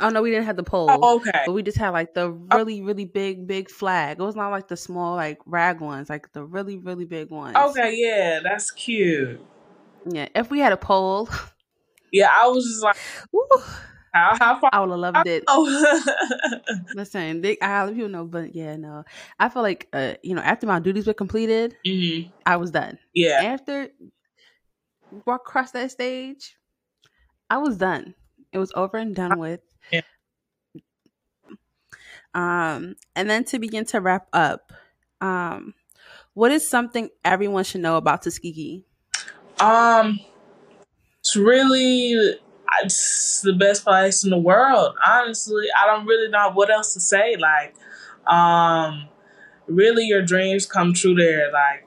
Oh 0.00 0.08
no, 0.08 0.22
we 0.22 0.30
didn't 0.30 0.46
have 0.46 0.56
the 0.56 0.62
pole. 0.62 0.88
Oh, 1.02 1.16
okay. 1.16 1.42
But 1.46 1.52
we 1.52 1.62
just 1.62 1.78
had 1.78 1.90
like 1.90 2.14
the 2.14 2.30
really, 2.30 2.80
really 2.82 3.04
big, 3.04 3.46
big 3.46 3.70
flag. 3.70 4.18
It 4.18 4.22
was 4.22 4.36
not 4.36 4.50
like 4.50 4.68
the 4.68 4.76
small, 4.76 5.16
like 5.16 5.38
rag 5.46 5.80
ones, 5.80 6.08
like 6.10 6.32
the 6.32 6.44
really, 6.44 6.76
really 6.78 7.04
big 7.04 7.30
ones. 7.30 7.56
Okay, 7.56 7.94
yeah, 7.96 8.40
that's 8.42 8.70
cute. 8.70 9.40
Yeah. 10.06 10.28
If 10.34 10.50
we 10.50 10.58
had 10.60 10.72
a 10.72 10.76
pole, 10.76 11.28
Yeah, 12.10 12.28
I 12.30 12.46
was 12.48 12.64
just 12.64 12.82
like, 12.82 12.96
how, 14.12 14.36
how 14.38 14.60
far? 14.60 14.70
I 14.72 14.80
would 14.80 14.90
have 14.90 14.98
loved 14.98 15.26
it. 15.26 15.44
Oh, 15.48 16.04
Listen, 16.94 17.40
they, 17.40 17.58
I 17.60 17.84
let 17.84 17.94
people 17.94 18.08
know, 18.08 18.24
but 18.24 18.54
yeah, 18.54 18.76
no. 18.76 19.04
I 19.38 19.48
feel 19.48 19.62
like, 19.62 19.88
uh, 19.92 20.14
you 20.22 20.34
know, 20.34 20.42
after 20.42 20.66
my 20.66 20.78
duties 20.78 21.06
were 21.06 21.14
completed, 21.14 21.76
hmm 21.84 22.28
I 22.44 22.56
was 22.56 22.70
done. 22.70 22.98
yeah. 23.14 23.40
After 23.40 23.88
walk 25.26 25.42
across 25.46 25.70
that 25.72 25.90
stage, 25.90 26.56
I 27.50 27.58
was 27.58 27.76
done. 27.76 28.14
It 28.52 28.58
was 28.58 28.72
over 28.74 28.96
and 28.96 29.14
done 29.14 29.38
with. 29.38 29.60
Um, 32.34 32.96
and 33.14 33.28
then 33.28 33.44
to 33.44 33.58
begin 33.58 33.84
to 33.86 34.00
wrap 34.00 34.26
up, 34.32 34.72
um, 35.20 35.74
what 36.34 36.50
is 36.50 36.68
something 36.68 37.10
everyone 37.24 37.64
should 37.64 37.82
know 37.82 37.96
about 37.96 38.22
Tuskegee? 38.22 38.84
Um, 39.60 40.18
it's 41.20 41.36
really 41.36 42.36
it's 42.82 43.42
the 43.42 43.52
best 43.52 43.84
place 43.84 44.24
in 44.24 44.30
the 44.30 44.38
world. 44.38 44.94
Honestly, 45.06 45.66
I 45.80 45.86
don't 45.86 46.06
really 46.06 46.28
know 46.28 46.50
what 46.52 46.70
else 46.70 46.94
to 46.94 47.00
say. 47.00 47.36
Like, 47.36 47.74
um, 48.26 49.08
really, 49.66 50.04
your 50.04 50.22
dreams 50.22 50.66
come 50.66 50.94
true 50.94 51.14
there. 51.14 51.52
Like, 51.52 51.86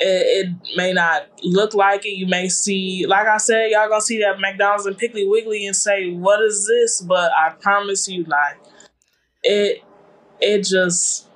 it, 0.00 0.46
it 0.46 0.76
may 0.76 0.92
not 0.92 1.28
look 1.42 1.74
like 1.74 2.06
it. 2.06 2.10
You 2.10 2.26
may 2.26 2.48
see, 2.48 3.06
like 3.06 3.26
I 3.26 3.38
said, 3.38 3.70
y'all 3.70 3.88
gonna 3.88 4.00
see 4.00 4.20
that 4.20 4.38
McDonald's 4.40 4.86
and 4.86 4.96
Piggly 4.96 5.28
Wiggly 5.28 5.66
and 5.66 5.74
say, 5.74 6.10
"What 6.12 6.40
is 6.42 6.66
this?" 6.66 7.00
But 7.00 7.32
I 7.36 7.50
promise 7.50 8.08
you, 8.08 8.24
like, 8.24 8.58
it, 9.42 9.82
it 10.40 10.64
just 10.64 11.26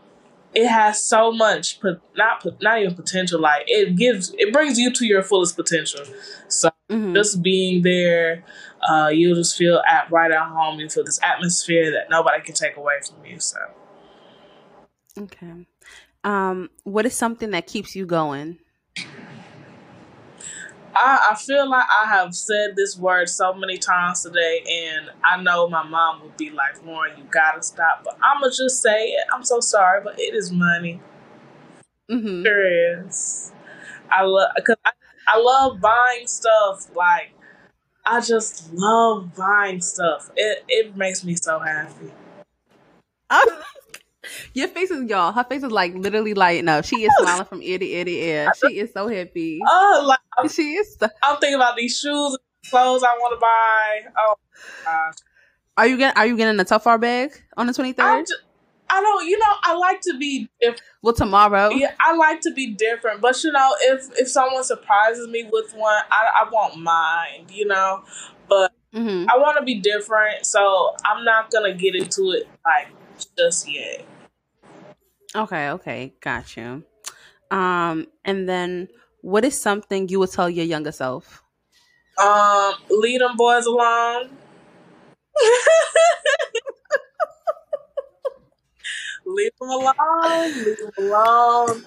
it 0.54 0.68
has 0.68 1.02
so 1.02 1.32
much 1.32 1.80
pot 1.80 2.00
not 2.16 2.44
not 2.60 2.78
even 2.80 2.94
potential 2.94 3.40
like 3.40 3.64
it 3.66 3.96
gives 3.96 4.34
it 4.38 4.52
brings 4.52 4.78
you 4.78 4.92
to 4.92 5.06
your 5.06 5.22
fullest 5.22 5.56
potential 5.56 6.04
so 6.48 6.70
Mhm. 6.90 7.14
just 7.14 7.42
being 7.42 7.82
there 7.82 8.44
uh 8.88 9.08
you'll 9.12 9.34
just 9.36 9.56
feel 9.56 9.82
at 9.88 10.10
right 10.10 10.30
at 10.30 10.42
home 10.48 10.78
you 10.78 10.88
feel 10.90 11.04
this 11.04 11.20
atmosphere 11.22 11.90
that 11.90 12.10
nobody 12.10 12.42
can 12.42 12.54
take 12.54 12.76
away 12.76 12.94
from 13.06 13.24
you 13.24 13.40
so 13.40 13.58
Okay. 15.18 15.66
Um, 16.24 16.70
what 16.84 17.04
is 17.04 17.14
something 17.14 17.50
that 17.50 17.66
keeps 17.66 17.94
you 17.94 18.06
going? 18.06 18.58
I, 20.94 21.30
I 21.32 21.34
feel 21.36 21.68
like 21.70 21.86
I 22.02 22.06
have 22.06 22.34
said 22.34 22.76
this 22.76 22.98
word 22.98 23.28
so 23.28 23.54
many 23.54 23.78
times 23.78 24.22
today, 24.22 24.62
and 24.68 25.10
I 25.24 25.42
know 25.42 25.68
my 25.68 25.82
mom 25.82 26.22
would 26.22 26.36
be 26.36 26.50
like, 26.50 26.82
Lauryn, 26.84 27.18
you 27.18 27.24
gotta 27.30 27.62
stop. 27.62 28.02
But 28.04 28.18
I'm 28.22 28.40
gonna 28.40 28.52
just 28.52 28.82
say 28.82 29.08
it. 29.08 29.24
I'm 29.34 29.44
so 29.44 29.60
sorry, 29.60 30.02
but 30.04 30.18
it 30.18 30.34
is 30.34 30.52
money. 30.52 31.00
Mm-hmm. 32.10 32.44
Sure 32.44 33.04
is. 33.06 33.52
I 34.10 34.22
love 34.24 34.50
because 34.56 34.76
I, 34.84 34.90
I 35.28 35.38
love 35.40 35.80
buying 35.80 36.26
stuff 36.26 36.94
like 36.94 37.32
I 38.06 38.20
just 38.20 38.72
love 38.72 39.34
buying 39.36 39.80
stuff. 39.80 40.30
It 40.36 40.64
it 40.68 40.96
makes 40.96 41.24
me 41.24 41.34
so 41.36 41.60
happy. 41.60 42.12
Your 44.54 44.68
face 44.68 44.90
is 44.90 45.08
y'all. 45.08 45.32
Her 45.32 45.44
face 45.44 45.62
is 45.62 45.72
like 45.72 45.94
literally 45.94 46.34
lighting 46.34 46.68
up. 46.68 46.84
She 46.84 46.96
is 47.04 47.12
smiling 47.20 47.44
from 47.46 47.62
ear 47.62 47.78
to 47.78 47.84
ear 47.84 48.04
to 48.04 48.10
ear. 48.10 48.52
She 48.60 48.78
is 48.78 48.92
so 48.92 49.08
happy. 49.08 49.60
Oh, 49.66 50.04
like 50.06 50.20
I'm, 50.38 50.48
She 50.48 50.74
is. 50.74 50.96
So- 50.98 51.08
I'm 51.22 51.38
thinking 51.38 51.56
about 51.56 51.76
these 51.76 51.98
shoes, 51.98 52.36
clothes 52.70 53.02
I 53.02 53.14
want 53.18 53.34
to 53.36 53.40
buy. 53.40 54.12
Oh, 54.18 54.34
gosh. 54.84 55.14
are 55.76 55.86
you 55.86 55.96
getting? 55.96 56.16
Are 56.18 56.26
you 56.26 56.36
getting 56.36 56.58
a 56.60 56.64
Telfar 56.64 57.00
bag 57.00 57.30
on 57.56 57.66
the 57.66 57.72
twenty 57.72 57.92
third? 57.92 58.04
I 58.04 58.16
third? 58.18 58.26
just, 58.26 58.42
I 58.90 59.00
don't. 59.00 59.26
You 59.26 59.38
know, 59.38 59.52
I 59.64 59.74
like 59.76 60.00
to 60.02 60.18
be 60.18 60.48
different. 60.60 60.82
Well, 61.02 61.14
tomorrow. 61.14 61.70
Yeah, 61.70 61.92
I 62.00 62.14
like 62.14 62.40
to 62.42 62.52
be 62.52 62.68
different, 62.74 63.20
but 63.20 63.42
you 63.42 63.50
know, 63.52 63.74
if 63.80 64.08
if 64.18 64.28
someone 64.28 64.64
surprises 64.64 65.26
me 65.28 65.48
with 65.50 65.72
one, 65.74 66.02
I 66.12 66.44
I 66.44 66.48
won't 66.50 66.76
mind. 66.78 67.50
You 67.50 67.66
know, 67.66 68.04
but 68.48 68.72
hmm 68.92 69.24
I 69.28 69.38
want 69.38 69.58
to 69.58 69.64
be 69.64 69.80
different, 69.80 70.44
so 70.46 70.94
I'm 71.06 71.24
not 71.24 71.50
gonna 71.50 71.74
get 71.74 71.94
into 71.94 72.30
it 72.32 72.46
like 72.64 72.88
just 73.36 73.68
yet. 73.70 74.04
Okay. 75.34 75.70
Okay. 75.70 76.14
Got 76.20 76.56
you. 76.56 76.84
Um, 77.50 78.06
and 78.24 78.48
then 78.48 78.88
what 79.20 79.44
is 79.44 79.60
something 79.60 80.08
you 80.08 80.18
would 80.20 80.32
tell 80.32 80.50
your 80.50 80.64
younger 80.64 80.92
self? 80.92 81.42
Um, 82.18 82.74
leave 82.90 83.20
them 83.20 83.36
boys 83.36 83.66
alone. 83.66 84.30
leave 89.26 89.52
them 89.60 89.70
alone. 89.70 90.64
Leave 90.64 90.78
them 90.78 90.90
alone. 90.98 91.84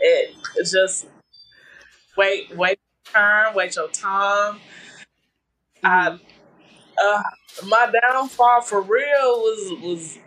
It 0.00 0.34
it's 0.56 0.72
just 0.72 1.06
wait, 2.16 2.54
wait 2.56 2.78
your 2.78 3.14
turn, 3.14 3.54
wait 3.54 3.76
your 3.76 3.88
time. 3.88 4.58
I 5.84 6.18
uh 7.02 7.24
my 7.66 7.92
downfall 8.02 8.62
for 8.62 8.82
real 8.82 9.40
was 9.40 9.72
was 9.82 10.20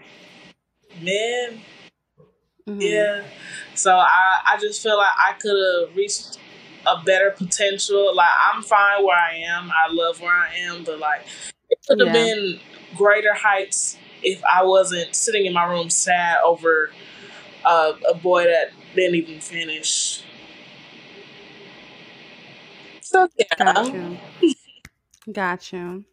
men. 1.02 1.62
Mhm. 2.68 2.82
Yeah. 2.82 3.24
So 3.76 3.96
I 3.96 4.40
I 4.46 4.58
just 4.58 4.82
feel 4.84 4.98
like 4.98 5.12
I 5.18 5.34
could 5.34 5.56
have 5.88 5.96
reached 5.96 6.38
a 6.88 7.02
better 7.04 7.32
potential. 7.32 8.16
Like 8.16 8.30
I'm 8.54 8.62
fine 8.64 9.04
where 9.06 9.18
I 9.18 9.36
am. 9.36 9.72
I 9.72 9.92
love 9.92 10.22
where 10.22 10.34
I 10.34 10.54
am, 10.56 10.84
but 10.84 11.00
like 11.00 11.22
it 11.70 11.80
could 11.88 12.00
have 12.00 12.08
Yeah. 12.08 12.14
been 12.14 12.60
greater 12.96 13.34
heights 13.34 13.98
if 14.24 14.44
I 14.46 14.64
wasn't 14.64 15.16
sitting 15.16 15.46
in 15.46 15.54
my 15.54 15.66
room 15.66 15.90
sad 15.90 16.40
over 16.46 16.92
uh, 17.66 17.94
a 18.10 18.14
boy 18.16 18.46
that 18.46 18.72
didn't 18.96 19.16
even 19.16 19.40
finish. 19.42 20.24
So 23.02 23.30
yeah. 23.38 23.46
Got 23.58 23.94
you. 23.94 24.18
Got 25.32 25.72
you. 25.74 26.06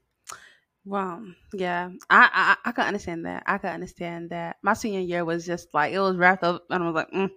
Well, 0.89 1.23
yeah, 1.53 1.91
I, 2.09 2.57
I 2.65 2.69
I 2.71 2.73
can 2.73 2.87
understand 2.87 3.27
that. 3.27 3.43
I 3.47 3.59
can 3.59 3.75
understand 3.75 4.31
that. 4.31 4.57
My 4.63 4.73
senior 4.73 5.01
year 5.01 5.23
was 5.23 5.45
just 5.45 5.75
like 5.75 5.93
it 5.93 6.01
was 6.01 6.17
wrapped 6.17 6.43
up, 6.45 6.65
and 6.71 6.83
I 6.83 6.87
was 6.87 6.95
like, 6.95 7.11
mm. 7.13 7.31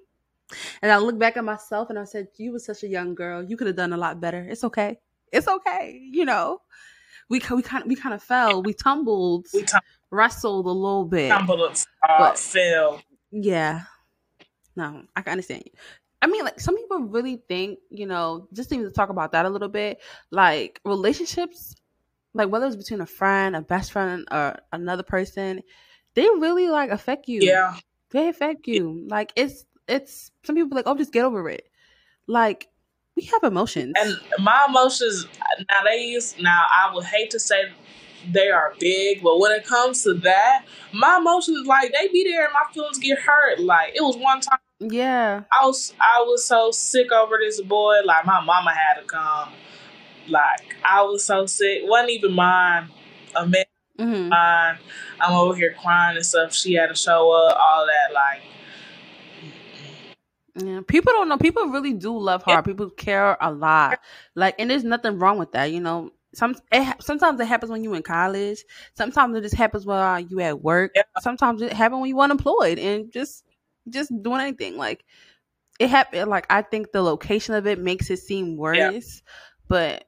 and 0.81 0.91
I 0.91 0.97
look 0.97 1.19
back 1.19 1.35
at 1.35 1.43
myself 1.43 1.89
and 1.89 1.99
I 1.99 2.05
said, 2.05 2.29
"You 2.37 2.53
were 2.53 2.59
such 2.59 2.83
a 2.83 2.87
young 2.87 3.13
girl. 3.13 3.43
You 3.43 3.57
could 3.57 3.67
have 3.67 3.75
done 3.75 3.91
a 3.91 3.97
lot 3.97 4.21
better. 4.21 4.47
It's 4.49 4.63
okay. 4.63 4.99
It's 5.33 5.49
okay. 5.49 5.99
You 6.01 6.23
know, 6.23 6.61
we 7.27 7.41
we 7.51 7.61
kind 7.61 7.83
we 7.87 7.95
kind 7.95 8.13
of 8.15 8.23
fell, 8.23 8.63
we 8.63 8.73
tumbled, 8.73 9.47
We 9.53 9.63
tum- 9.63 9.81
wrestled 10.11 10.65
a 10.65 10.69
little 10.69 11.05
bit. 11.05 11.29
tumbled 11.29 11.61
uh, 11.61 12.17
But- 12.19 12.39
fell. 12.39 13.01
Yeah. 13.31 13.83
No, 14.75 15.03
I 15.15 15.21
can 15.21 15.31
understand 15.31 15.63
you. 15.65 15.71
I 16.21 16.27
mean, 16.27 16.43
like 16.45 16.59
some 16.59 16.77
people 16.77 16.99
really 16.99 17.41
think, 17.47 17.79
you 17.89 18.05
know, 18.05 18.47
just 18.53 18.71
even 18.71 18.85
to 18.85 18.91
talk 18.91 19.09
about 19.09 19.31
that 19.33 19.45
a 19.45 19.49
little 19.49 19.67
bit, 19.69 19.99
like 20.29 20.79
relationships, 20.85 21.73
like 22.33 22.49
whether 22.49 22.65
it's 22.65 22.75
between 22.75 23.01
a 23.01 23.05
friend, 23.05 23.55
a 23.55 23.61
best 23.61 23.91
friend, 23.91 24.27
or 24.31 24.57
another 24.71 25.03
person, 25.03 25.61
they 26.15 26.27
really 26.37 26.69
like 26.69 26.89
affect 26.89 27.27
you. 27.27 27.41
Yeah. 27.41 27.75
They 28.11 28.27
affect 28.27 28.67
you. 28.67 29.05
Like 29.09 29.31
it's 29.35 29.65
it's 29.87 30.31
some 30.43 30.55
people 30.55 30.69
be 30.69 30.75
like, 30.75 30.87
oh, 30.87 30.95
just 30.95 31.13
get 31.13 31.25
over 31.25 31.49
it. 31.49 31.67
Like 32.27 32.67
we 33.15 33.23
have 33.23 33.43
emotions. 33.43 33.93
And 33.97 34.15
my 34.39 34.65
emotions 34.69 35.27
now 35.69 35.83
they 35.83 36.01
use 36.05 36.35
now 36.39 36.65
I 36.69 36.93
would 36.93 37.05
hate 37.05 37.31
to 37.31 37.39
say 37.39 37.71
they 38.31 38.49
are 38.49 38.73
big, 38.79 39.23
but 39.23 39.39
when 39.39 39.51
it 39.51 39.65
comes 39.65 40.03
to 40.03 40.13
that, 40.13 40.65
my 40.93 41.17
emotions 41.17 41.65
like 41.65 41.91
they 41.91 42.07
be 42.09 42.23
there 42.23 42.45
and 42.45 42.53
my 42.53 42.71
feelings 42.73 42.97
get 42.99 43.19
hurt. 43.19 43.59
Like 43.59 43.93
it 43.95 44.01
was 44.01 44.17
one 44.17 44.41
time 44.41 44.59
yeah. 44.81 45.43
I 45.51 45.65
was 45.65 45.93
I 45.99 46.21
was 46.21 46.45
so 46.45 46.71
sick 46.71 47.11
over 47.11 47.37
this 47.39 47.61
boy, 47.61 47.97
like 48.03 48.25
my 48.25 48.41
mama 48.41 48.71
had 48.71 48.99
to 48.99 49.05
come. 49.05 49.49
Like 50.27 50.75
I 50.87 51.03
was 51.03 51.23
so 51.25 51.45
sick. 51.45 51.81
wasn't 51.83 52.11
even 52.11 52.33
mine. 52.33 52.89
A 53.35 53.45
man 53.47 53.65
hmm 53.97 54.29
mine. 54.29 54.77
I'm 55.19 55.33
over 55.33 55.55
here 55.55 55.75
crying 55.81 56.17
and 56.17 56.25
stuff. 56.25 56.53
She 56.53 56.73
had 56.73 56.87
to 56.87 56.95
show 56.95 57.31
up, 57.31 57.57
all 57.59 57.85
that 57.85 58.13
like 58.13 58.41
Yeah, 60.55 60.81
people 60.85 61.13
don't 61.13 61.29
know. 61.29 61.37
People 61.37 61.67
really 61.67 61.93
do 61.93 62.17
love 62.17 62.43
hard. 62.43 62.65
People 62.65 62.89
care 62.89 63.37
a 63.39 63.51
lot. 63.51 63.99
Like, 64.35 64.55
and 64.59 64.69
there's 64.69 64.83
nothing 64.83 65.17
wrong 65.17 65.37
with 65.37 65.53
that. 65.53 65.71
You 65.71 65.79
know, 65.79 66.11
some 66.33 66.55
it, 66.71 67.01
sometimes 67.01 67.39
it 67.39 67.47
happens 67.47 67.71
when 67.71 67.83
you 67.83 67.93
in 67.93 68.03
college. 68.03 68.63
Sometimes 68.95 69.35
it 69.37 69.41
just 69.41 69.55
happens 69.55 69.85
while 69.85 70.19
you 70.19 70.39
at 70.41 70.61
work. 70.61 70.91
Yeah. 70.95 71.03
Sometimes 71.21 71.61
it 71.61 71.73
happens 71.73 72.01
when 72.01 72.09
you 72.09 72.19
unemployed 72.19 72.79
and 72.79 73.11
just 73.11 73.45
just 73.89 74.11
doing 74.21 74.41
anything. 74.41 74.77
Like 74.77 75.05
it 75.79 75.89
happened. 75.89 76.29
Like 76.29 76.47
I 76.49 76.61
think 76.63 76.91
the 76.91 77.01
location 77.01 77.55
of 77.55 77.65
it 77.67 77.79
makes 77.79 78.09
it 78.09 78.19
seem 78.19 78.57
worse. 78.57 79.21
But 79.67 80.05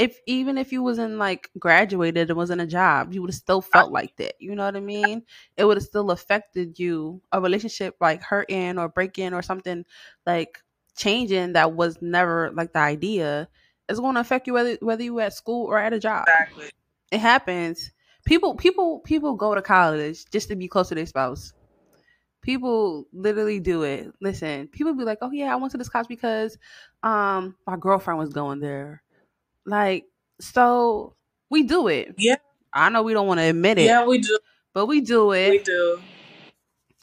if 0.00 0.18
even 0.26 0.58
if 0.58 0.72
you 0.72 0.82
wasn't 0.82 1.14
like 1.18 1.50
graduated 1.58 2.30
and 2.30 2.38
was 2.38 2.50
in 2.50 2.60
a 2.60 2.66
job, 2.66 3.12
you 3.14 3.22
would 3.22 3.30
have 3.30 3.36
still 3.36 3.60
felt 3.60 3.92
like 3.92 4.16
that. 4.16 4.34
You 4.40 4.56
know 4.56 4.64
what 4.64 4.76
I 4.76 4.80
mean? 4.80 5.24
It 5.58 5.66
would 5.66 5.76
have 5.76 5.84
still 5.84 6.10
affected 6.10 6.78
you. 6.80 7.22
A 7.32 7.40
relationship 7.40 7.96
like 8.00 8.22
hurting 8.22 8.78
or 8.78 8.88
breaking 8.88 9.34
or 9.34 9.42
something 9.42 9.84
like 10.26 10.58
changing 10.96 11.52
that 11.54 11.74
was 11.74 11.98
never 12.02 12.50
like 12.52 12.72
the 12.72 12.80
idea 12.80 13.48
is 13.90 14.00
going 14.00 14.14
to 14.14 14.20
affect 14.22 14.46
you 14.48 14.54
whether 14.54 14.76
whether 14.80 15.04
you 15.04 15.20
at 15.20 15.34
school 15.34 15.66
or 15.66 15.78
at 15.78 15.92
a 15.94 16.00
job. 16.00 16.26
exactly. 16.26 16.70
It 17.12 17.20
happens. 17.20 17.92
People 18.24 18.54
people 18.56 19.00
people 19.00 19.34
go 19.36 19.54
to 19.54 19.62
college 19.62 20.24
just 20.32 20.48
to 20.48 20.56
be 20.56 20.68
close 20.68 20.88
to 20.90 20.94
their 20.96 21.06
spouse. 21.06 21.52
People 22.42 23.06
literally 23.12 23.60
do 23.60 23.82
it. 23.84 24.12
Listen, 24.20 24.68
people 24.68 24.94
be 24.94 25.04
like, 25.04 25.18
"Oh 25.22 25.30
yeah, 25.32 25.52
I 25.52 25.56
went 25.56 25.72
to 25.72 25.78
this 25.78 25.90
college 25.90 26.08
because 26.08 26.58
um 27.02 27.56
my 27.66 27.76
girlfriend 27.76 28.18
was 28.20 28.32
going 28.32 28.60
there." 28.60 29.02
Like, 29.66 30.04
so 30.40 31.14
we 31.50 31.62
do 31.62 31.88
it. 31.88 32.14
Yeah. 32.18 32.36
I 32.72 32.88
know 32.88 33.02
we 33.02 33.12
don't 33.12 33.26
want 33.26 33.40
to 33.40 33.44
admit 33.44 33.78
it, 33.78 33.84
Yeah, 33.84 34.06
we 34.06 34.18
do. 34.18 34.38
but 34.72 34.86
we 34.86 35.00
do 35.00 35.32
it. 35.32 35.50
We 35.50 35.58
do. 35.58 36.00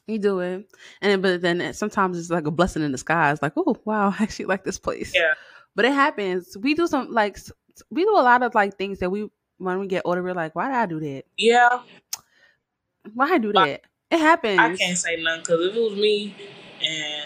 You 0.07 0.19
do 0.19 0.39
it, 0.39 0.69
and 1.01 1.11
then, 1.11 1.21
but 1.21 1.41
then 1.41 1.59
uh, 1.59 1.73
sometimes 1.73 2.17
it's 2.17 2.29
like 2.29 2.47
a 2.47 2.51
blessing 2.51 2.81
in 2.81 2.93
disguise. 2.93 3.41
Like, 3.41 3.51
oh 3.57 3.75
wow, 3.84 4.13
I 4.17 4.23
actually 4.23 4.45
like 4.45 4.63
this 4.63 4.79
place. 4.79 5.13
Yeah. 5.13 5.34
But 5.75 5.84
it 5.84 5.91
happens. 5.91 6.55
We 6.57 6.75
do 6.75 6.88
some 6.88 7.11
like 7.11 7.38
we 7.89 8.03
do 8.05 8.11
a 8.11 8.23
lot 8.23 8.41
of 8.41 8.55
like 8.55 8.77
things 8.77 8.99
that 8.99 9.09
we 9.09 9.27
when 9.57 9.79
we 9.79 9.88
get 9.88 10.03
older 10.05 10.23
we're 10.23 10.34
like, 10.34 10.55
why 10.55 10.67
did 10.67 10.75
I 10.77 10.85
do 10.85 10.99
that? 11.01 11.25
Yeah. 11.35 11.81
Why 13.13 13.34
I 13.34 13.38
do 13.38 13.51
that? 13.51 13.81
It 14.09 14.19
happens. 14.19 14.59
I 14.59 14.75
can't 14.77 14.97
say 14.97 15.21
nothing 15.21 15.41
because 15.41 15.65
if 15.65 15.75
it 15.75 15.81
was 15.81 15.95
me 15.99 16.34
and 16.81 17.25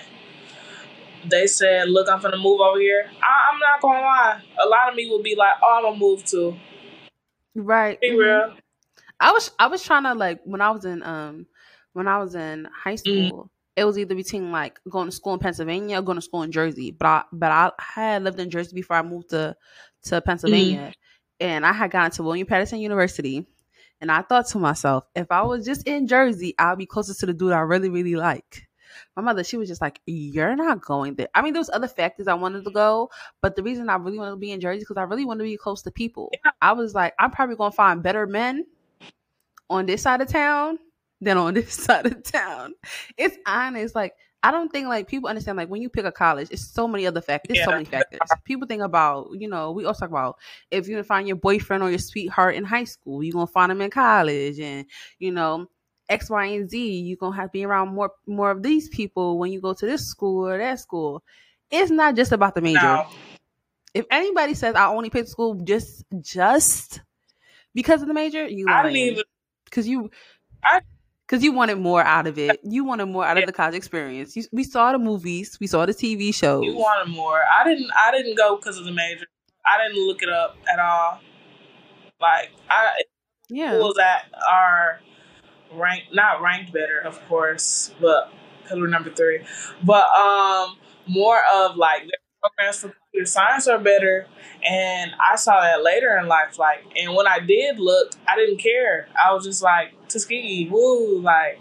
they 1.29 1.47
said, 1.47 1.89
"Look, 1.89 2.07
I'm 2.09 2.21
gonna 2.21 2.37
move 2.37 2.61
over 2.61 2.79
here," 2.79 3.09
I, 3.23 3.51
I'm 3.51 3.59
not 3.59 3.81
gonna 3.81 4.01
lie. 4.01 4.41
A 4.63 4.67
lot 4.67 4.89
of 4.89 4.95
me 4.95 5.07
will 5.09 5.21
be 5.23 5.35
like, 5.35 5.55
"Oh, 5.63 5.75
I'm 5.77 5.83
gonna 5.83 5.97
move 5.97 6.23
to." 6.25 6.55
Right. 7.55 7.99
Be 8.01 8.09
mhm. 8.09 8.17
real. 8.17 8.55
I 9.19 9.31
was 9.31 9.51
I 9.59 9.67
was 9.67 9.83
trying 9.83 10.03
to 10.03 10.13
like 10.13 10.41
when 10.45 10.61
I 10.61 10.71
was 10.71 10.85
in 10.85 11.03
um 11.03 11.47
when 11.93 12.07
I 12.07 12.17
was 12.19 12.35
in 12.35 12.67
high 12.83 12.95
Mm. 13.07 13.29
school, 13.29 13.51
it 13.75 13.85
was 13.85 13.97
either 13.97 14.15
between 14.15 14.51
like 14.51 14.79
going 14.89 15.07
to 15.07 15.11
school 15.11 15.33
in 15.33 15.39
Pennsylvania 15.39 15.99
or 15.99 16.01
going 16.03 16.17
to 16.17 16.21
school 16.21 16.43
in 16.43 16.51
Jersey. 16.51 16.91
But 16.91 17.07
I 17.07 17.23
but 17.31 17.51
I 17.51 17.71
had 17.79 18.23
lived 18.23 18.39
in 18.39 18.49
Jersey 18.49 18.75
before 18.75 18.97
I 18.97 19.01
moved 19.03 19.29
to 19.31 19.55
to 20.05 20.21
Pennsylvania, 20.21 20.93
and 21.39 21.65
I 21.65 21.73
had 21.73 21.91
gotten 21.91 22.11
to 22.11 22.23
William 22.23 22.47
Paterson 22.47 22.79
University. 22.79 23.47
And 24.01 24.11
I 24.11 24.23
thought 24.23 24.47
to 24.49 24.59
myself, 24.59 25.05
if 25.15 25.27
I 25.31 25.43
was 25.43 25.65
just 25.65 25.87
in 25.87 26.07
Jersey, 26.07 26.55
I'd 26.57 26.79
be 26.79 26.87
closer 26.87 27.13
to 27.13 27.25
the 27.27 27.33
dude 27.33 27.53
I 27.53 27.59
really, 27.59 27.89
really 27.89 28.15
like. 28.15 28.67
My 29.15 29.21
mother, 29.21 29.43
she 29.43 29.57
was 29.57 29.67
just 29.67 29.81
like, 29.81 29.99
"You're 30.05 30.55
not 30.55 30.81
going 30.81 31.15
there." 31.15 31.27
I 31.35 31.41
mean, 31.41 31.53
there 31.53 31.59
was 31.59 31.69
other 31.71 31.87
factors 31.87 32.27
I 32.27 32.33
wanted 32.33 32.63
to 32.63 32.69
mm-hmm. 32.69 32.77
go, 32.77 33.09
but 33.41 33.55
the 33.55 33.63
reason 33.63 33.89
I 33.89 33.95
really 33.95 34.17
wanted 34.17 34.31
to 34.31 34.37
be 34.37 34.51
in 34.51 34.61
Jersey 34.61 34.79
because 34.79 34.97
I 34.97 35.03
really 35.03 35.25
wanted 35.25 35.43
to 35.43 35.49
be 35.49 35.57
close 35.57 35.81
to 35.83 35.91
people. 35.91 36.31
I 36.61 36.73
was 36.73 36.95
like, 36.95 37.13
I'm 37.19 37.31
probably 37.31 37.55
gonna 37.55 37.71
find 37.71 38.01
better 38.01 38.25
men 38.25 38.65
on 39.69 39.85
this 39.85 40.01
side 40.01 40.21
of 40.21 40.27
town 40.27 40.79
than 41.19 41.37
on 41.37 41.53
this 41.55 41.73
side 41.73 42.05
of 42.05 42.23
town. 42.23 42.73
It's 43.17 43.37
honest. 43.45 43.95
Like 43.95 44.13
I 44.43 44.51
don't 44.51 44.71
think 44.71 44.87
like 44.87 45.07
people 45.07 45.29
understand 45.29 45.57
like 45.57 45.69
when 45.69 45.81
you 45.81 45.89
pick 45.89 46.05
a 46.05 46.11
college, 46.11 46.47
it's 46.51 46.65
so 46.65 46.87
many 46.87 47.05
other 47.05 47.21
factors. 47.21 47.55
There's 47.55 47.65
so 47.65 47.71
many 47.71 47.85
factors. 47.85 48.19
People 48.43 48.67
think 48.67 48.81
about, 48.81 49.29
you 49.33 49.47
know, 49.47 49.71
we 49.71 49.85
also 49.85 50.01
talk 50.01 50.09
about 50.09 50.37
if 50.71 50.87
you're 50.87 50.97
gonna 50.97 51.03
find 51.03 51.27
your 51.27 51.37
boyfriend 51.37 51.83
or 51.83 51.89
your 51.89 51.99
sweetheart 51.99 52.55
in 52.55 52.63
high 52.63 52.85
school, 52.85 53.23
you're 53.23 53.33
gonna 53.33 53.47
find 53.47 53.69
them 53.69 53.81
in 53.81 53.91
college 53.91 54.59
and 54.59 54.85
you 55.19 55.31
know, 55.31 55.67
X, 56.11 56.29
Y, 56.29 56.45
and 56.45 56.69
Z, 56.69 56.99
you're 57.01 57.17
gonna 57.17 57.35
have 57.35 57.47
to 57.49 57.53
be 57.53 57.65
around 57.65 57.95
more 57.95 58.11
more 58.27 58.51
of 58.51 58.63
these 58.63 58.89
people 58.89 59.39
when 59.39 59.51
you 59.51 59.61
go 59.61 59.73
to 59.73 59.85
this 59.85 60.07
school 60.07 60.47
or 60.47 60.57
that 60.57 60.79
school. 60.79 61.23
It's 61.71 61.91
not 61.91 62.15
just 62.15 62.31
about 62.33 62.55
the 62.55 62.61
major. 62.61 62.81
No. 62.81 63.07
If 63.93 64.05
anybody 64.11 64.53
says 64.53 64.75
I 64.75 64.87
only 64.87 65.09
picked 65.09 65.29
school 65.29 65.55
just 65.55 66.03
just 66.21 67.01
because 67.73 68.01
of 68.01 68.07
the 68.07 68.13
major, 68.13 68.47
you 68.47 68.67
I 68.69 68.83
didn't 68.83 68.97
even. 68.97 69.23
because 69.65 69.87
you 69.87 70.11
I- 70.63 70.81
because 71.27 71.43
you 71.45 71.53
wanted 71.53 71.79
more 71.79 72.03
out 72.03 72.27
of 72.27 72.37
it. 72.37 72.59
You 72.63 72.83
wanted 72.83 73.05
more 73.05 73.25
out 73.25 73.37
of 73.37 73.41
Yeah. 73.41 73.45
the 73.45 73.53
college 73.53 73.75
experience. 73.75 74.35
You, 74.35 74.43
we 74.51 74.65
saw 74.65 74.91
the 74.91 74.99
movies, 74.99 75.57
we 75.61 75.67
saw 75.67 75.85
the 75.85 75.93
TV 75.93 76.33
shows. 76.33 76.65
You 76.65 76.75
wanted 76.75 77.09
more. 77.11 77.39
I 77.57 77.63
didn't. 77.63 77.89
I 77.97 78.11
didn't 78.11 78.35
go 78.35 78.57
because 78.57 78.77
of 78.77 78.83
the 78.85 78.91
major. 78.91 79.25
I 79.65 79.77
didn't 79.81 80.05
look 80.05 80.21
it 80.23 80.29
up 80.29 80.57
at 80.71 80.79
all. 80.79 81.19
Like 82.19 82.51
I 82.69 83.03
yeah, 83.49 83.77
schools 83.77 83.95
that 83.97 84.25
are 84.49 84.99
ranked, 85.73 86.13
not 86.13 86.41
ranked 86.41 86.71
better, 86.73 86.99
of 86.99 87.19
course, 87.27 87.91
but 87.99 88.31
because 88.63 88.79
we're 88.79 88.87
number 88.87 89.09
three, 89.09 89.41
but 89.83 90.05
um, 90.11 90.77
more 91.07 91.39
of 91.53 91.75
like 91.75 92.01
their 92.03 92.19
programs 92.41 92.77
for 92.77 92.89
computer 92.89 93.25
science 93.25 93.67
are 93.67 93.79
better, 93.79 94.27
and 94.63 95.11
I 95.19 95.35
saw 95.35 95.61
that 95.61 95.83
later 95.83 96.17
in 96.17 96.27
life. 96.27 96.57
Like, 96.59 96.85
and 96.95 97.15
when 97.15 97.27
I 97.27 97.39
did 97.39 97.79
look, 97.79 98.13
I 98.27 98.35
didn't 98.35 98.57
care. 98.59 99.07
I 99.21 99.33
was 99.33 99.43
just 99.45 99.61
like 99.61 99.93
Tuskegee, 100.07 100.69
woo, 100.69 101.19
like. 101.19 101.59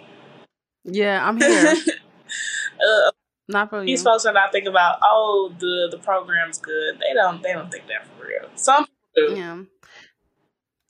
yeah. 0.85 1.27
I'm 1.27 1.39
here. 1.41 1.74
uh, 2.28 3.11
Not 3.49 3.70
for 3.70 3.81
you. 3.81 3.87
these 3.87 4.03
folks 4.03 4.24
are 4.27 4.32
not 4.32 4.53
thinking 4.53 4.69
about 4.70 4.99
oh 5.03 5.53
the 5.59 5.89
the 5.91 5.99
program's 5.99 6.59
good. 6.59 6.97
They 7.01 7.15
don't 7.15 7.43
they 7.43 7.53
don't 7.53 7.70
think 7.70 7.87
that 7.89 8.07
for 8.07 8.27
real. 8.27 8.49
Some 8.55 8.87
people 9.15 9.35
do. 9.35 9.41
Yeah, 9.41 9.62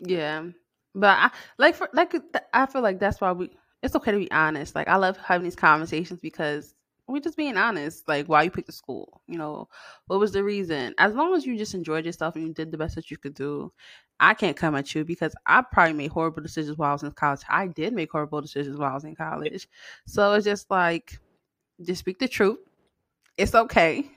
yeah. 0.01 0.43
But 0.95 1.19
I 1.19 1.31
like 1.59 1.75
for 1.77 1.89
like 1.93 2.15
I 2.53 2.67
feel 2.67 2.83
like 2.83 2.99
that's 2.99 3.21
why 3.21 3.33
we. 3.33 3.51
It's 3.83 3.97
okay 3.97 4.13
to 4.13 4.19
be 4.19 4.31
honest. 4.31 4.75
Like 4.75 4.89
I 4.89 4.97
love 4.97 5.17
having 5.17 5.45
these 5.45 5.57
conversations 5.57 6.21
because 6.21 6.75
we're 7.07 7.21
just 7.21 7.37
being 7.37 7.57
honest. 7.57 8.07
Like 8.09 8.27
why 8.27 8.43
you 8.43 8.51
picked 8.51 8.67
the 8.67 8.73
school. 8.73 9.23
You 9.27 9.39
know, 9.39 9.69
what 10.07 10.21
was 10.21 10.33
the 10.33 10.45
reason? 10.45 10.95
As 10.99 11.15
long 11.15 11.35
as 11.35 11.47
you 11.47 11.57
just 11.57 11.75
enjoyed 11.75 12.05
yourself 12.05 12.37
and 12.37 12.47
you 12.47 12.53
did 12.53 12.71
the 12.73 12.79
best 12.79 12.95
that 12.97 13.11
you 13.11 13.17
could 13.17 13.35
do, 13.35 13.73
I 14.19 14.35
can't 14.35 14.57
come 14.57 14.75
at 14.75 14.95
you 14.95 15.05
because 15.05 15.35
I 15.47 15.63
probably 15.63 15.95
made 15.95 16.11
horrible 16.11 16.43
decisions 16.43 16.77
while 16.77 16.91
I 16.91 16.93
was 16.93 17.03
in 17.05 17.13
college. 17.13 17.41
I 17.49 17.69
did 17.69 17.95
make 17.95 18.11
horrible 18.13 18.41
decisions 18.43 18.77
while 18.77 18.91
I 18.91 18.95
was 18.95 19.05
in 19.05 19.17
college. 19.17 19.67
So 20.07 20.35
it's 20.35 20.45
just 20.45 20.71
like, 20.71 21.19
just 21.83 22.01
speak 22.01 22.19
the 22.19 22.29
truth. 22.29 22.59
It's 23.37 23.55
okay. 23.55 24.11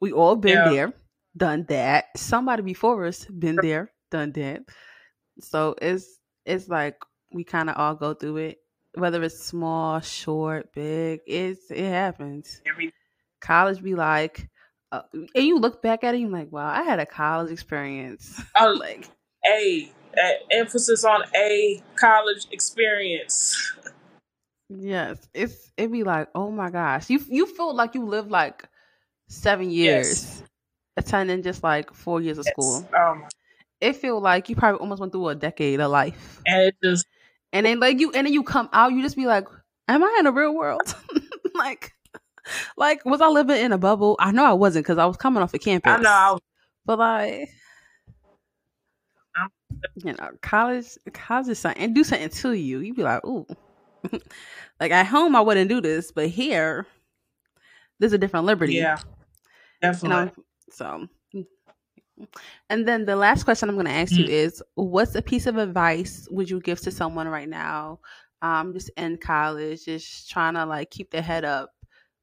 We 0.00 0.12
all 0.12 0.36
been 0.36 0.62
Yeah. 0.62 0.64
there, 0.64 0.92
done 1.36 1.66
that. 1.68 2.06
Somebody 2.16 2.62
before 2.62 3.04
us 3.06 3.26
been 3.26 3.60
there, 3.60 3.92
done 4.10 4.32
that. 4.32 4.62
So 5.40 5.74
it's 5.82 6.19
it's 6.50 6.68
like 6.68 6.96
we 7.32 7.44
kind 7.44 7.70
of 7.70 7.76
all 7.76 7.94
go 7.94 8.14
through 8.14 8.38
it, 8.38 8.58
whether 8.94 9.22
it's 9.22 9.38
small, 9.38 10.00
short, 10.00 10.72
big. 10.72 11.20
It's 11.26 11.70
it 11.70 11.88
happens. 11.88 12.60
Every 12.66 12.92
College 13.40 13.82
be 13.82 13.94
like, 13.94 14.50
uh, 14.92 15.02
and 15.12 15.46
you 15.46 15.58
look 15.58 15.80
back 15.82 16.04
at 16.04 16.14
it, 16.14 16.18
you're 16.18 16.28
like, 16.28 16.52
wow, 16.52 16.66
I 16.66 16.82
had 16.82 16.98
a 16.98 17.06
college 17.06 17.50
experience. 17.50 18.40
oh, 18.58 18.76
like, 18.78 19.08
a, 19.46 19.90
a 20.18 20.32
emphasis 20.50 21.04
on 21.04 21.22
a 21.34 21.82
college 21.96 22.46
experience. 22.50 23.72
yes, 24.68 25.28
it's 25.32 25.72
it 25.76 25.90
be 25.90 26.02
like, 26.02 26.28
oh 26.34 26.50
my 26.50 26.70
gosh, 26.70 27.08
you 27.08 27.20
you 27.28 27.46
feel 27.46 27.74
like 27.74 27.94
you 27.94 28.04
lived 28.04 28.30
like 28.30 28.68
seven 29.28 29.70
years, 29.70 30.42
attending 30.96 31.42
just 31.42 31.62
like 31.62 31.94
four 31.94 32.20
years 32.20 32.38
of 32.38 32.44
school. 32.46 32.86
Um, 32.94 33.24
It 33.80 33.96
feel 33.96 34.20
like 34.20 34.48
you 34.48 34.56
probably 34.56 34.80
almost 34.80 35.00
went 35.00 35.12
through 35.12 35.28
a 35.28 35.34
decade 35.34 35.80
of 35.80 35.90
life. 35.90 36.40
and 36.46 36.62
it 36.62 36.76
just 36.82 37.06
And 37.52 37.64
then 37.66 37.80
like 37.80 37.98
you 38.00 38.12
and 38.12 38.26
then 38.26 38.32
you 38.34 38.42
come 38.42 38.68
out, 38.72 38.92
you 38.92 39.02
just 39.02 39.16
be 39.16 39.26
like, 39.26 39.46
Am 39.88 40.02
I 40.04 40.16
in 40.18 40.24
the 40.24 40.32
real 40.32 40.54
world? 40.54 40.94
like 41.54 41.92
like 42.76 43.04
was 43.04 43.20
I 43.20 43.28
living 43.28 43.62
in 43.62 43.72
a 43.72 43.78
bubble? 43.78 44.16
I 44.20 44.32
know 44.32 44.44
I 44.44 44.52
wasn't 44.52 44.84
because 44.84 44.98
I 44.98 45.06
was 45.06 45.16
coming 45.16 45.42
off 45.42 45.54
of 45.54 45.60
campus. 45.60 45.92
I 45.92 45.96
know 46.02 46.10
I 46.10 46.30
was, 46.32 46.40
But 46.84 46.98
like 46.98 47.48
you 49.96 50.12
know, 50.12 50.30
college 50.42 50.86
college 51.12 51.48
is 51.48 51.58
something 51.58 51.82
and 51.82 51.94
do 51.94 52.04
something 52.04 52.28
to 52.28 52.52
you. 52.52 52.80
You'd 52.80 52.96
be 52.96 53.02
like, 53.02 53.24
ooh. 53.24 53.46
like 54.80 54.90
at 54.92 55.06
home 55.06 55.36
I 55.36 55.40
wouldn't 55.40 55.68
do 55.68 55.80
this, 55.80 56.12
but 56.12 56.28
here 56.28 56.86
there's 57.98 58.12
a 58.12 58.18
different 58.18 58.46
liberty. 58.46 58.74
yeah, 58.74 58.98
definitely. 59.82 60.32
so 60.70 61.06
and 62.70 62.86
then 62.86 63.04
the 63.06 63.16
last 63.16 63.44
question 63.44 63.68
I'm 63.68 63.76
going 63.76 63.86
to 63.86 63.92
ask 63.92 64.18
you 64.18 64.24
Mm. 64.24 64.28
is 64.28 64.62
what's 64.74 65.14
a 65.14 65.22
piece 65.22 65.46
of 65.46 65.56
advice 65.56 66.28
would 66.30 66.50
you 66.50 66.60
give 66.60 66.80
to 66.82 66.90
someone 66.90 67.28
right 67.28 67.48
now 67.48 68.00
um 68.42 68.72
just 68.72 68.90
in 68.96 69.18
college 69.18 69.84
just 69.84 70.30
trying 70.30 70.54
to 70.54 70.64
like 70.66 70.90
keep 70.90 71.10
their 71.10 71.22
head 71.22 71.44
up 71.44 71.72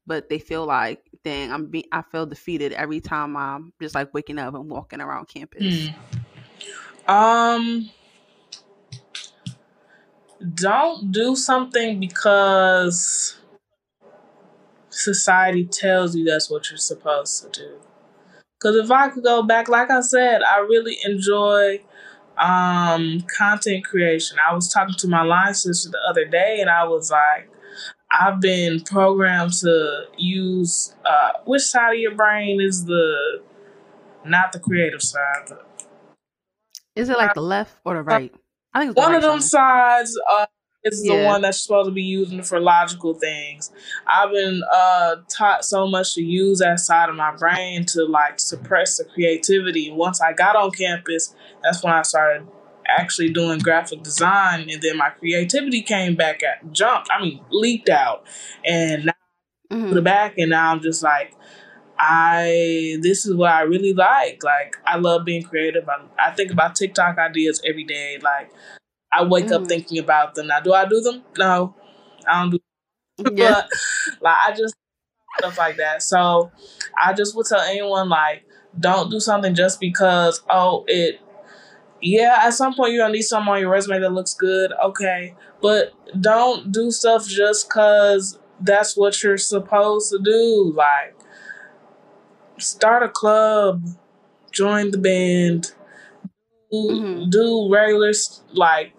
but 0.06 0.28
they 0.28 0.38
feel 0.38 0.66
like 0.66 1.10
dang 1.24 1.52
I'm 1.52 1.66
being 1.66 1.84
I 1.92 2.02
feel 2.02 2.26
defeated 2.26 2.72
every 2.72 3.00
time 3.00 3.36
I'm 3.36 3.72
just 3.80 3.94
like 3.94 4.14
waking 4.14 4.38
up 4.38 4.54
and 4.54 4.70
walking 4.70 5.00
around 5.00 5.28
campus. 5.28 5.90
Hmm. 7.06 7.12
Um, 7.12 7.90
don't 10.54 11.12
do 11.12 11.36
something 11.36 12.00
because 12.00 13.38
society 14.90 15.64
tells 15.64 16.16
you 16.16 16.24
that's 16.24 16.50
what 16.50 16.70
you're 16.70 16.78
supposed 16.78 17.42
to 17.52 17.60
do. 17.62 17.78
Because 18.58 18.76
if 18.76 18.90
I 18.90 19.08
could 19.08 19.22
go 19.22 19.42
back, 19.42 19.68
like 19.68 19.90
I 19.90 20.00
said, 20.00 20.42
I 20.42 20.58
really 20.60 20.98
enjoy 21.04 21.80
um, 22.36 23.24
content 23.36 23.84
creation. 23.84 24.38
I 24.48 24.54
was 24.54 24.68
talking 24.68 24.96
to 24.98 25.08
my 25.08 25.22
line 25.22 25.54
sister 25.54 25.90
the 25.90 26.00
other 26.10 26.24
day, 26.24 26.58
and 26.60 26.68
I 26.68 26.84
was 26.84 27.10
like, 27.10 27.50
I've 28.10 28.40
been 28.40 28.80
programmed 28.80 29.52
to 29.60 30.04
use 30.16 30.94
uh, 31.04 31.32
which 31.44 31.62
side 31.62 31.94
of 31.94 31.98
your 32.00 32.14
brain 32.14 32.60
is 32.60 32.84
the 32.86 33.42
not 34.24 34.52
the 34.52 34.58
creative 34.58 35.02
side, 35.02 35.52
Is 36.96 37.08
it 37.08 37.16
like 37.16 37.34
the 37.34 37.42
left 37.42 37.76
or 37.84 37.94
the 37.94 38.02
right? 38.02 38.34
I 38.74 38.80
think 38.80 38.90
it's 38.90 38.96
the 38.96 39.00
one 39.00 39.14
of 39.14 39.22
them 39.22 39.40
side. 39.40 40.06
sides 40.08 40.20
uh, 40.30 40.46
is 40.84 41.02
the 41.02 41.14
one 41.16 41.42
that's 41.42 41.60
supposed 41.62 41.88
to 41.88 41.92
be 41.92 42.02
using 42.02 42.42
for 42.42 42.60
logical 42.60 43.14
things. 43.14 43.70
I've 44.06 44.30
been 44.30 44.62
uh, 44.72 45.16
taught 45.28 45.64
so 45.64 45.86
much 45.86 46.14
to 46.14 46.22
use 46.22 46.60
that 46.60 46.80
side 46.80 47.08
of 47.08 47.16
my 47.16 47.34
brain 47.36 47.84
to 47.86 48.04
like 48.04 48.40
suppress 48.40 48.96
the 48.98 49.04
creativity. 49.04 49.90
Once 49.90 50.20
I 50.20 50.32
got 50.32 50.56
on 50.56 50.70
campus, 50.70 51.34
that's 51.62 51.82
when 51.82 51.92
I 51.92 52.02
started 52.02 52.46
actually 52.98 53.30
doing 53.30 53.58
graphic 53.58 54.02
design, 54.02 54.68
and 54.70 54.80
then 54.80 54.96
my 54.96 55.10
creativity 55.10 55.82
came 55.82 56.14
back 56.16 56.42
at 56.42 56.72
jumped. 56.72 57.08
I 57.12 57.20
mean, 57.22 57.40
leaped 57.50 57.88
out, 57.88 58.24
and 58.64 59.06
now 59.06 59.12
Mhm. 59.72 59.88
to 59.90 59.94
the 59.94 60.02
back, 60.02 60.38
and 60.38 60.50
now 60.50 60.72
I'm 60.72 60.80
just 60.80 61.02
like. 61.02 61.34
I 62.00 62.98
this 63.02 63.26
is 63.26 63.34
what 63.34 63.50
I 63.52 63.62
really 63.62 63.92
like. 63.92 64.42
Like 64.44 64.76
I 64.86 64.96
love 64.98 65.24
being 65.24 65.42
creative. 65.42 65.88
I, 65.88 66.02
I 66.28 66.30
think 66.32 66.50
about 66.52 66.76
TikTok 66.76 67.18
ideas 67.18 67.60
every 67.66 67.84
day. 67.84 68.18
Like 68.22 68.50
I 69.12 69.24
wake 69.24 69.50
up 69.52 69.62
Mhm. 69.62 69.68
thinking 69.68 69.98
about 69.98 70.34
them. 70.34 70.48
Now, 70.48 70.60
do 70.60 70.72
I 70.72 70.84
do 70.86 71.00
them? 71.00 71.22
No, 71.38 71.74
I 72.26 72.40
don't 72.42 72.50
do. 72.50 72.58
Yeah. 73.34 73.62
But 73.62 73.70
like 74.20 74.36
I 74.48 74.52
just 74.56 74.74
stuff 75.38 75.58
like 75.58 75.76
that. 75.78 76.02
So 76.02 76.50
I 77.02 77.12
just 77.14 77.36
would 77.36 77.46
tell 77.46 77.60
anyone 77.60 78.08
like, 78.08 78.44
don't 78.78 79.10
do 79.10 79.20
something 79.20 79.54
just 79.54 79.80
because 79.80 80.42
oh 80.50 80.84
it. 80.88 81.20
Yeah, 82.02 82.40
at 82.44 82.50
some 82.54 82.74
point 82.74 82.92
you're 82.92 83.02
gonna 83.04 83.14
need 83.14 83.22
something 83.22 83.52
on 83.52 83.60
your 83.60 83.70
resume 83.70 84.00
that 84.00 84.12
looks 84.12 84.34
good. 84.34 84.72
Okay, 84.84 85.34
but 85.62 85.92
don't 86.20 86.72
do 86.72 86.90
stuff 86.90 87.26
just 87.26 87.70
cause 87.70 88.38
that's 88.60 88.96
what 88.96 89.22
you're 89.22 89.38
supposed 89.38 90.10
to 90.10 90.18
do. 90.18 90.72
Like, 90.76 91.16
start 92.58 93.02
a 93.02 93.08
club, 93.08 93.84
join 94.52 94.90
the 94.90 94.98
band, 94.98 95.72
do, 96.70 96.76
Mhm. 96.90 97.30
do 97.30 97.68
regular 97.72 98.12
like 98.52 98.97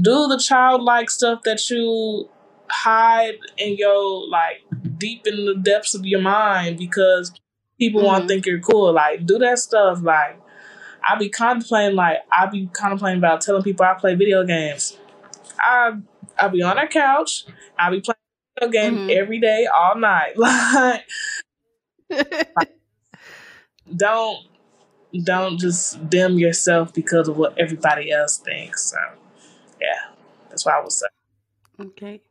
do 0.00 0.26
the 0.28 0.38
childlike 0.38 1.10
stuff 1.10 1.42
that 1.44 1.68
you 1.70 2.28
hide 2.68 3.36
in 3.58 3.76
your 3.76 4.28
like 4.28 4.62
deep 4.98 5.26
in 5.26 5.44
the 5.44 5.54
depths 5.62 5.94
of 5.94 6.06
your 6.06 6.20
mind 6.20 6.78
because 6.78 7.32
people 7.78 8.02
want 8.02 8.24
Mhm. 8.24 8.28
to 8.28 8.34
think 8.34 8.46
you're 8.46 8.60
cool. 8.60 8.92
Like 8.92 9.26
do 9.26 9.38
that 9.38 9.58
stuff. 9.58 10.02
Like 10.02 10.40
I 11.08 11.16
be 11.16 11.28
contemplating 11.28 11.96
like 11.96 12.18
I 12.32 12.46
be 12.46 12.66
contemplating 12.68 13.18
about 13.18 13.40
telling 13.42 13.62
people 13.62 13.84
I 13.86 13.94
play 13.94 14.14
video 14.14 14.44
games. 14.44 14.96
I 15.60 15.92
I 16.38 16.48
be 16.48 16.62
on 16.62 16.78
a 16.78 16.88
couch. 16.88 17.44
I 17.78 17.90
be 17.90 18.00
playing 18.00 18.16
video 18.60 18.70
game 18.70 18.98
Mhm. 18.98 19.10
every 19.10 19.40
day, 19.40 19.66
all 19.66 19.96
night. 19.96 20.34
Like 20.38 21.04
don't 23.96 24.46
don't 25.24 25.58
just 25.58 26.08
dim 26.10 26.38
yourself 26.38 26.92
because 26.94 27.28
of 27.28 27.36
what 27.36 27.58
everybody 27.58 28.10
else 28.12 28.38
thinks. 28.38 28.90
So 28.90 28.98
yeah, 29.82 30.12
that's 30.50 30.64
what 30.66 30.74
I 30.74 30.80
would 30.82 30.92
say. 30.92 31.06
Okay. 31.80 32.22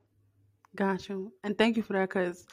Got 0.76 1.10
you. 1.10 1.34
And 1.44 1.58
thank 1.58 1.78
you 1.78 1.84
for 1.84 1.94
that 1.94 2.10
because 2.10 2.46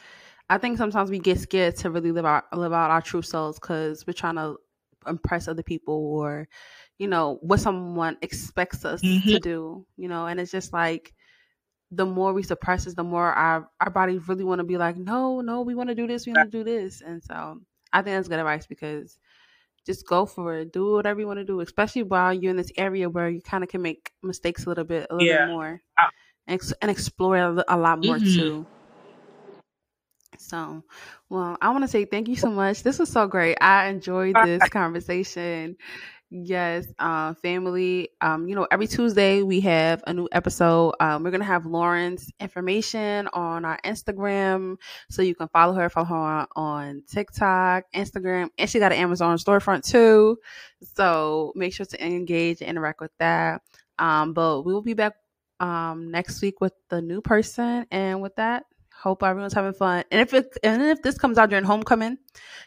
I 0.51 0.59
think 0.59 0.79
sometimes 0.79 1.11
we 1.11 1.19
get 1.21 1.41
scared 1.41 1.77
to 1.79 1.91
really 1.91 2.13
live 2.13 2.25
our 2.27 2.45
live 2.53 2.73
out 2.73 2.91
our 2.91 3.03
true 3.03 3.23
selves 3.23 3.59
because 3.59 4.07
we're 4.07 4.15
trying 4.15 4.37
to 4.37 4.59
impress 5.07 5.49
other 5.49 5.63
people 5.63 5.95
or, 5.95 6.49
you 6.99 7.09
know, 7.09 7.39
what 7.43 7.61
someone 7.61 8.19
expects 8.23 8.85
us 8.85 9.23
to 9.29 9.39
Mhm. 9.39 9.41
do, 9.41 9.87
you 9.97 10.09
know, 10.09 10.27
and 10.27 10.41
it's 10.41 10.53
just 10.53 10.73
like 10.73 11.15
the 11.91 12.07
more 12.07 12.33
we 12.35 12.43
suppress 12.43 12.87
it, 12.87 12.97
the 12.97 13.05
more 13.05 13.33
our 13.33 13.71
our 13.81 13.91
bodies 13.91 14.29
really 14.29 14.45
want 14.45 14.61
to 14.61 14.65
be 14.65 14.79
like, 14.79 14.97
no, 14.97 15.41
no, 15.41 15.63
we 15.63 15.75
want 15.75 15.89
to 15.91 15.95
do 15.95 16.07
this, 16.07 16.27
we 16.27 16.33
want 16.33 16.51
to 16.51 16.59
do 16.59 16.65
this. 16.65 17.03
And 17.03 17.23
so 17.23 17.61
I 17.93 18.03
think 18.03 18.17
that's 18.17 18.29
good 18.29 18.41
advice 18.41 18.67
because 18.67 19.19
just 19.87 20.07
go 20.07 20.27
for 20.27 20.55
it. 20.57 20.73
Do 20.73 20.93
whatever 20.93 21.21
you 21.21 21.27
want 21.27 21.39
to 21.39 21.45
do, 21.45 21.61
especially 21.61 22.03
while 22.03 22.33
you're 22.33 22.51
in 22.51 22.57
this 22.57 22.73
area 22.77 23.09
where 23.09 23.29
you 23.29 23.41
kind 23.41 23.65
of 23.65 23.71
can 23.71 23.83
make 23.83 24.13
mistakes 24.23 24.67
a 24.67 24.69
little 24.69 24.85
bit, 24.85 25.07
a 25.11 25.15
little 25.15 25.27
Yeah. 25.27 25.47
bit 25.47 25.53
more, 25.53 25.81
I- 25.99 26.09
and, 26.47 26.61
and 26.83 26.91
explore 26.91 27.37
a, 27.37 27.65
a 27.69 27.77
lot 27.77 27.99
more 27.99 28.17
Mhm. 28.19 28.35
too. 28.35 28.67
So, 30.39 30.85
well, 31.31 31.57
I 31.61 31.71
want 31.71 31.83
to 31.85 31.89
say 31.89 32.05
thank 32.05 32.29
you 32.29 32.37
so 32.37 32.51
much. 32.51 32.83
This 32.83 32.99
was 32.99 33.11
so 33.11 33.27
great. 33.27 33.57
I 33.61 33.87
enjoyed 33.89 34.37
this 34.45 34.69
conversation. 34.69 35.77
Yes, 36.31 36.87
um, 36.99 37.35
family. 37.37 38.11
Um, 38.21 38.49
you 38.49 38.55
know, 38.55 38.67
every 38.71 38.87
Tuesday 38.87 39.43
we 39.43 39.61
have 39.61 40.03
a 40.07 40.13
new 40.13 40.29
episode. 40.31 40.93
Um, 41.01 41.23
we're 41.23 41.31
gonna 41.31 41.45
have 41.45 41.63
Lauryn's 41.63 42.31
information 42.39 43.29
on 43.33 43.65
our 43.65 43.79
Instagram, 43.83 44.77
so 45.09 45.23
you 45.23 45.35
can 45.35 45.49
follow 45.49 45.73
her, 45.73 45.89
follow 45.89 46.05
her 46.07 46.15
on, 46.15 46.47
on 46.55 47.03
TikTok, 47.11 47.85
Instagram, 47.95 48.51
and 48.59 48.69
she 48.69 48.79
got 48.79 48.93
an 48.93 48.99
Amazon 48.99 49.39
storefront 49.39 49.89
too. 49.89 50.39
So 50.95 51.53
make 51.57 51.73
sure 51.73 51.87
to 51.87 52.05
engage 52.05 52.61
and 52.61 52.69
interact 52.69 53.01
with 53.01 53.13
that. 53.19 53.63
Um, 53.99 54.35
but 54.35 54.63
we 54.67 54.75
will 54.75 54.83
be 54.83 54.95
back 54.95 55.15
um 55.61 56.11
next 56.11 56.43
week 56.43 56.61
with 56.61 56.75
the 56.91 57.01
new 57.01 57.23
person, 57.23 57.87
and 57.91 58.21
with 58.21 58.37
that, 58.37 58.65
hope 59.01 59.23
everyone's 59.23 59.55
having 59.55 59.73
fun. 59.73 60.05
And 60.11 60.21
if 60.21 60.35
it 60.35 60.57
and 60.63 60.83
if 60.83 61.03
this 61.03 61.19
comes 61.19 61.39
out 61.39 61.51
during 61.51 61.65
homecoming, 61.65 62.19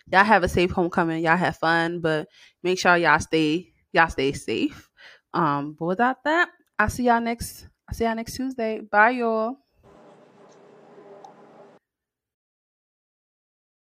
y'all 0.08 0.24
have 0.24 0.44
a 0.44 0.50
safe 0.50 0.72
homecoming. 0.72 1.24
Y'all 1.24 1.38
have 1.38 1.58
fun, 1.58 2.00
but 2.00 2.28
make 2.64 2.80
sure 2.80 2.98
y'all 2.98 3.20
stay 3.20 3.74
y'all 3.94 4.10
stay 4.10 4.32
safe. 4.32 4.90
Um, 5.34 5.76
but 5.78 5.86
without 5.86 6.24
that, 6.24 6.50
I'll 6.80 6.90
see 6.90 7.04
y'all 7.04 7.22
next. 7.22 7.68
I'll 7.88 7.96
see 7.96 8.06
y'all 8.06 8.16
next 8.16 8.36
Tuesday. 8.36 8.82
Bye, 8.82 9.12
y'all. 9.12 9.58